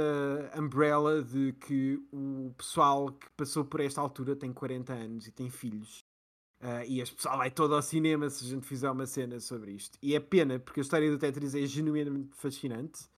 umbrella 0.56 1.22
de 1.22 1.52
que 1.54 2.00
o 2.12 2.52
pessoal 2.56 3.12
que 3.12 3.28
passou 3.36 3.64
por 3.64 3.80
esta 3.80 4.00
altura 4.00 4.36
tem 4.36 4.52
40 4.52 4.92
anos 4.92 5.26
e 5.26 5.32
tem 5.32 5.50
filhos. 5.50 6.04
Ah, 6.60 6.84
e 6.84 7.00
este 7.00 7.16
pessoal 7.16 7.38
vai 7.38 7.50
todo 7.50 7.74
ao 7.74 7.80
cinema 7.80 8.28
se 8.28 8.44
a 8.44 8.48
gente 8.48 8.66
fizer 8.66 8.90
uma 8.90 9.06
cena 9.06 9.40
sobre 9.40 9.72
isto. 9.72 9.98
E 10.02 10.14
é 10.14 10.20
pena, 10.20 10.58
porque 10.58 10.80
a 10.80 10.82
história 10.82 11.10
do 11.10 11.18
Tetris 11.18 11.54
é 11.54 11.64
genuinamente 11.64 12.36
fascinante. 12.36 13.08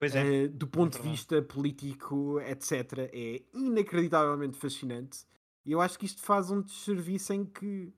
Pois 0.00 0.14
é. 0.16 0.46
Uh, 0.46 0.48
do 0.48 0.66
ponto 0.66 0.94
de 0.94 0.98
verdade. 0.98 1.16
vista 1.16 1.42
político, 1.42 2.40
etc., 2.40 3.08
é 3.12 3.42
inacreditavelmente 3.54 4.58
fascinante. 4.58 5.24
E 5.64 5.70
eu 5.70 5.80
acho 5.80 5.96
que 5.96 6.06
isto 6.06 6.20
faz 6.22 6.50
um 6.50 6.60
desserviço 6.60 7.32
em 7.32 7.44
que, 7.44 7.94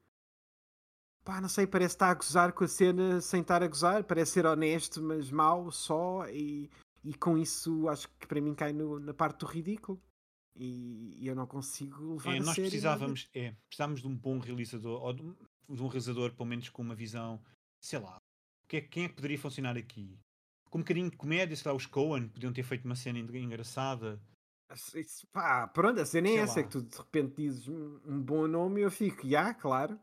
pá, 1.24 1.40
não 1.40 1.48
sei, 1.48 1.66
parece 1.66 1.94
estar 1.94 2.10
a 2.10 2.14
gozar 2.14 2.52
com 2.52 2.64
a 2.64 2.68
cena 2.68 3.22
sem 3.22 3.40
estar 3.40 3.62
a 3.62 3.66
gozar, 3.66 4.04
parece 4.04 4.32
ser 4.32 4.44
honesto, 4.44 5.02
mas 5.02 5.30
mau 5.30 5.70
só. 5.70 6.28
E, 6.28 6.70
e 7.04 7.14
com 7.14 7.36
isso, 7.38 7.88
acho 7.88 8.08
que 8.18 8.26
para 8.26 8.40
mim 8.40 8.54
cai 8.54 8.72
no- 8.72 8.98
na 8.98 9.12
parte 9.14 9.40
do 9.40 9.46
ridículo. 9.46 10.00
E, 10.56 11.16
e 11.20 11.26
eu 11.26 11.34
não 11.34 11.46
consigo 11.48 12.12
levar 12.14 12.34
É, 12.34 12.38
a 12.38 12.42
nós 12.42 12.54
precisávamos, 12.54 13.28
é, 13.34 13.54
precisávamos 13.68 14.00
de 14.02 14.06
um 14.08 14.16
bom 14.16 14.38
realizador, 14.38 15.02
ou 15.02 15.12
de 15.12 15.22
um, 15.22 15.34
de 15.68 15.82
um 15.82 15.86
realizador, 15.88 16.32
pelo 16.32 16.48
menos 16.48 16.68
com 16.68 16.80
uma 16.82 16.94
visão, 16.94 17.42
sei 17.80 17.98
lá, 17.98 18.20
que 18.68 18.76
é- 18.76 18.80
quem 18.80 19.04
é 19.04 19.08
que 19.08 19.14
poderia 19.16 19.36
funcionar 19.38 19.76
aqui? 19.76 20.16
Com 20.70 20.78
um 20.78 20.80
bocadinho 20.82 21.10
de 21.10 21.16
comédia, 21.16 21.56
sei 21.56 21.70
lá, 21.70 21.76
os 21.76 21.86
Coen 21.86 22.28
podiam 22.28 22.52
ter 22.52 22.62
feito 22.62 22.84
uma 22.84 22.94
cena 22.94 23.18
en- 23.18 23.36
engraçada. 23.36 24.20
Isso, 24.94 25.26
pá, 25.32 25.66
pronto, 25.68 26.00
a 26.00 26.06
cena 26.06 26.28
é 26.28 26.36
essa, 26.36 26.60
é 26.60 26.62
lá. 26.62 26.68
que 26.68 26.72
tu 26.72 26.82
de 26.82 26.96
repente 26.96 27.36
dizes 27.36 27.66
um, 27.68 28.22
bom 28.22 28.46
nome 28.46 28.80
e 28.80 28.84
eu 28.84 28.90
fico, 28.92 29.28
já, 29.28 29.52
claro. 29.54 29.98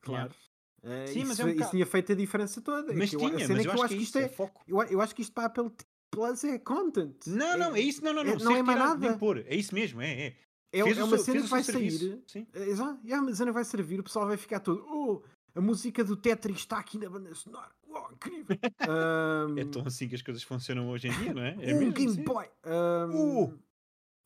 Claro. 0.00 0.34
Uh, 0.82 1.06
Sim, 1.08 1.20
isso, 1.20 1.28
mas 1.28 1.40
é 1.40 1.44
um 1.44 1.48
isso 1.48 1.56
bocado- 1.58 1.70
tinha 1.70 1.86
feito 1.86 2.12
a 2.12 2.14
diferença 2.14 2.60
toda. 2.60 2.92
Mas 2.94 3.10
que 3.10 3.16
eu- 3.16 3.20
tinha, 3.20 3.30
a 3.30 3.34
mas 3.38 3.46
cena 3.46 3.58
é 3.60 3.62
eu 3.66 3.70
que 3.70 3.76
eu 3.78 3.82
acho 3.84 3.94
que 3.94 4.00
é 4.00 4.02
isto 4.02 4.18
é. 4.18 4.22
é 4.22 4.28
foco. 4.28 4.64
Eu, 4.66 4.82
eu 4.82 5.00
acho 5.00 5.14
que 5.14 5.22
isto 5.22 5.32
para 5.32 5.44
Apple 5.46 5.70
Plus 6.12 6.44
é 6.44 6.58
content. 6.58 7.16
Não, 7.26 7.56
não, 7.56 7.74
é 7.74 7.80
isso, 7.80 8.04
não, 8.04 8.12
não, 8.12 8.22
não. 8.22 8.32
é- 8.34 8.36
não 8.36 8.56
é 8.56 8.62
mais 8.62 8.78
nada. 8.78 9.16
pôr. 9.18 9.38
É 9.38 9.56
isso 9.56 9.74
mesmo, 9.74 10.00
é, 10.00 10.26
é. 10.26 10.36
É, 10.74 10.82
Fez 10.84 10.98
é 10.98 11.02
o 11.02 11.06
uma 11.06 11.16
seu- 11.16 11.24
cena 11.26 11.42
que 11.42 11.48
vai 11.48 11.62
sair. 11.64 12.22
Sim. 12.26 12.46
É, 12.52 12.62
Exato, 12.68 13.00
é, 13.06 13.14
a 13.14 13.34
cena 13.34 13.52
vai 13.52 13.64
servir, 13.64 13.98
o 13.98 14.02
pessoal 14.04 14.26
vai 14.26 14.36
ficar 14.36 14.60
todo. 14.60 14.84
Oh, 14.88 15.22
a 15.54 15.60
música 15.60 16.04
do 16.04 16.16
Tetris 16.16 16.58
está 16.58 16.78
aqui 16.78 16.98
na 16.98 17.08
banda 17.10 17.34
sonora. 17.34 17.70
Oh, 17.88 18.12
incrível. 18.12 18.56
Ahm, 18.88 19.58
É 19.58 19.64
tão 19.64 19.86
assim 19.86 20.08
que 20.08 20.14
as 20.14 20.22
coisas 20.22 20.42
funcionam 20.42 20.88
hoje 20.90 21.08
em 21.08 21.12
dia, 21.12 21.34
não 21.34 21.42
é? 21.42 21.56
É 21.60 21.74
um 21.74 21.78
mesmo, 21.78 21.92
Game 21.92 22.12
sim. 22.14 22.22
Boy. 22.24 22.46
Ahm, 22.64 23.14
Uh! 23.14 23.58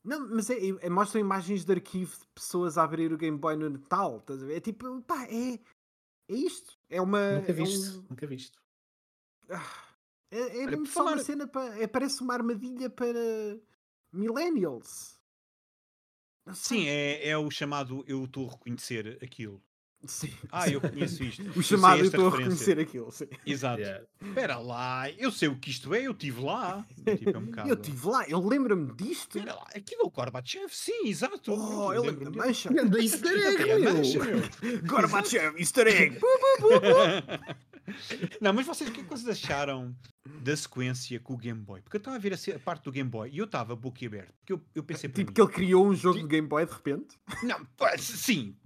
Não, 0.05 0.29
mas 0.29 0.49
é, 0.51 0.57
é- 0.83 0.89
mostram 0.91 1.21
imagens 1.21 1.65
de 1.65 1.73
arquivo 1.73 2.17
de 2.17 2.27
pessoas 2.33 2.79
a 2.79 2.85
abrir 2.85 3.13
o 3.13 3.17
Game 3.19 3.37
Boy 3.39 3.57
no 3.57 3.69
Natal. 3.69 4.19
Estás 4.19 4.41
a 4.43 4.47
ver? 4.47 4.57
É 4.57 4.61
tipo, 4.61 5.03
pá, 5.03 5.25
é, 5.25 5.55
é 5.55 6.35
isto. 6.35 6.79
É 6.89 7.01
uma. 7.01 7.39
Nunca 7.39 7.51
é 7.51 7.55
viste, 7.55 7.99
um- 7.99 8.05
nunca 8.11 8.27
viste. 8.27 8.57
É, 10.37 10.63
é 10.63 10.67
mesmo 10.67 10.87
só 10.87 11.03
uma 11.03 11.11
falar- 11.11 11.25
cena 11.25 11.47
para. 11.47 11.79
É, 11.83 11.87
parece 11.87 12.21
uma 12.23 12.35
armadilha 12.35 12.91
para 12.91 13.59
millennials. 14.13 15.17
Sim, 16.55 16.87
é, 16.87 17.29
é 17.29 17.37
o 17.37 17.51
chamado 17.51 18.05
eu 18.07 18.25
estou 18.25 18.49
a 18.49 18.53
reconhecer 18.53 19.19
aquilo. 19.23 19.61
Sim, 20.07 20.33
Ah, 20.53 20.69
eu 20.69 20.81
conheço 20.81 21.25
isto. 21.25 21.43
O 21.59 21.63
chamado 21.63 21.99
eu 22.01 22.05
estou 22.05 22.29
a 22.29 22.31
reconhecer 22.31 22.79
aquilo. 22.79 23.11
Sim. 23.11 23.27
Exato. 23.45 23.81
Yeah. 23.81 24.05
Espera 24.23 24.59
lá, 24.59 25.11
eu 25.13 25.33
sei 25.33 25.49
o 25.49 25.59
que 25.59 25.71
isto 25.71 25.93
é, 25.95 26.07
eu 26.07 26.13
estive 26.13 26.41
lá. 26.43 26.87
Tipo, 27.19 27.31
é 27.31 27.39
um 27.39 27.47
bocado... 27.47 27.69
Eu 27.69 27.75
estive 27.75 28.07
lá, 28.07 28.29
eu 28.29 28.39
lembro-me 28.47 28.93
disto. 28.95 29.39
Espera 29.39 29.57
lá, 29.57 29.67
aquilo 29.75 30.03
é 30.03 30.07
o 30.07 30.11
Gorbachev? 30.11 30.69
Sim, 30.73 31.09
exato. 31.09 31.51
Oh, 31.53 31.93
eu 31.93 32.03
lembro 32.03 32.21
lembro-me 32.27 32.37
da 32.39 32.47
mancha. 32.47 32.69
Grande 32.73 32.99
easter 33.01 33.33
egg, 33.47 33.71
É, 33.71 33.79
meu. 33.79 34.83
Gorbachev, 34.87 35.59
easter 35.59 35.87
egg. 35.89 36.21
Não, 38.41 38.53
mas 38.53 38.67
vocês 38.67 38.89
o 38.91 38.93
que 38.93 39.01
é 39.01 39.05
que 39.05 39.09
vocês 39.11 39.29
acharam 39.29 39.95
da 40.43 40.57
sequência 40.57 41.19
com 41.21 41.35
o 41.35 41.37
Game 41.37 41.61
Boy? 41.61 41.81
Porque 41.83 41.97
eu 41.97 41.99
estava 41.99 42.17
a 42.17 42.21
ver 42.21 42.33
a, 42.35 42.59
parte 42.59 42.85
do 42.85 42.93
Game 42.93 43.09
Boy 43.09 43.31
e 43.33 43.39
eu 43.39 43.45
estava 43.45 43.75
boquiaberto. 43.77 44.33
Porque 44.41 44.53
eu, 44.53 44.61
eu 44.75 44.83
pensei 44.83 45.09
Tipo 45.09 45.21
mim, 45.31 45.35
que 45.35 45.41
ele 45.41 45.51
criou 45.51 45.87
um 45.87 45.95
jogo 45.95 46.19
de 46.19 46.27
Game 46.27 46.47
Boy 46.49 46.67
de 46.67 46.73
repente. 46.73 47.17
Não, 47.43 47.61
sim, 47.99 48.57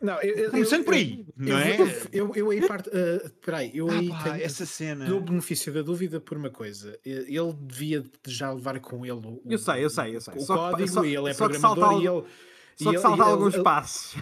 Não, 0.00 0.14
eu, 0.22 0.34
eu, 0.34 0.50
começando 0.50 0.80
eu- 0.80 0.84
por 0.84 0.94
aí, 0.94 1.26
eu- 1.26 1.34
não 1.36 1.58
é? 1.58 1.80
Eu, 1.80 1.86
eu, 2.12 2.32
eu 2.34 2.50
aí 2.50 2.66
parte. 2.66 2.88
Uh, 2.88 3.30
peraí, 3.44 3.70
eu 3.74 3.88
Ah, 3.90 3.94
aí 3.98 4.08
pá, 4.08 4.22
tenho, 4.24 4.42
essa 4.42 4.64
cena. 4.66 5.06
dou 5.06 5.18
o 5.18 5.22
benefício 5.22 5.72
da 5.72 5.82
dúvida 5.82 6.18
por 6.20 6.36
uma 6.38 6.50
coisa. 6.50 6.98
Ele 7.04 7.52
devia 7.66 8.00
de 8.02 8.10
já 8.34 8.50
levar 8.52 8.78
com 8.80 9.04
ele 9.04 9.12
o, 9.12 9.42
Eu 9.46 9.58
sei, 9.58 9.84
eu 9.84 9.90
sei, 9.90 10.16
eu 10.16 10.20
sei. 10.20 10.34
o 10.34 10.40
Só 10.40 10.54
que- 10.54 10.70
código 10.70 10.88
só- 10.88 11.04
e 11.04 11.14
ele 11.16 11.28
é 11.28 11.32
que 11.32 11.36
programador 11.36 11.84
salta 11.90 12.02
e 12.02 12.06
ele. 12.06 12.24
Só 12.76 12.90
que 12.92 12.98
salta 12.98 13.22
ele- 13.22 13.30
alguns 13.30 13.54
ele- 13.54 13.62
passos. 13.62 14.16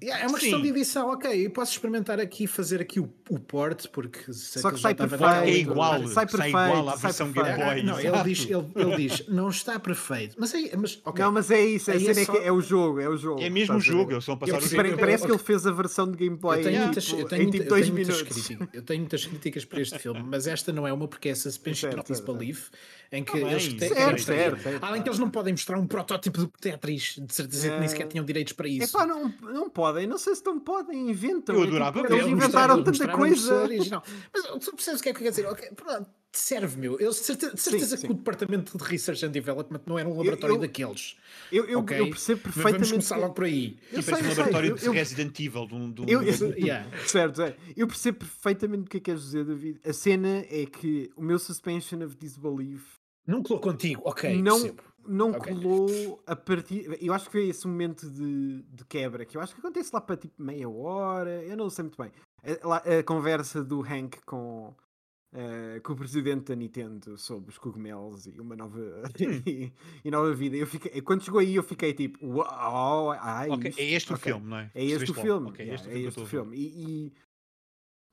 Yeah, 0.00 0.22
é 0.24 0.28
uma 0.28 0.38
questão 0.38 0.58
Sim. 0.60 0.62
de 0.62 0.68
edição, 0.68 1.08
ok. 1.10 1.46
Eu 1.46 1.50
posso 1.50 1.72
experimentar 1.72 2.20
aqui 2.20 2.46
fazer 2.46 2.80
aqui 2.80 3.00
o, 3.00 3.12
o 3.28 3.40
port, 3.40 3.88
porque 3.88 4.32
sei 4.32 4.62
Só 4.62 4.68
que 4.68 4.76
ele 4.76 4.82
sai 4.82 4.94
perfeito. 4.94 5.24
é 5.24 5.50
igual, 5.50 5.98
Sai 6.06 6.08
sai, 6.14 6.26
perfeito, 6.26 6.48
igual 6.48 6.88
à 6.88 6.92
sai 6.92 7.00
versão 7.10 7.32
Game 7.32 7.44
perfeito. 7.48 7.66
Boy. 7.66 7.80
Ah, 7.80 7.82
não, 7.82 8.00
ele 8.00 8.22
diz, 8.22 8.44
ele, 8.48 8.66
ele 8.76 8.96
diz, 9.08 9.26
não 9.28 9.48
está 9.48 9.80
perfeito. 9.80 10.36
Mas 10.38 10.54
aí, 10.54 10.70
mas 10.76 11.00
ok. 11.04 11.24
Não, 11.24 11.32
mas 11.32 11.50
é 11.50 11.64
isso, 11.64 11.90
é 11.90 11.96
é, 11.96 12.14
só- 12.24 12.32
que 12.32 12.38
é 12.38 12.52
o 12.52 12.60
jogo, 12.60 13.00
é 13.00 13.08
o 13.08 13.16
jogo. 13.16 13.40
É 13.42 13.50
mesmo 13.50 13.76
o 13.76 13.80
jogo, 13.80 14.12
eles 14.12 14.22
estão 14.22 14.34
a 14.34 14.38
passar 14.38 14.52
o 14.52 14.58
percebo, 14.60 14.70
jogo. 14.70 14.76
Pare- 14.76 14.94
eu- 14.94 14.98
Parece 14.98 15.24
que 15.24 15.30
eu- 15.32 15.34
ele 15.34 15.42
fez 15.42 15.66
a 15.66 15.72
versão 15.72 16.08
de 16.08 16.16
Game 16.16 16.36
Boy 16.36 16.58
Eu 16.58 16.62
tenho, 16.62 16.76
em, 16.76 16.84
muitas, 16.84 17.04
tipo, 17.04 17.20
eu, 17.20 17.26
tenho, 17.26 17.50
tipo 17.50 17.64
eu 17.64 17.68
dois 17.68 17.82
tenho 17.82 17.94
muitas 17.96 18.16
minutos. 18.16 18.46
críticas, 18.46 18.68
eu 18.74 18.82
tenho 18.82 19.00
muitas 19.00 19.26
críticas 19.26 19.64
para 19.64 19.80
este 19.80 19.98
filme, 19.98 20.22
mas 20.22 20.46
esta 20.46 20.72
não 20.72 20.86
é 20.86 20.92
uma 20.92 21.08
porque 21.08 21.30
é 21.30 21.34
Suspension 21.34 21.90
Certo, 21.90 21.98
of 21.98 22.06
certo, 22.14 22.24
Disbelief, 22.24 22.68
em 23.10 23.24
que 23.24 23.32
bem, 23.32 23.50
eles 23.50 23.68
têm- 23.74 23.88
Certo, 23.88 24.22
certo, 24.22 24.62
certo. 24.62 24.84
Além 24.84 25.02
que 25.02 25.08
eles 25.08 25.18
não 25.18 25.30
podem 25.30 25.52
mostrar 25.52 25.78
um 25.78 25.86
protótipo 25.86 26.38
do 26.38 26.48
Tetris, 26.48 27.16
de 27.18 27.34
certeza 27.34 27.70
que 27.70 27.78
nem 27.78 27.88
sequer 27.88 28.04
É. 28.04 28.06
tinham 28.06 28.24
direitos 28.24 28.52
para 28.52 28.68
isso. 28.68 28.96
Epá, 28.96 29.06
não, 29.06 29.28
não 29.42 29.70
podem, 29.70 30.06
não 30.06 30.18
sei 30.18 30.34
se 30.34 30.44
não 30.44 30.58
podem, 30.60 31.10
inventam. 31.10 31.54
Eu 31.56 31.62
adorava 31.62 32.00
eles 32.00 32.10
Eles 32.10 32.26
inventaram 32.26 32.82
tanta 32.82 33.08
coisa. 33.08 33.54
original. 33.62 34.02
Mas 34.32 34.42
tu 34.64 34.72
percebes 34.74 35.00
o 35.00 35.02
que 35.02 35.08
é 35.08 35.12
que 35.12 35.18
eu 35.18 35.22
quero 35.24 35.30
dizer? 35.36 35.46
Ok, 35.46 35.70
pronto, 35.74 36.08
serve, 36.32 36.76
meu. 36.78 36.98
Eu 37.00 37.10
de 37.10 37.16
certeza, 37.16 37.54
de 37.54 37.60
certeza 37.60 37.96
sim. 37.96 38.06
que 38.06 38.12
o 38.12 38.16
departamento 38.16 38.76
de 38.76 38.84
Research 38.84 39.24
and 39.24 39.30
Development 39.30 39.80
não 39.86 39.98
era 39.98 40.08
um 40.08 40.16
laboratório 40.16 40.56
eu- 40.56 40.60
daqueles. 40.60 41.16
Eu, 41.50 41.64
eu, 41.64 41.78
ok? 41.80 41.98
eu 41.98 42.10
percebo 42.10 42.40
Mas 42.44 42.54
perfeitamente. 42.54 42.78
Vamos 42.78 42.90
começar 42.90 43.16
logo 43.16 43.34
por 43.34 43.44
aí. 43.44 43.78
Eu 43.92 44.00
Tipo, 44.00 44.02
sei, 44.02 44.12
esse 44.12 44.12
eu 44.12 44.18
sei, 44.20 44.28
laboratório 44.28 44.70
eu- 44.70 44.76
de 44.76 44.86
eu- 44.86 44.92
Resident 44.92 45.40
Evil. 45.40 45.66
De 45.66 45.74
um, 45.74 45.90
de 45.92 46.02
um- 46.02 46.04
Eu- 46.08 46.22
eu- 46.22 46.58
Yeah. 46.58 46.86
Certo, 47.06 47.42
é. 47.42 47.56
Eu 47.76 47.86
percebo 47.86 48.18
perfeitamente 48.18 48.82
o 48.82 48.90
que 48.90 48.98
é 48.98 49.00
que 49.00 49.04
queres 49.06 49.22
dizer, 49.22 49.44
David. 49.44 49.80
A 49.84 49.92
cena 49.92 50.44
é 50.50 50.66
que 50.66 51.10
o 51.16 51.22
meu 51.22 51.38
suspension 51.38 52.02
of 52.04 52.14
disbelief 52.16 52.97
Não 53.28 53.42
colou 53.42 53.60
contigo, 53.60 54.00
ok. 54.04 54.40
não, 54.42 54.58
percebo. 54.58 54.82
não 55.06 55.30
Ok. 55.32 55.52
colou 55.54 56.22
a 56.26 56.34
partir. 56.34 56.98
Eu 57.00 57.12
acho 57.12 57.26
que 57.26 57.32
foi 57.32 57.48
esse 57.48 57.66
momento 57.68 58.08
de, 58.10 58.62
de 58.62 58.84
quebra 58.86 59.24
que 59.26 59.36
eu 59.36 59.40
acho 59.40 59.54
que 59.54 59.60
acontece 59.60 59.90
lá 59.92 60.00
para 60.00 60.16
tipo 60.16 60.42
meia 60.42 60.68
hora. 60.68 61.44
Eu 61.44 61.56
não 61.56 61.68
sei 61.70 61.84
muito 61.84 62.02
bem. 62.02 62.10
A, 62.62 62.66
lá- 62.66 62.82
a 62.98 63.02
conversa 63.02 63.62
do 63.62 63.82
Hank 63.82 64.18
com, 64.24 64.74
eh, 65.34 65.80
com 65.84 65.92
o 65.92 65.96
presidente 65.96 66.46
da 66.46 66.56
Nintendo 66.56 67.18
sobre 67.18 67.50
os 67.50 67.58
cogumelos 67.58 68.26
e 68.26 68.40
uma 68.40 68.56
nova, 68.56 68.80
e, 69.46 69.70
e 70.04 70.10
nova 70.10 70.32
vida. 70.34 70.56
Eu 70.56 70.66
fiquei, 70.66 71.02
quando 71.02 71.22
chegou 71.22 71.40
aí, 71.40 71.54
eu 71.54 71.62
fiquei 71.62 71.92
tipo, 71.92 72.18
uau, 72.26 73.12
ah, 73.12 73.44
Ok, 73.50 73.68
isto, 73.70 73.80
É 73.80 73.84
este 73.84 74.12
o 74.12 74.14
ok. 74.16 74.32
filme, 74.32 74.48
não 74.48 74.56
é? 74.58 74.70
É 74.74 74.84
este 74.84 75.10
o 75.10 75.14
filme. 75.14 75.30
logo? 75.30 75.48
Ok, 75.50 75.64
yeah, 75.66 75.74
este 75.84 75.88
é 75.94 76.02
eu 76.02 76.08
este 76.08 76.20
o 76.20 76.26
filme. 76.26 76.56
E, 76.56 76.62
e- 77.06 77.12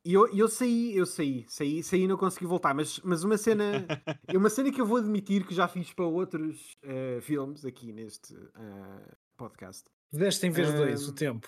e 0.06 0.14
eu, 0.14 0.28
eu 0.36 0.48
saí, 0.48 0.96
eu 0.96 1.06
saí, 1.06 1.46
saí, 1.50 1.82
saí 1.84 2.04
e 2.04 2.08
não 2.08 2.16
consegui 2.18 2.46
voltar. 2.46 2.74
Mas, 2.74 3.00
mas 3.00 3.24
uma 3.24 3.38
cena, 3.38 3.86
é 4.28 4.38
uma 4.38 4.50
cena 4.50 4.72
que 4.72 4.80
eu 4.80 4.86
vou 4.86 4.98
admitir 4.98 5.46
que 5.46 5.54
já 5.54 5.68
fiz 5.68 5.92
para 5.94 6.06
outros 6.06 6.78
eh, 6.84 7.20
filmes 7.22 7.66
aqui 7.66 7.92
neste 7.92 8.36
eh, 8.36 9.16
podcast. 9.36 9.84
Deste 10.14 10.46
em 10.48 10.52
vez 10.52 10.70
de 10.72 10.78
dois, 10.78 11.08
o 11.08 11.14
tempo. 11.14 11.48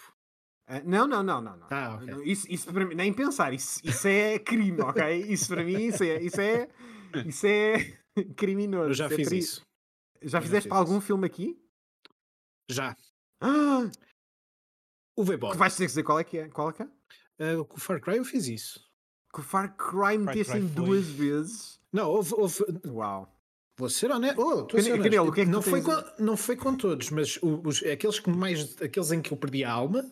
Ah, 0.68 0.82
não, 0.84 1.08
não, 1.08 1.24
não, 1.24 1.42
não, 1.42 1.56
não. 1.56 1.68
Ah, 1.70 1.96
ok. 1.96 2.08
Não, 2.08 2.24
Isso, 2.24 2.46
isso 2.52 2.74
para 2.74 2.86
mim, 2.86 2.96
nem 2.96 3.14
pensar, 3.14 3.54
isso, 3.54 3.80
isso 3.86 4.08
é 4.08 4.38
crime, 4.40 4.82
ok? 4.82 5.18
Isso 5.32 5.48
para 5.48 5.64
mim, 5.64 5.86
isso 5.86 6.04
é, 6.04 6.22
isso 6.22 6.42
é, 6.42 6.68
isso 7.26 7.48
é 7.48 7.98
criminoso. 8.36 8.90
Eu 8.90 8.94
já 8.94 9.06
isso 9.06 9.14
é 9.14 9.18
fiz 9.18 9.28
tri- 9.30 9.38
isso. 9.38 9.62
Já 9.62 10.22
Eu 10.22 10.30
já 10.30 10.42
fizeste 10.42 10.64
fiz 10.64 10.70
para 10.70 10.78
algum 10.78 10.98
isso. 10.98 11.06
filme 11.06 11.26
aqui? 11.26 11.58
Já. 12.70 12.98
Ah, 13.40 13.90
O 15.16 15.24
que 15.26 15.58
vais 15.58 15.76
ter 15.78 15.84
que 15.84 15.88
dizer 15.88 16.04
qual 16.04 16.20
é 16.20 16.24
que 16.24 16.38
é? 16.40 16.50
Qual 16.50 16.70
é 16.70 16.74
que 16.74 16.84
é? 16.84 16.88
Uh, 17.40 17.64
com 17.66 17.78
o 17.78 17.80
Far 17.80 18.00
Cry 18.02 18.18
eu 18.18 18.26
fiz 18.26 18.48
isso. 18.48 18.80
Que 19.34 19.40
o 19.42 19.44
Far 19.44 19.76
Cry 19.76 20.18
metesse 20.18 20.58
em 20.58 20.66
duas 20.66 21.06
vezes. 21.06 21.80
Não, 21.94 22.10
houve. 22.10 22.34
houve 22.36 22.64
Uau. 22.88 23.32
vou 23.78 23.90
ser 23.90 24.10
honesto. 24.12 24.40
Oh, 24.42 24.62
estou 24.62 24.98
Canelo, 25.04 25.30
o 25.30 25.32
que 25.32 25.42
é 25.42 25.46
que 25.46 25.52
não, 25.52 25.62
foi 25.62 25.82
com, 25.82 26.04
não 26.20 26.36
foi 26.38 26.56
com 26.56 26.76
todos, 26.76 27.10
mas 27.12 27.38
os, 27.42 27.84
aqueles 27.84 28.20
que 28.20 28.30
mais. 28.30 28.76
Aqueles 28.82 29.12
em 29.12 29.22
que 29.22 29.32
eu 29.32 29.38
perdi 29.38 29.64
a 29.64 29.72
alma. 29.72 30.10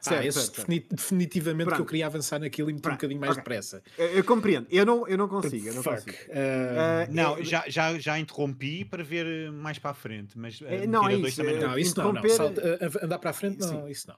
Certo, 0.00 0.20
ah, 0.20 0.26
esses 0.26 0.42
certo, 0.46 0.56
defini- 0.66 0.86
definitivamente 0.90 1.66
que 1.66 1.72
eu 1.72 1.76
Pronto. 1.76 1.88
queria 1.88 2.06
avançar 2.06 2.38
naquilo 2.40 2.70
e 2.70 2.72
meter 2.72 2.80
um 2.80 2.82
Pronto, 2.90 2.96
bocadinho 2.98 3.20
mais 3.20 3.32
ok. 3.32 3.42
depressa. 3.42 3.82
Eu, 3.96 4.06
eu 4.08 4.24
compreendo. 4.24 4.66
Eu 4.70 4.84
não, 4.84 5.06
eu 5.06 5.16
não 5.16 5.28
consigo. 5.28 5.68
Eu 5.68 5.74
não 5.74 5.82
consigo. 5.82 6.10
Uh, 6.10 6.78
Ah, 6.78 7.06
Não, 7.10 7.36
é- 7.38 7.44
já, 7.44 7.64
já, 7.68 7.96
já 7.98 8.18
interrompi 8.18 8.84
para 8.84 9.04
ver 9.04 9.26
eh, 9.26 9.50
mais 9.52 9.78
para 9.78 9.90
a 9.92 9.94
frente, 9.94 10.36
mas 10.36 10.60
É, 10.62 10.84
eh, 10.84 10.86
não, 10.88 11.08
é 11.08 11.14
isso, 11.14 11.36
também 11.36 11.54
é- 11.56 11.60
não. 11.60 11.68
não, 11.70 11.78
isso 11.78 11.98
não. 12.00 12.12
não. 12.12 12.28
Salta- 12.30 12.78
andar 13.02 13.18
para 13.20 13.30
a 13.30 13.32
frente, 13.32 13.60
não, 13.60 13.68
Sim. 13.68 13.88
isso 13.90 14.08
não. 14.08 14.16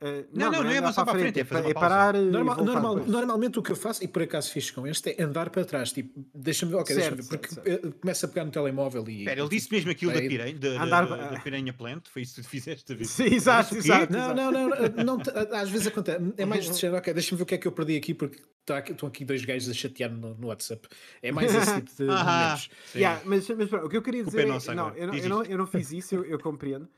Ah, 0.00 0.24
Não, 0.32 0.50
não, 0.52 0.64
não 0.64 0.70
é 0.70 0.78
avançar 0.78 1.04
para 1.04 1.16
a 1.16 1.18
frente, 1.20 1.40
é 1.40 1.42
uma 1.44 1.58
é 1.60 1.62
pausa. 1.62 1.74
parar 1.74 2.14
Normal- 2.14 2.64
normal- 2.64 2.96
normalmente 3.06 3.58
o 3.58 3.62
que 3.62 3.72
eu 3.72 3.76
faço, 3.76 4.04
e 4.04 4.08
por 4.08 4.22
acaso 4.22 4.50
fiz 4.50 4.70
com 4.70 4.86
este, 4.86 5.10
é 5.18 5.22
andar 5.22 5.48
para 5.50 5.64
trás. 5.64 5.92
Tipo, 5.92 6.24
deixa-me 6.34 6.72
ver, 6.72 6.78
ok, 6.78 6.94
Certo, 6.94 7.24
porque 7.28 7.48
certo, 7.48 7.68
eh, 7.86 7.92
começa 8.00 8.26
a 8.26 8.28
pegar 8.28 8.44
no 8.44 8.50
telemóvel 8.50 9.08
e. 9.08 9.20
Espera, 9.20 9.40
ele 9.40 9.48
disse 9.48 9.72
mesmo 9.72 9.90
aquilo 9.90 10.12
da 10.12 10.20
piranha, 10.20 10.54
da, 10.58 10.68
da- 10.74 10.82
Andar- 10.82 11.08
da- 11.08 11.30
da 11.30 11.40
piranha 11.40 11.72
plant, 11.72 12.06
foi 12.08 12.22
isso 12.22 12.34
que 12.34 12.42
tu 12.42 12.48
fizeste, 12.50 12.84
David? 12.86 13.08
Sim, 13.08 13.24
exato, 13.34 13.76
exato. 13.76 14.12
Não, 14.12 14.34
não, 14.34 14.50
não, 14.52 14.68
não, 14.68 15.04
não 15.04 15.22
às 15.56 15.70
vezes 15.70 15.86
acontece. 15.86 16.20
É 16.36 16.44
mais 16.44 16.64
de 16.68 16.74
género, 16.78 16.98
ok, 16.98 17.14
deixa-me 17.14 17.38
ver 17.38 17.42
o 17.44 17.46
que 17.46 17.54
é 17.54 17.58
que 17.58 17.66
eu 17.68 17.72
perdi 17.72 17.96
aqui, 17.96 18.12
porque 18.14 18.38
tá 18.66 18.78
aqui- 18.78 18.92
estão 18.92 19.08
aqui 19.08 19.24
dois 19.24 19.44
gajos 19.44 19.68
a 19.70 19.72
chatear-me 19.74 20.18
no, 20.20 20.34
no 20.34 20.48
WhatsApp. 20.48 20.86
É 21.22 21.30
mais 21.32 21.54
esse 21.54 21.74
tipo 21.76 21.90
de 22.02 22.08
Ah, 22.10 22.24
momentos. 22.24 22.70
Yeah, 22.94 23.22
mas, 23.24 23.48
mas 23.48 23.68
pronto, 23.68 23.86
o 23.86 23.88
que 23.88 23.96
eu 23.96 24.02
queria 24.02 24.20
é 24.22 24.24
dizer 24.24 24.40
é, 24.42 24.46
não, 24.46 24.56
eu, 24.58 24.74
não, 24.74 24.94
eu, 24.96 25.06
não, 25.28 25.40
isto. 25.42 25.52
eu 25.52 25.58
não 25.58 25.66
fiz 25.66 25.92
isso, 25.92 26.14
eu, 26.14 26.24
eu 26.24 26.38
compreendo. 26.38 26.88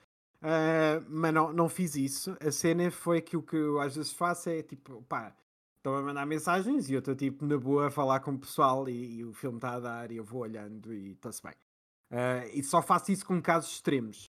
Ah, 0.42 1.02
mas 1.08 1.32
não, 1.32 1.52
não 1.52 1.68
fiz 1.68 1.94
isso. 1.96 2.36
A 2.40 2.50
cena 2.50 2.90
foi 2.90 3.20
que 3.20 3.36
o 3.36 3.42
que 3.42 3.56
eu 3.56 3.80
às 3.80 3.96
vezes 3.96 4.12
faço 4.12 4.48
é 4.48 4.62
tipo, 4.62 5.02
pá, 5.02 5.34
estão 5.76 5.94
a 5.94 6.02
mandar 6.02 6.26
mensagens 6.26 6.88
e 6.88 6.94
eu 6.94 6.98
estou 6.98 7.14
tipo 7.14 7.44
na 7.46 7.56
boa 7.56 7.88
a 7.88 7.90
falar 7.90 8.20
com 8.20 8.32
o 8.32 8.38
pessoal 8.38 8.88
e, 8.88 9.18
e 9.18 9.24
o 9.24 9.32
filme 9.32 9.58
está 9.58 9.74
a 9.74 9.80
dar 9.80 10.10
e 10.10 10.16
eu 10.16 10.24
vou 10.24 10.42
olhando 10.42 10.92
e 10.92 11.12
está-se 11.12 11.42
bem. 11.42 11.54
Ah, 12.10 12.46
e 12.52 12.62
só 12.62 12.82
faço 12.82 13.12
isso 13.12 13.24
com 13.24 13.40
casos 13.40 13.72
extremos. 13.72 14.30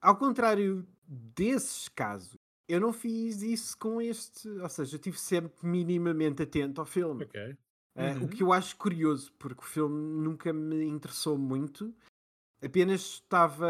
Ao 0.00 0.16
contrário 0.16 0.86
desses 1.06 1.88
casos, 1.88 2.36
eu 2.68 2.80
não 2.80 2.92
fiz 2.92 3.42
isso 3.42 3.76
com 3.76 4.00
este, 4.00 4.48
ou 4.48 4.68
seja, 4.68 4.94
eu 4.94 4.96
estive 4.96 5.18
sempre 5.18 5.66
minimamente 5.66 6.42
atento 6.42 6.80
ao 6.80 6.86
filme. 6.86 7.24
Uh, 7.24 7.56
Uhum. 7.96 8.24
O 8.24 8.28
que 8.28 8.42
eu 8.42 8.52
acho 8.52 8.76
curioso, 8.76 9.32
porque 9.38 9.60
o 9.60 9.66
filme 9.66 10.20
nunca 10.20 10.52
me 10.52 10.84
interessou 10.84 11.38
muito, 11.38 11.94
apenas 12.60 13.00
estava 13.02 13.68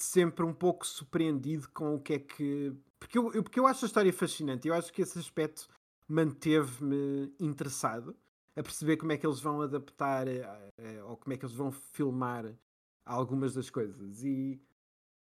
sempre 0.00 0.44
um 0.44 0.54
pouco 0.54 0.86
surpreendido 0.86 1.68
com 1.70 1.94
o 1.94 2.00
que 2.00 2.14
é 2.14 2.18
que. 2.18 2.74
Porque 2.98 3.18
eu, 3.18 3.42
porque 3.42 3.60
eu 3.60 3.66
acho 3.66 3.84
a 3.84 3.88
história 3.88 4.12
fascinante, 4.12 4.68
eu 4.68 4.74
acho 4.74 4.92
que 4.92 5.02
esse 5.02 5.18
aspecto 5.18 5.68
manteve-me 6.08 7.34
interessado 7.38 8.16
a 8.56 8.62
perceber 8.62 8.96
como 8.96 9.12
é 9.12 9.18
que 9.18 9.26
eles 9.26 9.40
vão 9.40 9.60
adaptar 9.60 10.26
eh, 10.28 10.72
eh, 10.78 11.02
ou 11.02 11.16
como 11.16 11.34
é 11.34 11.36
que 11.36 11.44
eles 11.44 11.54
vão 11.54 11.70
filmar 11.70 12.56
algumas 13.04 13.54
das 13.54 13.68
coisas. 13.70 14.24
E. 14.24 14.60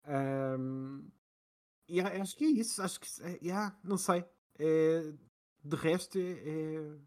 ahm, 0.04 1.08
e 1.88 2.00
acho 2.00 2.36
que 2.36 2.44
é 2.44 2.48
isso, 2.48 2.82
acho 2.82 3.00
que. 3.00 3.06
yeah, 3.42 3.76
não 3.82 3.96
sei. 3.96 4.24
É, 4.58 5.12
de 5.64 5.76
resto 5.76 6.18
é, 6.18 6.32
é 6.32 6.98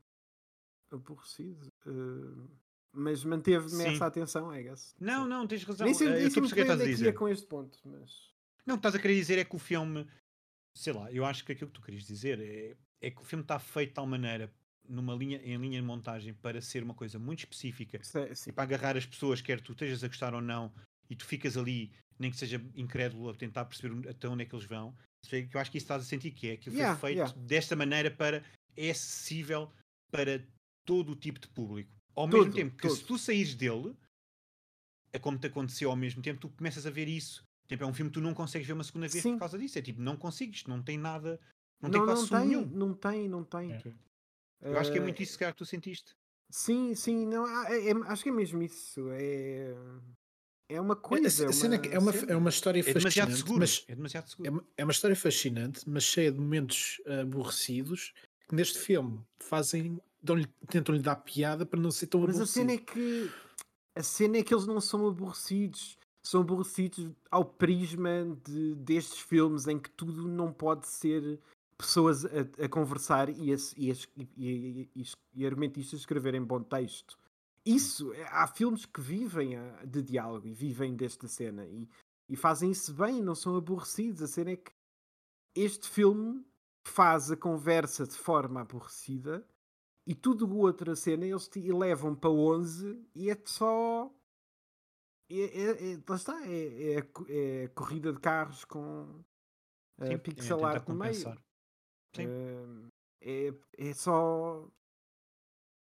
aborrecido. 0.91 1.67
Uh, 1.85 2.49
mas 2.93 3.23
manteve-me 3.23 3.83
essa 3.85 4.05
atenção, 4.05 4.55
I 4.55 4.63
guess. 4.63 4.95
Não, 4.99 5.27
não, 5.27 5.47
tens 5.47 5.63
razão. 5.63 5.85
Nem 5.85 5.95
nem 5.97 6.21
eu 6.21 6.27
o 6.27 6.31
que 6.31 6.41
bem 6.41 6.61
estás 6.61 6.79
a 6.79 6.83
é 6.83 6.87
dizer. 6.87 7.13
com 7.13 7.27
este 7.27 7.45
ponto, 7.47 7.79
mas... 7.83 8.31
Não, 8.65 8.75
o 8.75 8.77
que 8.77 8.79
estás 8.79 8.95
a 8.95 8.99
querer 8.99 9.15
dizer 9.15 9.39
é 9.39 9.43
que 9.43 9.55
o 9.55 9.59
filme, 9.59 10.07
sei 10.77 10.93
lá, 10.93 11.11
eu 11.11 11.25
acho 11.25 11.43
que 11.43 11.51
aquilo 11.51 11.69
que 11.71 11.79
tu 11.79 11.85
querias 11.85 12.05
dizer 12.05 12.39
é, 12.39 12.77
é 13.01 13.11
que 13.11 13.19
o 13.19 13.25
filme 13.25 13.43
está 13.43 13.59
feito 13.59 13.89
de 13.89 13.95
tal 13.95 14.05
maneira, 14.05 14.53
numa 14.87 15.15
linha, 15.15 15.37
em 15.43 15.57
linha 15.57 15.81
de 15.81 15.85
montagem, 15.85 16.33
para 16.35 16.61
ser 16.61 16.83
uma 16.83 16.93
coisa 16.93 17.17
muito 17.17 17.39
específica 17.39 17.99
Sim, 18.03 18.49
e 18.49 18.51
para 18.51 18.63
agarrar 18.63 18.95
as 18.95 19.05
pessoas, 19.05 19.41
quer 19.41 19.59
tu 19.59 19.71
estejas 19.71 20.03
a 20.03 20.07
gostar 20.07 20.33
ou 20.33 20.41
não, 20.41 20.71
e 21.09 21.15
tu 21.15 21.25
ficas 21.25 21.57
ali, 21.57 21.91
nem 22.19 22.29
que 22.29 22.37
seja 22.37 22.63
incrédulo, 22.75 23.29
a 23.29 23.33
tentar 23.33 23.65
perceber 23.65 24.07
até 24.07 24.27
onde 24.27 24.43
é 24.43 24.45
que 24.45 24.55
eles 24.55 24.65
vão. 24.65 24.95
Eu 25.31 25.59
acho 25.59 25.71
que 25.71 25.77
isso 25.77 25.85
estás 25.85 26.03
a 26.03 26.05
sentir 26.05 26.31
que 26.31 26.49
é, 26.49 26.57
que 26.57 26.69
foi 26.69 26.79
Yeah, 26.79 26.99
feito 26.99 27.17
yeah. 27.17 27.33
desta 27.41 27.75
maneira 27.75 28.11
para 28.11 28.43
é 28.75 28.91
acessível 28.91 29.71
para 30.11 30.45
todo 30.85 31.11
o 31.11 31.15
tipo 31.15 31.39
de 31.39 31.47
público. 31.47 31.91
Ao 32.15 32.27
Todo, 32.29 32.37
mesmo 32.37 32.53
tempo 32.53 32.75
que 32.77 32.89
se 32.89 32.97
todo. 32.97 33.07
tu 33.07 33.17
saís 33.17 33.55
dele, 33.55 33.95
é 35.11 35.19
como 35.19 35.37
te 35.37 35.47
aconteceu 35.47 35.89
ao 35.89 35.95
mesmo 35.95 36.21
tempo, 36.21 36.39
tu 36.41 36.49
começas 36.49 36.85
a 36.85 36.89
ver 36.89 37.07
isso. 37.07 37.43
Tipo, 37.67 37.83
é 37.83 37.87
um 37.87 37.93
filme 37.93 38.09
que 38.11 38.15
tu 38.15 38.21
não 38.21 38.33
consegues 38.33 38.67
ver 38.67 38.73
uma 38.73 38.83
segunda 38.83 39.07
vez 39.07 39.21
Sim. 39.23 39.33
por 39.33 39.39
causa 39.39 39.57
disso. 39.57 39.79
É 39.79 39.81
tipo, 39.81 40.01
não 40.01 40.17
consigo, 40.17 40.53
isto 40.53 40.69
não 40.69 40.81
tem 40.83 40.97
nada, 40.97 41.39
não, 41.81 41.89
tem 41.89 41.99
Não, 41.99 42.05
quase 42.05 42.31
não 42.31 42.39
tem, 42.39 42.47
nenhum. 42.47 42.65
não 42.67 42.93
tem, 42.93 43.29
não 43.29 43.43
tem. 43.43 43.71
É. 43.71 43.83
Eu 44.61 44.77
acho 44.77 44.91
que 44.91 44.97
é 44.97 45.01
Eh, 45.01 45.03
muito 45.03 45.21
isso 45.23 45.37
cara, 45.39 45.51
que 45.51 45.57
tu 45.57 45.65
sentiste. 45.65 46.15
Sim, 46.49 46.93
sim, 46.95 47.25
não, 47.25 47.45
ah, 47.45 47.65
é- 47.69 47.89
é- 47.89 47.93
acho 48.07 48.23
que 48.23 48.29
é 48.29 48.31
mesmo 48.31 48.61
isso. 48.61 49.09
É, 49.11 49.73
é 50.69 50.79
uma 50.81 50.93
A- 50.93 50.97
coisa. 50.97 51.49
a 51.49 51.53
cena 51.53 51.75
é 51.75 51.77
que 51.79 51.89
é 51.89 51.99
uma, 51.99 52.11
cena. 52.11 52.31
é 52.33 52.35
uma 52.35 52.49
história 52.49 52.79
É 52.79 52.93
demasiado 52.93 53.29
fascinante, 53.31 53.37
seguro. 53.37 53.59
mas 53.59 53.85
É 53.87 53.95
demasiado 53.95 54.25
é 54.25 54.27
seguro. 54.29 54.51
uma, 54.51 54.67
é 54.77 54.83
uma 54.83 54.91
história 54.91 55.15
fascinante, 55.15 55.89
mas 55.89 56.03
cheia 56.03 56.31
de 56.31 56.39
momentos 56.39 57.01
aborrecidos 57.21 58.13
que 58.47 58.55
neste 58.55 58.79
filme 58.79 59.21
fazem, 59.39 59.99
dão-lhe- 60.23 60.47
tentam-lhe 60.69 61.01
dar 61.01 61.17
piada 61.17 61.65
para 61.65 61.79
não 61.79 61.91
ser 61.91 62.07
tão 62.07 62.21
Mas 62.21 62.29
a 62.29 62.33
aborrecido. 62.43 62.53
cena 62.53 62.71
é 62.73 62.77
que 62.77 63.31
a 63.95 64.01
cena 64.03 64.37
é 64.37 64.43
que 64.43 64.53
eles 64.53 64.65
não 64.65 64.79
são 64.81 65.07
aborrecidos. 65.07 65.97
São 66.25 66.39
aborrecidos 66.41 67.11
ao 67.29 67.43
prisma 67.43 68.09
de, 68.45 68.75
destes 68.75 69.19
filmes 69.19 69.67
em 69.67 69.77
que 69.77 69.89
tudo 69.91 70.25
não 70.27 70.53
pode 70.53 70.87
ser 70.87 71.37
pessoas 71.77 72.23
a, 72.23 72.29
a 72.63 72.69
conversar 72.69 73.27
e, 73.29 73.53
a- 73.53 73.57
e, 73.75 73.91
a- 73.91 73.95
e- 74.37 74.89
e- 74.95 75.11
e 75.35 75.45
argumentistas 75.45 75.99
escreverem 75.99 76.41
bom 76.41 76.63
texto. 76.63 77.17
Isso, 77.65 78.13
é- 78.13 78.23
há 78.31 78.47
filmes 78.47 78.85
que 78.85 79.01
vivem 79.01 79.57
ah, 79.57 79.83
de 79.85 80.01
diálogo 80.01 80.47
e 80.47 80.53
vivem 80.53 80.95
desta 80.95 81.27
cena 81.27 81.65
e, 81.65 81.89
e 82.29 82.37
fazem 82.37 82.71
isso 82.71 82.93
bem, 82.93 83.21
não 83.21 83.35
são 83.35 83.57
aborrecidos. 83.57 84.21
A 84.21 84.27
cena 84.27 84.51
é 84.51 84.55
que 84.55 84.71
este 85.55 85.89
filme 85.89 86.45
faz 86.87 87.31
a 87.31 87.35
conversa 87.37 88.05
de 88.07 88.15
forma 88.15 88.61
aborrecida 88.61 89.45
e 90.05 90.13
tudo 90.13 90.47
o 90.47 90.57
outro 90.57 90.91
a 90.91 90.95
cena 90.95 91.25
eles 91.25 91.47
te 91.47 91.59
levam 91.71 92.15
para 92.15 92.29
11 92.29 93.07
e 93.15 93.29
é 93.29 93.41
só. 93.45 94.13
É, 95.29 95.35
é, 95.35 95.93
é- 95.93 96.03
lá 96.07 96.15
está, 96.15 96.45
é, 96.45 96.97
é, 96.97 97.63
é 97.63 97.67
corrida 97.69 98.11
de 98.11 98.19
carros 98.19 98.65
com 98.65 99.23
uh, 99.99 100.05
Sim, 100.05 100.13
é 100.13 100.17
pixel 100.17 100.65
art 100.65 100.87
no 100.87 100.95
meio. 100.95 101.41
Sim. 102.15 102.27
Uh, 102.27 102.87
é, 103.21 103.53
é 103.77 103.93
só. 103.93 104.69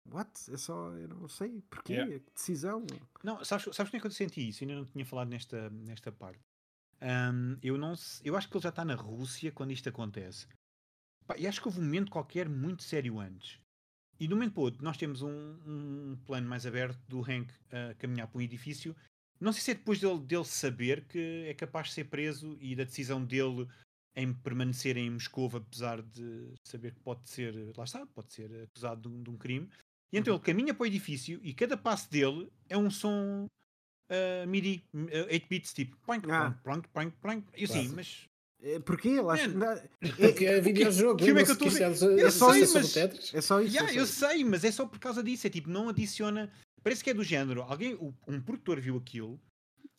What? 0.10 0.32
É 0.52 0.58
só. 0.58 0.94
Eu 0.94 1.10
não 1.10 1.28
sei. 1.28 1.62
Porquê? 1.70 1.94
Yeah. 1.94 2.20
Que 2.20 2.32
decisão? 2.34 2.86
Não, 3.24 3.44
sabes, 3.44 3.66
sabes 3.76 3.92
como 3.92 3.98
é 3.98 4.00
que 4.00 4.08
eu 4.08 4.12
senti 4.12 4.48
isso? 4.48 4.64
Ainda 4.64 4.76
não 4.76 4.86
tinha 4.86 5.06
falado 5.06 5.28
nesta, 5.28 5.70
nesta 5.70 6.12
parte. 6.12 6.42
Ahm, 7.02 7.58
eu, 7.62 7.78
não, 7.78 7.94
eu 8.24 8.38
acho 8.38 8.50
que 8.50 8.56
ele 8.56 8.64
já 8.64 8.70
está 8.70 8.86
na 8.86 8.96
Rússia 8.96 9.52
quando 9.52 9.72
isto 9.72 9.90
acontece. 9.90 10.48
Pá, 11.28 11.36
e 11.38 11.46
acho 11.46 11.62
que 11.62 11.68
houve 11.68 11.80
um 11.80 11.84
momento 11.84 12.12
qualquer 12.12 12.48
muito 12.48 12.84
sério 12.84 13.20
antes. 13.20 13.60
E 14.20 14.28
de 14.28 14.34
um 14.34 14.38
momento 14.38 14.54
para 14.54 14.62
o 14.62 14.64
outro, 14.64 14.84
nós 14.84 14.98
temos 14.98 15.22
um, 15.22 15.30
um 15.66 16.18
plano 16.26 16.48
mais 16.48 16.66
aberto 16.66 16.98
do 17.08 17.20
Hank 17.22 17.52
a 17.72 17.94
caminhar 17.96 18.28
para 18.28 18.38
um 18.38 18.42
edifício. 18.42 18.96
Não 19.40 19.52
sei 19.52 19.62
se 19.62 19.72
é 19.72 19.74
depois 19.74 20.00
dele, 20.00 20.20
dele 20.20 20.46
saber 20.46 21.04
que 21.06 21.46
é 21.48 21.54
capaz 21.54 21.88
de 21.88 21.94
ser 21.94 22.06
preso 22.06 22.58
e 22.62 22.76
da 22.76 22.86
decisão 22.86 23.24
dele 23.24 23.68
em 24.16 24.34
permanecer 24.34 24.96
em 24.96 25.10
Moscou, 25.10 25.52
apesar 25.54 26.02
de 26.02 26.54
saber 26.66 26.94
que 26.94 27.02
pode 27.02 27.30
ser, 27.30 27.54
lá 27.76 27.84
está, 27.84 28.06
pode 28.08 28.32
ser 28.34 28.50
acusado 28.64 29.02
de 29.02 29.08
um, 29.10 29.22
de 29.24 29.30
um 29.30 29.38
crime. 29.38 29.70
E 30.14 30.18
então 30.18 30.34
ele 30.36 30.44
caminha 30.44 30.74
para 30.74 30.84
o 30.84 30.88
edifício 30.88 31.40
e 31.44 31.54
cada 31.54 31.76
passo 31.76 32.10
dele 32.10 32.50
é 32.70 32.78
um 32.78 32.90
som 32.90 33.46
uh, 34.10 34.48
MIDI, 34.48 34.86
uh, 34.94 35.34
8 35.34 35.48
bits, 35.50 35.74
tipo 35.74 35.98
plank, 35.98 36.26
Ah. 36.32 36.52
plank, 36.64 36.88
plank, 36.90 37.18
plank. 37.18 37.46
E 37.58 37.66
assim, 37.66 37.82
Claro. 37.82 37.96
mas 37.98 38.26
porquê? 38.84 39.22
Lá 39.22 39.36
está- 39.36 39.48
na- 39.50 39.82
Porque 40.18 40.46
é 40.46 40.60
videojogo, 40.60 41.18
que 41.18 41.26
filme 41.26 41.42
é 41.42 41.44
que 41.46 41.52
eu 41.52 41.54
estou 41.54 41.68
a 41.68 41.72
ver? 41.72 41.82
é- 41.84 42.24
Eu 42.24 42.28
é 42.28 42.32
só 42.32 42.52
sei, 42.52 42.62
isso 42.64 42.74
mas- 42.74 42.98
é 43.34 43.42
só 43.42 43.62
isso. 43.62 43.74
Yeah, 43.76 43.94
é 43.94 44.00
eu 44.00 44.06
sei, 44.08 44.44
mas 44.44 44.64
é 44.64 44.72
só 44.72 44.86
por 44.86 45.00
causa 45.00 45.22
disso. 45.24 45.46
É 45.48 45.50
tipo, 45.50 45.70
não 45.70 45.90
adiciona. 45.90 46.52
Parece 46.84 47.04
que 47.04 47.10
é 47.10 47.14
do 47.14 47.24
género. 47.24 47.62
Alguém, 47.64 47.96
um 48.28 48.42
produtor 48.42 48.80
viu 48.80 48.98
aquilo 48.98 49.40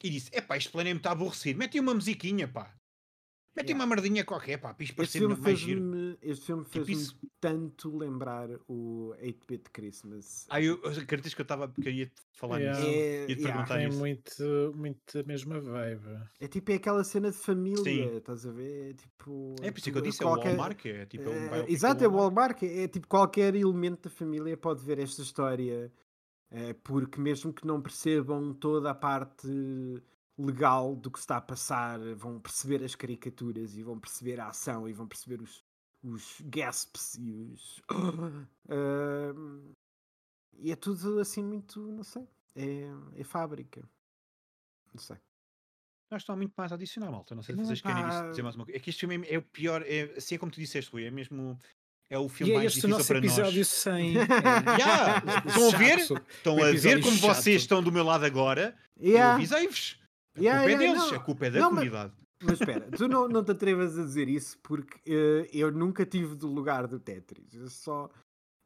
e 0.02 0.10
disse: 0.10 0.30
É 0.32 0.40
pá, 0.40 0.56
este 0.56 0.68
plano 0.70 0.88
é 0.88 0.92
muito 0.94 1.06
aborrecido. 1.06 1.58
Mete 1.58 1.74
aí 1.76 1.80
uma 1.80 1.94
musiquinha, 1.94 2.46
pá. 2.46 2.72
Mete 3.56 3.70
Yeah. 3.70 3.84
uma 3.84 3.86
merdinha 3.96 4.22
qualquer, 4.24 4.58
pá. 4.58 4.74
Para 4.74 4.84
Este 4.84 5.18
filme 5.18 5.34
mais 5.34 5.58
giro. 5.58 5.80
fez-me 5.80 6.18
este 6.22 6.44
filme 6.44 6.64
Tipo 6.64 6.84
fez-me 6.84 7.02
isso. 7.02 7.18
tanto 7.40 7.96
lembrar 7.96 8.50
o 8.68 9.14
8-bit 9.18 9.70
Christmas. 9.72 10.46
Ah, 10.50 10.60
eu 10.60 10.74
acreditas 10.86 11.32
que 11.32 11.40
eu 11.40 11.44
estava. 11.44 11.66
Queria 11.68 12.12
falar 12.32 12.58
Yeah. 12.58 12.78
nisso. 12.80 12.90
É, 12.94 13.20
Ia-te 13.22 13.32
yeah, 13.40 13.52
perguntar 13.66 13.78
nisso. 13.86 13.98
muito, 13.98 14.72
muito 14.76 15.18
a 15.18 15.22
mesma 15.22 15.58
vibe. 15.60 16.02
é 16.38 16.46
tipo 16.48 16.70
é 16.70 16.74
aquela 16.74 17.02
cena 17.02 17.30
de 17.30 17.36
família, 17.38 17.82
Sim. 17.82 18.16
estás 18.16 18.44
a 18.46 18.52
ver? 18.52 18.90
É 18.90 18.94
tipo. 18.94 19.56
É 19.62 19.70
por 19.70 19.78
isso 19.78 19.90
que 19.90 19.98
eu 19.98 20.02
disse: 20.02 20.22
é 20.22 20.26
o 20.26 20.28
qualquer- 20.30 20.48
Walmart, 20.56 20.84
é 20.86 21.06
tipo. 21.06 21.30
É 21.30 21.60
É, 21.60 21.72
exato, 21.72 22.04
é 22.04 22.08
o 22.08 22.12
Walmart. 22.12 22.62
É, 22.62 22.82
é 22.84 22.88
tipo 22.88 23.08
qualquer 23.08 23.54
elemento 23.54 24.08
da 24.08 24.10
família 24.14 24.54
pode 24.56 24.84
ver 24.84 24.98
esta 24.98 25.22
história, 25.22 25.90
é, 26.50 26.74
porque 26.74 27.18
mesmo 27.18 27.52
que 27.54 27.66
não 27.66 27.80
percebam 27.80 28.52
toda 28.52 28.90
a 28.90 28.94
parte 28.94 29.48
legal 30.38 30.94
do 30.94 31.10
que 31.10 31.18
se 31.18 31.24
está 31.24 31.36
a 31.38 31.40
passar, 31.40 31.98
vão 32.14 32.38
perceber 32.40 32.84
as 32.84 32.94
caricaturas 32.94 33.76
e 33.76 33.82
vão 33.82 33.98
perceber 33.98 34.40
a 34.40 34.48
ação 34.48 34.88
e 34.88 34.92
vão 34.92 35.06
perceber 35.06 35.40
os, 35.42 35.64
os 36.02 36.40
gasps 36.44 37.14
e 37.18 37.32
os. 37.32 37.82
Ahm, 38.68 39.72
e 40.58 40.72
é 40.72 40.76
tudo 40.76 41.20
assim 41.20 41.42
muito, 41.42 41.80
não 41.92 42.02
sei, 42.04 42.26
é, 42.54 42.88
é 43.16 43.24
fábrica. 43.24 43.82
Não 44.92 45.00
sei. 45.00 45.16
Não 46.10 46.18
há 46.28 46.36
muito 46.36 46.54
mais 46.56 46.70
a 46.70 46.76
adicionar, 46.76 47.10
malta. 47.10 47.34
Não 47.34 47.42
sei 47.42 47.54
se 47.54 47.60
Não, 47.60 47.66
vocês 47.66 47.80
querem 47.80 48.02
pá. 48.02 48.30
dizer 48.30 48.42
mais 48.42 48.54
uma 48.54 48.64
coisa. 48.64 48.78
É 48.78 48.80
que 48.80 48.90
este 48.90 49.00
filme 49.00 49.26
é, 49.26 49.34
é 49.34 49.38
o 49.38 49.42
pior. 49.42 49.82
É, 49.82 50.02
assim 50.16 50.36
é 50.36 50.38
como 50.38 50.52
tu 50.52 50.60
disseste, 50.60 50.90
Rui. 50.90 51.04
É 51.04 51.10
mesmo. 51.10 51.58
É 52.08 52.16
o 52.16 52.28
filme 52.28 52.52
E 52.52 52.54
é 52.54 52.58
mais 52.58 52.72
difícil 52.72 53.04
para 53.04 53.18
episódio 53.18 53.58
nós. 53.58 53.68
100. 53.68 54.12
Yeah, 54.14 55.22
estão 55.48 55.68
a 55.68 55.76
ver? 55.76 55.98
Estão 55.98 56.52
a 56.54 56.66
ver 56.66 56.70
episódio 56.70 57.02
como 57.02 57.16
chato. 57.16 57.34
vocês 57.34 57.62
estão 57.62 57.82
do 57.82 57.90
meu 57.90 58.04
lado 58.04 58.24
agora. 58.24 58.76
Eu 58.96 59.10
Yeah, 59.10 59.34
avisei-vos. 59.34 59.98
A 60.36 60.40
Yeah, 60.40 60.60
culpa 60.62 60.70
é 60.70 60.84
yeah, 60.84 60.98
deles, 60.98 61.10
não. 61.12 61.18
a 61.18 61.22
culpa 61.24 61.46
é 61.46 61.50
da 61.50 61.58
Não, 61.60 61.70
mas- 61.70 61.88
comunidade. 61.88 62.12
Mas 62.42 62.60
espera, 62.60 62.90
tu 62.90 63.08
não, 63.08 63.26
não 63.28 63.42
te 63.42 63.52
atrevas 63.52 63.98
a 63.98 64.02
dizer 64.02 64.28
isso 64.28 64.58
porque 64.62 65.00
eh, 65.10 65.48
eu 65.52 65.72
nunca 65.72 66.04
tive 66.04 66.34
do 66.34 66.46
lugar 66.48 66.86
do 66.86 67.00
Tetris. 67.00 67.54
Eu 67.54 67.68
só. 67.70 68.10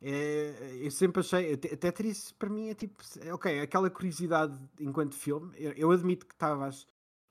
eh, 0.02 0.80
eu 0.82 0.90
sempre 0.90 1.20
achei. 1.20 1.56
Te- 1.56 1.76
Tetris 1.76 2.32
para 2.32 2.48
mim 2.51 2.68
é 2.68 2.74
tipo. 2.74 3.01
é, 3.20 3.32
Ok, 3.32 3.60
aquela 3.60 3.88
curiosidade 3.88 4.59
enquanto 4.80 5.14
filme. 5.14 5.52
Eu, 5.56 5.72
eu 5.74 5.90
admito 5.92 6.26
que 6.26 6.34
estava. 6.34 6.68
a- 6.68 6.72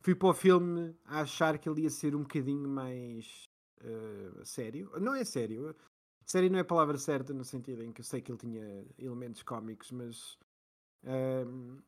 Fui 0.01 0.15
para 0.15 0.29
o 0.29 0.33
filme 0.33 0.95
a 1.05 1.19
achar 1.21 1.57
que 1.57 1.67
ele 1.67 1.81
ia 1.81 1.89
ser 1.89 2.15
um 2.15 2.21
bocadinho 2.21 2.69
mais. 2.69 3.43
eh, 3.83 4.31
sério. 4.45 4.89
Não 5.01 5.13
é 5.13 5.25
sério. 5.25 5.75
Sério 6.25 6.49
não 6.49 6.57
é 6.59 6.61
a 6.61 6.65
palavra 6.65 6.97
certa 6.97 7.33
no 7.33 7.43
sentido 7.43 7.83
em 7.83 7.91
que 7.91 7.99
eu 7.99 8.05
sei 8.05 8.21
que 8.21 8.31
ele 8.31 8.37
tinha 8.39 8.85
elementos 8.97 9.43
cómicos, 9.43 9.91
mas. 9.91 10.37
ehm, 11.03 11.79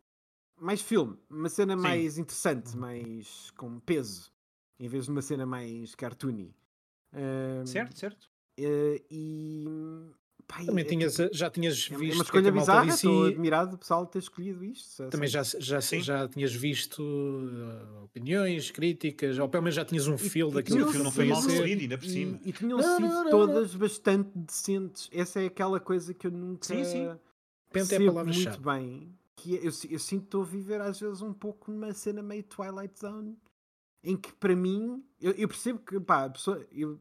mais 0.62 0.82
filme, 0.82 1.18
uma 1.30 1.50
cena 1.50 1.76
Sim. 1.76 1.82
mais 1.82 2.18
interessante, 2.18 2.78
mais 2.78 3.52
com 3.58 3.80
peso, 3.80 4.32
em 4.80 4.88
vez 4.88 5.06
de 5.06 5.12
uma 5.12 5.22
cena 5.22 5.46
mais 5.46 5.96
cartoony. 5.96 6.54
Certo, 7.66 7.98
certo. 8.00 8.30
eh, 8.58 9.02
e 9.10 9.66
pá, 10.48 10.64
Também 10.64 10.86
é 10.86 10.88
tinhas, 10.88 11.16
tipo- 11.16 11.30
já 11.34 11.50
tinhas 11.50 11.90
é 11.92 11.96
visto. 11.98 11.98
uma 11.98 12.08
que 12.08 12.14
é 12.14 12.22
escolha 12.24 12.44
que 12.44 12.50
a 12.50 12.52
malta 12.52 12.60
bizarra, 12.72 12.86
disse 12.86 12.96
estou 13.08 13.26
admirado 13.26 13.72
do 13.72 13.78
pessoal 13.78 14.06
ter 14.06 14.20
escolhido 14.20 14.64
isto. 14.64 14.88
só- 14.90 15.08
Também 15.10 15.28
só- 15.30 15.44
já, 15.44 15.60
já, 15.60 15.82
Sim. 15.82 16.00
já 16.02 16.28
tinhas 16.28 16.54
visto 16.54 17.02
uh, 17.02 18.04
opiniões, 18.06 18.72
críticas, 18.72 19.40
ou 19.40 19.50
pelo 19.50 19.64
menos 19.64 19.76
já 19.76 19.84
tinhas 19.86 20.08
um 20.08 20.18
feel 20.18 20.52
daquilo 20.52 20.84
o 20.84 20.86
que 20.86 20.92
filme 20.92 21.04
não 21.06 21.12
foi 21.12 21.26
mal 21.26 21.42
recebido, 21.42 21.82
ainda 21.82 21.98
por 21.98 22.06
cima. 22.08 22.40
E, 22.46 22.50
e 22.50 22.54
tinham 22.54 22.78
Não, 22.78 22.96
sido 22.98 23.08
não, 23.08 23.24
não, 23.26 23.32
todas 23.32 23.76
bastante 23.76 24.30
decentes. 24.36 25.10
Essa 25.12 25.42
é 25.42 25.48
aquela 25.48 25.80
coisa 25.80 26.14
que 26.14 26.28
eu 26.28 26.32
nunca 26.32 26.66
Sim, 26.66 26.84
sim. 26.86 27.06
É 27.74 27.96
a 27.96 28.06
palavra-chave. 28.12 28.48
muito 28.50 28.62
bem. 28.62 29.14
Que 29.42 29.58
é- 29.58 29.60
eu, 29.62 29.72
eu 29.90 30.00
sinto 30.00 30.22
que 30.22 30.28
estou 30.28 30.44
a 30.44 30.46
viver 30.46 30.80
às 30.82 31.00
vezes 31.00 31.22
um 31.22 31.34
pouco 31.34 31.72
numa 31.72 31.92
cena 31.94 32.22
meio 32.22 32.44
Twilight 32.44 33.00
Zone. 33.00 33.38
Em 34.04 34.16
que 34.16 34.32
para 34.34 34.56
mim, 34.56 35.04
eu, 35.20 35.32
eu 35.32 35.48
percebo 35.48 35.80
que 35.80 36.00
pá, 36.00 36.26
a 36.26 36.30
pessoa, 36.30 36.64
eu, 36.72 37.00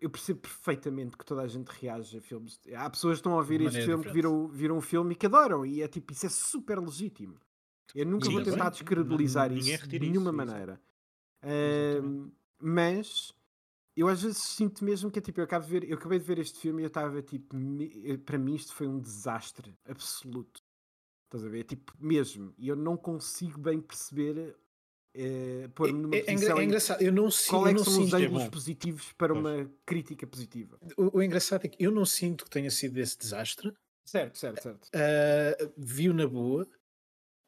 eu 0.00 0.10
percebo 0.10 0.40
perfeitamente 0.40 1.16
que 1.16 1.24
toda 1.24 1.40
a 1.42 1.48
gente 1.48 1.68
reage 1.68 2.18
a 2.18 2.20
filmes. 2.20 2.60
Há 2.74 2.88
pessoas 2.90 3.14
que 3.14 3.20
estão 3.20 3.32
a 3.32 3.36
ouvir 3.36 3.60
este 3.62 3.84
filme 3.84 4.04
que 4.04 4.12
viram, 4.12 4.48
viram 4.48 4.76
um 4.76 4.80
filme 4.82 5.12
e 5.12 5.16
que 5.16 5.26
adoram. 5.26 5.64
E 5.64 5.80
é 5.82 5.88
tipo, 5.88 6.12
isso 6.12 6.26
é 6.26 6.28
super 6.28 6.78
legítimo. 6.78 7.38
Eu 7.94 8.06
nunca 8.06 8.26
Sim, 8.26 8.32
vou 8.32 8.42
tentar 8.42 8.64
bem. 8.64 8.70
descredibilizar 8.70 9.50
isso 9.52 9.88
de 9.88 9.98
nenhuma 9.98 10.30
isso, 10.30 10.36
maneira. 10.36 10.80
Ahm, 11.42 12.30
mas 12.58 13.34
eu 13.96 14.08
às 14.08 14.22
vezes 14.22 14.38
sinto 14.38 14.84
mesmo 14.84 15.10
que 15.10 15.18
é 15.18 15.22
tipo, 15.22 15.40
eu, 15.40 15.44
acabo 15.44 15.64
de 15.64 15.70
ver, 15.70 15.84
eu 15.88 15.96
acabei 15.96 16.18
de 16.18 16.24
ver 16.24 16.38
este 16.38 16.60
filme 16.60 16.82
e 16.82 16.84
eu 16.84 16.88
estava 16.88 17.20
tipo, 17.22 17.56
me- 17.56 18.16
para 18.18 18.38
mim 18.38 18.54
isto 18.54 18.72
foi 18.74 18.86
um 18.86 18.98
desastre 19.00 19.74
absoluto. 19.86 20.59
Estás 21.30 21.44
a 21.44 21.48
ver? 21.48 21.62
Tipo, 21.62 21.92
mesmo. 22.00 22.52
E 22.58 22.66
eu 22.66 22.74
não 22.74 22.96
consigo 22.96 23.56
bem 23.60 23.80
perceber, 23.80 24.56
pôr-me 25.76 26.00
numa 26.00 26.16
É, 26.16 26.18
é 26.18 26.24
posição 26.32 26.58
é 26.58 26.64
engraçado, 26.64 27.02
eu 27.02 27.12
não, 27.12 27.30
sinto, 27.30 27.50
qual 27.50 27.68
é 27.68 27.74
que 27.74 27.84
são 27.84 28.02
os 28.02 28.12
é 28.12 28.16
ângulos 28.16 28.42
bom. 28.44 28.50
positivos 28.50 29.12
para 29.12 29.32
Pois. 29.32 29.46
uma 29.46 29.70
crítica 29.86 30.26
positiva. 30.26 30.76
O, 30.96 31.18
o 31.18 31.22
engraçado 31.22 31.64
é 31.64 31.68
que 31.68 31.82
eu 31.84 31.92
não 31.92 32.04
sinto 32.04 32.44
que 32.44 32.50
tenha 32.50 32.70
sido 32.70 32.98
esse 32.98 33.16
desastre. 33.16 33.72
Certo, 34.04 34.36
certo, 34.38 34.60
certo. 34.60 34.88
Ah, 34.92 35.70
viu 35.76 36.12
na 36.12 36.26
boa. 36.26 36.66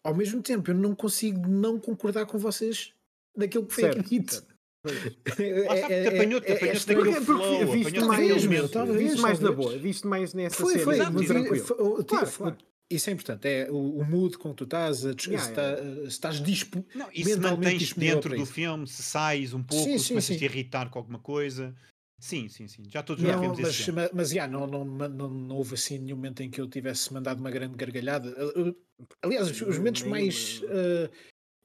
Ao 0.05 0.15
mesmo 0.15 0.41
tempo, 0.43 0.71
eu 0.71 0.75
não 0.77 0.95
consigo 0.95 1.49
não 1.49 1.79
concordar 1.81 2.25
com 2.27 2.39
vocês 2.39 2.95
daquilo 3.37 3.67
que 3.67 3.75
foi 3.75 3.85
Certo, 3.85 4.09
dito. 4.09 4.47
apanhou-te, 6.09 6.47
é 6.51 6.57
apanhou-te 6.57 6.95
naquele 6.95 7.21
flow, 7.25 7.67
mais, 8.07 8.71
talvez. 8.71 9.21
mais 9.21 9.41
na 9.41 9.51
boa, 9.53 9.77
visto 9.79 10.07
mais 10.09 10.35
nessa 10.35 10.57
Foi, 10.57 10.73
cena. 10.75 10.85
foi, 10.85 11.27
foi- 11.27 11.59
foi- 11.61 11.77
o- 11.81 12.05
Claro, 12.05 12.27
foi- 12.27 12.47
claro. 12.53 12.72
Isso 12.94 13.10
é 13.10 13.12
importante. 13.12 13.48
É 13.48 13.70
o, 13.70 13.98
o 13.98 14.05
mood 14.05 14.39
com 14.39 14.51
que 14.51 14.56
tu 14.56 14.64
estás, 14.64 15.05
a, 15.06 15.10
Yeah, 15.27 15.44
se 15.44 15.52
tá- 15.52 15.77
se 15.77 16.06
estás 16.09 16.43
dispo. 16.43 16.85
Não, 16.94 17.09
e 17.12 17.24
se 17.24 17.39
mantens 17.39 17.93
dentro 17.93 18.36
do 18.36 18.47
filme, 18.47 18.86
se 18.86 19.02
sais 19.02 19.52
um 19.55 19.62
pouco, 19.62 19.85
Sim, 19.85 19.98
se 19.98 20.09
começas 20.09 20.36
a 20.36 20.39
te 20.39 20.44
irritar 20.44 20.90
com 20.90 20.98
alguma 20.98 21.19
coisa. 21.19 21.74
Sim, 22.19 22.48
sim, 22.48 22.69
sim. 22.69 22.85
Já 22.89 23.02
todos 23.02 23.23
já 23.23 23.32
Não, 23.32 23.40
vimos 23.40 23.59
esse 23.59 23.90
mas, 23.93 24.05
mas, 24.05 24.10
mas, 24.14 24.32
yeah, 24.32 24.52
não, 24.52 24.66
não, 24.66 24.85
não, 24.85 25.28
não 25.28 25.56
houve 25.56 25.74
assim 25.74 25.98
nenhum 25.98 26.16
momento 26.16 26.40
em 26.43 26.48
que 26.51 26.60
eu 26.60 26.69
tivesse 26.69 27.12
mandado 27.12 27.40
uma 27.40 27.51
grande 27.51 27.74
gargalhada. 27.77 28.31
Uh, 28.56 28.69
uh, 28.69 28.77
Aliás, 29.23 29.51
os, 29.51 29.60
os 29.60 29.77
momentos 29.78 30.02
mais 30.02 30.60
uh, 30.62 31.10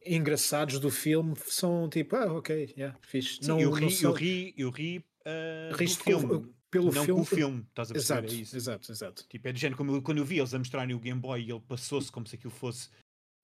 engraçados 0.04 0.80
do 0.80 0.90
filme 0.90 1.36
são 1.46 1.88
tipo, 1.90 2.16
ah, 2.16 2.34
ok, 2.34 2.74
yeah, 2.76 2.98
fixe. 3.02 3.38
Sim, 3.42 3.48
não, 3.50 3.60
eu 3.60 3.72
ri, 3.72 4.02
eu 4.02 4.12
ri, 4.14 4.54
eu 4.58 4.70
ri 4.72 5.06
ah, 5.26 5.70
do 5.72 5.78
Riste 5.78 6.04
com- 6.04 6.20
filme. 6.20 6.54
Pelo 6.70 6.92
não 6.92 7.06
filme. 7.06 7.14
com 7.14 7.22
o 7.22 7.26
filme, 7.26 7.66
estás 7.70 7.90
a 7.92 7.94
perceber? 7.94 8.20
Exato, 8.20 8.34
é 8.34 8.38
isso. 8.42 8.56
exato, 8.58 8.92
exato. 8.92 9.26
Tipo, 9.30 9.48
é 9.48 9.54
do 9.54 9.60
género 9.60 9.78
como 9.78 9.92
eu- 9.96 10.02
quando 10.02 10.18
eu 10.20 10.26
vi 10.26 10.38
eles 10.40 10.54
a 10.54 10.58
mostrarem 10.60 10.96
o 10.96 11.00
Game 11.00 11.20
Boy 11.20 11.42
e 11.44 11.52
ele 11.52 11.60
passou-se 11.62 12.12
como 12.12 12.28
se 12.28 12.36
aquilo 12.36 12.52
fosse, 12.52 12.90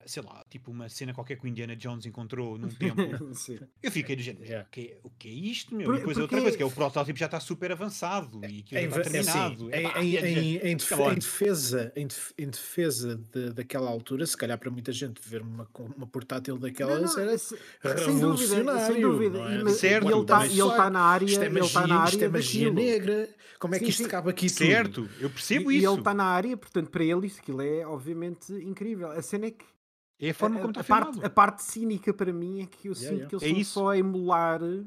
sei 0.06 0.22
lá, 0.22 0.44
tipo 0.50 0.70
uma 0.70 0.88
cena 0.88 1.12
qualquer 1.14 1.36
que 1.38 1.44
o 1.44 1.48
Indiana 1.48 1.74
Jones 1.76 2.06
encontrou 2.06 2.56
num 2.58 2.68
templo. 2.68 3.04
Eu 3.82 3.90
fiquei 3.92 4.16
do 4.16 4.22
género, 4.22 4.44
Yeah. 4.44 4.66
o, 4.68 4.70
que, 4.70 4.80
é- 4.80 4.98
o 5.02 5.10
que 5.10 5.28
é 5.28 5.32
isto, 5.32 5.74
meu? 5.74 5.86
Por- 5.86 5.94
e 5.94 5.98
depois 5.98 6.16
outra 6.16 6.28
porque- 6.28 6.42
coisa, 6.42 6.56
que 6.56 6.62
é 6.62 6.66
o 6.66 6.70
protótipo 6.70 7.18
já 7.18 7.26
está 7.26 7.40
super 7.40 7.72
avançado 7.72 8.40
e 8.44 8.64
já 8.68 8.80
está 8.80 8.96
ve- 8.96 9.16
é 9.16 9.20
assim, 9.20 9.32
terminado. 9.32 9.70
é 9.74 9.82
do 9.82 10.00
género, 10.10 10.38
em- 10.38 10.56
em 10.72 10.76
defe- 10.76 10.94
come 10.96 11.08
on. 11.08 11.12
em 11.12 11.18
defesa, 11.18 11.92
em, 11.96 12.06
def- 12.06 12.32
em 12.38 12.48
defesa 12.50 13.16
de- 13.32 13.50
daquela 13.52 13.88
altura, 13.90 14.26
se 14.26 14.36
calhar 14.36 14.58
para 14.58 14.70
muita 14.70 14.92
gente 14.92 15.20
ver 15.26 15.42
uma, 15.42 15.68
uma 15.96 16.06
portátil 16.06 16.56
daquelas 16.58 17.00
Não, 17.14 17.14
não, 17.16 17.22
era 17.22 17.38
sem 17.38 17.58
revolucionário. 18.14 18.94
Sem 18.94 19.00
dúvida. 19.02 19.38
E, 19.38 19.42
mas- 19.42 19.56
tipo, 19.58 19.70
Certo, 19.70 20.04
e 20.08 20.12
ele 20.12 20.20
está 20.20 20.76
tá 20.76 20.90
na 20.90 21.00
área. 21.00 21.24
Isto 21.24 21.42
é 21.42 21.46
ele 21.46 21.60
está 21.60 21.80
magia, 21.80 21.94
na 21.96 22.04
isto 22.04 22.14
é 22.14 22.16
área 22.18 22.30
magia 22.30 22.70
daquilo. 22.70 22.74
negra. 22.90 23.28
Como 23.58 23.74
é 23.74 23.78
que 23.78 23.84
Sim, 23.86 23.90
isto 23.90 24.02
sim. 24.02 24.08
cabe 24.08 24.30
aqui 24.30 24.46
tudo? 24.48 24.56
Certo, 24.58 25.08
eu 25.20 25.30
percebo 25.30 25.70
E, 25.72 25.76
e 25.76 25.78
isso. 25.78 25.88
ele 25.90 25.98
está 25.98 26.12
na 26.14 26.24
área, 26.24 26.56
portanto, 26.56 26.90
para 26.90 27.02
ele 27.04 27.26
isto 27.26 27.40
aquilo 27.40 27.62
é 27.62 27.86
obviamente 27.86 28.52
incrível. 28.52 29.10
A 29.10 29.22
cena 29.22 29.46
é 29.46 29.50
que 29.50 29.64
É 30.26 30.30
a 30.30 30.34
forma 30.34 30.56
a, 30.58 30.60
como 30.62 30.72
a 30.76 30.80
está 30.80 30.84
parte, 30.94 31.06
filmado. 31.12 31.26
a 31.26 31.30
parte 31.30 31.62
cínica 31.62 32.12
para 32.14 32.32
mim 32.32 32.62
é 32.62 32.66
que 32.66 32.88
eu 32.88 32.92
Yeah, 32.92 33.08
sinto 33.08 33.14
yeah. 33.16 33.28
que 33.28 33.34
eles 33.36 33.42
É 33.44 33.60
estão 33.60 33.82
só 33.82 33.88
a 33.90 33.98
emular 33.98 34.62
uh, 34.62 34.84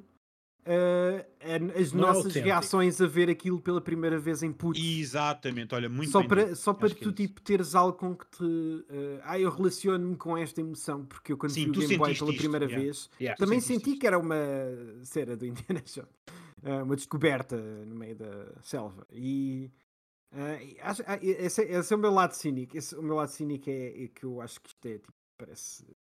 a- 0.65 1.79
as 1.79 1.91
Não 1.93 2.03
é 2.03 2.07
nossas 2.07 2.25
autêntico. 2.25 2.45
reações 2.45 3.01
a 3.01 3.07
ver 3.07 3.29
aquilo 3.29 3.61
pela 3.61 3.79
primeira 3.81 4.19
vez 4.19 4.43
em 4.43 4.51
puto. 4.51 4.79
Exatamente, 4.79 5.73
olha, 5.75 5.89
muito 5.89 6.11
só 6.11 6.19
bem 6.19 6.27
para, 6.27 6.55
só 6.55 6.73
para 6.73 6.87
é 6.89 6.93
tu 6.93 7.01
isso. 7.03 7.11
tipo, 7.13 7.41
teres 7.41 7.75
algo 7.75 7.97
com 7.97 8.15
que 8.15 8.25
te. 8.27 8.43
uh, 8.43 8.85
ah, 9.23 9.39
eu 9.39 9.49
relaciono-me 9.49 10.15
com 10.15 10.37
esta 10.37 10.59
emoção, 10.61 11.05
porque 11.05 11.31
eu 11.31 11.37
quando 11.37 11.51
Sim, 11.51 11.65
vi 11.65 11.69
o 11.71 11.73
Game 11.73 11.97
Boy 11.97 12.15
pela 12.15 12.31
isto, 12.31 12.39
primeira 12.39 12.65
yeah. 12.65 12.83
vez 12.83 13.09
Yeah. 13.19 13.37
também 13.37 13.59
senti 13.61 13.91
isto. 13.91 13.99
que 13.99 14.07
era 14.07 14.17
uma 14.19 14.35
cena 15.03 15.35
do 15.35 15.45
Indiana 15.47 15.81
Jones, 15.85 16.09
ah, 16.63 16.83
uma 16.83 16.95
descoberta 16.95 17.55
no 17.57 17.95
meio 17.95 18.15
da 18.15 18.53
selva. 18.61 19.05
E 19.11 19.71
e 20.35 20.77
acho- 20.81 21.03
ah, 21.07 21.17
esse, 21.21 21.61
é- 21.63 21.71
esse 21.79 21.93
é 21.93 21.95
o 21.95 21.99
meu 21.99 22.11
lado 22.11 22.33
cínico. 22.33 22.77
Esse, 22.77 22.93
o 22.95 23.01
meu 23.01 23.15
lado 23.15 23.29
cínico 23.29 23.69
é, 23.69 24.03
é 24.03 24.07
que 24.09 24.25
eu 24.25 24.41
acho 24.41 24.59
que 24.59 24.67
isto 24.69 24.85
é 24.85 24.97
tipo, 24.97 25.13
parece. 25.37 25.95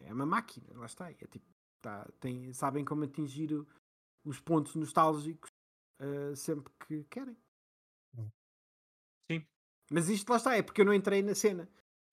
É 0.00 0.12
uma 0.12 0.26
máquina, 0.26 0.66
lá 0.74 0.86
está. 0.86 1.10
É 1.10 1.14
tipo, 1.14 1.44
tá, 1.80 2.08
tem, 2.20 2.52
sabem 2.52 2.84
como 2.84 3.04
atingir 3.04 3.52
o- 3.52 3.66
os 4.24 4.40
pontos 4.40 4.74
nostálgicos 4.76 5.50
ah, 5.98 6.34
sempre 6.36 6.72
que 6.86 7.04
querem. 7.04 7.36
Sim. 9.30 9.46
Mas 9.90 10.08
isto 10.08 10.28
lá 10.30 10.36
está, 10.36 10.56
é 10.56 10.62
porque 10.62 10.80
eu 10.80 10.84
não 10.84 10.94
entrei 10.94 11.22
na 11.22 11.34
cena. 11.34 11.68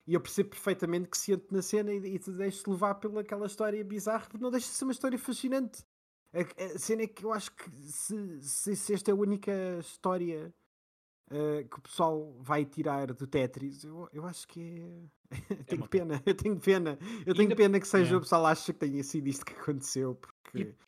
E 0.06 0.14
eu 0.14 0.20
percebo 0.20 0.50
perfeitamente 0.50 1.08
que 1.08 1.16
se 1.18 1.40
na 1.50 1.62
cena 1.62 1.92
e, 1.92 2.14
e 2.14 2.18
te 2.18 2.30
deixes 2.32 2.64
levar 2.64 2.96
pelaquela 2.96 3.46
história 3.46 3.84
bizarra, 3.84 4.26
porque 4.28 4.42
não 4.42 4.50
deixa 4.50 4.66
de 4.68 4.72
ser 4.74 4.84
uma 4.84 4.92
história 4.92 5.18
fascinante. 5.18 5.84
A, 6.32 6.40
a 6.74 6.78
cena 6.78 7.02
é 7.02 7.06
que 7.06 7.24
eu 7.24 7.32
acho 7.32 7.52
que 7.54 7.70
se, 7.82 8.40
se, 8.42 8.76
se 8.76 8.94
esta 8.94 9.10
é 9.10 9.12
a 9.12 9.16
única 9.16 9.52
história 9.78 10.54
ah, 11.30 11.64
que 11.68 11.78
o 11.78 11.82
pessoal 11.82 12.32
vai 12.40 12.64
tirar 12.64 13.12
do 13.12 13.26
Tetris, 13.26 13.84
eu, 13.84 14.08
eu 14.12 14.24
acho 14.26 14.46
que 14.48 14.60
é. 14.80 15.19
Eu 15.30 15.56
tenho 15.66 15.80
uma 15.82 15.88
pena, 15.88 16.22
eu 16.26 16.34
tenho 16.34 16.56
pena. 16.56 16.98
Eu 17.26 17.34
tenho 17.34 17.48
Ainda- 17.48 17.56
pena 17.56 17.80
que 17.80 17.86
seja 17.88 18.14
É. 18.14 18.16
o 18.16 18.20
pessoal 18.20 18.46
acha 18.46 18.72
que 18.72 18.78
tenha 18.78 19.02
sido 19.02 19.28
isto 19.28 19.44
que 19.44 19.52
aconteceu, 19.52 20.14
porque. 20.14 20.40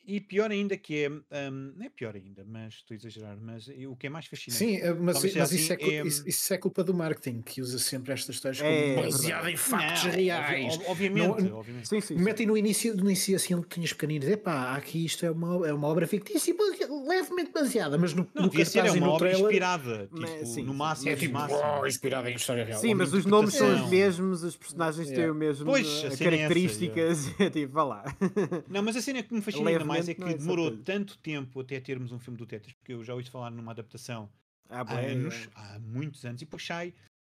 E, 0.05 0.15
e 0.17 0.19
pior 0.19 0.51
ainda 0.51 0.75
que 0.75 1.05
é, 1.05 1.09
hum, 1.09 1.73
não 1.77 1.85
é 1.85 1.89
pior 1.89 2.13
ainda, 2.17 2.43
mas 2.45 2.73
estou 2.73 2.93
a 2.93 2.97
exagerar, 2.97 3.37
mas 3.41 3.69
o 3.87 3.95
que 3.95 4.07
é 4.07 4.09
mais 4.09 4.25
fascinante. 4.25 4.57
Sim, 4.57 4.75
eh, 4.75 4.93
mas, 4.93 5.15
mas 5.15 5.23
isso, 5.23 5.37
é, 5.39 5.41
assim, 5.75 5.85
cu- 5.85 5.89
é- 5.89 6.05
isso, 6.05 6.27
isso 6.27 6.53
é 6.53 6.57
culpa 6.57 6.83
do 6.83 6.93
marketing, 6.93 7.41
que 7.41 7.61
usa 7.61 7.79
sempre 7.79 8.11
estas 8.11 8.35
histórias 8.35 8.59
como 8.59 8.69
É, 8.69 8.95
é 8.99 9.01
baseada 9.03 9.49
em 9.49 9.55
factos 9.55 10.03
Não, 10.03 10.11
reais. 10.11 10.73
obvi- 10.75 10.85
obviamente, 10.89 11.43
Não- 11.43 11.57
obviamente. 11.59 11.87
Sim, 11.87 12.01
sim. 12.01 12.17
sim. 12.17 12.21
Metem 12.21 12.45
no 12.45 12.57
início, 12.57 12.93
no 12.93 13.05
início 13.05 13.37
assim 13.37 13.55
letrinhas 13.55 13.93
pequeninas, 13.93 14.27
epá, 14.29 14.75
aqui 14.75 15.05
isto 15.05 15.25
é 15.25 15.31
uma, 15.31 15.65
é 15.65 15.73
uma 15.73 15.87
obra 15.87 16.05
fictícia, 16.07 16.53
levemente 17.07 17.51
baseada, 17.53 17.97
mas 17.97 18.13
no, 18.13 18.27
Não, 18.35 18.43
no 18.43 18.49
devia 18.49 18.65
ser 18.65 18.79
é 18.85 18.91
uma 18.91 19.11
obra 19.11 19.29
trailer 19.29 19.45
inspirada, 19.45 20.09
Mas, 20.11 20.29
tipo, 20.29 20.45
sim, 20.47 20.63
no 20.63 20.71
sim. 20.73 20.77
máximo 20.77 21.09
é 21.09 21.15
tipo, 21.15 21.33
máximos. 21.35 21.61
"Oh, 21.81 21.87
inspirada 21.87 22.29
em 22.29 22.35
história 22.35 22.65
real. 22.65 22.81
Sim, 22.81 22.93
mas 22.95 23.13
em 23.13 23.17
os 23.17 23.25
nomes 23.25 23.53
são 23.53 23.67
os 23.67 23.73
interpretação. 23.75 24.25
Mesmos, 24.41 24.53
os 24.53 24.57
personagens 24.57 25.07
têm 25.07 25.17
Yeah. 25.17 25.31
o 25.31 25.35
mesmo, 25.35 25.65
Pois, 25.65 25.85
eh, 25.87 25.89
a 25.89 25.93
cena 25.93 26.07
é 26.07 26.11
essa, 26.11 26.23
características. 26.23 27.39
É 27.39 27.49
tipo, 27.51 27.73
vá 27.73 27.83
lá. 27.83 28.03
Não, 28.69 28.81
mas 28.83 28.95
a 28.95 29.01
cena 29.01 29.21
que 29.23 29.33
me 29.33 29.41
fascina 29.41 29.69
ainda 29.69 29.85
mais 29.85 30.09
é 30.09 30.13
que 30.13 30.23
é 30.23 30.33
demorou 30.33 30.75
tanto 30.77 31.17
tempo 31.17 31.59
até 31.59 31.79
termos 31.79 32.11
um 32.11 32.19
filme 32.19 32.37
do 32.37 32.45
Tetris, 32.45 32.73
porque 32.75 32.93
eu 32.93 33.03
já 33.03 33.13
ouvi 33.13 33.29
falar 33.29 33.51
numa 33.51 33.71
adaptação 33.71 34.29
Há 34.69 34.81
há 34.81 34.99
anos, 34.99 35.35
é. 35.35 35.49
há 35.55 35.79
muitos 35.79 36.25
anos, 36.25 36.41
e 36.41 36.45
depois 36.45 36.65
sai. 36.65 36.93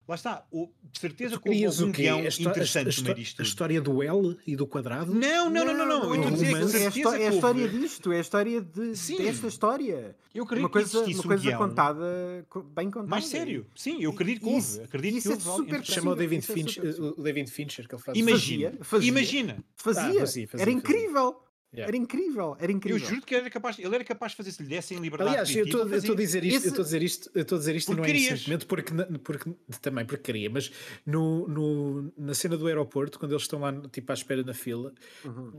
Lá 0.08 0.16
está, 0.16 0.46
o- 0.52 0.70
de 0.90 1.00
certeza 1.00 1.38
que 1.38 1.50
houve 1.50 1.92
quê? 1.92 2.04
guião 2.04 2.20
A, 2.20 2.22
a, 2.22 2.28
interessante 2.28 3.04
meio 3.04 3.16
disto 3.16 3.34
a 3.34 3.38
tudo. 3.38 3.46
história 3.48 3.82
do 3.82 4.02
L 4.02 4.38
e 4.48 4.56
do 4.56 4.66
quadrado? 4.66 5.14
Não, 5.14 5.50
não, 5.50 5.66
não, 5.66 5.74
não, 5.74 5.86
não. 5.86 6.04
Eu 6.16 6.16
estou 6.16 6.28
a 6.28 6.32
dizer 6.32 6.48
que 6.48 6.78
é 6.78 6.86
a, 6.86 6.90
histó- 6.90 7.14
é 7.14 7.28
a 7.28 7.30
que 7.30 7.36
história 7.36 7.68
disto, 7.68 8.12
é 8.14 8.18
a 8.18 8.22
história 8.22 8.62
de, 8.62 8.96
Sim. 8.96 9.18
desta 9.18 9.48
história. 9.48 10.16
Eu 10.34 10.44
acredito 10.46 10.64
Uma 10.64 10.70
que 10.70 10.74
coisa, 10.74 10.98
existisse 11.00 11.20
uma 11.20 11.26
um 11.26 11.28
coisa 11.28 11.44
guião 11.44 11.58
contada, 11.60 12.46
co- 12.50 12.62
bem 12.64 12.86
contada. 12.90 13.10
mais 13.10 13.26
sério. 13.26 13.66
Sim, 13.76 14.02
eu 14.02 14.12
acredito 14.12 14.40
que 14.44 14.50
houve. 14.50 14.80
Acredito 14.82 15.18
isso 15.18 15.28
que 15.28 15.34
é 15.34 15.36
houve. 15.36 15.50
algo 15.50 15.64
super. 15.66 15.84
Chama 15.86 16.12
o 16.12 16.16
David, 16.16 16.40
Isso 16.44 16.80
é 16.80 17.02
o 17.02 17.22
David 17.22 17.52
Fincher 17.52 17.88
que 17.88 17.96
ele 17.96 18.02
faz. 18.02 18.18
Imagina, 18.18 18.70
Fazia, 18.70 18.84
fazia. 18.86 19.10
imagina. 19.10 19.58
Fazia, 19.76 20.02
Ah, 20.02 20.06
fazia, 20.06 20.20
fazia, 20.22 20.44
era 20.54 20.60
fazia. 20.60 20.74
incrível. 20.74 21.36
Yeah. 21.74 21.90
Era 21.90 21.98
incrível, 21.98 22.56
era 22.60 22.72
Eu 22.72 22.76
incrível. 22.78 23.08
juro 23.08 23.22
que 23.22 23.34
ele 23.36 23.42
era 23.42 23.50
capaz, 23.50 23.78
ele 23.78 23.94
era 23.94 24.04
capaz 24.04 24.32
de 24.32 24.38
fazer 24.38 24.52
se 24.54 24.64
lhe 24.64 24.70
dessem 24.70 24.98
liberdade 25.00 25.32
Aliás, 25.32 25.54
eu 25.56 25.66
estou 25.66 25.82
eu 25.82 26.14
a 26.14 26.16
dizer 26.16 26.44
isto, 26.46 26.56
eu 26.56 26.58
Esse- 26.60 26.68
estou 26.70 26.82
a 26.82 26.86
dizer 26.86 27.04
isto, 27.04 27.32
eu 27.36 27.42
estou 27.42 27.56
a 27.56 27.60
dizer 27.60 27.76
isto 27.76 27.92
e 27.92 27.96
Porque 27.96 28.02
não 28.02 28.16
é 28.16 28.18
indecentemente 28.20 28.66
porque, 28.66 28.94
porque 29.22 29.50
também 29.82 30.06
porque 30.06 30.24
queria, 30.24 30.50
mas 30.50 30.72
no, 31.06 31.46
no- 31.48 32.14
na 32.18 32.34
cena 32.34 32.56
do 32.58 32.68
aeroporto, 32.68 33.20
quando 33.20 33.34
eles 33.34 33.42
estão 33.44 33.60
lá 33.60 33.74
tipo 33.92 34.10
à 34.12 34.16
espera 34.16 34.44
na 34.44 34.54
fila, 34.54 34.94
Uhum. 35.26 35.52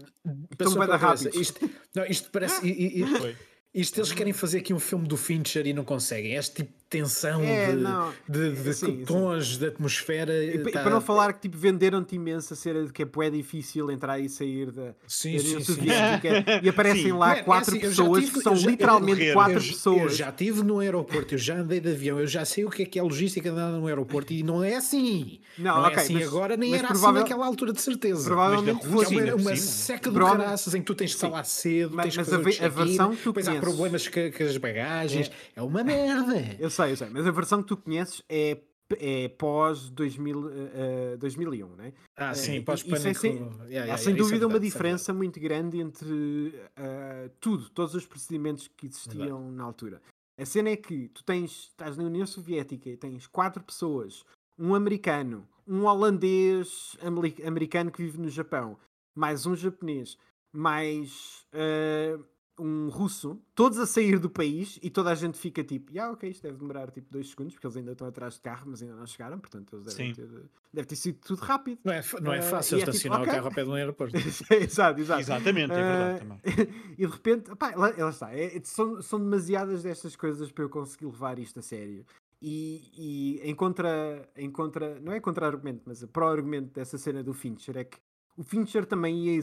passou 0.57 0.77
coisa, 0.77 0.97
rápidos. 0.97 1.35
Isto, 1.37 1.71
não, 1.95 2.05
isto 2.07 2.31
parece. 2.31 2.67
e- 2.67 2.71
e- 2.71 3.03
e- 3.03 3.07
Foi. 3.07 3.37
isto 3.75 3.99
eles 4.01 4.13
querem 4.13 4.33
fazer 4.33 4.59
aqui 4.59 4.73
um 4.73 4.81
filme 4.81 5.07
do 5.07 5.17
Fincher 5.17 5.67
e 5.67 5.75
não 5.75 5.85
conseguem. 5.85 6.35
Este 6.35 6.65
tipo 6.65 6.73
tensão 6.89 7.43
É, 7.43 7.71
de, 7.73 7.77
não. 7.83 8.13
de, 8.29 8.53
de 8.53 8.73
Sim, 8.75 8.87
sim. 8.87 9.05
tons, 9.05 9.59
de 9.59 9.67
atmosfera. 9.67 10.33
E, 10.33 10.57
e 10.57 10.59
tá- 10.71 10.81
para 10.83 10.91
não 10.91 11.01
falar 11.01 11.33
que 11.35 11.41
tipo, 11.43 11.57
venderam-te 11.57 12.15
imenso 12.17 12.53
a 12.55 12.57
cena 12.57 12.85
de 12.85 12.93
que 12.93 13.03
é 13.03 13.31
difícil 13.31 13.91
entrar 13.91 14.19
e 14.19 14.29
sair 14.29 14.71
da, 14.71 14.95
Sim, 15.07 15.35
da 15.37 15.39
sim, 15.43 15.49
sim. 15.61 15.65
Soviética 15.65 16.45
e 16.63 16.69
aparecem 16.69 17.03
Sim. 17.05 17.13
lá 17.13 17.29
Man, 17.29 17.33
é 17.35 17.43
quatro 17.43 17.75
assim, 17.77 17.85
eu 17.85 17.89
pessoas 17.91 18.25
tive- 18.25 18.37
que 18.37 18.41
são 18.43 18.53
eu 18.53 18.59
já- 18.59 18.67
eu 18.67 18.71
literalmente 18.71 19.19
correr. 19.21 19.33
quatro 19.35 19.55
eu, 19.59 19.63
pessoas. 19.63 20.03
eu 20.03 20.09
já 20.11 20.29
estive 20.31 20.63
no 20.63 20.79
aeroporto, 20.81 21.35
eu 21.35 21.39
já 21.39 21.57
andei 21.57 21.81
de 21.81 21.91
avião, 21.91 22.19
eu 22.21 22.27
já 22.27 22.45
sei 22.45 22.65
o 22.65 22.71
que 22.71 22.83
é 22.83 22.87
que 22.87 22.99
é 22.99 23.03
logística 23.03 23.51
de 23.51 23.55
andar 23.57 23.71
no 23.73 23.87
aeroporto 23.87 24.33
e 24.33 24.43
não 24.43 24.63
é 24.65 24.77
assim. 24.77 25.41
Não, 25.59 25.77
Não, 25.77 25.85
é 25.85 25.89
ok, 25.89 25.99
assim 26.03 26.15
mas- 26.15 26.27
agora, 26.27 26.57
nem 26.57 26.75
era 26.75 26.89
provável- 26.89 27.09
assim 27.11 27.19
naquela 27.31 27.47
altura 27.47 27.73
de 27.73 27.81
certeza. 27.83 28.25
Provavelmente 28.25 28.87
Mas 28.87 29.13
É 29.13 29.35
uma, 29.35 29.35
uma 29.43 29.57
seca 29.57 30.11
Prova- 30.11 30.37
caraças 30.39 30.75
em 30.75 30.79
que 30.81 30.87
tu 30.87 30.95
tens 30.95 31.15
de 31.17 31.27
lá 31.27 31.45
cedo, 31.45 31.95
Mas- 31.95 32.05
tens 32.05 32.13
de 32.15 32.19
mas 32.19 32.61
a 32.61 32.67
a 32.67 32.69
versão 32.69 33.11
que 33.15 33.23
tu 33.23 33.29
depois 33.31 33.49
há 33.49 33.55
problemas 33.57 34.09
com, 34.09 34.33
com 34.33 34.45
as 34.45 34.57
bagagens, 34.57 35.31
é, 35.55 35.63
uma 35.63 35.83
merda. 35.85 36.57
Sei, 36.79 36.93
eu 36.93 36.97
sei, 36.97 37.09
mas 37.11 37.27
a 37.27 37.31
versão 37.33 37.61
que 37.61 37.67
tu 37.67 37.77
conheces 37.77 38.23
é, 38.29 38.57
é 39.01 39.29
pós 39.31 39.91
2000, 39.91 40.49
eh, 40.49 40.71
eh, 41.15 41.17
2001, 41.17 41.75
né? 41.75 41.93
Ah, 42.17 42.31
É, 42.31 42.35
sim, 42.35 42.55
e- 42.55 42.63
pós 42.63 42.85
é 42.87 42.89
pânico. 42.89 43.21
sem- 43.21 43.33
yeah, 43.33 43.65
yeah, 43.65 43.65
Há 43.65 43.73
yeah, 43.83 43.99
sem 43.99 44.15
isso 44.15 44.23
é 44.23 44.27
dúvida 44.29 44.47
uma 44.47 44.59
é 44.59 44.61
diferença 44.61 45.13
muito 45.13 45.41
grande 45.41 45.81
entre 45.81 46.55
ah, 46.77 47.29
tudo, 47.41 47.69
todos 47.71 47.97
os 47.97 48.07
procedimentos 48.07 48.69
que 48.69 48.87
existiam 48.87 49.39
Verdade. 49.41 49.57
na 49.57 49.65
altura. 49.65 50.01
A 50.39 50.47
cena 50.47 50.69
é 50.69 50.77
que 50.77 51.09
tu 51.09 51.25
tens, 51.25 51.51
estás 51.71 51.97
na 51.97 52.05
União 52.05 52.25
Soviética 52.25 52.89
e 52.89 52.97
tens 52.97 53.27
quatro 53.27 53.61
pessoas, 53.65 54.25
um 54.57 54.73
americano, 54.73 55.45
um 55.67 55.85
holandês 55.85 56.97
ameri- 57.03 57.43
americano 57.45 57.91
que 57.91 58.05
vive 58.05 58.19
no 58.19 58.29
Japão, 58.31 58.79
mais 59.17 59.47
um 59.47 59.57
japonês, 59.57 60.17
mais 60.53 61.45
ah, 61.53 62.21
um 62.59 62.89
russo, 62.89 63.41
todos 63.55 63.79
a 63.79 63.87
sair 63.87 64.19
do 64.19 64.29
país 64.29 64.79
e 64.83 64.91
toda 64.91 65.11
a 65.11 65.15
gente 65.15 65.39
fica 65.39 65.63
tipo, 65.63 65.93
ah, 66.01 66.11
ok, 66.13 66.29
isto 66.29 66.43
deve 66.43 66.59
demorar 66.59 66.91
tipo 66.91 67.07
dois 67.11 67.29
segundos, 67.31 67.55
porque 67.55 67.67
eles 67.67 67.77
ainda 67.77 67.93
estão 67.93 68.07
atrás 68.09 68.35
de 68.35 68.41
carro, 68.41 68.65
mas 68.67 68.83
ainda 68.83 68.95
não 68.97 69.07
chegaram, 69.07 69.39
portanto 69.39 69.77
eles 69.77 69.85
devem 69.95 70.15
Sim. 70.15 70.21
ter, 70.21 70.29
deve 70.73 70.87
ter 70.89 70.97
sido 70.97 71.19
tudo 71.21 71.41
rápido. 71.41 71.79
Não 71.85 71.93
é, 71.93 72.03
não 72.21 72.33
é 72.33 72.39
Eh, 72.39 72.43
fácil 72.43 72.79
e 72.79 72.81
é 72.81 72.85
tipo, 72.85 72.91
estacionar 72.97 73.21
ok. 73.21 73.33
o 73.33 73.35
carro 73.37 73.47
ao 73.49 73.55
pé 73.55 73.65
de 73.65 73.71
um 73.71 73.75
aeroporto. 73.75 74.15
exato, 74.53 75.01
exato. 75.01 75.21
Exatamente, 75.21 75.73
é 75.73 75.83
verdade 75.83 76.15
Ah, 76.15 76.19
também. 76.19 76.41
e 76.99 77.07
de 77.07 77.13
repente, 77.13 77.55
pá, 77.57 77.73
lá, 77.77 77.93
lá 77.97 78.11
está, 78.11 78.35
é- 78.35 78.57
é- 78.57 78.61
são, 78.65 79.01
são 79.03 79.19
demasiadas 79.19 79.83
destas 79.83 80.17
coisas 80.17 80.51
para 80.51 80.65
eu 80.65 80.69
conseguir 80.69 81.07
levar 81.07 81.39
isto 81.39 81.59
a 81.59 81.63
sério. 81.63 82.05
E, 82.41 82.93
e 82.97 83.41
em, 83.51 83.55
contra, 83.55 84.29
em 84.37 84.49
contra, 84.51 85.01
não 85.01 85.13
é 85.13 85.19
contra-argumento, 85.19 85.83
mas 85.87 86.05
a 86.05 86.07
pró-argumento 86.07 86.73
dessa 86.73 86.97
cena 86.97 87.21
do 87.23 87.35
Fincher 87.35 87.77
é 87.77 87.83
que 87.85 87.99
o 88.39 88.45
Fincher 88.45 88.87
também 88.87 89.27
ia 89.27 89.43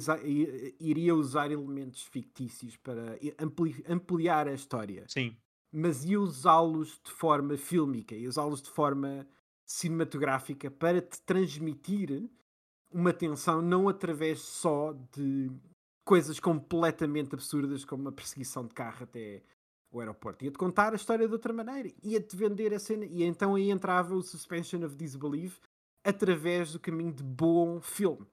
iria 0.80 1.13
usar 1.13 1.51
elementos 1.51 2.03
fictícios 2.03 2.77
para 2.77 3.19
ampli- 3.38 3.84
ampliar 3.89 4.47
a 4.47 4.53
história, 4.53 5.05
Sim, 5.09 5.35
mas 5.72 6.05
ia 6.05 6.19
usá-los 6.19 7.01
de 7.03 7.11
forma 7.11 7.57
fílmica, 7.57 8.15
ia 8.15 8.30
usá-los 8.30 8.61
de 8.61 8.69
forma 8.69 9.27
cinematográfica 9.65 10.72
para 10.72 11.01
te 11.01 11.22
transmitir 11.23 12.30
uma 12.89 13.11
tensão 13.11 13.61
não 13.61 13.89
através 13.89 14.39
só 14.39 14.93
de 15.13 15.51
coisas 16.05 16.39
completamente 16.39 17.34
absurdas 17.34 17.84
como 17.84 18.03
uma 18.03 18.11
perseguição 18.13 18.65
de 18.65 18.73
carro 18.73 19.03
até 19.03 19.43
o 19.91 19.99
aeroporto. 19.99 20.45
Ia-te 20.45 20.57
contar 20.57 20.93
a 20.93 20.95
história 20.95 21.27
de 21.27 21.34
outra 21.34 21.51
maneira, 21.51 21.91
ia-te 22.01 22.34
vender 22.38 22.73
a 22.73 22.80
cena 22.80 23.03
e 23.03 23.23
então 23.23 23.55
aí 23.55 23.69
entrava 23.69 24.15
o 24.15 24.22
suspension 24.22 24.85
of 24.85 24.95
disbelief 24.95 25.59
através 26.05 26.72
do 26.72 26.80
caminho 26.80 27.11
de 27.11 27.23
bom 27.23 27.81
filme. 27.81 28.26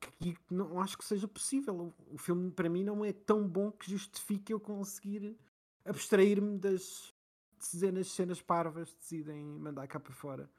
Que 0.00 0.36
não 0.50 0.80
acho 0.80 0.96
que 0.96 1.04
seja 1.04 1.26
possível. 1.26 1.94
O, 2.06 2.18
filme 2.18 2.50
para 2.50 2.68
mim 2.68 2.84
não 2.84 3.04
é 3.04 3.12
tão 3.12 3.46
bom 3.46 3.70
que 3.72 3.90
justifique 3.90 4.52
eu 4.52 4.60
conseguir 4.60 5.36
abstrair-me 5.84 6.58
das 6.58 7.14
dezenas 7.58 8.06
de 8.06 8.12
cenas 8.12 8.40
parvas 8.40 8.92
que 8.92 9.00
decidem 9.00 9.44
mandar 9.44 9.86
cá 9.88 9.98
para 9.98 10.12
fora. 10.12 10.50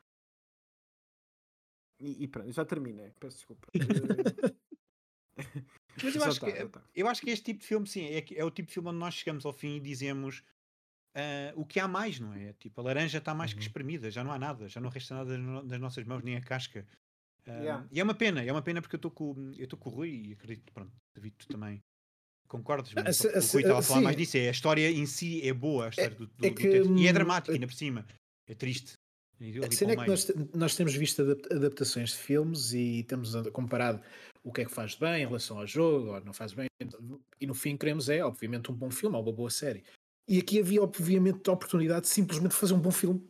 E, 2.00 2.24
e 2.24 2.28
pronto, 2.28 2.52
já 2.52 2.66
terminei. 2.66 3.12
Peço 3.20 3.38
desculpa. 3.38 3.68
Mas 6.04 6.16
eu 6.16 6.24
acho, 6.24 6.40
tá, 6.40 6.52
que, 6.52 6.66
tá. 6.68 6.84
eu 6.96 7.08
acho 7.08 7.22
que 7.22 7.30
este 7.30 7.46
tipo 7.46 7.62
de 7.62 7.68
filme, 7.68 7.88
sim, 7.88 8.06
é, 8.06 8.22
que- 8.22 8.36
é 8.38 8.44
o 8.44 8.52
tipo 8.52 8.68
de 8.68 8.74
filme 8.74 8.90
onde 8.90 9.00
nós 9.00 9.14
chegamos 9.14 9.46
ao 9.46 9.54
fim 9.54 9.76
e 9.76 9.80
dizemos 9.80 10.44
ah, 11.16 11.54
o 11.56 11.66
que 11.66 11.80
há 11.80 11.88
mais, 11.88 12.20
não 12.20 12.34
é? 12.34 12.54
Tipo, 12.54 12.82
a 12.82 12.84
laranja 12.86 13.18
está 13.18 13.34
mais 13.34 13.52
que 13.54 13.60
Uhum. 13.60 13.66
espremida, 13.66 14.12
já 14.12 14.24
não 14.24 14.32
há 14.32 14.40
nada, 14.40 14.68
já 14.68 14.80
não 14.80 14.90
resta 14.90 15.16
nada 15.16 15.64
das 15.64 15.80
nossas 15.80 16.06
mãos, 16.06 16.24
nem 16.24 16.36
a 16.36 16.42
casca. 16.42 16.86
Ah, 17.48 17.60
Yeah. 17.62 17.88
E 17.92 18.00
é 18.00 18.04
uma 18.04 18.14
pena, 18.14 18.44
é 18.44 18.52
uma 18.52 18.62
pena 18.62 18.82
porque 18.82 18.96
eu 18.96 19.00
estou 19.00 19.12
com, 19.12 19.52
eu 19.58 19.68
com 19.78 19.90
o 19.90 19.94
Rui 19.94 20.10
e 20.30 20.34
acredito, 20.34 20.72
pronto, 20.74 20.92
David, 21.16 21.36
tu 21.38 21.48
também 21.48 21.82
concordas, 22.48 22.94
mas 22.94 23.20
o 23.20 23.28
Rui 23.28 23.62
estava 23.62 23.80
a 23.80 23.82
falar 23.82 24.00
sim. 24.00 24.04
mais 24.04 24.18
disso, 24.18 24.38
é 24.38 24.48
a 24.48 24.52
história 24.52 24.90
em 24.92 25.06
si 25.06 25.48
é 25.48 25.54
boa, 25.54 25.86
a 25.86 25.90
história 25.90 26.16
do, 26.16 26.28
do- 26.28 26.46
é 26.46 26.50
do 26.50 26.56
que, 26.56 26.68
texto. 26.70 26.98
e 26.98 27.08
é 27.08 27.10
hum, 27.10 27.14
dramática, 27.14 27.52
é- 27.52 27.56
ainda 27.56 27.68
por 27.68 27.74
cima, 27.74 28.06
é 28.48 28.54
triste. 28.54 28.94
A 29.66 29.72
cena 29.72 29.94
é 29.94 29.96
que 29.96 30.08
nós, 30.08 30.32
nós 30.54 30.76
temos 30.76 30.94
visto 30.96 31.22
adap- 31.22 31.48
adaptações 31.54 32.10
de 32.10 32.18
filmes 32.18 32.74
e 32.74 33.04
temos 33.04 33.34
comparado 33.54 34.02
o 34.44 34.52
que 34.52 34.62
é 34.62 34.66
que 34.66 34.72
faz 34.72 34.96
bem 34.96 35.24
em 35.24 35.26
relação 35.26 35.58
ao 35.60 35.66
jogo, 35.66 36.14
ou 36.14 36.22
não 36.26 36.34
faz 36.34 36.52
bem, 36.54 36.68
e 37.40 37.48
no 37.48 37.54
fim 37.54 37.78
queremos 37.78 38.10
é, 38.10 38.24
obviamente, 38.24 38.70
um 38.70 38.76
bom 38.76 38.92
filme 38.92 39.16
ou 39.16 39.22
uma 39.24 39.32
boa 39.32 39.50
série. 39.50 39.84
E 40.28 40.40
aqui 40.40 40.60
havia, 40.60 40.84
obviamente, 40.84 41.50
a 41.50 41.54
oportunidade 41.54 42.02
de 42.02 42.10
simplesmente 42.10 42.54
fazer 42.54 42.74
um 42.74 42.80
bom 42.80 42.92
filme. 42.92 43.26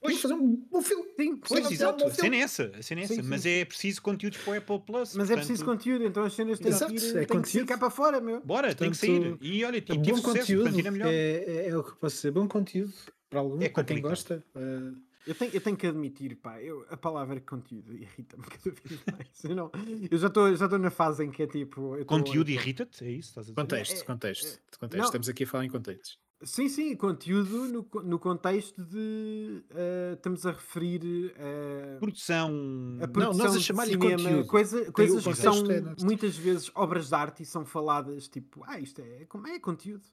Pois. 0.00 0.20
fazer 0.20 0.34
um 0.34 0.56
bom 0.70 0.80
filme. 0.82 1.04
Sim, 1.18 1.36
Pois, 1.36 1.66
Sim, 1.66 1.72
exato, 1.74 2.04
um 2.04 2.06
a 2.06 2.08
bom 2.10 2.14
cena 2.14 2.22
filme. 2.22 2.36
é 2.36 2.40
essa, 2.40 2.72
a 2.78 2.82
cena 2.82 3.00
é 3.00 3.06
Sim, 3.06 3.14
essa. 3.14 3.22
sim, 3.22 3.28
mas 3.28 3.46
é 3.46 3.64
preciso 3.64 4.00
conteúdos 4.02 4.38
para 4.38 4.52
o 4.52 4.56
Apple 4.56 4.80
Plus. 4.86 5.14
Mas 5.16 5.30
é 5.30 5.34
preciso 5.36 5.64
portanto, 5.64 5.78
conteúdo, 5.84 6.04
então 6.06 6.22
as 6.24 6.32
cenas 6.34 6.58
têm 6.58 6.68
Exato, 6.68 6.92
que 6.94 6.98
ir, 7.00 7.08
é 7.08 7.12
têm 7.12 7.20
que 7.22 7.26
conteúdo. 7.26 7.66
cá 7.68 7.78
para 7.78 7.90
fora, 7.90 8.20
meu. 8.20 8.40
Bora, 8.40 8.74
tem 8.74 8.90
que 8.90 8.96
sair. 8.96 9.20
Portanto, 9.20 9.44
E 9.44 9.64
olha, 9.64 9.76
e 9.78 9.80
bom 9.80 10.02
tive 10.02 10.16
sucesso, 10.18 10.22
conteúdo 10.38 10.72
portanto, 10.72 11.04
é, 11.06 11.10
é- 11.10 11.68
é 11.68 11.76
o 11.76 11.82
que 11.82 11.96
posso 11.96 12.16
dizer. 12.16 12.30
Bom 12.30 12.46
conteúdo 12.48 12.92
para 13.28 13.40
algum, 13.40 13.60
É 13.60 13.68
para 13.68 13.84
quem 13.84 14.00
gosta. 14.00 14.44
eh, 14.54 14.92
Eu 15.26 15.34
tenho, 15.34 15.50
eu 15.52 15.60
tenho 15.60 15.76
que 15.76 15.86
admitir, 15.86 16.36
pá, 16.36 16.58
eu, 16.62 16.86
a 16.88 16.96
palavra 16.96 17.38
conteúdo 17.40 17.92
irrita-me 17.92 18.44
cada 18.48 18.74
vez 18.84 19.00
mais. 19.12 19.44
Eu, 19.44 19.54
não, 19.56 19.70
eu 20.10 20.16
já 20.16 20.28
estou 20.28 20.56
já 20.56 20.64
estou 20.64 20.78
na 20.78 20.90
fase 20.90 21.22
em 21.24 21.30
que 21.30 21.42
é 21.42 21.46
tipo. 21.46 22.02
Conteúdo 22.06 22.48
irrita-te? 22.50 23.04
É 23.04 23.10
isso? 23.10 23.30
Estás 23.30 23.48
a 23.48 23.50
dizer? 23.50 23.54
contexto, 23.54 24.00
é- 24.00 24.04
contexto, 24.04 24.60
contexto. 24.78 24.96
não. 24.98 25.04
Estamos 25.06 25.28
aqui 25.28 25.44
a 25.44 25.46
falar 25.46 25.64
em 25.66 25.68
contextos. 25.70 26.18
Sim, 26.42 26.68
sim, 26.68 26.94
conteúdo 26.94 27.66
no, 27.66 28.02
no 28.04 28.18
contexto 28.18 28.84
de. 28.84 29.64
eh, 29.70 30.12
estamos 30.14 30.46
a 30.46 30.52
referir 30.52 31.32
eh, 31.36 31.96
Produção. 31.98 32.48
a 32.48 33.06
nós 33.06 33.10
produção 33.10 33.46
a 33.46 33.56
de 33.58 33.60
chamar-lhe 33.64 33.92
cinema, 33.94 34.22
conteúdo. 34.22 34.46
coisa- 34.46 34.92
coisas 34.92 35.24
que 35.24 35.34
são 35.34 35.54
é 35.70 35.82
muitas 36.00 36.36
vezes 36.36 36.70
obras 36.76 37.08
de 37.08 37.14
arte 37.16 37.42
e 37.42 37.46
são 37.46 37.66
faladas 37.66 38.28
tipo, 38.28 38.62
ah, 38.68 38.78
isto 38.78 39.00
é, 39.00 39.24
como 39.26 39.48
é 39.48 39.58
conteúdo. 39.58 40.04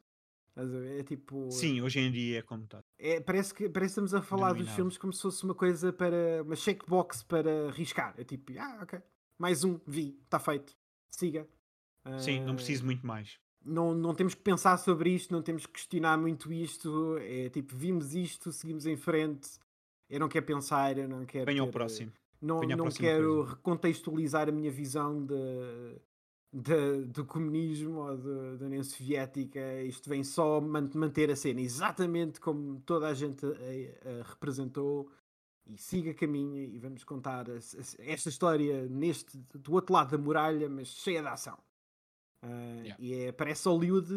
A 0.56 0.64
ver? 0.64 1.02
É 1.02 1.04
tipo. 1.04 1.52
Sim, 1.52 1.82
hoje 1.82 2.00
em 2.00 2.12
dia 2.12 2.40
é 2.40 2.42
como 2.42 2.64
está. 2.64 2.80
É, 2.98 3.20
parece, 3.20 3.54
que, 3.54 3.70
parece 3.70 3.94
que 3.96 4.00
estamos 4.02 4.14
a 4.16 4.22
falar 4.22 4.48
dos 4.54 4.54
Denominado. 4.60 4.76
filmes 4.78 4.98
como 4.98 5.14
se 5.14 5.22
fosse 5.22 5.44
uma 5.44 5.54
coisa 5.54 5.94
para. 5.94 6.42
uma 6.44 6.56
checkbox 6.56 7.22
para 7.24 7.70
riscar. 7.72 8.16
É 8.18 8.24
tipo, 8.24 8.52
ah, 8.58 8.80
ok. 8.82 9.00
Mais 9.38 9.64
um, 9.64 9.80
vi, 9.86 10.18
está 10.24 10.40
feito. 10.40 10.74
Siga. 11.12 11.48
Sim, 12.18 12.40
não 12.42 12.54
Ah, 12.54 12.56
preciso 12.56 12.84
muito 12.86 13.06
mais. 13.06 13.38
Não, 13.66 13.96
não 13.96 14.14
temos 14.14 14.36
que 14.36 14.42
pensar 14.42 14.78
sobre 14.78 15.10
isto, 15.10 15.32
não 15.34 15.42
temos 15.42 15.66
que 15.66 15.74
questionar 15.74 16.18
muito 16.18 16.54
isto. 16.54 17.18
É 17.20 17.50
tipo, 17.50 17.76
vimos 17.76 18.14
isto, 18.14 18.52
seguimos 18.52 18.86
em 18.86 18.96
frente. 18.96 19.50
Eu 20.10 20.20
não 20.20 20.30
quero 20.30 20.46
pensar, 20.46 20.98
eu 20.98 21.08
não 21.10 21.26
quero. 21.26 21.46
Venha 21.48 21.62
ao 21.62 21.68
ter, 21.68 21.74
próximo. 21.74 22.12
Não, 22.42 22.60
Venha 22.60 22.76
não 22.76 22.90
quero 22.90 23.38
coisa. 23.38 23.50
recontextualizar 23.56 24.48
a 24.48 24.52
minha 24.52 24.70
visão 24.70 25.26
de, 25.26 25.36
de- 26.54 27.06
do 27.06 27.26
comunismo 27.26 28.02
ou 28.02 28.16
de- 28.16 28.58
da 28.58 28.66
União 28.68 28.84
Soviética. 28.84 29.82
Isto 29.82 30.10
vem 30.10 30.24
só 30.24 30.62
man- 30.62 30.92
manter 30.94 31.32
a 31.32 31.36
cena 31.36 31.60
exatamente 31.60 32.40
como 32.40 32.80
toda 32.82 33.08
a 33.08 33.14
gente 33.16 33.46
a, 33.46 33.50
a- 33.50 34.20
a 34.20 34.24
representou. 34.30 35.10
E 35.68 35.76
siga 35.80 36.14
caminho 36.14 36.56
e 36.58 36.78
vamos 36.78 37.04
contar 37.04 37.50
a- 37.50 37.56
esta 37.98 38.30
história 38.30 38.86
neste, 38.88 39.36
do 39.56 39.74
outro 39.74 39.92
lado 39.96 40.12
da 40.12 40.18
muralha, 40.20 40.70
mas 40.70 40.90
cheia 40.90 41.24
de 41.24 41.28
ação. 41.28 41.58
Ah, 42.44 42.48
Yeah. 42.84 42.96
E 43.00 43.14
é, 43.14 43.32
parece 43.32 43.68
Hollywood 43.68 44.12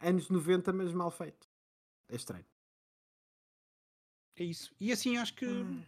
anos 0.00 0.28
90, 0.28 0.72
mas 0.72 0.92
mal 0.92 1.10
feito. 1.10 1.48
É 2.10 2.16
estranho. 2.16 2.44
É 4.38 4.44
isso. 4.44 4.74
E 4.78 4.92
assim 4.92 5.16
acho 5.16 5.34
que 5.34 5.46
Ah. 5.46 5.82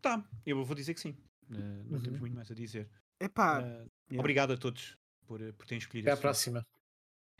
tá. 0.00 0.24
Eu 0.46 0.64
vou 0.64 0.74
dizer 0.74 0.94
que 0.94 1.00
sim. 1.00 1.16
Eh, 1.50 1.54
não 1.90 2.00
temos 2.00 2.06
Uhum. 2.14 2.18
muito 2.20 2.34
mais 2.34 2.50
a 2.50 2.54
dizer. 2.54 2.88
Epá, 3.20 3.60
Eh, 3.60 3.64
yeah. 3.64 3.88
Obrigado 4.18 4.52
a 4.52 4.56
todos 4.56 4.96
por, 5.26 5.40
por 5.54 5.66
terem 5.66 5.78
escolhido 5.78 6.08
Até 6.08 6.18
à 6.18 6.20
próxima. 6.20 6.66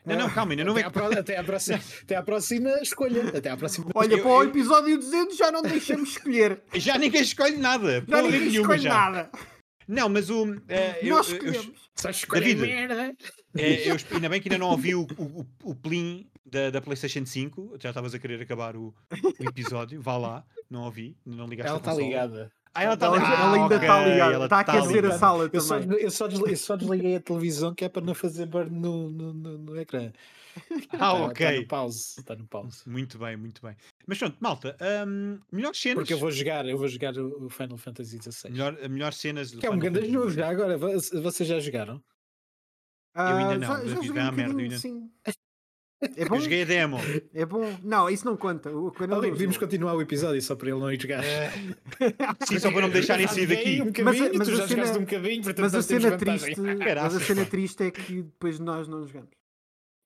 Não, 0.05 0.17
não, 0.19 0.31
calma, 0.35 0.53
ainda 0.53 0.65
não 0.65 0.73
Até 0.73 0.81
vem. 0.83 0.89
à, 0.89 0.91
pro- 0.91 1.19
até, 1.19 1.37
à 1.37 1.45
próxima, 1.45 1.79
até 2.03 2.17
à 2.17 2.23
próxima 2.23 2.71
escolha. 2.83 3.39
Até 3.39 3.49
à 3.51 3.57
próxima. 3.57 3.87
Olha, 3.95 4.15
Eu- 4.17 4.23
para 4.23 4.31
o 4.33 4.43
episódio 4.43 4.99
200 4.99 5.37
já 5.37 5.51
não 5.53 5.63
deixamos 5.63 6.11
escolher. 6.11 6.63
Já 6.75 6.99
ninguém 6.99 7.23
escolhe 7.23 7.57
nada. 7.57 8.05
Já 8.07 8.21
ninguém 8.23 8.49
escolhe 8.49 8.83
já. 8.83 8.91
nada. 8.91 9.31
Não, 9.93 10.09
mas 10.09 10.31
o. 10.31 10.56
eh, 10.69 10.98
eu, 11.02 11.16
Nós 11.16 11.31
eu- 11.32 11.39
eu-. 11.52 11.74
Só 11.94 12.09
escolher 12.10 12.40
David. 12.55 12.60
merda. 12.66 13.14
É, 13.56 13.89
eu 13.90 13.97
ainda 14.12 14.28
bem 14.31 14.40
que 14.40 14.48
ainda 14.48 14.59
não 14.59 14.70
ouvi 14.70 14.94
o, 14.94 15.02
o, 15.19 15.47
o, 15.62 15.74
plim 15.74 16.27
da, 16.47 16.70
da 16.70 16.81
PlayStation 16.81 17.27
5. 17.27 17.77
Já 17.78 17.90
estavas 17.90 18.14
a 18.14 18.19
querer 18.19 18.40
acabar 18.40 18.74
o, 18.77 18.94
o 19.39 19.48
episódio. 19.48 20.01
Vá 20.01 20.16
lá. 20.16 20.44
Não 20.70 20.85
ouvi. 20.85 21.14
Não 21.27 21.47
ligaste 21.47 21.69
Ela 21.69 21.77
a 21.78 21.81
está 21.81 21.94
ligada. 21.94 22.51
Ah, 22.74 22.85
ela 22.85 22.94
está 22.94 23.06
Ela, 23.06 23.16
ligada. 23.19 23.35
ela 23.43 23.55
ainda 23.62 23.74
Ah, 23.74 23.78
está 23.82 23.97
ok, 24.01 24.12
ligada. 24.12 24.32
ela 24.35 24.44
Está 24.47 24.60
a 24.60 24.64
tá 24.64 24.73
aquecer 24.73 24.90
a 24.90 25.02
ligada. 25.02 25.19
sala 25.19 25.51
Eu 25.52 25.60
só, 25.60 25.78
também. 25.78 25.98
eu, 26.01 26.10
só 26.10 26.27
desliguei, 26.27 26.52
eu 26.55 26.56
só 26.56 26.77
desliguei 26.77 27.16
a 27.16 27.20
televisão 27.20 27.74
que 27.74 27.85
é 27.85 27.89
para 27.90 28.01
não 28.02 28.14
fazer 28.14 28.47
burn 28.47 28.70
no, 28.70 29.10
no, 29.10 29.35
no, 29.35 29.59
no 29.59 29.78
ecrã. 29.81 30.10
Ah, 30.93 30.95
Está 30.95 31.12
ok. 31.15 31.61
no 31.61 31.66
pause. 31.66 32.15
Está 32.20 32.37
no 32.37 32.47
pause. 32.47 32.83
Muito 32.89 33.19
bem, 33.19 33.37
muito 33.37 33.62
bem. 33.62 33.74
Mas 34.07 34.19
pronto, 34.19 34.37
malta. 34.41 34.77
hum, 35.07 35.39
melhores 35.51 35.81
cenas. 35.81 35.97
Porque 35.99 36.12
eu 36.12 36.19
vou 36.19 36.31
jogar, 36.31 36.66
eu 36.69 36.77
vou 36.77 36.89
jogar 36.89 37.16
o 37.16 37.49
Final 37.49 37.79
Fantasy 37.79 38.19
XVI. 38.23 38.51
Melhor, 38.51 38.89
melhores 38.89 39.16
cenas 39.19 39.51
do 39.51 39.61
Que 39.61 39.66
é 39.66 39.70
um 39.70 39.79
grande 39.79 40.01
Fantasy 40.01 40.12
jogo 40.12 40.31
já 40.31 40.49
agora. 40.51 40.77
vo- 40.77 40.93
Vocês 41.23 41.49
já 41.49 41.59
jogaram? 41.61 42.03
Ah, 43.15 43.37
ainda 43.53 43.59
não, 43.66 43.69
já, 43.69 43.77
David, 43.77 43.89
já 43.89 43.95
vai 43.95 44.07
joguei 44.07 44.23
um 44.23 44.33
merda, 44.33 44.62
ainda- 44.62 44.79
sim. 44.79 45.11
É 46.16 46.24
bom? 46.24 46.35
Eu 46.35 46.41
joguei 46.41 46.62
a 46.62 46.65
demo. 46.65 46.99
É 47.33 47.47
bom. 47.47 47.79
Não, 47.81 48.11
isso 48.11 48.24
não 48.24 48.37
conta. 48.37 48.77
O 48.77 48.91
quando 48.91 49.15
Ali, 49.15 49.29
jogou. 49.39 49.57
continuar 49.61 49.95
o 49.95 50.03
episódio 50.03 50.43
só 50.43 50.57
para 50.57 50.70
ele 50.70 50.81
não 50.81 50.91
ir 50.93 51.01
jogar. 51.01 51.23
Sim, 52.45 52.59
só 52.59 52.73
para 52.73 52.81
não 52.81 52.89
me 52.89 52.95
deixarem 52.95 53.29
sair 53.29 53.47
daqui. 53.47 53.81
Um 53.81 54.05
Mas 54.05 54.19
mas 54.19 54.49
tu 54.49 54.57
já 54.57 54.66
jogaste 54.66 54.69
cena- 54.74 54.99
um 54.99 55.05
bocadinho, 55.05 55.43
portanto 55.45 55.61
Mas 55.62 55.74
a 55.77 55.83
cena 55.83 56.19
triste, 56.19 56.61
mas 56.61 57.15
a 57.15 57.20
cena 57.20 57.45
triste 57.47 57.85
é 57.85 57.91
que 57.93 58.23
depois 58.23 58.59
nós 58.59 58.89
não 58.89 59.07
jogamos. 59.07 59.31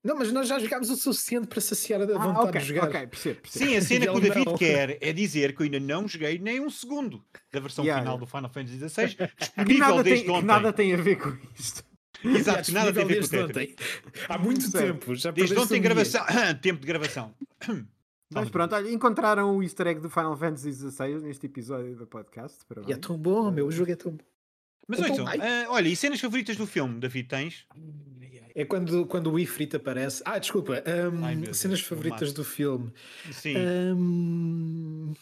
Não, 0.06 0.16
mas 0.16 0.32
nós 0.32 0.48
já 0.48 0.58
jogámos 0.58 0.88
o 0.90 0.96
suficiente 0.96 1.46
para 1.48 1.60
saciar 1.60 2.00
a 2.00 2.04
Ah, 2.04 2.06
vontade 2.18 2.48
ok, 2.48 2.60
de 2.60 2.66
jogar. 2.68 2.88
ok, 2.88 3.06
percebo, 3.08 3.40
percebo. 3.40 3.64
Sim, 3.66 3.76
a 3.76 3.82
cena 3.82 4.06
que 4.06 4.12
o 4.16 4.20
David 4.20 4.46
não. 4.46 4.56
quer 4.56 4.98
é 5.00 5.12
dizer 5.12 5.54
que 5.54 5.62
eu 5.62 5.64
ainda 5.64 5.80
não 5.80 6.06
joguei 6.08 6.38
nem 6.38 6.60
um 6.60 6.70
segundo 6.70 7.24
da 7.52 7.60
versão 7.60 7.84
Yeah, 7.84 8.02
final 8.02 8.14
yeah. 8.16 8.24
do 8.24 8.26
Final 8.26 8.50
Fantasy 8.50 8.78
XVI, 8.88 9.28
disponível 9.38 9.88
nada, 9.88 9.94
tem, 10.04 10.12
desde 10.12 10.24
que 10.24 10.30
ontem. 10.30 10.46
nada 10.46 10.72
tem 10.72 10.94
a 10.94 10.96
ver 10.96 11.16
com 11.16 11.36
isto. 11.58 11.84
Exato, 12.24 12.72
nada 12.72 12.92
tem 12.92 13.02
a 13.02 13.06
ver 13.06 13.12
com 13.14 13.18
o 13.18 13.20
disponível 13.20 13.48
Tetris. 13.52 13.76
desde 13.76 14.06
ontem. 14.06 14.24
Há 14.28 14.38
muito 14.38 14.72
tempo. 14.72 15.14
Já 15.14 15.30
Desde 15.30 15.58
ontem 15.58 15.78
um 15.78 15.82
gravação. 15.82 16.24
Tempo 16.62 16.80
de 16.80 16.86
gravação. 16.86 17.34
Mas 18.32 18.48
pronto, 18.50 18.74
olha, 18.74 18.90
encontraram 18.90 19.56
o 19.56 19.62
easter 19.62 19.86
egg 19.86 20.00
do 20.00 20.10
Final 20.10 20.36
Fantasy 20.36 20.72
XVI 20.72 21.20
neste 21.22 21.46
episódio 21.46 21.94
do 21.94 22.06
podcast. 22.06 22.58
E 22.88 22.92
é 22.92 22.96
tão 22.96 23.16
bom, 23.16 23.50
meu. 23.52 23.66
O 23.66 23.70
jogo 23.70 23.92
é 23.92 23.96
tão 23.96 24.12
bom. 24.12 24.24
Mas 24.88 24.98
Então, 25.00 25.10
ouçam, 25.10 25.26
ai. 25.28 25.38
ah, 25.40 25.66
olha, 25.70 25.88
e 25.88 25.94
cenas 25.96 26.20
favoritas 26.20 26.56
do 26.56 26.66
filme, 26.66 26.98
David, 26.98 27.28
tens? 27.28 27.66
É 28.58 28.64
quando, 28.64 29.04
quando 29.06 29.30
o 29.30 29.38
Ifrit 29.38 29.76
aparece. 29.76 30.22
Ah, 30.24 30.38
desculpa. 30.38 30.82
hum, 31.12 31.22
Ai, 31.22 31.34
cenas 31.52 31.60
Deus, 31.60 31.80
favoritas 31.82 32.32
do 32.32 32.42
filme. 32.42 32.90
Sim. 33.30 33.54
Hum, 33.94 35.14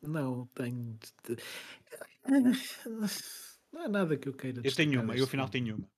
Não, 0.00 0.46
tenho. 0.54 0.96
de- 1.24 1.36
Não 3.72 3.82
há 3.82 3.88
nada 3.88 4.16
que 4.16 4.28
eu 4.28 4.32
queira. 4.32 4.60
eu 4.62 4.72
tenho 4.72 5.02
uma, 5.02 5.16
eu 5.16 5.24
afinal 5.24 5.48
tenho 5.48 5.74
uma. 5.78 5.88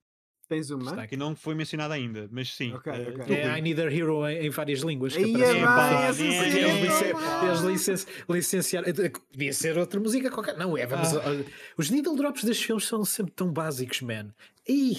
Tens 0.50 0.68
uma? 0.70 0.90
Está 0.90 1.06
Que 1.06 1.16
não 1.16 1.36
foi 1.36 1.54
mencionada 1.54 1.94
ainda, 1.94 2.28
mas 2.32 2.52
sim. 2.52 2.72
Ok, 2.74 2.92
eh, 2.92 3.06
ok. 3.08 3.24
tu, 3.24 3.32
É. 3.32 3.56
I 3.58 3.62
Need 3.62 3.80
a 3.80 3.84
Hero 3.84 4.26
em, 4.28 4.46
em 4.46 4.50
várias 4.50 4.80
línguas. 4.80 5.14
Que 5.16 5.22
aparece 5.22 5.56
é 5.58 5.64
pá, 5.64 5.90
é, 5.90 6.06
eles, 6.08 6.20
é 6.20 6.82
licen- 6.82 7.12
má. 7.12 7.44
eles 7.46 7.60
licen- 7.60 8.06
licenciaram. 8.28 8.88
Devia 9.30 9.52
ser 9.52 9.78
outra 9.78 10.00
música 10.00 10.28
qualquer. 10.28 10.56
Não 10.58 10.76
é, 10.76 10.84
vamos. 10.86 11.14
Ah. 11.14 11.22
olha, 11.24 11.46
Os 11.76 11.88
needle 11.88 12.16
drops 12.16 12.42
destes 12.42 12.66
filmes 12.66 12.84
são 12.84 13.04
sempre 13.04 13.32
tão 13.32 13.52
básicos, 13.52 14.00
man. 14.02 14.34
Ih. 14.68 14.98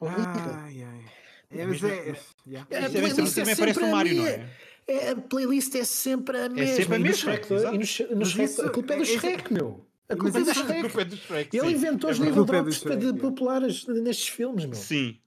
Ai, 0.00 0.84
ai. 0.84 1.04
É, 1.50 1.66
mas 1.66 1.80
mesmo- 1.80 1.88
é. 1.88 2.16
yeah. 2.46 2.66
Deve 2.70 2.88
ser- 2.88 3.00
playlist 3.00 3.38
é 3.38 3.40
também 3.40 3.56
parece 3.56 3.80
um 3.80 3.86
a 3.86 3.90
Mário, 3.90 4.14
não 4.14 4.26
é? 4.28 4.46
É, 4.86 5.10
a 5.10 5.16
playlist 5.16 5.74
é 5.74 5.84
sempre 5.84 6.36
a 6.38 6.48
mesma. 6.48 6.74
sempre 6.76 6.94
a 6.94 6.98
E 6.98 7.02
mesma, 7.02 7.34
e 7.74 7.78
no 7.78 7.84
Sh- 7.86 8.06
no 8.10 8.16
Mas 8.18 8.28
Shrek- 8.30 8.60
a 8.62 8.70
culpa 8.70 8.94
é 8.94 8.96
do 8.98 9.02
é- 9.02 9.06
Shrek, 9.06 9.52
meu. 9.52 9.84
A 10.10 10.16
culpa 10.16 10.38
é 10.38 10.42
do 10.44 10.50
A 10.50 10.54
Shrek. 10.54 10.80
culpa 10.82 11.00
é 11.00 11.04
do 11.04 11.16
Shrek. 11.16 11.56
Ele 11.56 11.66
sim. 11.68 11.74
inventou 11.74 12.10
É 12.10 12.12
os 12.12 12.18
culpa 12.18 12.56
é 12.56 12.72
Shrek, 12.72 13.06
é. 13.06 13.12
populares 13.20 13.86
nestes 13.86 14.28
filmes, 14.28 14.64
meu. 14.64 14.74
Sim. 14.74 15.20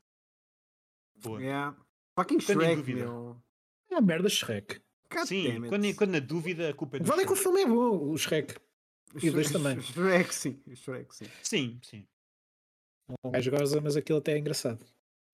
Boa. 1.22 1.42
Yeah. 1.42 1.78
Fucking 2.20 2.38
Tenho 2.40 2.60
Shrek, 2.60 2.76
dúvida. 2.76 3.00
meu. 3.06 3.38
É 3.90 3.96
a 3.96 4.02
merda 4.02 4.30
Shrek. 4.30 4.82
God 5.12 5.26
Sim, 5.28 5.62
quando, 5.70 5.96
quando 5.96 6.12
na 6.12 6.20
dúvida 6.20 6.70
a 6.70 6.74
culpa 6.74 6.98
é 6.98 7.00
do 7.00 7.06
Vale 7.06 7.22
é 7.22 7.26
que 7.26 7.32
o 7.32 7.36
Shrek. 7.36 7.44
filme 7.44 7.62
é 7.62 7.68
bom, 7.68 8.10
o 8.12 8.18
Shrek. 8.18 8.56
e 9.22 9.30
o 9.30 9.34
dois 9.34 9.48
Shrek- 9.48 9.64
também. 9.64 9.82
Shrek, 9.82 10.36
sim. 10.36 10.60
Shrek, 10.76 11.16
sim. 11.16 11.26
Sim, 11.44 11.80
sim. 11.84 12.08
Um 13.24 13.32
gajo 13.32 13.52
goza, 13.52 13.80
mas 13.82 13.96
aquilo 13.96 14.18
até 14.20 14.34
é 14.34 14.38
engraçado. 14.40 14.84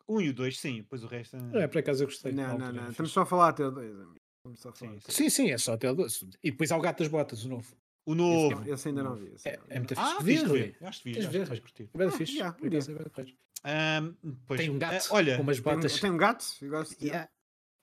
Um 0.08 0.20
e 0.20 0.30
o 0.30 0.34
dois, 0.34 0.60
sim. 0.60 0.78
Depois 0.78 1.04
o 1.04 1.08
resto. 1.08 1.38
é- 1.54 1.64
É, 1.64 1.68
por 1.68 1.78
acaso 1.80 2.04
eu 2.04 2.08
gostei. 2.08 2.32
Não, 2.34 2.58
não, 2.58 2.72
não. 2.74 2.90
Estamos 2.90 3.12
só 3.12 3.22
a 3.22 3.26
falar 3.26 3.50
até 3.50 3.66
o 3.66 3.72
2, 3.72 3.92
amigo. 3.96 4.16
Estamos 4.40 4.60
só 4.60 4.70
a 4.70 4.74
falar. 4.74 5.00
Sim, 5.02 5.12
Sim, 5.12 5.30
sim, 5.30 5.52
é 5.52 5.58
só 5.58 5.74
até 5.74 5.90
o 5.90 5.96
doce. 5.96 6.28
E 6.44 6.52
depois 6.52 6.72
há 6.72 6.78
o 6.78 6.82
Gato 6.82 7.00
das 7.00 7.08
Botas, 7.08 7.46
o 7.46 7.50
novo. 7.50 7.76
O 8.10 8.16
novo. 8.16 8.62
Esse- 8.62 8.72
Esse 8.72 8.88
ainda 8.90 9.04
não 9.04 9.16
vi. 9.16 9.32
esse 9.36 9.48
É, 9.48 9.60
é 9.70 9.78
muito 9.78 9.96
fixe. 9.96 10.02
Ah, 10.02 10.18
ver. 10.22 10.78
Acho 10.82 11.02
que 11.04 11.10
vi, 11.10 11.16
Tens 11.16 11.26
acho 11.26 11.32
que 11.40 11.46
vais 11.46 11.60
curtir. 11.60 11.90
É 11.94 11.98
bem 11.98 12.08
Ah, 12.08 12.12
fixe. 12.12 12.34
yeah, 12.38 12.58
é 12.62 12.70
da 12.70 13.10
fixe. 13.10 13.38
Tem 14.58 14.70
um 14.70 14.80
gato 14.80 15.08
ah, 15.12 15.14
olha, 15.16 15.36
com 15.38 15.44
umas 15.44 15.60
Tem, 15.60 15.74
botas. 15.76 15.98
um- 15.98 16.00
tem 16.02 16.12
um 16.12 16.18
gato? 16.18 16.46
Eu 16.62 16.70
gosto 16.70 16.98
de. 17.00 17.06
Yeah. 17.08 17.30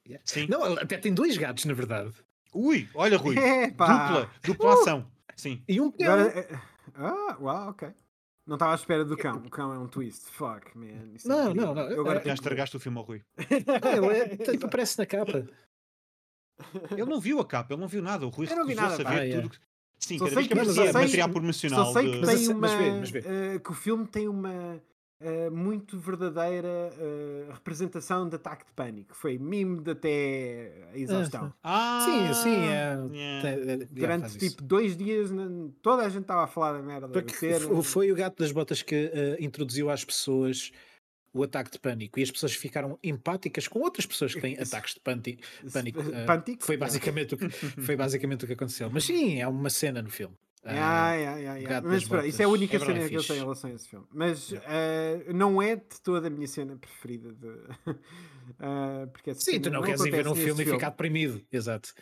Yeah. 0.06 0.22
sim. 0.26 0.46
Não, 0.48 0.66
ele 0.66 0.80
até 0.80 0.98
tem 0.98 1.12
dois 1.14 1.36
gatos, 1.36 1.64
na 1.64 1.74
verdade. 1.74 2.12
Ui, 2.54 2.88
olha, 2.94 3.16
Rui. 3.18 3.36
Epá! 3.38 4.08
Dupla, 4.08 4.30
dupla 4.44 4.72
ação. 4.74 5.10
Sim. 5.36 5.62
E 5.68 5.80
um 5.80 5.92
Agora, 6.00 6.30
peão. 6.30 6.42
é- 6.42 6.62
Ah, 6.94 7.36
uau, 7.40 7.68
ok. 7.70 7.88
Não 8.46 8.54
estava 8.56 8.72
à 8.72 8.74
espera 8.76 9.04
do 9.04 9.16
cão. 9.16 9.36
O 9.38 9.50
cão 9.50 9.72
é 9.74 9.78
um 9.78 9.86
twist. 9.88 10.24
Fuck, 10.30 10.76
man. 10.78 10.86
Isso 11.14 11.26
é 11.30 11.34
Não, 11.34 11.50
incrível. 11.50 11.66
não, 11.66 11.74
não. 11.74 11.90
Eu 11.90 12.00
agora 12.00 12.20
É- 12.20 12.24
Já 12.24 12.34
estragaste 12.34 12.76
o 12.76 12.80
filme 12.80 12.98
ao 12.98 13.04
Rui. 13.04 13.22
Ah, 13.82 13.96
ele 13.96 14.06
é, 14.18 14.36
tanto 14.36 14.66
aparece 14.66 14.98
na 14.98 15.06
capa. 15.06 15.46
Ele 16.90 17.04
não 17.04 17.20
viu 17.20 17.38
a 17.40 17.44
capa, 17.46 17.74
ele 17.74 17.80
não 17.80 17.88
viu 17.88 18.00
nada. 18.02 18.26
O 18.26 18.30
Rui 18.30 18.46
recusou-se 18.46 19.02
a 19.02 19.10
ver 19.10 19.32
Ah, 19.36 19.40
tudo. 19.42 19.50
que- 19.50 19.58
Sim, 19.98 20.18
Só 20.18 20.24
cada 20.26 20.28
sei 20.28 20.34
vez 20.36 20.46
que 20.46 20.52
aparecia 20.52 20.92
material 20.92 21.28
promocional. 21.30 21.84
Só 21.86 21.92
sei 21.94 22.10
que 22.12 22.20
de- 22.20 22.26
tem 22.26 22.46
a- 22.46 22.50
uma. 22.50 22.60
mas 22.60 22.72
vê, 22.72 22.90
mas 22.92 23.10
vê. 23.10 23.18
eh, 23.26 23.58
que 23.58 23.70
o 23.70 23.74
filme 23.74 24.06
tem 24.06 24.28
uma. 24.28 24.80
eh, 25.18 25.48
muito 25.48 25.98
verdadeira 25.98 26.68
eh, 26.68 27.46
representação 27.50 28.28
de 28.28 28.36
ataque 28.36 28.66
de 28.66 28.72
pânico. 28.74 29.14
Foi 29.16 29.38
mime 29.38 29.80
de 29.80 29.92
até 29.92 30.72
a 30.92 30.98
exaustão. 30.98 31.50
Ah, 31.64 32.02
Sim, 32.04 32.34
sim. 32.42 32.54
É, 32.54 32.98
yeah. 33.14 33.48
é- 33.48 33.56
yeah, 33.56 33.86
Durante 33.90 34.20
faz 34.20 34.36
isso. 34.36 34.50
tipo 34.50 34.62
dois 34.62 34.94
dias, 34.94 35.30
toda 35.80 36.02
a 36.04 36.08
gente 36.10 36.22
estava 36.22 36.44
a 36.44 36.46
falar 36.46 36.74
da 36.74 36.82
merda. 36.82 37.08
da 37.08 37.12
Porque 37.14 37.46
f- 37.46 37.82
foi 37.82 38.12
o 38.12 38.14
gato 38.14 38.38
das 38.42 38.52
botas 38.52 38.82
que 38.82 39.10
introduziu 39.40 39.88
às 39.88 40.04
pessoas 40.04 40.70
o 41.36 41.42
ataque 41.42 41.70
de 41.70 41.78
pânico 41.78 42.18
e 42.18 42.22
as 42.22 42.30
pessoas 42.30 42.54
ficaram 42.54 42.98
empáticas 43.02 43.68
com 43.68 43.80
outras 43.80 44.06
pessoas 44.06 44.34
que 44.34 44.40
têm 44.40 44.54
Isso. 44.60 44.74
ataques 44.74 44.94
de 44.94 45.00
pânico. 45.00 45.42
pânico, 45.72 46.00
eh, 46.00 46.24
Pântico? 46.24 46.64
Foi 46.64 46.76
basicamente, 46.76 47.34
o 47.34 47.38
que, 47.38 47.48
foi 47.82 47.96
basicamente 47.96 48.44
o 48.44 48.46
que 48.46 48.54
aconteceu. 48.54 48.88
Mas 48.90 49.04
sim, 49.04 49.40
é 49.40 49.46
uma 49.46 49.70
cena 49.70 50.00
no 50.02 50.10
filme. 50.10 50.34
Ah, 50.68 51.10
Ah, 51.10 51.14
yeah, 51.14 51.38
yeah, 51.38 51.60
yeah. 51.60 51.88
Mas 51.88 52.04
pronto, 52.08 52.26
isso 52.26 52.42
é 52.42 52.44
a 52.44 52.48
única 52.48 52.76
É 52.76 52.80
cena 52.80 53.08
que 53.08 53.14
eu 53.14 53.22
tenho 53.22 53.36
em 53.38 53.42
relação 53.42 53.70
a 53.70 53.72
esse 53.74 53.88
filme. 53.88 54.04
Mas 54.12 54.52
eh, 54.52 55.26
não 55.32 55.62
é 55.62 55.76
de 55.76 56.00
toda 56.02 56.26
a 56.26 56.30
minha 56.30 56.48
cena 56.48 56.76
preferida. 56.76 57.32
De... 57.32 57.48
eh, 58.58 59.06
porque 59.12 59.32
sim, 59.36 59.60
tu 59.60 59.70
não 59.70 59.80
queres 59.82 60.04
ir 60.04 60.10
ver 60.10 60.26
um 60.26 60.34
filme 60.34 60.62
e 60.64 60.66
ficar 60.66 60.90
deprimido. 60.90 61.40
Exato. 61.52 61.94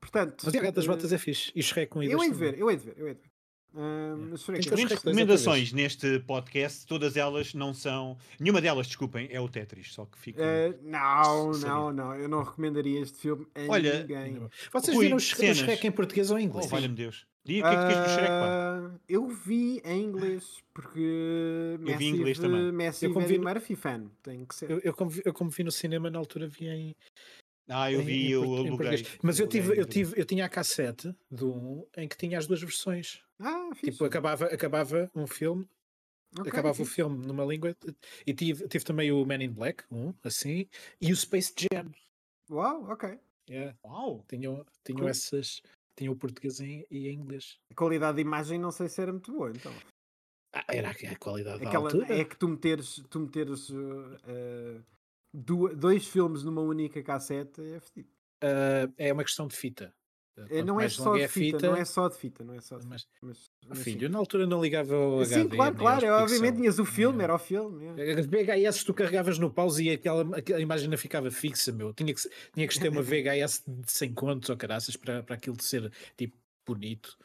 Portanto, 0.00 0.42
Mas 0.44 0.54
o 0.54 0.60
gato 0.60 0.74
das 0.74 0.84
eh, 0.84 0.88
botas 0.88 1.12
é 1.12 1.18
fixe. 1.18 1.52
E 1.54 1.60
o 1.60 1.62
Shrek 1.62 1.90
com 1.92 2.02
eu 2.02 2.20
hei 2.22 2.30
de 2.30 2.36
ver, 2.36 2.58
eu 2.58 2.68
hei 2.70 2.76
de 2.76 2.84
ver, 2.84 2.94
eu 2.98 3.06
hei 3.06 3.14
de 3.14 3.20
ver. 3.20 3.33
Outra 3.74 4.86
recomendações 4.94 5.72
neste 5.72 6.20
podcast, 6.20 6.86
todas 6.86 7.16
elas 7.16 7.54
não 7.54 7.74
são. 7.74 8.16
Nenhuma 8.38 8.60
delas, 8.60 8.86
desculpem, 8.86 9.28
é 9.30 9.40
o 9.40 9.48
Tetris, 9.48 9.92
só 9.92 10.04
que 10.06 10.18
fica. 10.18 10.42
Eh, 10.42 10.74
não, 10.82 11.50
não, 11.52 11.92
não. 11.92 12.14
Eu 12.14 12.28
não 12.28 12.42
recomendaria 12.42 13.00
este 13.00 13.18
filme 13.18 13.46
a 13.54 13.70
Olha, 13.70 14.00
ninguém. 14.00 14.48
Vocês 14.72 14.96
Rui, 14.96 15.06
viram 15.06 15.16
o. 15.16 15.20
Shrek 15.20 15.86
em 15.86 15.90
português 15.92 16.30
ou 16.30 16.38
em 16.38 16.42
Oh, 16.42 16.46
inglês? 16.50 16.70
valha-me 16.70 16.94
Deus. 16.94 17.26
Diga 17.46 17.66
o 17.66 17.70
que 17.70 17.76
é 17.76 17.78
que 17.80 17.86
queres 17.88 18.02
do 18.02 18.08
Shrek, 18.14 18.28
pá? 18.28 18.46
Ah, 18.48 18.90
eu 19.06 19.28
vi 19.28 19.82
em 19.84 20.02
inglês 20.04 20.56
porque 20.72 21.00
Eu 21.86 21.98
vi 21.98 22.04
em 22.06 22.10
inglês 22.14 22.38
também. 22.38 22.72
Messi 22.72 23.04
Eu 23.04 23.12
como 23.12 23.26
vi 23.26 23.36
no- 23.38 23.44
Murphy 23.44 23.76
fan. 23.76 24.06
Tem 24.22 24.44
que 24.46 24.54
ser. 24.54 24.70
Eu, 24.70 24.80
eu, 24.82 24.94
como 24.94 25.10
vi, 25.10 25.20
eu 25.24 25.32
como 25.34 25.50
vi 25.50 25.62
no 25.64 25.70
cinema 25.72 26.08
na 26.08 26.18
altura 26.18 26.48
vi 26.48 26.66
em, 26.68 26.96
Ah, 27.68 27.92
eu 27.92 28.02
vi, 28.02 28.28
em 28.28 28.30
eu 28.30 28.42
aluguei. 28.56 29.04
Mas 29.22 29.38
eu 29.38 29.46
tive, 29.46 29.78
eu 29.78 29.84
tive, 29.84 30.18
eu 30.18 30.24
tinha 30.24 30.46
a 30.46 30.48
cassete 30.48 31.14
do 31.30 31.52
1 31.52 31.86
em 31.98 32.08
que 32.08 32.16
tinha 32.16 32.38
as 32.38 32.46
duas 32.46 32.60
versões. 32.62 33.20
Ah, 33.40 33.70
fixe. 33.74 33.92
Tipo, 33.92 34.04
acabava, 34.04 34.46
acabava 34.46 35.10
um 35.14 35.26
filme, 35.26 35.68
Ok, 36.38 36.50
acabava 36.50 36.82
o 36.82 36.84
fixe. 36.84 36.94
filme 36.94 37.26
numa 37.26 37.44
língua 37.44 37.76
e 38.26 38.34
tive, 38.34 38.66
tive 38.68 38.84
também 38.84 39.10
o 39.12 39.24
Man 39.24 39.42
in 39.42 39.50
Black, 39.50 39.84
um, 39.90 40.12
assim, 40.22 40.68
e 41.00 41.12
o 41.12 41.16
Space 41.16 41.52
Jam. 41.56 41.90
Uau, 42.50 42.84
ok. 42.90 43.18
Yeah. 43.48 43.76
Uau! 43.84 44.24
Tinham, 44.28 44.64
tinham 44.84 45.00
Cool. 45.00 45.08
essas, 45.08 45.62
tinham 45.96 46.12
o 46.14 46.16
português 46.16 46.60
em, 46.60 46.86
e 46.90 47.08
em 47.08 47.14
inglês. 47.14 47.58
A 47.70 47.74
qualidade 47.74 48.16
de 48.16 48.22
imagem 48.22 48.58
não 48.58 48.70
sei 48.72 48.88
se 48.88 49.00
era 49.02 49.12
muito 49.12 49.32
boa, 49.32 49.50
então. 49.50 49.72
Ah, 50.52 50.64
era 50.68 50.88
a 50.88 50.92
a 51.12 51.16
qualidade 51.16 51.60
da 51.62 51.68
Aquela, 51.68 51.84
altura. 51.86 52.14
é 52.16 52.24
que 52.24 52.36
tu 52.36 52.48
meteres, 52.48 53.02
tu 53.10 53.20
meteres 53.20 53.68
uh, 53.70 54.14
uh, 55.34 55.74
dois 55.76 56.06
filmes 56.06 56.44
numa 56.44 56.62
única 56.62 57.02
cassete 57.02 57.60
é 57.60 57.80
fedido. 57.80 58.08
Ah, 58.40 58.88
é 58.96 59.12
uma 59.12 59.24
questão 59.24 59.46
de 59.48 59.56
fita. 59.56 59.92
É, 60.36 60.46
Quanto 60.48 60.64
não 60.66 60.80
é 60.80 60.88
só 60.88 61.14
de 61.14 61.20
é 61.20 61.24
a 61.26 61.28
fita, 61.28 61.68
não 61.68 61.76
é 61.76 61.84
só 61.84 62.08
de 62.08 62.16
fita, 62.16 62.42
não 62.44 62.54
é 62.54 62.60
só 62.60 62.76
de 62.76 62.86
Mas, 62.88 63.02
fita. 63.02 63.14
Mas, 63.22 63.50
mas 63.68 63.78
filho, 63.78 64.00
sim. 64.00 64.04
eu 64.06 64.10
na 64.10 64.18
altura 64.18 64.46
não 64.46 64.60
ligava 64.60 64.96
o 64.96 65.24
Sim, 65.24 65.34
HD. 65.42 65.56
claro, 65.56 65.74
nem 65.74 65.80
claro. 65.80 66.12
aos 66.12 66.22
Obviamente 66.22 66.56
tinhas 66.56 66.78
o 66.80 66.84
filme, 66.84 67.18
Yeah. 67.18 67.24
era 67.24 67.34
o 67.34 67.38
filme. 67.38 67.84
yeah. 67.84 68.20
As 68.20 68.26
VHS 68.26 68.84
tu 68.84 68.92
carregavas 68.92 69.38
no 69.38 69.48
pause 69.48 69.84
e 69.84 69.90
aquela, 69.90 70.36
aquela 70.36 70.60
imagem 70.60 70.88
não 70.88 70.98
ficava 70.98 71.30
fixa, 71.30 71.70
meu. 71.70 71.94
Tinha 71.94 72.12
que, 72.12 72.20
tinha 72.52 72.66
que 72.66 72.80
ter 72.80 72.88
uma 72.88 73.00
VHS 73.02 73.62
de 73.66 73.92
100 73.92 74.14
contos 74.14 74.50
ou 74.50 74.56
caraças 74.56 74.96
para, 74.96 75.22
para 75.22 75.36
aquilo 75.36 75.56
de 75.56 75.64
ser 75.64 75.92
tipo 76.16 76.36
bonito. 76.66 77.16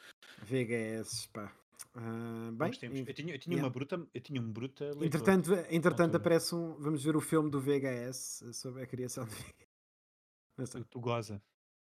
VHS, 0.44 1.26
pá. 1.32 1.52
Ah, 1.96 2.50
bem, 2.52 2.70
tempos. 2.70 3.00
Eu 3.00 3.14
tinha, 3.14 3.34
eu 3.34 3.38
tinha 3.40 3.54
yeah. 3.56 3.66
uma 3.66 3.70
bruta. 3.70 4.00
Eu 4.14 4.20
tinha 4.20 4.40
um 4.40 4.52
bruta. 4.52 4.84
leitor. 4.84 5.04
entretanto, 5.04 5.52
entretanto 5.68 6.16
aparece 6.16 6.54
um. 6.54 6.74
Vamos 6.78 7.02
ver 7.02 7.16
o 7.16 7.20
filme 7.20 7.50
do 7.50 7.60
VHS 7.60 8.44
sobre 8.52 8.82
a 8.82 8.86
criação 8.86 9.24
de 9.24 9.34
VHS. 9.34 10.84
Tu 10.88 11.00
goza. 11.00 11.42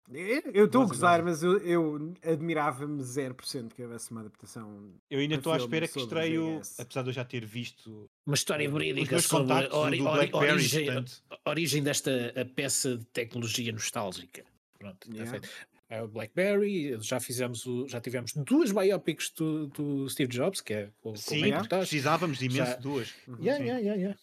Eu 0.09 0.41
eu 0.53 0.65
estou 0.65 0.81
a 0.81 0.85
Goza, 0.85 0.93
gozar, 0.95 1.21
goza. 1.23 1.23
mas 1.31 1.43
eu, 1.43 1.57
eu 1.59 2.13
admirava-me 2.23 3.01
0% 3.01 3.73
que 3.73 3.81
houvesse 3.83 4.11
uma 4.11 4.21
adaptação. 4.21 4.91
Eu 5.09 5.19
ainda 5.19 5.35
estou 5.35 5.53
à 5.53 5.57
espera 5.57 5.87
que 5.87 5.93
VHS. 5.99 6.79
apesar 6.79 7.01
de 7.03 7.09
eu 7.09 7.13
já 7.13 7.23
ter 7.23 7.45
visto 7.45 8.09
Uma 8.25 8.35
história 8.35 8.67
os 8.67 8.73
verídica 8.73 9.19
sobre 9.21 9.53
a 9.53 9.73
ori- 9.75 10.01
ori- 10.01 10.29
origem, 10.33 10.85
portanto, 10.85 11.23
origem 11.45 11.83
desta 11.83 12.33
a 12.35 12.43
peça 12.45 12.97
de 12.97 13.05
tecnologia 13.05 13.71
nostálgica. 13.71 14.43
Pronto, 14.77 14.97
está 15.09 15.13
Yeah. 15.13 15.31
feito. 15.31 15.49
É 15.89 16.01
o 16.01 16.07
BlackBerry, 16.07 16.97
já 17.01 17.19
fizemos 17.19 17.65
o, 17.65 17.85
já 17.87 17.99
tivemos 17.99 18.31
duas 18.33 18.71
biopics 18.71 19.29
do, 19.31 19.67
do 19.67 20.09
Steve 20.09 20.31
Jobs, 20.31 20.61
que 20.61 20.73
é 20.73 20.89
o 21.03 21.15
sim, 21.17 21.51
é 21.51 21.59
estás. 21.61 21.89
precisávamos 21.89 22.37
de 22.37 22.45
imenso 22.45 22.71
Já- 22.71 22.75
de 22.77 22.81
duas. 22.81 23.13
Yeah, 23.39 23.57
Sim. 23.57 23.63
yeah, 23.69 23.79
yeah, 23.79 23.95
yeah. 23.95 24.19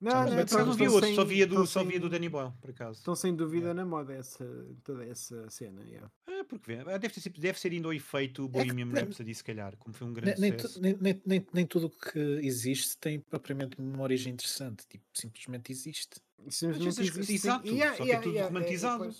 Não, 0.00 0.12
não, 0.26 0.40
Então, 0.40 0.58
eu 0.58 0.66
não 0.66 0.72
estão 0.72 0.74
vi 0.74 0.88
outro, 0.88 1.14
só 1.14 1.24
via, 1.24 1.46
do, 1.46 1.52
estão 1.54 1.66
só 1.66 1.84
via 1.84 1.98
do 1.98 2.10
Danny 2.10 2.28
Boyle, 2.28 2.52
por 2.60 2.70
acaso. 2.70 2.98
Estão 2.98 3.14
sem 3.14 3.34
dúvida 3.34 3.72
na 3.72 3.84
moda 3.84 4.12
essa, 4.12 4.44
toda 4.84 5.04
essa 5.06 5.48
cena. 5.48 5.82
yeah. 5.84 6.10
É, 6.28 6.44
porque 6.44 6.74
vê, 6.74 6.84
deve, 6.98 7.08
ter, 7.08 7.30
deve 7.30 7.58
ser 7.58 7.72
indo 7.72 7.88
ao 7.88 7.94
efeito 7.94 8.46
Bohemian 8.46 8.90
Rhapsody, 8.92 9.34
se 9.34 9.42
calhar, 9.42 9.74
como 9.78 9.94
foi 9.94 10.06
um 10.06 10.10
Nem, 10.10 10.22
grande 10.22 10.40
nem, 10.40 10.52
nem, 10.80 10.98
nem, 11.00 11.22
nem, 11.24 11.46
nem 11.52 11.66
tudo 11.66 11.86
o 11.86 11.90
que 11.90 12.18
existe 12.42 12.98
tem 12.98 13.20
propriamente 13.20 13.80
uma 13.80 14.02
origem 14.02 14.34
interessante, 14.34 14.86
tipo, 14.86 15.04
simplesmente 15.14 15.72
existe. 15.72 16.20
Simplesmente 16.48 17.00
existe, 17.00 17.32
exato, 17.32 17.66
Yeah, 17.66 17.96
só 17.96 18.04
que 18.04 18.12
é 18.12 18.16
tudo 18.18 18.32
yeah, 18.34 18.52
romantizado. 18.52 19.14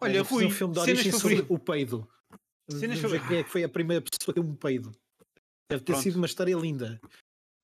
Olha, 0.00 0.22
Rui, 0.22 0.46
um 0.46 0.50
filme 0.50 0.74
de 0.74 0.80
cenas 0.80 0.98
origem 0.98 1.12
sobre 1.12 1.46
o 1.48 1.58
peido. 1.58 2.08
Cenas 2.68 3.02
é 3.04 3.42
que 3.42 3.50
foi 3.50 3.62
a 3.62 3.68
primeira 3.68 4.02
pessoa 4.02 4.32
a 4.32 4.34
ter 4.34 4.40
um 4.40 4.54
peido. 4.54 4.92
Deve 5.70 5.84
ter 5.84 5.92
Pronto. 5.92 6.02
sido 6.02 6.16
uma 6.16 6.26
história 6.26 6.54
linda. 6.56 7.00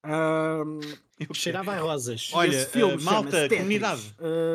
Eu- 1.18 1.34
Cheirava 1.34 1.72
a 1.72 1.78
rosas. 1.80 2.30
Olha, 2.32 2.54
esse 2.54 2.70
filme 2.70 2.94
eh, 2.94 2.96
malta, 3.04 3.48
comunidade. 3.48 4.14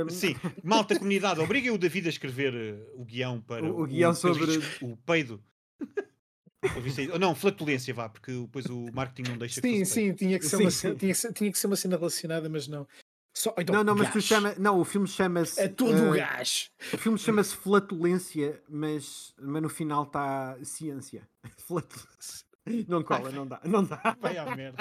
Sim, 0.09 0.35
malta 0.63 0.95
comunidade, 0.97 1.39
obriguem 1.39 1.71
o 1.71 1.77
David 1.77 2.07
a 2.07 2.09
escrever 2.09 2.53
eh, 2.53 2.91
o 2.95 3.03
guião 3.03 3.41
para 3.41 3.65
O- 3.65 3.81
o 3.81 3.85
guião 3.87 4.13
sobre- 4.13 4.59
o 4.81 4.95
peido. 4.97 5.43
Não, 7.19 7.33
flatulência, 7.33 7.91
vá, 7.93 8.07
porque 8.07 8.31
depois 8.31 8.67
o 8.67 8.85
marketing 8.93 9.31
não 9.31 9.37
deixa 9.39 9.59
Sim, 9.61 9.83
sim, 9.83 10.13
tinha 10.13 10.37
que, 10.37 10.45
ser 10.45 10.57
Sim, 10.57 10.63
uma, 10.63 10.71
sim. 10.71 10.77
cena- 10.77 10.95
tinha, 10.95 11.11
que 11.13 11.17
ser, 11.19 11.33
tinha 11.33 11.51
que 11.51 11.57
ser 11.57 11.65
uma 11.67 11.75
cena 11.75 11.97
relacionada, 11.97 12.47
mas 12.47 12.67
não. 12.67 12.87
Só, 13.35 13.55
então, 13.57 13.73
não, 13.75 13.83
não, 13.83 13.95
mas 13.95 14.11
tu 14.11 14.21
chama. 14.21 14.53
Não, 14.59 14.79
o 14.79 14.85
filme 14.85 15.07
chama-se. 15.07 15.59
É 15.59 15.67
tudo 15.67 16.13
eh, 16.13 16.17
gás. 16.19 16.69
O 16.93 16.97
filme 16.97 17.17
chama-se 17.17 17.55
Flatulência, 17.55 18.61
mas, 18.69 19.33
mas 19.41 19.63
no 19.63 19.69
final 19.69 20.03
está 20.03 20.55
ciência. 20.63 21.27
Flatulência. 21.65 22.45
Não 22.87 23.01
cola, 23.03 23.31
não 23.31 23.47
dá, 23.47 23.59
não 23.65 23.83
dá. 23.83 24.15
Vai 24.21 24.37
à 24.37 24.55
merda. 24.55 24.77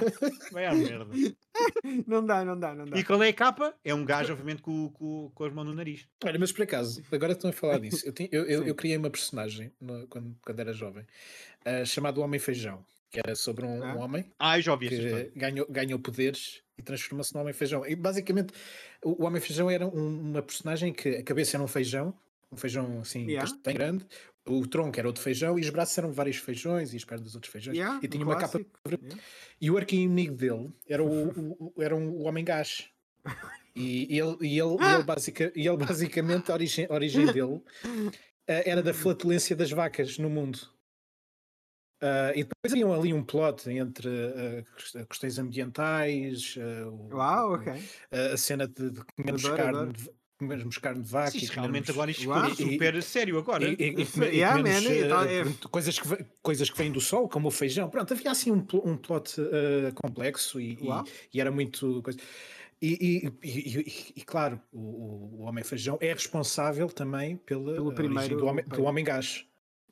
Vai 0.52 0.66
à 0.66 0.74
merda. 0.74 1.06
Não 2.06 2.24
dá, 2.24 2.44
não 2.44 2.58
dá, 2.58 2.74
não 2.74 2.84
dá. 2.84 2.98
E 2.98 3.02
qual 3.04 3.22
é 3.22 3.28
a 3.28 3.32
capa? 3.32 3.74
É 3.84 3.94
um 3.94 4.04
gajo, 4.04 4.32
obviamente, 4.32 4.60
com, 4.60 4.90
com, 4.90 5.30
com 5.34 5.44
as 5.44 5.52
mãos 5.52 5.64
no 5.64 5.74
nariz. 5.74 6.06
Olha, 6.24 6.38
mas 6.38 6.52
por 6.52 6.62
acaso, 6.62 7.02
agora 7.10 7.32
estão 7.32 7.48
a 7.50 7.52
falar 7.52 7.78
disso. 7.78 8.06
Eu, 8.06 8.12
tinha- 8.12 8.28
eu, 8.30 8.44
eu- 8.44 8.64
eu 8.66 8.74
criei 8.74 8.96
uma 8.96 9.08
personagem 9.10 9.72
no- 9.80 10.06
quando, 10.08 10.36
quando 10.44 10.60
era 10.60 10.72
jovem, 10.72 11.06
ah, 11.64 11.84
chamado 11.84 12.20
Homem 12.20 12.38
Feijão, 12.38 12.84
que 13.10 13.18
era 13.18 13.34
sobre 13.34 13.64
um, 13.64 13.82
Ah. 13.82 13.94
um 13.94 13.98
homem 14.00 14.30
Ah, 14.38 14.58
eu 14.58 14.62
já 14.62 14.72
ouvi 14.72 14.88
que 14.88 15.32
ganhou, 15.34 15.66
ganhou 15.70 15.98
poderes 15.98 16.62
e 16.76 16.82
transformou-se 16.82 17.34
no 17.34 17.40
Homem 17.40 17.54
Feijão. 17.54 17.86
E 17.86 17.96
basicamente, 17.96 18.52
o, 19.02 19.22
o 19.22 19.26
Homem 19.26 19.40
Feijão 19.40 19.70
era 19.70 19.86
um- 19.86 20.20
uma 20.30 20.42
personagem 20.42 20.92
que 20.92 21.08
a 21.16 21.22
cabeça 21.22 21.56
era 21.56 21.64
um 21.64 21.68
feijão, 21.68 22.14
um 22.52 22.56
feijão 22.56 23.00
assim, 23.00 23.26
Yeah. 23.26 23.50
bem 23.64 23.74
grande, 23.74 24.06
o 24.46 24.66
tronco 24.66 24.98
era 24.98 25.06
outro 25.08 25.22
feijão 25.22 25.58
e 25.58 25.62
os 25.62 25.70
braços 25.70 25.96
eram 25.96 26.12
vários 26.12 26.36
feijões 26.38 26.92
e 26.92 26.96
as 26.96 27.04
pernas 27.04 27.24
dos 27.26 27.34
outros 27.34 27.52
feijões. 27.52 27.76
Yeah, 27.76 28.00
e 28.02 28.08
tinha 28.08 28.24
um 28.24 28.28
uma 28.28 28.36
capa. 28.36 28.60
Yeah. 28.88 29.22
E 29.60 29.70
o 29.70 29.76
arqui-inimigo 29.76 30.34
dele 30.34 30.72
era, 30.88 31.02
o, 31.04 31.72
o- 31.76 31.82
era 31.82 31.94
um, 31.94 32.08
o 32.10 32.22
Homem 32.22 32.44
Gás. 32.44 32.88
E, 33.76 34.18
ele, 34.18 34.36
e 34.40 34.58
ele, 34.58 34.76
e 34.80 34.88
ele, 34.88 35.04
ele 35.54 35.76
basicamente, 35.76 36.50
a 36.50 36.54
origem, 36.54 36.86
a 36.90 36.94
origem 36.94 37.26
dele 37.26 37.62
eh, 38.46 38.68
era 38.70 38.82
da 38.82 38.92
flatulência 38.92 39.54
das 39.54 39.70
vacas 39.70 40.18
no 40.18 40.28
mundo. 40.28 40.58
Ah, 42.02 42.32
e 42.34 42.44
depois 42.44 42.72
haviam 42.72 42.92
ali 42.94 43.12
um 43.12 43.22
plot 43.22 43.68
entre 43.70 44.08
quest- 44.74 45.06
questões 45.06 45.38
ambientais, 45.38 46.56
o- 46.56 47.14
Uau, 47.14 47.50
o- 47.50 47.54
ok. 47.56 47.72
a 48.10 48.36
cena 48.38 48.66
de, 48.66 48.90
de 48.90 49.04
comermos, 49.04 49.44
Adoro, 49.44 49.56
carne, 49.62 49.78
adoro. 49.78 50.14
Comermos 50.40 50.78
carne 50.78 51.02
de 51.02 51.08
vaca. 51.08 51.30
Sim, 51.30 51.38
e 51.38 51.46
realmente 51.46 51.90
comermos- 51.90 51.90
agora 51.90 52.10
isto 52.10 52.20
ficou 52.22 52.66
E- 52.68 52.72
super 52.72 53.02
sério 53.02 53.38
agora. 53.38 53.64
e, 53.68 53.76
e, 53.78 53.82
e, 53.98 54.02
Isso- 54.02 54.24
e 54.24 54.36
yeah, 54.38 54.56
comemos, 54.56 54.84
man, 54.84 55.24
é- 55.26 55.68
coisas, 55.70 55.98
que, 55.98 56.24
coisas 56.42 56.68
que 56.70 56.76
vêm 56.78 56.90
do 56.90 57.00
sol, 57.00 57.28
como 57.28 57.46
o 57.48 57.50
feijão. 57.50 57.88
Pronto, 57.88 58.12
havia 58.12 58.30
assim 58.30 58.50
um, 58.50 58.66
um 58.84 58.96
plot 58.96 59.40
eh, 59.40 59.92
complexo 59.94 60.60
e, 60.60 60.72
e- 60.72 60.88
e 61.34 61.40
era 61.40 61.50
muito. 61.52 62.02
coisa- 62.02 62.18
E, 62.82 62.88
e- 62.88 63.46
e- 63.46 63.78
e- 63.80 64.12
e, 64.16 64.22
claro, 64.24 64.58
o, 64.72 64.78
o- 64.80 65.40
Homem 65.42 65.62
Feijão 65.62 65.98
é 66.00 66.12
responsável 66.14 66.88
também 66.88 67.36
pela 67.36 67.74
Pelo 67.74 67.92
primeiro 67.94 68.38
do 68.38 68.46
Homem, 68.46 68.64
homem 68.78 69.04
Gás. 69.04 69.44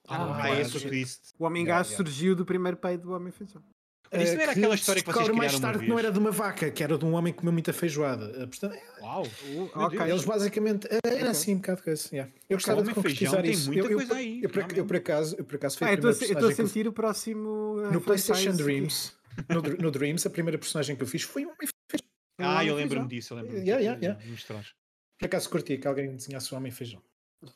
Ah, 0.09 0.41
Ah, 0.43 0.49
é 0.51 0.55
sim. 0.55 0.61
esse 0.63 0.77
o 0.79 0.89
twist. 0.89 1.21
O 1.39 1.45
Homem 1.45 1.65
Yeah, 1.65 1.81
Gás 1.81 1.89
yeah. 1.91 1.97
surgiu 2.11 2.35
do 2.35 2.47
primeiro 2.47 2.79
peido 2.79 3.03
do 3.03 3.13
Homem 3.13 3.31
Feijão. 3.31 3.63
Mas 4.11 4.23
isso 4.23 4.33
não 4.35 4.41
Eh, 4.41 4.43
era 4.45 4.53
aquela 4.53 4.75
história 4.75 5.03
que 5.03 5.13
vocês 5.13 5.29
mais 5.29 5.59
tarde 5.61 5.81
que 5.85 5.89
não 5.89 5.99
era 5.99 6.11
de 6.11 6.19
uma 6.19 6.31
vaca, 6.31 6.71
que 6.71 6.83
era 6.83 6.97
de 6.97 7.05
um 7.05 7.15
homem 7.15 7.33
que 7.33 7.39
comeu 7.41 7.53
muita 7.53 7.73
feijoada. 7.73 8.25
Eh, 8.43 8.47
Portanto, 8.47 8.77
Uau. 9.03 9.23
Uh, 9.25 9.55
Meu 9.55 9.69
ok. 9.87 9.99
Deus. 9.99 10.11
eles 10.11 10.25
basicamente 10.25 10.89
era 11.05 11.31
assim 11.31 11.55
um 11.55 11.59
bocado 11.59 11.83
coisa. 11.83 12.09
yeah. 12.13 12.33
Eu 12.49 12.57
gostava 12.57 12.83
de 12.83 12.95
concretizar 12.95 13.43
tem 13.43 13.51
isso. 13.53 13.67
muita 13.67 13.87
eu, 13.87 13.91
eu, 13.91 13.97
coisa 13.97 14.15
aí, 14.15 14.43
eu, 14.43 14.51
por, 14.51 14.77
eu, 14.79 14.87
por 14.87 14.97
acaso, 14.97 15.37
eu 15.39 15.45
por 15.45 15.57
acaso 15.57 15.79
foi 15.79 15.87
Ah, 15.87 15.91
a 15.91 15.93
eu 15.93 15.97
estou 15.97 16.11
a 16.11 16.13
primeira 16.15 16.27
se- 16.27 16.33
eu 16.33 16.39
estou 16.39 16.49
a 16.49 16.51
que 16.51 16.57
sentir 16.73 16.89
o 16.89 16.93
próximo. 16.93 17.81
eh, 17.85 17.91
no 17.93 18.01
PlayStation. 18.01 18.53
Dreams, 18.57 19.13
no, 19.49 19.63
Dr- 19.63 19.81
no 19.83 19.91
Dreams, 19.91 20.27
a 20.27 20.31
primeira 20.31 20.59
personagem 20.59 20.97
que 20.97 21.03
eu 21.03 21.07
fiz 21.07 21.23
foi 21.23 21.45
um 21.45 21.49
Homem 21.51 21.69
Feijão. 21.91 22.09
Ah, 22.41 22.55
Homem 22.57 22.69
eu 22.69 22.75
lembro-me 22.77 22.89
Feijão. 22.89 23.09
disso. 23.09 23.33
Eu 23.35 23.37
lembro-me 23.39 23.59
Yeah, 23.65 23.83
disso, 23.83 24.05
yeah, 24.05 24.21
yeah. 24.25 24.65
Por 25.19 25.27
acaso 25.27 25.51
curtia 25.51 25.79
que 25.79 25.87
alguém 25.89 26.15
desenhasse 26.17 26.53
o 26.55 26.57
Homem 26.57 26.71
Feijão. 26.73 27.03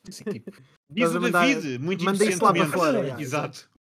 Assim, 0.08 0.24
tipo, 0.24 0.50
Diz 0.90 1.10
o 1.14 1.18
David, 1.18 1.78
muito 1.78 2.04
manda 2.04 2.24
isso 2.24 2.42
lá 2.44 2.52
para 2.52 2.66
fora, 2.66 2.98
yeah, 3.00 3.16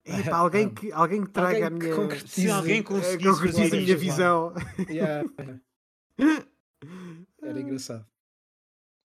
Epá, 0.07 0.37
alguém, 0.37 0.73
que, 0.73 0.93
alguém 0.93 1.25
que 1.25 1.31
traga 1.31 1.65
alguém 1.67 1.79
que 1.81 1.91
a 1.91 1.97
minha. 1.99 2.27
Se 2.27 2.49
alguém 2.51 2.83
conseguisse 2.83 3.29
concretize 3.31 3.77
a 3.77 3.81
minha 3.81 3.97
visão. 3.97 4.53
yeah, 4.89 5.29
era 7.43 7.61
engraçado. 7.61 8.07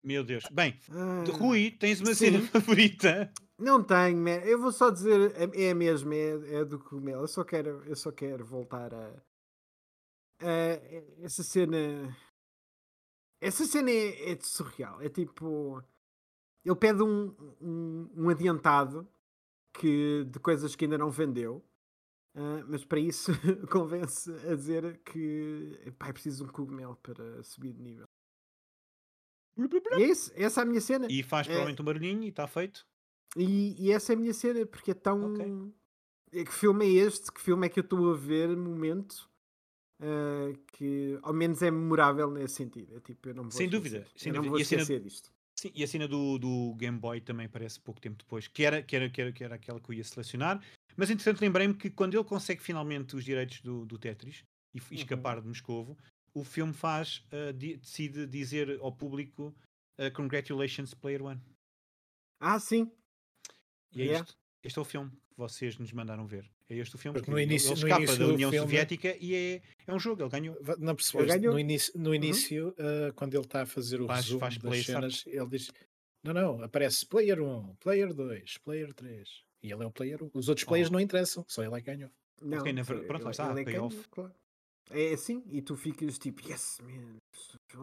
Meu 0.03 0.23
Deus. 0.23 0.43
Bem, 0.51 0.79
Ah, 0.91 1.23
Rui, 1.37 1.71
tens 1.71 1.99
uma 2.01 2.13
Sim. 2.13 2.31
cena 2.31 2.41
favorita? 2.49 3.31
Não 3.57 3.83
tenho, 3.83 4.17
man. 4.17 4.39
Eu 4.43 4.59
vou 4.59 4.71
só 4.71 4.89
dizer, 4.89 5.33
é, 5.35 5.69
é 5.69 5.73
mesmo, 5.73 6.11
é, 6.13 6.55
é 6.61 6.65
do 6.65 6.79
cogumelo. 6.79 7.23
Eu 7.23 7.27
só 7.27 7.43
quero, 7.43 7.83
eu 7.85 7.95
só 7.95 8.11
quero 8.11 8.43
voltar 8.43 8.93
a, 8.93 9.07
a- 10.39 11.23
essa 11.23 11.43
cena. 11.43 11.77
Essa 13.39 13.65
cena 13.65 13.89
é, 13.91 14.31
é 14.31 14.37
surreal. 14.41 15.01
É 15.01 15.09
tipo. 15.09 15.83
Ele 16.63 16.75
pede 16.75 17.01
um, 17.01 17.35
um, 17.59 18.09
um 18.15 18.29
adiantado 18.29 19.07
que, 19.73 20.25
de 20.29 20.39
coisas 20.39 20.75
que 20.75 20.85
ainda 20.85 20.97
não 20.97 21.09
vendeu. 21.09 21.63
ah, 22.35 22.63
mas 22.67 22.83
para 22.85 22.99
isso 22.99 23.31
convence 23.71 24.31
a 24.47 24.55
dizer 24.55 24.99
que 25.03 25.91
pá, 25.97 26.07
é 26.09 26.13
preciso 26.13 26.45
um 26.45 26.47
cogumelo 26.47 26.95
para 26.97 27.41
subir 27.43 27.73
de 27.73 27.81
nível. 27.81 28.05
E 29.97 30.03
é 30.03 30.07
isso, 30.09 30.31
essa 30.35 30.61
é 30.61 30.63
a 30.63 30.65
minha 30.65 30.81
cena. 30.81 31.07
E 31.09 31.21
faz 31.23 31.45
É. 31.45 31.49
provavelmente 31.49 31.81
um 31.81 31.85
barulhinho 31.85 32.23
e 32.23 32.29
está 32.29 32.47
feito. 32.47 32.85
E, 33.37 33.75
e 33.85 33.91
essa 33.91 34.13
é 34.13 34.15
a 34.15 34.19
minha 34.19 34.33
cena, 34.33 34.65
porque 34.65 34.91
é 34.91 34.93
tão. 34.93 35.33
Ok. 35.33 35.73
É, 36.33 36.43
que 36.45 36.51
filme 36.53 36.85
é 36.85 36.89
este? 37.05 37.31
Que 37.31 37.41
filme 37.41 37.65
é 37.67 37.69
que 37.69 37.79
eu 37.79 37.83
estou 37.83 38.11
a 38.11 38.15
ver 38.15 38.49
no 38.49 38.69
momento? 38.69 39.29
ah, 40.03 40.51
que 40.73 41.19
ao 41.21 41.31
menos 41.33 41.61
é 41.61 41.69
memorável 41.69 42.31
nesse 42.31 42.55
sentido. 42.55 42.95
É 42.97 42.99
tipo, 43.01 43.29
eu 43.29 43.35
não 43.35 43.43
vou 43.43 43.51
Sem 43.51 43.67
esquecer. 43.67 43.99
dúvida, 43.99 44.11
sem 44.15 44.29
eu 44.31 44.35
não 44.35 44.41
dúvida. 44.41 44.41
me 44.43 44.49
vou 44.49 44.59
E 44.59 44.61
a 44.61 44.65
cena- 44.65 44.81
esquecer 44.81 44.99
disto. 45.03 45.30
Sim, 45.61 45.71
e 45.75 45.83
a 45.83 45.87
cena 45.87 46.07
do, 46.07 46.39
do 46.39 46.73
Game 46.75 46.97
Boy 46.97 47.21
também 47.21 47.47
parece 47.47 47.79
pouco 47.79 48.01
tempo 48.01 48.17
depois, 48.17 48.47
que 48.47 48.63
era, 48.63 48.81
que, 48.81 48.95
era, 48.95 49.07
que, 49.11 49.21
era, 49.21 49.31
que 49.31 49.43
era 49.43 49.55
aquela 49.55 49.79
que 49.79 49.89
eu 49.89 49.93
ia 49.93 50.03
selecionar. 50.03 50.59
Mas 50.97 51.11
entretanto 51.11 51.39
lembrei-me 51.39 51.75
que 51.75 51.89
quando 51.91 52.15
ele 52.15 52.23
consegue 52.23 52.61
finalmente 52.63 53.15
os 53.15 53.23
direitos 53.23 53.61
do, 53.61 53.85
do 53.85 53.99
Tetris 53.99 54.43
e, 54.73 54.79
e 54.79 54.81
Uhum. 54.81 54.87
escapar 54.97 55.39
de 55.39 55.47
Moscovo, 55.47 55.95
o 56.33 56.43
filme 56.43 56.73
faz, 56.73 57.23
di- 57.55 57.77
decide 57.77 58.25
dizer 58.25 58.79
ao 58.81 58.91
público 58.91 59.53
ah, 59.99 60.09
Congratulations 60.09 60.95
Player 60.95 61.21
One. 61.21 61.39
Ah, 62.39 62.59
sim. 62.59 62.91
E 63.93 64.01
é 64.01 64.05
Yeah. 64.05 64.23
isto. 64.25 64.37
Este 64.63 64.79
é 64.79 64.81
o 64.81 64.85
filme 64.85 65.11
que 65.11 65.37
vocês 65.37 65.77
nos 65.77 65.91
mandaram 65.91 66.25
ver. 66.25 66.49
É 66.71 66.75
este 66.77 66.95
o 66.95 66.97
filme. 66.97 67.13
Porque 67.19 67.25
que 67.25 67.31
no 67.31 67.37
ele- 67.37 67.51
início- 67.51 67.71
ele 67.73 67.81
no 67.81 67.87
escapa 67.87 68.01
início 68.03 68.17
da 68.19 68.33
União 68.33 68.49
filme- 68.51 68.65
Soviética 68.65 69.17
e 69.19 69.35
é, 69.35 69.61
é 69.87 69.93
um 69.93 69.99
jogo, 69.99 70.21
ele 70.23 70.29
ganhou. 70.29 70.57
Não 70.79 70.95
percebeste? 70.95 71.27
ganhou. 71.37 71.53
No 71.53 71.59
início, 71.59 71.93
no 71.99 72.15
início 72.15 72.75
ah, 72.79 73.11
quando 73.15 73.33
ele 73.35 73.43
está 73.43 73.63
a 73.63 73.65
fazer 73.65 73.99
o 74.01 74.07
Faz- 74.07 74.25
resumo 74.25 74.39
faz 74.39 74.53
das 74.57 74.63
play 74.63 74.83
cenas, 74.83 75.23
ele 75.27 75.47
diz: 75.47 75.71
Não, 76.23 76.33
não, 76.33 76.63
aparece 76.63 77.05
player 77.05 77.41
1, 77.41 77.75
player 77.79 78.13
2, 78.13 78.57
player 78.59 78.93
3. 78.93 79.29
E 79.63 79.71
ele 79.71 79.83
é 79.83 79.85
o 79.85 79.91
player 79.91 80.23
1. 80.23 80.29
Os 80.33 80.47
outros 80.49 80.65
players 80.65 80.89
Oh. 80.89 80.93
não 80.93 80.99
interessam, 80.99 81.43
só 81.47 81.63
ele 81.63 81.73
é 81.75 81.81
que 81.81 81.85
ganhou. 81.87 82.09
Não, 82.41 82.57
Ok, 82.59 82.71
na 82.73 82.83
foi- 82.85 83.01
pronto, 83.05 83.23
lá 83.23 83.27
ele- 83.27 83.31
está, 83.31 83.51
ele 83.51 83.61
é 83.61 83.63
payoff. 83.65 83.95
ganho, 83.95 84.07
claro. 84.09 84.33
É 84.93 85.13
assim, 85.13 85.43
e 85.49 85.61
tu 85.61 85.75
ficas 85.77 86.17
tipo, 86.17 86.41
yes, 86.49 86.79
man. 86.81 87.17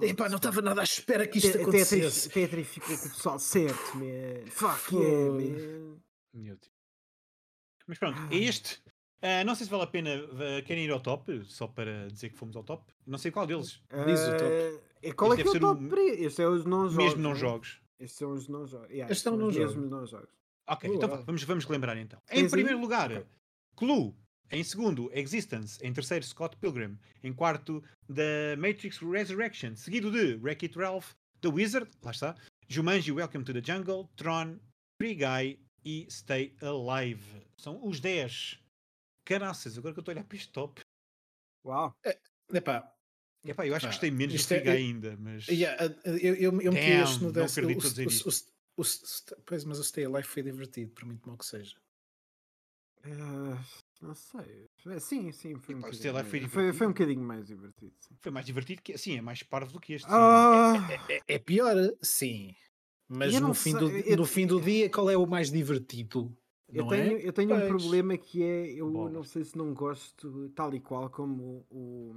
Epá, 0.03 0.29
não 0.29 0.37
estava 0.37 0.61
nada 0.61 0.81
à 0.81 0.85
espera 0.85 1.27
que 1.27 1.39
isto 1.39 1.53
Te- 1.53 1.59
acontecesse. 1.63 2.29
Tetris 2.29 2.67
ficou 2.69 2.97
com 2.99 3.07
o 3.07 3.11
pessoal 3.11 3.39
certo, 3.39 3.97
man. 3.97 4.47
Fuck 4.51 4.95
yeah, 4.95 5.31
man. 5.33 5.97
Meu 6.35 6.57
Deus. 6.57 6.78
Mas 7.89 7.99
pronto, 7.99 8.19
é 8.31 8.37
este. 8.37 8.81
Ah, 9.21 9.43
não 9.45 9.55
sei 9.57 9.65
se 9.65 9.71
vale 9.71 9.83
a 9.83 9.87
pena. 9.89 10.11
ah, 10.15 10.63
querem 10.63 10.85
ir 10.85 10.91
ao 10.93 11.01
top? 11.01 11.43
Só 11.47 11.67
para 11.67 12.07
dizer 12.09 12.29
que 12.31 12.37
fomos 12.39 12.55
ao 12.55 12.63
top. 12.63 12.85
Não 13.07 13.19
sei 13.19 13.31
qual 13.33 13.47
deles. 13.47 13.83
Diz 14.07 14.21
o 14.21 14.31
top. 14.37 14.45
Ah, 14.45 14.81
é, 15.03 15.13
qual 15.13 15.33
Este 15.33 15.41
é 15.41 15.45
que 15.45 15.57
é 15.57 15.59
o 15.59 15.61
top? 15.61 15.89
Peraí, 15.89 16.25
Este 16.25 16.43
é 16.43 16.47
os 16.49 16.65
não 16.65 16.89
jogos. 16.89 16.97
Mesmo 17.05 17.23
não 17.23 17.31
né? 17.31 17.37
jogos. 17.37 17.81
Estes 17.99 18.19
são 18.19 18.31
os 18.33 18.47
não 18.49 18.65
jogos. 18.67 18.89
Yeah, 18.91 19.11
Estes 19.11 19.23
são 19.23 19.35
os 19.35 19.55
jogos. 19.55 19.75
mesmos 19.75 19.91
não 19.91 20.07
jogos. 20.07 20.29
Ok, 20.69 20.89
Boa. 20.89 20.97
então 21.05 21.23
vamos, 21.25 21.43
vamos 21.43 21.65
relembrar 21.65 21.97
então. 21.99 22.21
Tens 22.27 22.39
Em 22.39 22.45
aí? 22.45 22.51
primeiro 22.51 22.79
lugar, 22.81 23.11
Ok. 23.11 23.27
Clue. 23.75 24.15
Em 24.51 24.63
segundo, 24.63 25.11
Existence. 25.13 25.79
Em 25.85 25.93
terceiro, 25.93 26.25
Scott 26.25 26.57
Pilgrim. 26.57 26.97
Em 27.25 27.33
quarto, 27.33 27.83
The 28.15 28.55
Matrix 28.57 28.99
Resurrection. 28.99 29.75
Seguido 29.77 30.11
de 30.11 30.37
Wreck-It 30.37 30.79
Ralph, 30.79 31.13
The 31.41 31.49
Wizard, 31.49 31.91
lá 32.03 32.11
está. 32.13 32.35
Jumanji, 32.69 33.13
Welcome 33.13 33.45
to 33.45 33.53
the 33.53 33.63
Jungle. 33.63 34.09
Tron, 34.17 34.59
Free 35.01 35.15
Guy 35.15 35.59
e 35.89 36.07
Stay 36.11 36.55
Alive. 36.61 37.25
São 37.57 37.83
os 37.87 37.99
10. 37.99 38.59
Caraças, 39.25 39.79
agora 39.79 39.95
que 39.95 40.01
eu 40.01 40.03
estou 40.03 40.13
a 40.13 40.17
olhar 40.17 40.25
para 40.25 40.37
este 40.37 40.53
top. 40.53 40.83
Uau. 41.65 41.97
Epá, 42.53 42.95
Epá, 43.45 43.67
eu 43.67 43.75
acho 43.75 43.85
que 43.85 43.87
Ah, 43.87 43.91
gostei 43.93 44.11
menos 44.11 44.45
do 44.47 44.55
é- 44.55 44.69
ainda, 44.71 45.17
mas... 45.19 45.47
yeah, 45.49 45.83
ah, 45.83 46.09
eu, 46.09 46.35
eu, 46.35 46.61
eu 46.61 46.73
meti 46.73 46.91
este 46.91 47.19
no 47.21 47.27
não 47.27 47.33
décimo. 47.33 47.67
acredito 47.67 47.87
o- 47.87 47.91
dizer 47.91 48.07
o- 48.07 48.11
isto. 48.11 48.29
o- 48.77 48.83
o- 48.83 49.43
Pois, 49.47 49.65
mas 49.65 49.79
o 49.79 49.85
Stay 49.85 50.05
Alive 50.05 50.27
foi 50.29 50.43
divertido, 50.43 50.93
por 50.93 51.05
muito 51.07 51.27
mal 51.27 51.39
que 51.39 51.47
seja. 51.47 51.77
Ah, 53.05 53.65
não 54.03 54.15
sei. 54.15 54.69
É, 54.89 54.99
Sim, 54.99 55.33
sim. 55.33 55.57
Foi 55.57 55.75
um, 55.75 55.79
Epá, 55.79 55.89
o 55.89 55.91
bocadinho 55.91 55.95
Stay 55.95 56.11
Alive 56.11 56.31
foi 56.31 56.41
mais- 56.41 56.53
foi, 56.53 56.63
foi 56.63 56.73
divertido. 56.73 56.85
um 56.85 56.93
bocadinho 56.93 57.23
mais 57.27 57.47
divertido. 57.47 57.95
Sim. 58.01 58.17
Foi 58.21 58.33
mais 58.33 58.47
divertido 58.47 58.83
que... 58.83 58.99
Sim, 58.99 59.17
é 59.19 59.21
mais 59.23 59.43
parvo 59.43 59.73
do 59.73 59.81
que 59.81 59.95
este. 59.95 60.07
Ah, 60.11 60.75
É, 61.09 61.35
é 61.35 61.39
pior, 61.39 61.75
sim. 62.03 62.55
Mas 63.09 63.41
no 63.41 63.55
fim, 63.55 63.73
do, 63.73 63.91
eu- 63.91 64.17
no 64.17 64.25
fim 64.27 64.47
do 64.47 64.61
dia, 64.61 64.91
qual 64.91 65.09
é 65.11 65.17
o 65.17 65.27
mais 65.27 65.51
divertido? 65.51 66.37
eu 66.69 66.83
não 66.83 66.89
tenho, 66.91 67.17
é? 67.19 67.27
eu 67.27 67.33
tenho 67.33 67.55
um 67.55 67.67
problema 67.67 68.17
que 68.19 68.43
é. 68.43 68.73
Eu 68.73 68.91
não 68.91 69.23
sei 69.25 69.45
se 69.45 69.57
não 69.57 69.73
gosto 69.73 70.51
tal 70.51 70.75
e 70.75 70.81
qual 70.81 71.09
como 71.09 71.67
o, 71.71 72.15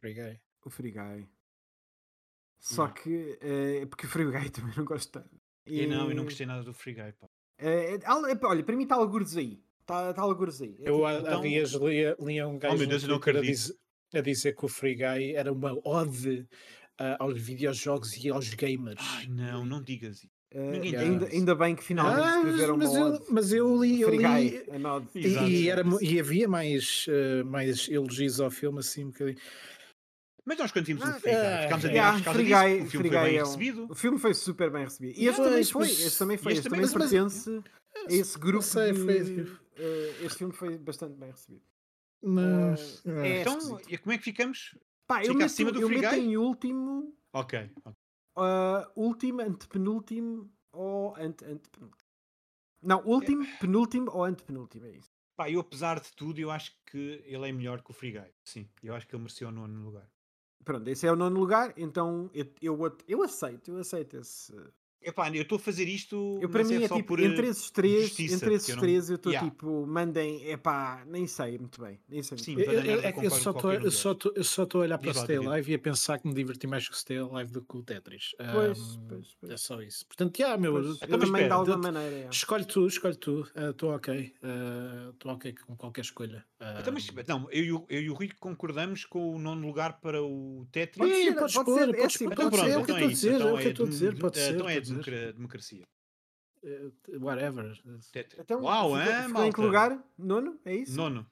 Free 0.00 0.14
Guy. 0.14 0.40
o 0.64 0.70
Free 0.70 0.90
Guy. 0.90 1.28
Só 2.58 2.86
Não. 2.86 2.94
que. 2.94 3.38
É 3.40 3.86
porque 3.86 4.06
o 4.06 4.08
Free 4.08 4.24
Guy 4.30 4.50
também 4.50 4.74
não 4.76 4.84
gosto 4.84 5.12
tanto. 5.12 5.30
E 5.66 5.86
não, 5.86 6.10
eu 6.10 6.16
não 6.16 6.24
gostei 6.24 6.46
nada 6.46 6.62
do 6.62 6.74
Free 6.74 6.94
Guy, 6.94 7.12
pá. 7.12 7.26
Eh, 7.58 7.94
epá, 7.94 8.48
olha, 8.48 8.64
para 8.64 8.76
mim 8.76 8.82
está 8.82 8.96
algures 8.96 9.36
aí. 9.36 9.62
Está 9.80 10.12
tá 10.12 10.22
algures 10.22 10.60
aí. 10.60 10.76
É 10.80 10.88
Eu 10.90 10.94
tipo- 10.94 11.04
há, 11.04 11.10
há 11.10 11.20
então- 11.20 11.40
dias 11.42 11.72
lia, 11.72 12.16
lia 12.20 12.48
um 12.48 12.58
gajo 12.58 12.74
meu 12.76 12.84
no 12.84 12.90
Deus, 12.90 13.02
eu 13.04 13.08
não 13.10 13.16
a, 13.16 13.40
dizer, 13.42 13.76
a 14.14 14.20
dizer 14.20 14.56
que 14.56 14.64
o 14.64 14.68
Free 14.68 14.94
Guy 14.96 15.34
era 15.36 15.52
uma 15.52 15.78
ode 15.84 16.46
ah, 16.98 17.16
aos 17.20 17.40
videojogos 17.40 18.16
e 18.22 18.28
aos 18.30 18.52
gamers. 18.54 19.00
Ai, 19.00 19.26
não, 19.28 19.64
não 19.64 19.82
digas 19.82 20.18
isso. 20.18 20.30
ninguém 20.54 20.96
ainda, 20.96 21.26
ainda 21.26 21.54
bem 21.54 21.74
que 21.74 21.82
finalmente 21.82 22.20
Ah, 22.22 22.36
escreveram 22.38 22.76
mas, 22.76 22.94
eu, 22.94 23.26
mas 23.30 23.52
eu 23.52 23.82
li, 23.82 24.00
eu 24.00 24.10
li 24.10 24.62
e, 25.14 25.28
e 25.28 25.68
era, 25.68 25.82
e 26.00 26.20
havia 26.20 26.48
mais, 26.48 27.06
eh, 27.08 27.42
mais 27.42 27.88
elogios 27.88 28.40
ao 28.40 28.50
filme 28.50 28.78
assim 28.78 29.04
um 29.04 29.10
bocadinho. 29.10 29.38
Mas 30.46 30.58
nós 30.58 30.70
quando 30.70 30.84
vimos 30.84 31.02
Ah, 31.02 31.16
o 31.16 31.20
Free 31.20 31.32
Guy, 31.32 31.62
ficámos 31.62 31.72
a 31.72 31.74
é. 31.74 31.76
dizer 31.76 31.90
Yeah, 31.92 32.20
causa 32.24 32.38
Free 32.38 32.44
disso, 32.44 32.86
o 32.86 32.90
filme 32.90 33.08
Free 33.08 33.10
foi 33.10 33.10
bem 33.10 33.36
é 33.36 33.42
um- 33.42 33.46
recebido. 33.46 33.86
O 33.90 33.94
filme 33.94 34.18
foi 34.18 34.34
super 34.34 34.70
bem 34.70 34.84
recebido. 34.84 35.18
E 35.18 35.26
este 35.26 35.36
Pois, 35.36 35.48
também 35.48 35.64
foi. 35.64 35.88
Este 35.90 36.18
também 36.18 36.36
foi. 36.36 36.52
este 36.52 36.58
Este 36.60 36.70
também 36.70 36.86
também 36.88 36.98
mas- 36.98 37.10
pertence 37.10 37.62
a 37.96 38.12
esse 38.12 38.38
grupo. 38.38 38.62
sei, 38.62 38.92
de- 38.92 38.98
foi- 39.04 39.56
eh, 39.78 40.14
este 40.22 40.38
filme 40.38 40.52
foi 40.54 40.76
bastante 40.78 41.14
bem 41.18 41.30
recebido. 41.30 41.62
Mas, 42.22 43.02
é 43.06 43.40
Então, 43.40 43.80
e 43.88 43.98
como 43.98 44.12
é 44.12 44.18
que 44.18 44.24
ficamos? 44.24 44.76
Pá, 45.06 45.20
eu 45.20 45.32
Fica 45.32 45.34
meto, 45.34 45.44
acima 45.46 45.72
do 45.72 45.80
eu 45.80 45.88
meto 45.88 46.14
em 46.14 46.36
último, 46.36 47.14
Ok. 47.32 47.70
ok. 47.84 47.92
uh, 48.38 49.00
último, 49.00 49.40
antepenúltimo 49.42 50.50
ou 50.72 51.14
ante, 51.16 51.44
antepenúltimo. 51.44 52.04
Não, 52.82 53.02
último, 53.04 53.46
penúltimo 53.60 54.10
ou 54.10 54.24
antepenúltimo, 54.24 54.86
é 54.86 54.90
isso. 54.90 55.10
Pá, 55.36 55.50
eu 55.50 55.60
apesar 55.60 56.00
de 56.00 56.12
tudo, 56.12 56.38
eu 56.38 56.50
acho 56.50 56.72
que 56.86 57.22
ele 57.26 57.48
é 57.48 57.52
melhor 57.52 57.82
que 57.82 57.90
o 57.90 57.94
Free 57.94 58.12
Guy. 58.12 58.30
Sim, 58.44 58.68
eu 58.82 58.94
acho 58.94 59.06
que 59.06 59.14
ele 59.14 59.22
mereceu 59.22 59.48
o 59.48 59.52
nono 59.52 59.84
lugar. 59.84 60.08
Pronto, 60.64 60.88
esse 60.88 61.06
é 61.06 61.12
o 61.12 61.16
nono 61.16 61.38
lugar, 61.38 61.74
então 61.76 62.30
eu, 62.32 62.46
eu, 62.62 62.96
eu 63.06 63.22
aceito, 63.22 63.70
eu 63.70 63.78
aceito 63.78 64.16
esse. 64.16 64.54
Epá, 65.04 65.28
eu 65.30 65.42
estou 65.42 65.56
a 65.56 65.58
fazer 65.58 65.86
isto. 65.88 66.38
Eu, 66.40 66.48
para 66.48 66.60
mas 66.62 66.70
mim 66.70 66.82
é, 66.82 66.88
só 66.88 66.96
tipo, 66.96 67.08
por, 67.08 67.20
entre 67.20 67.46
esses 67.48 67.70
três, 67.70 68.04
justiça, 68.08 68.34
entre 68.36 68.54
esses 68.54 68.68
eu 68.70 68.76
não- 68.76 68.82
três 68.82 69.10
eu 69.10 69.16
estou 69.16 69.32
Yeah. 69.32 69.50
tipo, 69.50 69.86
mandem, 69.86 70.48
epá, 70.50 71.04
nem 71.06 71.26
sei 71.26 71.58
muito 71.58 71.80
bem, 71.80 72.00
nem 72.08 72.22
sei 72.22 72.36
muito 72.36 72.44
Sim, 72.44 72.54
bem. 72.56 72.64
Eu, 72.66 72.72
eu- 72.72 73.00
é 73.02 73.12
que 73.12 73.26
eu 73.26 73.30
só 73.30 73.50
um 73.50 73.52
estou 74.64 74.80
a 74.80 74.84
olhar 74.84 74.98
para 74.98 75.10
o 75.10 75.14
Stay. 75.14 75.36
Alive 75.36 75.72
e 75.72 75.74
a 75.74 75.78
pensar 75.78 76.18
que 76.18 76.26
me 76.26 76.34
diverti 76.34 76.66
mais 76.66 76.88
com 76.88 76.94
o 76.94 76.96
Stay 76.96 77.18
Alive 77.18 77.52
do 77.52 77.62
que 77.62 77.76
o 77.76 77.82
Tetris. 77.82 78.30
Pois, 78.52 78.78
Ahm, 78.78 79.06
pois, 79.08 79.36
pois. 79.40 79.52
É 79.52 79.56
só 79.56 79.80
isso. 79.82 80.06
Portanto, 80.06 80.36
já, 80.38 80.56
meu. 80.56 80.72
Pois, 80.72 80.86
eu- 80.86 80.92
Então, 80.94 81.08
também 81.08 81.18
de 81.20 81.24
espera, 81.26 81.54
alguma 81.54 81.76
maneira. 81.78 82.08
yeah. 82.14 82.30
Escolhe 82.30 82.64
tu, 82.64 82.86
escolhe 82.86 83.16
tu. 83.16 83.46
Estou 83.70 83.94
ok. 83.94 84.32
Estou 85.12 85.32
ok 85.32 85.54
com 85.66 85.76
qualquer 85.76 86.00
escolha. 86.02 86.44
Então, 86.80 86.92
mas, 86.94 87.06
não, 87.28 87.46
eu, 87.50 87.64
e 87.64 87.72
o- 87.72 87.86
eu 87.90 88.00
e 88.02 88.10
o 88.10 88.14
Rui 88.14 88.30
concordamos 88.40 89.04
com 89.04 89.34
o 89.34 89.38
nono 89.38 89.66
lugar 89.66 90.00
para 90.00 90.22
o 90.22 90.66
Tetris. 90.72 90.96
Pode 90.96 91.12
ser, 91.14 91.34
pode 91.34 91.52
ser, 91.74 91.94
é 91.94 92.04
assim, 92.06 92.24
Então 92.26 92.50
ser, 92.50 92.70
é 92.70 92.78
o 92.78 92.84
que 92.84 92.92
então 92.92 92.98
eu 92.98 93.04
é 93.04 93.04
estou 93.04 93.04
a 93.04 93.08
dizer, 93.08 93.32
é 93.32 93.34
Então 93.34 93.54
o 93.54 93.58
que 93.58 93.64
eu 93.66 93.70
estou 93.70 93.86
a 93.86 93.88
dizer, 93.90 94.12
dem- 94.12 94.20
pode 94.20 94.38
ser. 94.38 94.54
É 95.00 95.02
democra- 95.02 95.32
democracia. 95.32 95.82
Eh, 96.62 96.90
Whatever. 97.20 97.78
Então, 98.38 98.62
Uau, 98.62 98.98
é, 98.98 99.24
ficou 99.26 99.44
em 99.44 99.52
que 99.52 99.60
lugar? 99.60 99.98
Nono? 100.18 100.58
É 100.64 100.74
isso? 100.76 100.96
Nono. 100.96 101.26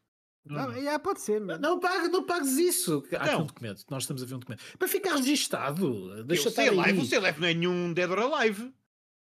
Ah, 0.51 0.73
yeah, 0.77 0.99
pode 0.99 1.21
ser, 1.21 1.39
Não, 1.41 1.47
mano. 1.47 1.61
não, 1.61 1.79
pagues, 1.81 2.11
não 2.11 2.25
pagues 2.25 2.57
isso. 2.59 3.05
Há 3.13 3.17
aqui 3.17 3.29
Então. 3.29 3.43
um 3.43 3.47
documento. 3.47 3.85
Nós 3.89 4.03
estamos 4.03 4.23
a 4.23 4.27
ver 4.27 4.35
um 4.35 4.39
documento. 4.41 4.63
Para 4.77 4.89
ficar 4.89 5.15
registado. 5.15 6.25
Deixa 6.25 6.47
eu 6.47 6.51
estar 6.51 6.63
sei 6.63 6.71
aí. 6.71 6.77
live, 6.77 7.01
o 7.01 7.05
sei 7.05 7.21
live 7.21 7.41
não 7.41 7.47
é 7.49 7.55
nenhum 7.55 7.93
Dead 7.93 8.11
or 8.11 8.19
Alive. 8.19 8.73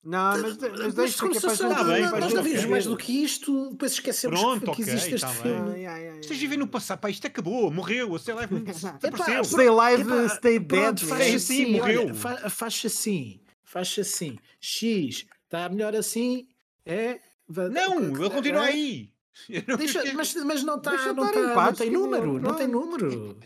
Não, 0.03 0.39
mas, 0.39 0.57
mas 0.57 0.93
deixa 0.93 1.27
que 1.29 1.37
é 1.37 1.41
para 1.41 1.51
a 1.53 1.57
Tá 1.57 1.83
bem, 1.83 2.01
não, 2.03 2.11
mas 2.11 2.19
nós 2.19 2.33
não 2.33 2.43
vimos 2.43 2.65
mais 2.65 2.85
do 2.85 2.95
que 2.97 3.23
isto. 3.23 3.71
Depois 3.71 3.93
esquecemos 3.93 4.39
Pronto, 4.39 4.59
que, 4.59 4.65
que 4.65 4.71
ok, 4.83 4.83
existe 4.93 5.15
este 5.15 5.25
tá 5.25 5.33
filme. 5.33 5.57
Ah, 5.57 5.63
yeah, 5.63 5.77
yeah, 5.77 5.97
yeah. 5.99 6.21
Vocês 6.21 6.39
vivem 6.39 6.57
no 6.59 6.67
passado, 6.67 6.99
pá, 6.99 7.09
isto 7.09 7.25
acabou, 7.25 7.71
morreu, 7.71 8.11
o 8.11 8.19
sei 8.19 8.35
live 8.35 8.53
não 8.53 8.61
desapareceu. 8.65 9.43
Stay 9.45 9.67
alive, 9.67 10.01
Epá, 10.03 10.29
stay 10.35 10.59
dead. 10.59 10.99
Faz 10.99 11.23
Sim, 11.23 11.35
assim, 11.63 11.71
morreu. 11.71 12.13
fa- 12.13 12.49
faz 12.51 12.83
assim, 12.85 13.39
faz 13.65 13.95
assim, 13.99 14.37
X, 14.59 15.25
está 15.43 15.67
melhor 15.69 15.95
assim, 15.95 16.47
é... 16.85 17.19
Não, 17.47 17.99
ele 17.99 18.29
continua 18.29 18.65
é, 18.69 18.71
aí. 18.71 19.13
Eu 19.49 19.61
não 19.67 19.75
Deixa, 19.77 20.13
mas, 20.13 20.33
mas 20.45 20.63
não, 20.63 20.79
tá, 20.81 20.91
Deixa 20.91 21.11
não, 21.11 21.29
tá, 21.29 21.65
não 21.65 21.73
tem 21.73 21.91
número, 21.91 22.39
não 22.39 22.55
tem 22.55 22.69
pronto. 22.69 22.85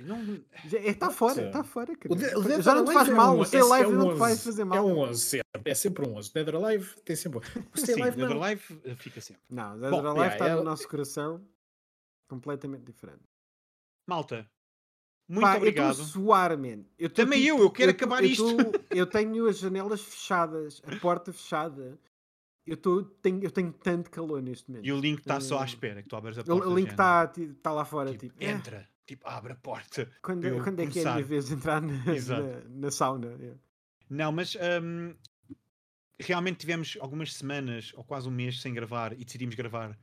número. 0.04 0.46
Está 0.72 1.10
fora, 1.10 1.34
Sim. 1.34 1.48
está 1.48 1.64
fora, 1.64 1.94
O 2.08 2.14
o 2.14 2.62
Já 2.62 2.76
não 2.76 2.86
te 2.86 2.94
faz 2.94 3.10
é 3.10 3.12
mal, 3.12 3.36
um- 3.36 3.40
o 3.40 3.46
Stay 3.46 3.60
é 3.60 3.64
um 3.88 3.92
não 3.94 4.06
te 4.06 4.12
11, 4.12 4.20
vai 4.20 4.36
fazer 4.38 4.62
É 4.62 4.66
mal. 4.66 4.86
um 4.86 5.00
11 5.00 5.20
sempre, 5.22 5.62
é 5.66 5.74
sempre 5.74 6.08
um 6.08 6.16
11. 6.16 6.32
Dead 6.32 6.48
or 6.48 6.64
Alive 6.64 6.96
tem 7.04 7.16
sempre 7.16 7.40
um. 7.40 7.42
O 7.74 7.78
Stay 7.80 7.96
Sim, 7.96 8.04
or 8.04 8.16
não. 8.18 8.44
Alive 8.44 8.82
eh, 8.86 8.96
fica 8.96 9.20
sempre. 9.20 9.42
Não, 9.50 9.80
Dead 9.80 9.90
Bom, 9.90 9.98
or 9.98 10.06
Alive 10.06 10.20
yeah, 10.20 10.36
está 10.36 10.48
é- 10.50 10.56
no 10.56 10.64
nosso 10.64 10.88
coração 10.88 11.44
completamente 12.28 12.84
diferente. 12.84 13.24
Malta, 14.08 14.48
muito 15.30 15.42
Pá, 15.46 15.56
obrigado. 15.58 15.86
Eu 15.88 15.92
estou 15.92 16.06
a 16.06 16.08
suar, 16.10 16.58
man. 16.58 16.84
Eu 16.98 17.10
Também 17.10 17.40
tipo, 17.44 17.58
eu, 17.60 17.64
eu 17.64 17.70
quero 17.72 17.94
tô- 17.94 17.98
acabar 17.98 18.24
eu 18.24 18.30
isto. 18.30 18.58
tô- 18.58 18.80
eu 18.90 19.06
tenho 19.06 19.48
as 19.48 19.60
janelas 19.60 20.02
fechadas, 20.02 20.82
a 20.86 20.96
porta 20.98 21.32
fechada. 21.32 21.98
Eu, 22.66 22.76
tô, 22.76 23.04
tenho, 23.04 23.42
eu 23.44 23.50
tenho 23.52 23.72
tanto 23.72 24.12
calor 24.12 24.42
neste 24.42 24.70
momento. 24.70 24.86
E 24.86 24.92
o 24.92 25.00
link 25.00 25.20
está 25.20 25.40
só 25.40 25.60
à 25.60 25.62
Eh, 25.62 25.66
espera 25.66 26.04
que 26.04 26.10
tu 26.10 26.16
abres 26.16 26.38
a 26.38 26.44
porta. 26.44 26.68
o 26.70 26.76
link 26.76 26.90
está 26.90 27.28
tá 27.62 27.72
lá 27.72 27.86
fora. 27.86 28.12
Tipo, 28.12 28.26
Tipo, 28.26 28.44
entra, 28.44 28.90
tipo, 29.06 29.28
abre 29.28 29.54
a 29.54 29.56
porta. 29.56 30.12
quando, 30.22 30.46
eu 30.46 30.64
quando 30.64 30.80
é 30.82 30.88
que 30.88 31.00
é 31.00 31.06
a 31.06 31.14
minha 31.14 31.26
vez 31.26 31.48
de 31.48 31.54
entrar 31.54 31.82
na, 31.82 31.92
na, 31.94 32.70
na 32.70 32.92
sauna? 32.92 33.28
yeah. 33.40 33.58
Não, 34.10 34.32
mas 34.32 34.56
hum, 34.84 35.16
realmente 36.20 36.58
tivemos 36.58 36.98
algumas 37.00 37.34
semanas 37.34 37.92
ou 37.96 38.04
quase 38.04 38.28
um 38.28 38.32
mês 38.32 38.62
sem 38.62 38.74
gravar 38.74 39.14
e 39.14 39.24
decidimos 39.24 39.56
gravar 39.56 39.98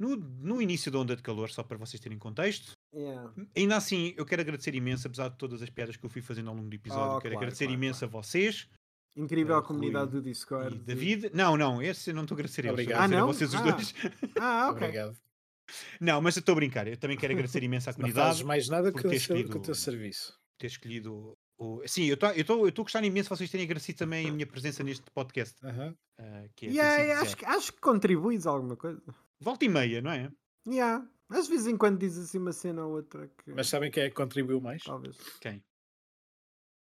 no, 0.00 0.16
no 0.16 0.60
início 0.62 0.90
da 0.90 0.98
onda 0.98 1.14
de 1.14 1.22
calor, 1.22 1.50
só 1.50 1.62
para 1.62 1.76
vocês 1.76 2.00
terem 2.00 2.18
contexto. 2.18 2.72
Yeah. 2.94 3.32
Ainda 3.56 3.76
assim, 3.76 4.14
eu 4.16 4.24
quero 4.26 4.40
agradecer 4.42 4.74
imenso, 4.74 5.06
apesar 5.06 5.28
de 5.28 5.36
todas 5.38 5.62
as 5.62 5.70
piadas 5.70 5.96
que 5.96 6.04
eu 6.04 6.10
fui 6.10 6.22
fazendo 6.22 6.48
ao 6.48 6.56
longo 6.56 6.68
do 6.68 6.74
episódio, 6.74 7.04
Oh, 7.16 7.20
quero 7.20 7.34
claro, 7.34 7.36
agradecer 7.36 7.66
claro, 7.66 7.78
imenso 7.78 8.04
a 8.04 8.08
vocês 8.08 8.68
Incrível 9.16 9.56
Eh, 9.56 9.58
a 9.58 9.62
comunidade 9.62 10.12
Rui 10.12 10.20
do 10.20 10.22
Discord. 10.22 10.76
e 10.76 10.78
David. 10.78 11.30
Não, 11.34 11.56
não, 11.56 11.82
esse 11.82 12.10
eu 12.10 12.14
não 12.14 12.22
estou 12.22 12.34
a 12.34 12.36
agradecer 12.36 12.66
a 12.66 12.72
eles, 12.72 12.88
a 12.90 12.98
Ah, 13.00 13.04
a 13.04 13.08
não? 13.08 13.26
vocês 13.26 13.52
os 13.52 13.60
Ah. 13.60 13.70
dois. 13.72 13.94
Ah, 14.40 14.68
ok. 14.70 14.86
Obrigado. 14.88 15.16
Não, 16.00 16.20
mas 16.22 16.36
eu 16.36 16.40
estou 16.40 16.52
a 16.52 16.56
brincar, 16.56 16.86
eu 16.88 16.96
também 16.96 17.16
quero 17.18 17.32
agradecer 17.32 17.62
imenso 17.62 17.90
à 17.90 17.92
Não 17.92 17.96
comunidade. 17.96 18.28
fazes 18.28 18.42
mais 18.42 18.68
nada 18.68 18.92
que 18.92 19.06
o, 19.06 19.10
ter 19.10 19.18
seu, 19.20 19.34
que 19.36 19.42
o 19.42 19.44
escolhido- 19.44 19.64
teu 19.66 19.74
serviço. 19.74 20.38
ter 20.58 20.66
escolhido 20.68 21.36
o. 21.58 21.82
Sim, 21.86 22.04
eu 22.06 22.14
estou 22.36 22.66
a 22.66 22.70
gostar 22.70 23.04
imenso 23.04 23.28
de 23.28 23.36
vocês 23.36 23.50
terem 23.50 23.64
agradecido 23.64 23.98
também 23.98 24.28
a 24.28 24.32
minha 24.32 24.46
presença 24.46 24.82
neste 24.82 25.04
podcast. 25.12 25.54
Aham. 25.64 25.94
ah, 26.18 26.44
que 26.56 26.66
é, 26.66 26.68
tem 26.70 27.08
sido 27.08 27.22
acho, 27.22 27.36
que- 27.36 27.44
acho 27.44 27.72
que 27.72 27.80
contribuis 27.80 28.46
alguma 28.46 28.76
coisa. 28.76 29.02
Volta 29.40 29.64
e 29.64 29.68
meia, 29.68 30.00
não 30.02 30.10
é? 30.10 30.30
Yeah. 30.68 31.06
Às 31.30 31.48
vezes 31.48 31.66
em 31.66 31.76
quando 31.76 31.98
dizes 31.98 32.28
assim 32.28 32.38
uma 32.38 32.52
cena 32.52 32.84
ou 32.84 32.94
outra 32.94 33.28
que 33.28 33.52
Mas 33.52 33.68
sabem 33.68 33.90
quem 33.90 34.02
é 34.04 34.08
que 34.08 34.14
contribuiu 34.16 34.60
mais? 34.60 34.82
talvez. 34.82 35.16
Quem? 35.40 35.62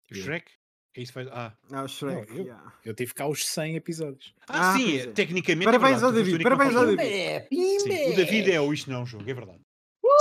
Eu. 0.09 0.17
Shrek? 0.17 0.51
É 0.95 1.01
isso 1.01 1.11
que 1.11 1.13
faz. 1.13 1.27
Ah, 1.31 1.57
Ah, 1.71 1.83
o 1.83 1.87
Shrek. 1.87 2.29
Não, 2.31 2.37
eu- 2.37 2.43
yeah. 2.45 2.73
Eu 2.85 2.93
tive 2.93 3.13
cá 3.13 3.27
os 3.27 3.45
100 3.45 3.75
episódios. 3.75 4.33
ah, 4.47 4.73
Ah, 4.73 4.77
sim, 4.77 4.91
pois 4.91 5.07
é. 5.07 5.11
tecnicamente. 5.11 5.65
Parabéns 5.65 5.97
é 5.97 5.99
verdade, 5.99 6.05
ao 6.05 6.11
o 6.11 6.13
David, 6.23 6.43
parabéns 6.43 6.75
ao 6.75 6.85
David. 6.85 7.13
É. 7.13 7.47
Sim, 7.49 8.11
o 8.11 8.15
David 8.15 8.51
é 8.51 8.61
o 8.61 8.73
Isto 8.73 8.89
Não 8.91 8.99
é 8.99 9.01
um 9.01 9.05
Jogo, 9.05 9.29
é 9.29 9.33
verdade. 9.33 9.61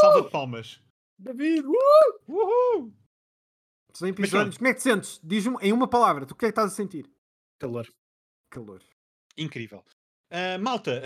Salva 0.01 0.23
de 0.23 0.31
palmas. 0.31 0.81
David! 1.19 1.65
Uhul! 2.27 2.93
100 3.95 4.11
Mas 4.11 4.19
episódios. 4.19 4.57
Como 4.59 4.69
é 4.69 4.73
que 4.73 4.79
te 4.79 4.83
sentes? 4.83 5.21
Diz 5.23 5.47
em 5.47 5.73
uma 5.73 5.87
palavra. 5.89 6.27
Tu 6.27 6.33
o 6.33 6.37
que 6.37 6.47
é 6.47 6.49
que 6.49 6.53
estás 6.53 6.73
a 6.73 6.75
sentir? 6.75 7.09
Calor. 7.61 7.87
Calor. 8.51 8.83
Incrível. 9.37 9.85
Ah, 10.31 10.59
malta, 10.59 11.01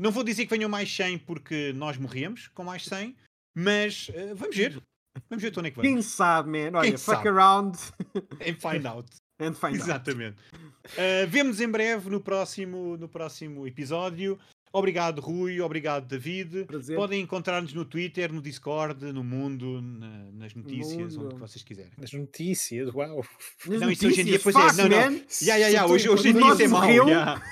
não 0.00 0.10
vou 0.10 0.24
dizer 0.24 0.44
que 0.46 0.50
venham 0.50 0.68
mais 0.68 0.94
100 0.94 1.18
porque 1.18 1.72
nós 1.74 1.96
morríamos 1.98 2.48
com 2.48 2.64
mais 2.64 2.84
100, 2.84 3.14
mas 3.54 4.10
ah, 4.14 4.34
vamos 4.34 4.56
ver. 4.56 4.82
Vamos 5.28 5.42
ver 5.42 5.52
onde 5.58 5.68
é 5.68 5.70
que 5.70 5.76
vamos. 5.76 5.92
Quem 5.92 6.02
sabe, 6.02 6.48
man? 6.48 6.78
Olha, 6.78 6.88
Quem 6.88 6.96
fuck 6.96 7.16
sabe? 7.16 7.28
around 7.28 7.76
And 8.40 8.54
find 8.54 8.86
out. 8.86 9.08
and 9.40 9.54
find 9.54 9.74
out. 9.74 9.82
Exatamente. 9.82 10.36
Uh, 10.54 11.26
vemos 11.28 11.60
em 11.60 11.68
breve 11.68 12.08
no 12.08 12.20
próximo, 12.20 12.96
no 12.96 13.08
próximo 13.08 13.66
episódio. 13.66 14.38
Obrigado, 14.72 15.20
Rui. 15.20 15.60
Obrigado, 15.60 16.06
David. 16.06 16.64
Prazer. 16.64 16.94
Podem 16.96 17.20
encontrar-nos 17.20 17.74
no 17.74 17.84
Twitter, 17.84 18.32
no 18.32 18.40
Discord, 18.40 19.04
no 19.12 19.24
mundo, 19.24 19.82
na- 19.82 20.30
nas 20.32 20.54
notícias, 20.54 21.16
Mundo. 21.16 21.26
onde 21.26 21.40
vocês 21.40 21.64
quiserem. 21.64 21.90
Nas 21.98 22.12
notícias, 22.12 22.88
uau. 22.94 23.24
Nas 23.66 23.80
Não, 23.80 23.90
isso 23.90 24.06
hoje 24.06 24.20
em 24.20 24.24
dia, 24.26 24.38
pois 24.40 24.54
é, 24.54 24.58
não, 24.74 24.88
não. 24.88 25.20
Ya, 25.42 25.56
ya, 25.56 25.68
ya, 25.68 25.80
Só 25.80 25.86
Hoje, 25.92 26.08
hoje 26.08 26.28
em 26.28 26.32
dia 26.34 26.52
isso 26.52 26.62
é 26.62 26.68
mau. 26.68 26.80
morreu. 26.82 27.08
ya. 27.08 27.42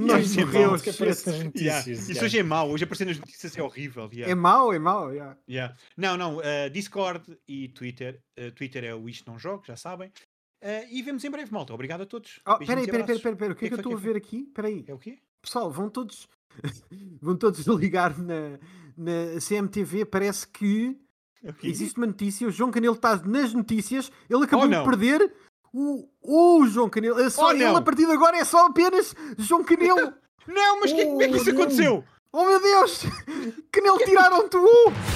Nós 0.00 0.26
Isso 0.26 0.40
é 0.40 0.44
morreu. 0.44 0.70
mau. 0.70 0.80
que 0.80 0.90
aparece 0.90 1.30
nas 1.30 1.44
notícias. 1.44 1.86
Isso 1.86 2.12
ya. 2.14 2.24
hoje 2.24 2.38
é 2.38 2.42
mau. 2.42 2.70
Hoje 2.70 2.84
aparecer 2.84 3.06
nas 3.06 3.18
notícias 3.18 3.56
é 3.56 3.62
horrível. 3.62 4.10
ya. 4.12 4.26
É 4.26 4.34
mau, 4.34 4.72
é 4.72 4.78
mau. 4.80 5.12
yeah. 5.12 5.38
Ya. 5.48 5.76
Não, 5.96 6.16
não. 6.16 6.38
uh, 6.38 6.70
Discord 6.72 7.22
e 7.46 7.68
Twitter. 7.68 8.20
Uh, 8.36 8.50
Twitter 8.50 8.82
é 8.82 8.92
o 8.94 9.08
Isto 9.08 9.30
Não 9.30 9.38
Jogo, 9.38 9.62
já 9.64 9.76
sabem. 9.76 10.08
Uh, 10.08 10.82
e 10.90 11.00
vemos 11.02 11.22
em 11.24 11.30
breve, 11.30 11.52
malta. 11.52 11.72
Obrigado 11.72 12.00
a 12.00 12.06
todos. 12.06 12.40
Oh, 12.44 12.58
peraí, 12.58 12.64
e 12.64 12.66
peraí, 12.66 12.86
peraí, 12.86 13.02
abraços. 13.02 13.22
peraí, 13.22 13.36
peraí. 13.38 13.52
O 13.52 13.56
que 13.56 13.64
é 13.66 13.68
que 13.68 13.74
eu 13.74 13.78
que 13.78 13.82
estou 13.82 13.94
a 13.96 14.00
ver 14.00 14.16
aqui? 14.16 14.50
Peraí. 14.52 14.84
É 14.88 14.92
o 14.94 14.98
quê? 14.98 15.18
Pessoal, 15.40 15.70
vão 15.70 15.88
todos 15.88 16.26
vão 17.20 17.36
todos 17.36 17.66
ligar 17.66 18.16
na, 18.18 18.58
na 18.96 19.40
CMTV. 19.46 20.04
Parece 20.04 20.46
que 20.48 20.96
É 21.42 21.50
o 21.50 21.54
quê? 21.54 21.68
existe 21.68 21.96
uma 21.98 22.06
notícia. 22.06 22.46
O 22.46 22.50
João 22.50 22.70
Canelo 22.70 22.94
está 22.94 23.16
nas 23.16 23.52
notícias. 23.52 24.10
Ele 24.28 24.44
acabou 24.44 24.66
Oh, 24.66 24.68
de 24.68 24.84
perder 24.84 25.32
o, 25.72 26.08
o 26.22 26.66
João 26.66 26.88
Canelo. 26.88 27.20
É 27.20 27.28
só, 27.30 27.48
Oh, 27.48 27.52
ele 27.52 27.64
a 27.64 27.80
partir 27.82 28.06
de 28.06 28.12
agora 28.12 28.36
é 28.36 28.44
só 28.44 28.66
apenas 28.66 29.14
João 29.38 29.62
Canelo. 29.64 30.12
Não, 30.46 30.80
mas 30.80 30.92
que- 30.92 31.04
como 31.06 31.22
é 31.22 31.28
que 31.28 31.36
isso 31.36 31.50
Oh, 31.50 31.52
aconteceu? 31.54 32.04
oh 32.32 32.44
meu 32.44 32.60
Deus! 32.60 33.02
Canelo 33.72 33.98
tiraram-te 33.98 34.56
o! 34.56 35.15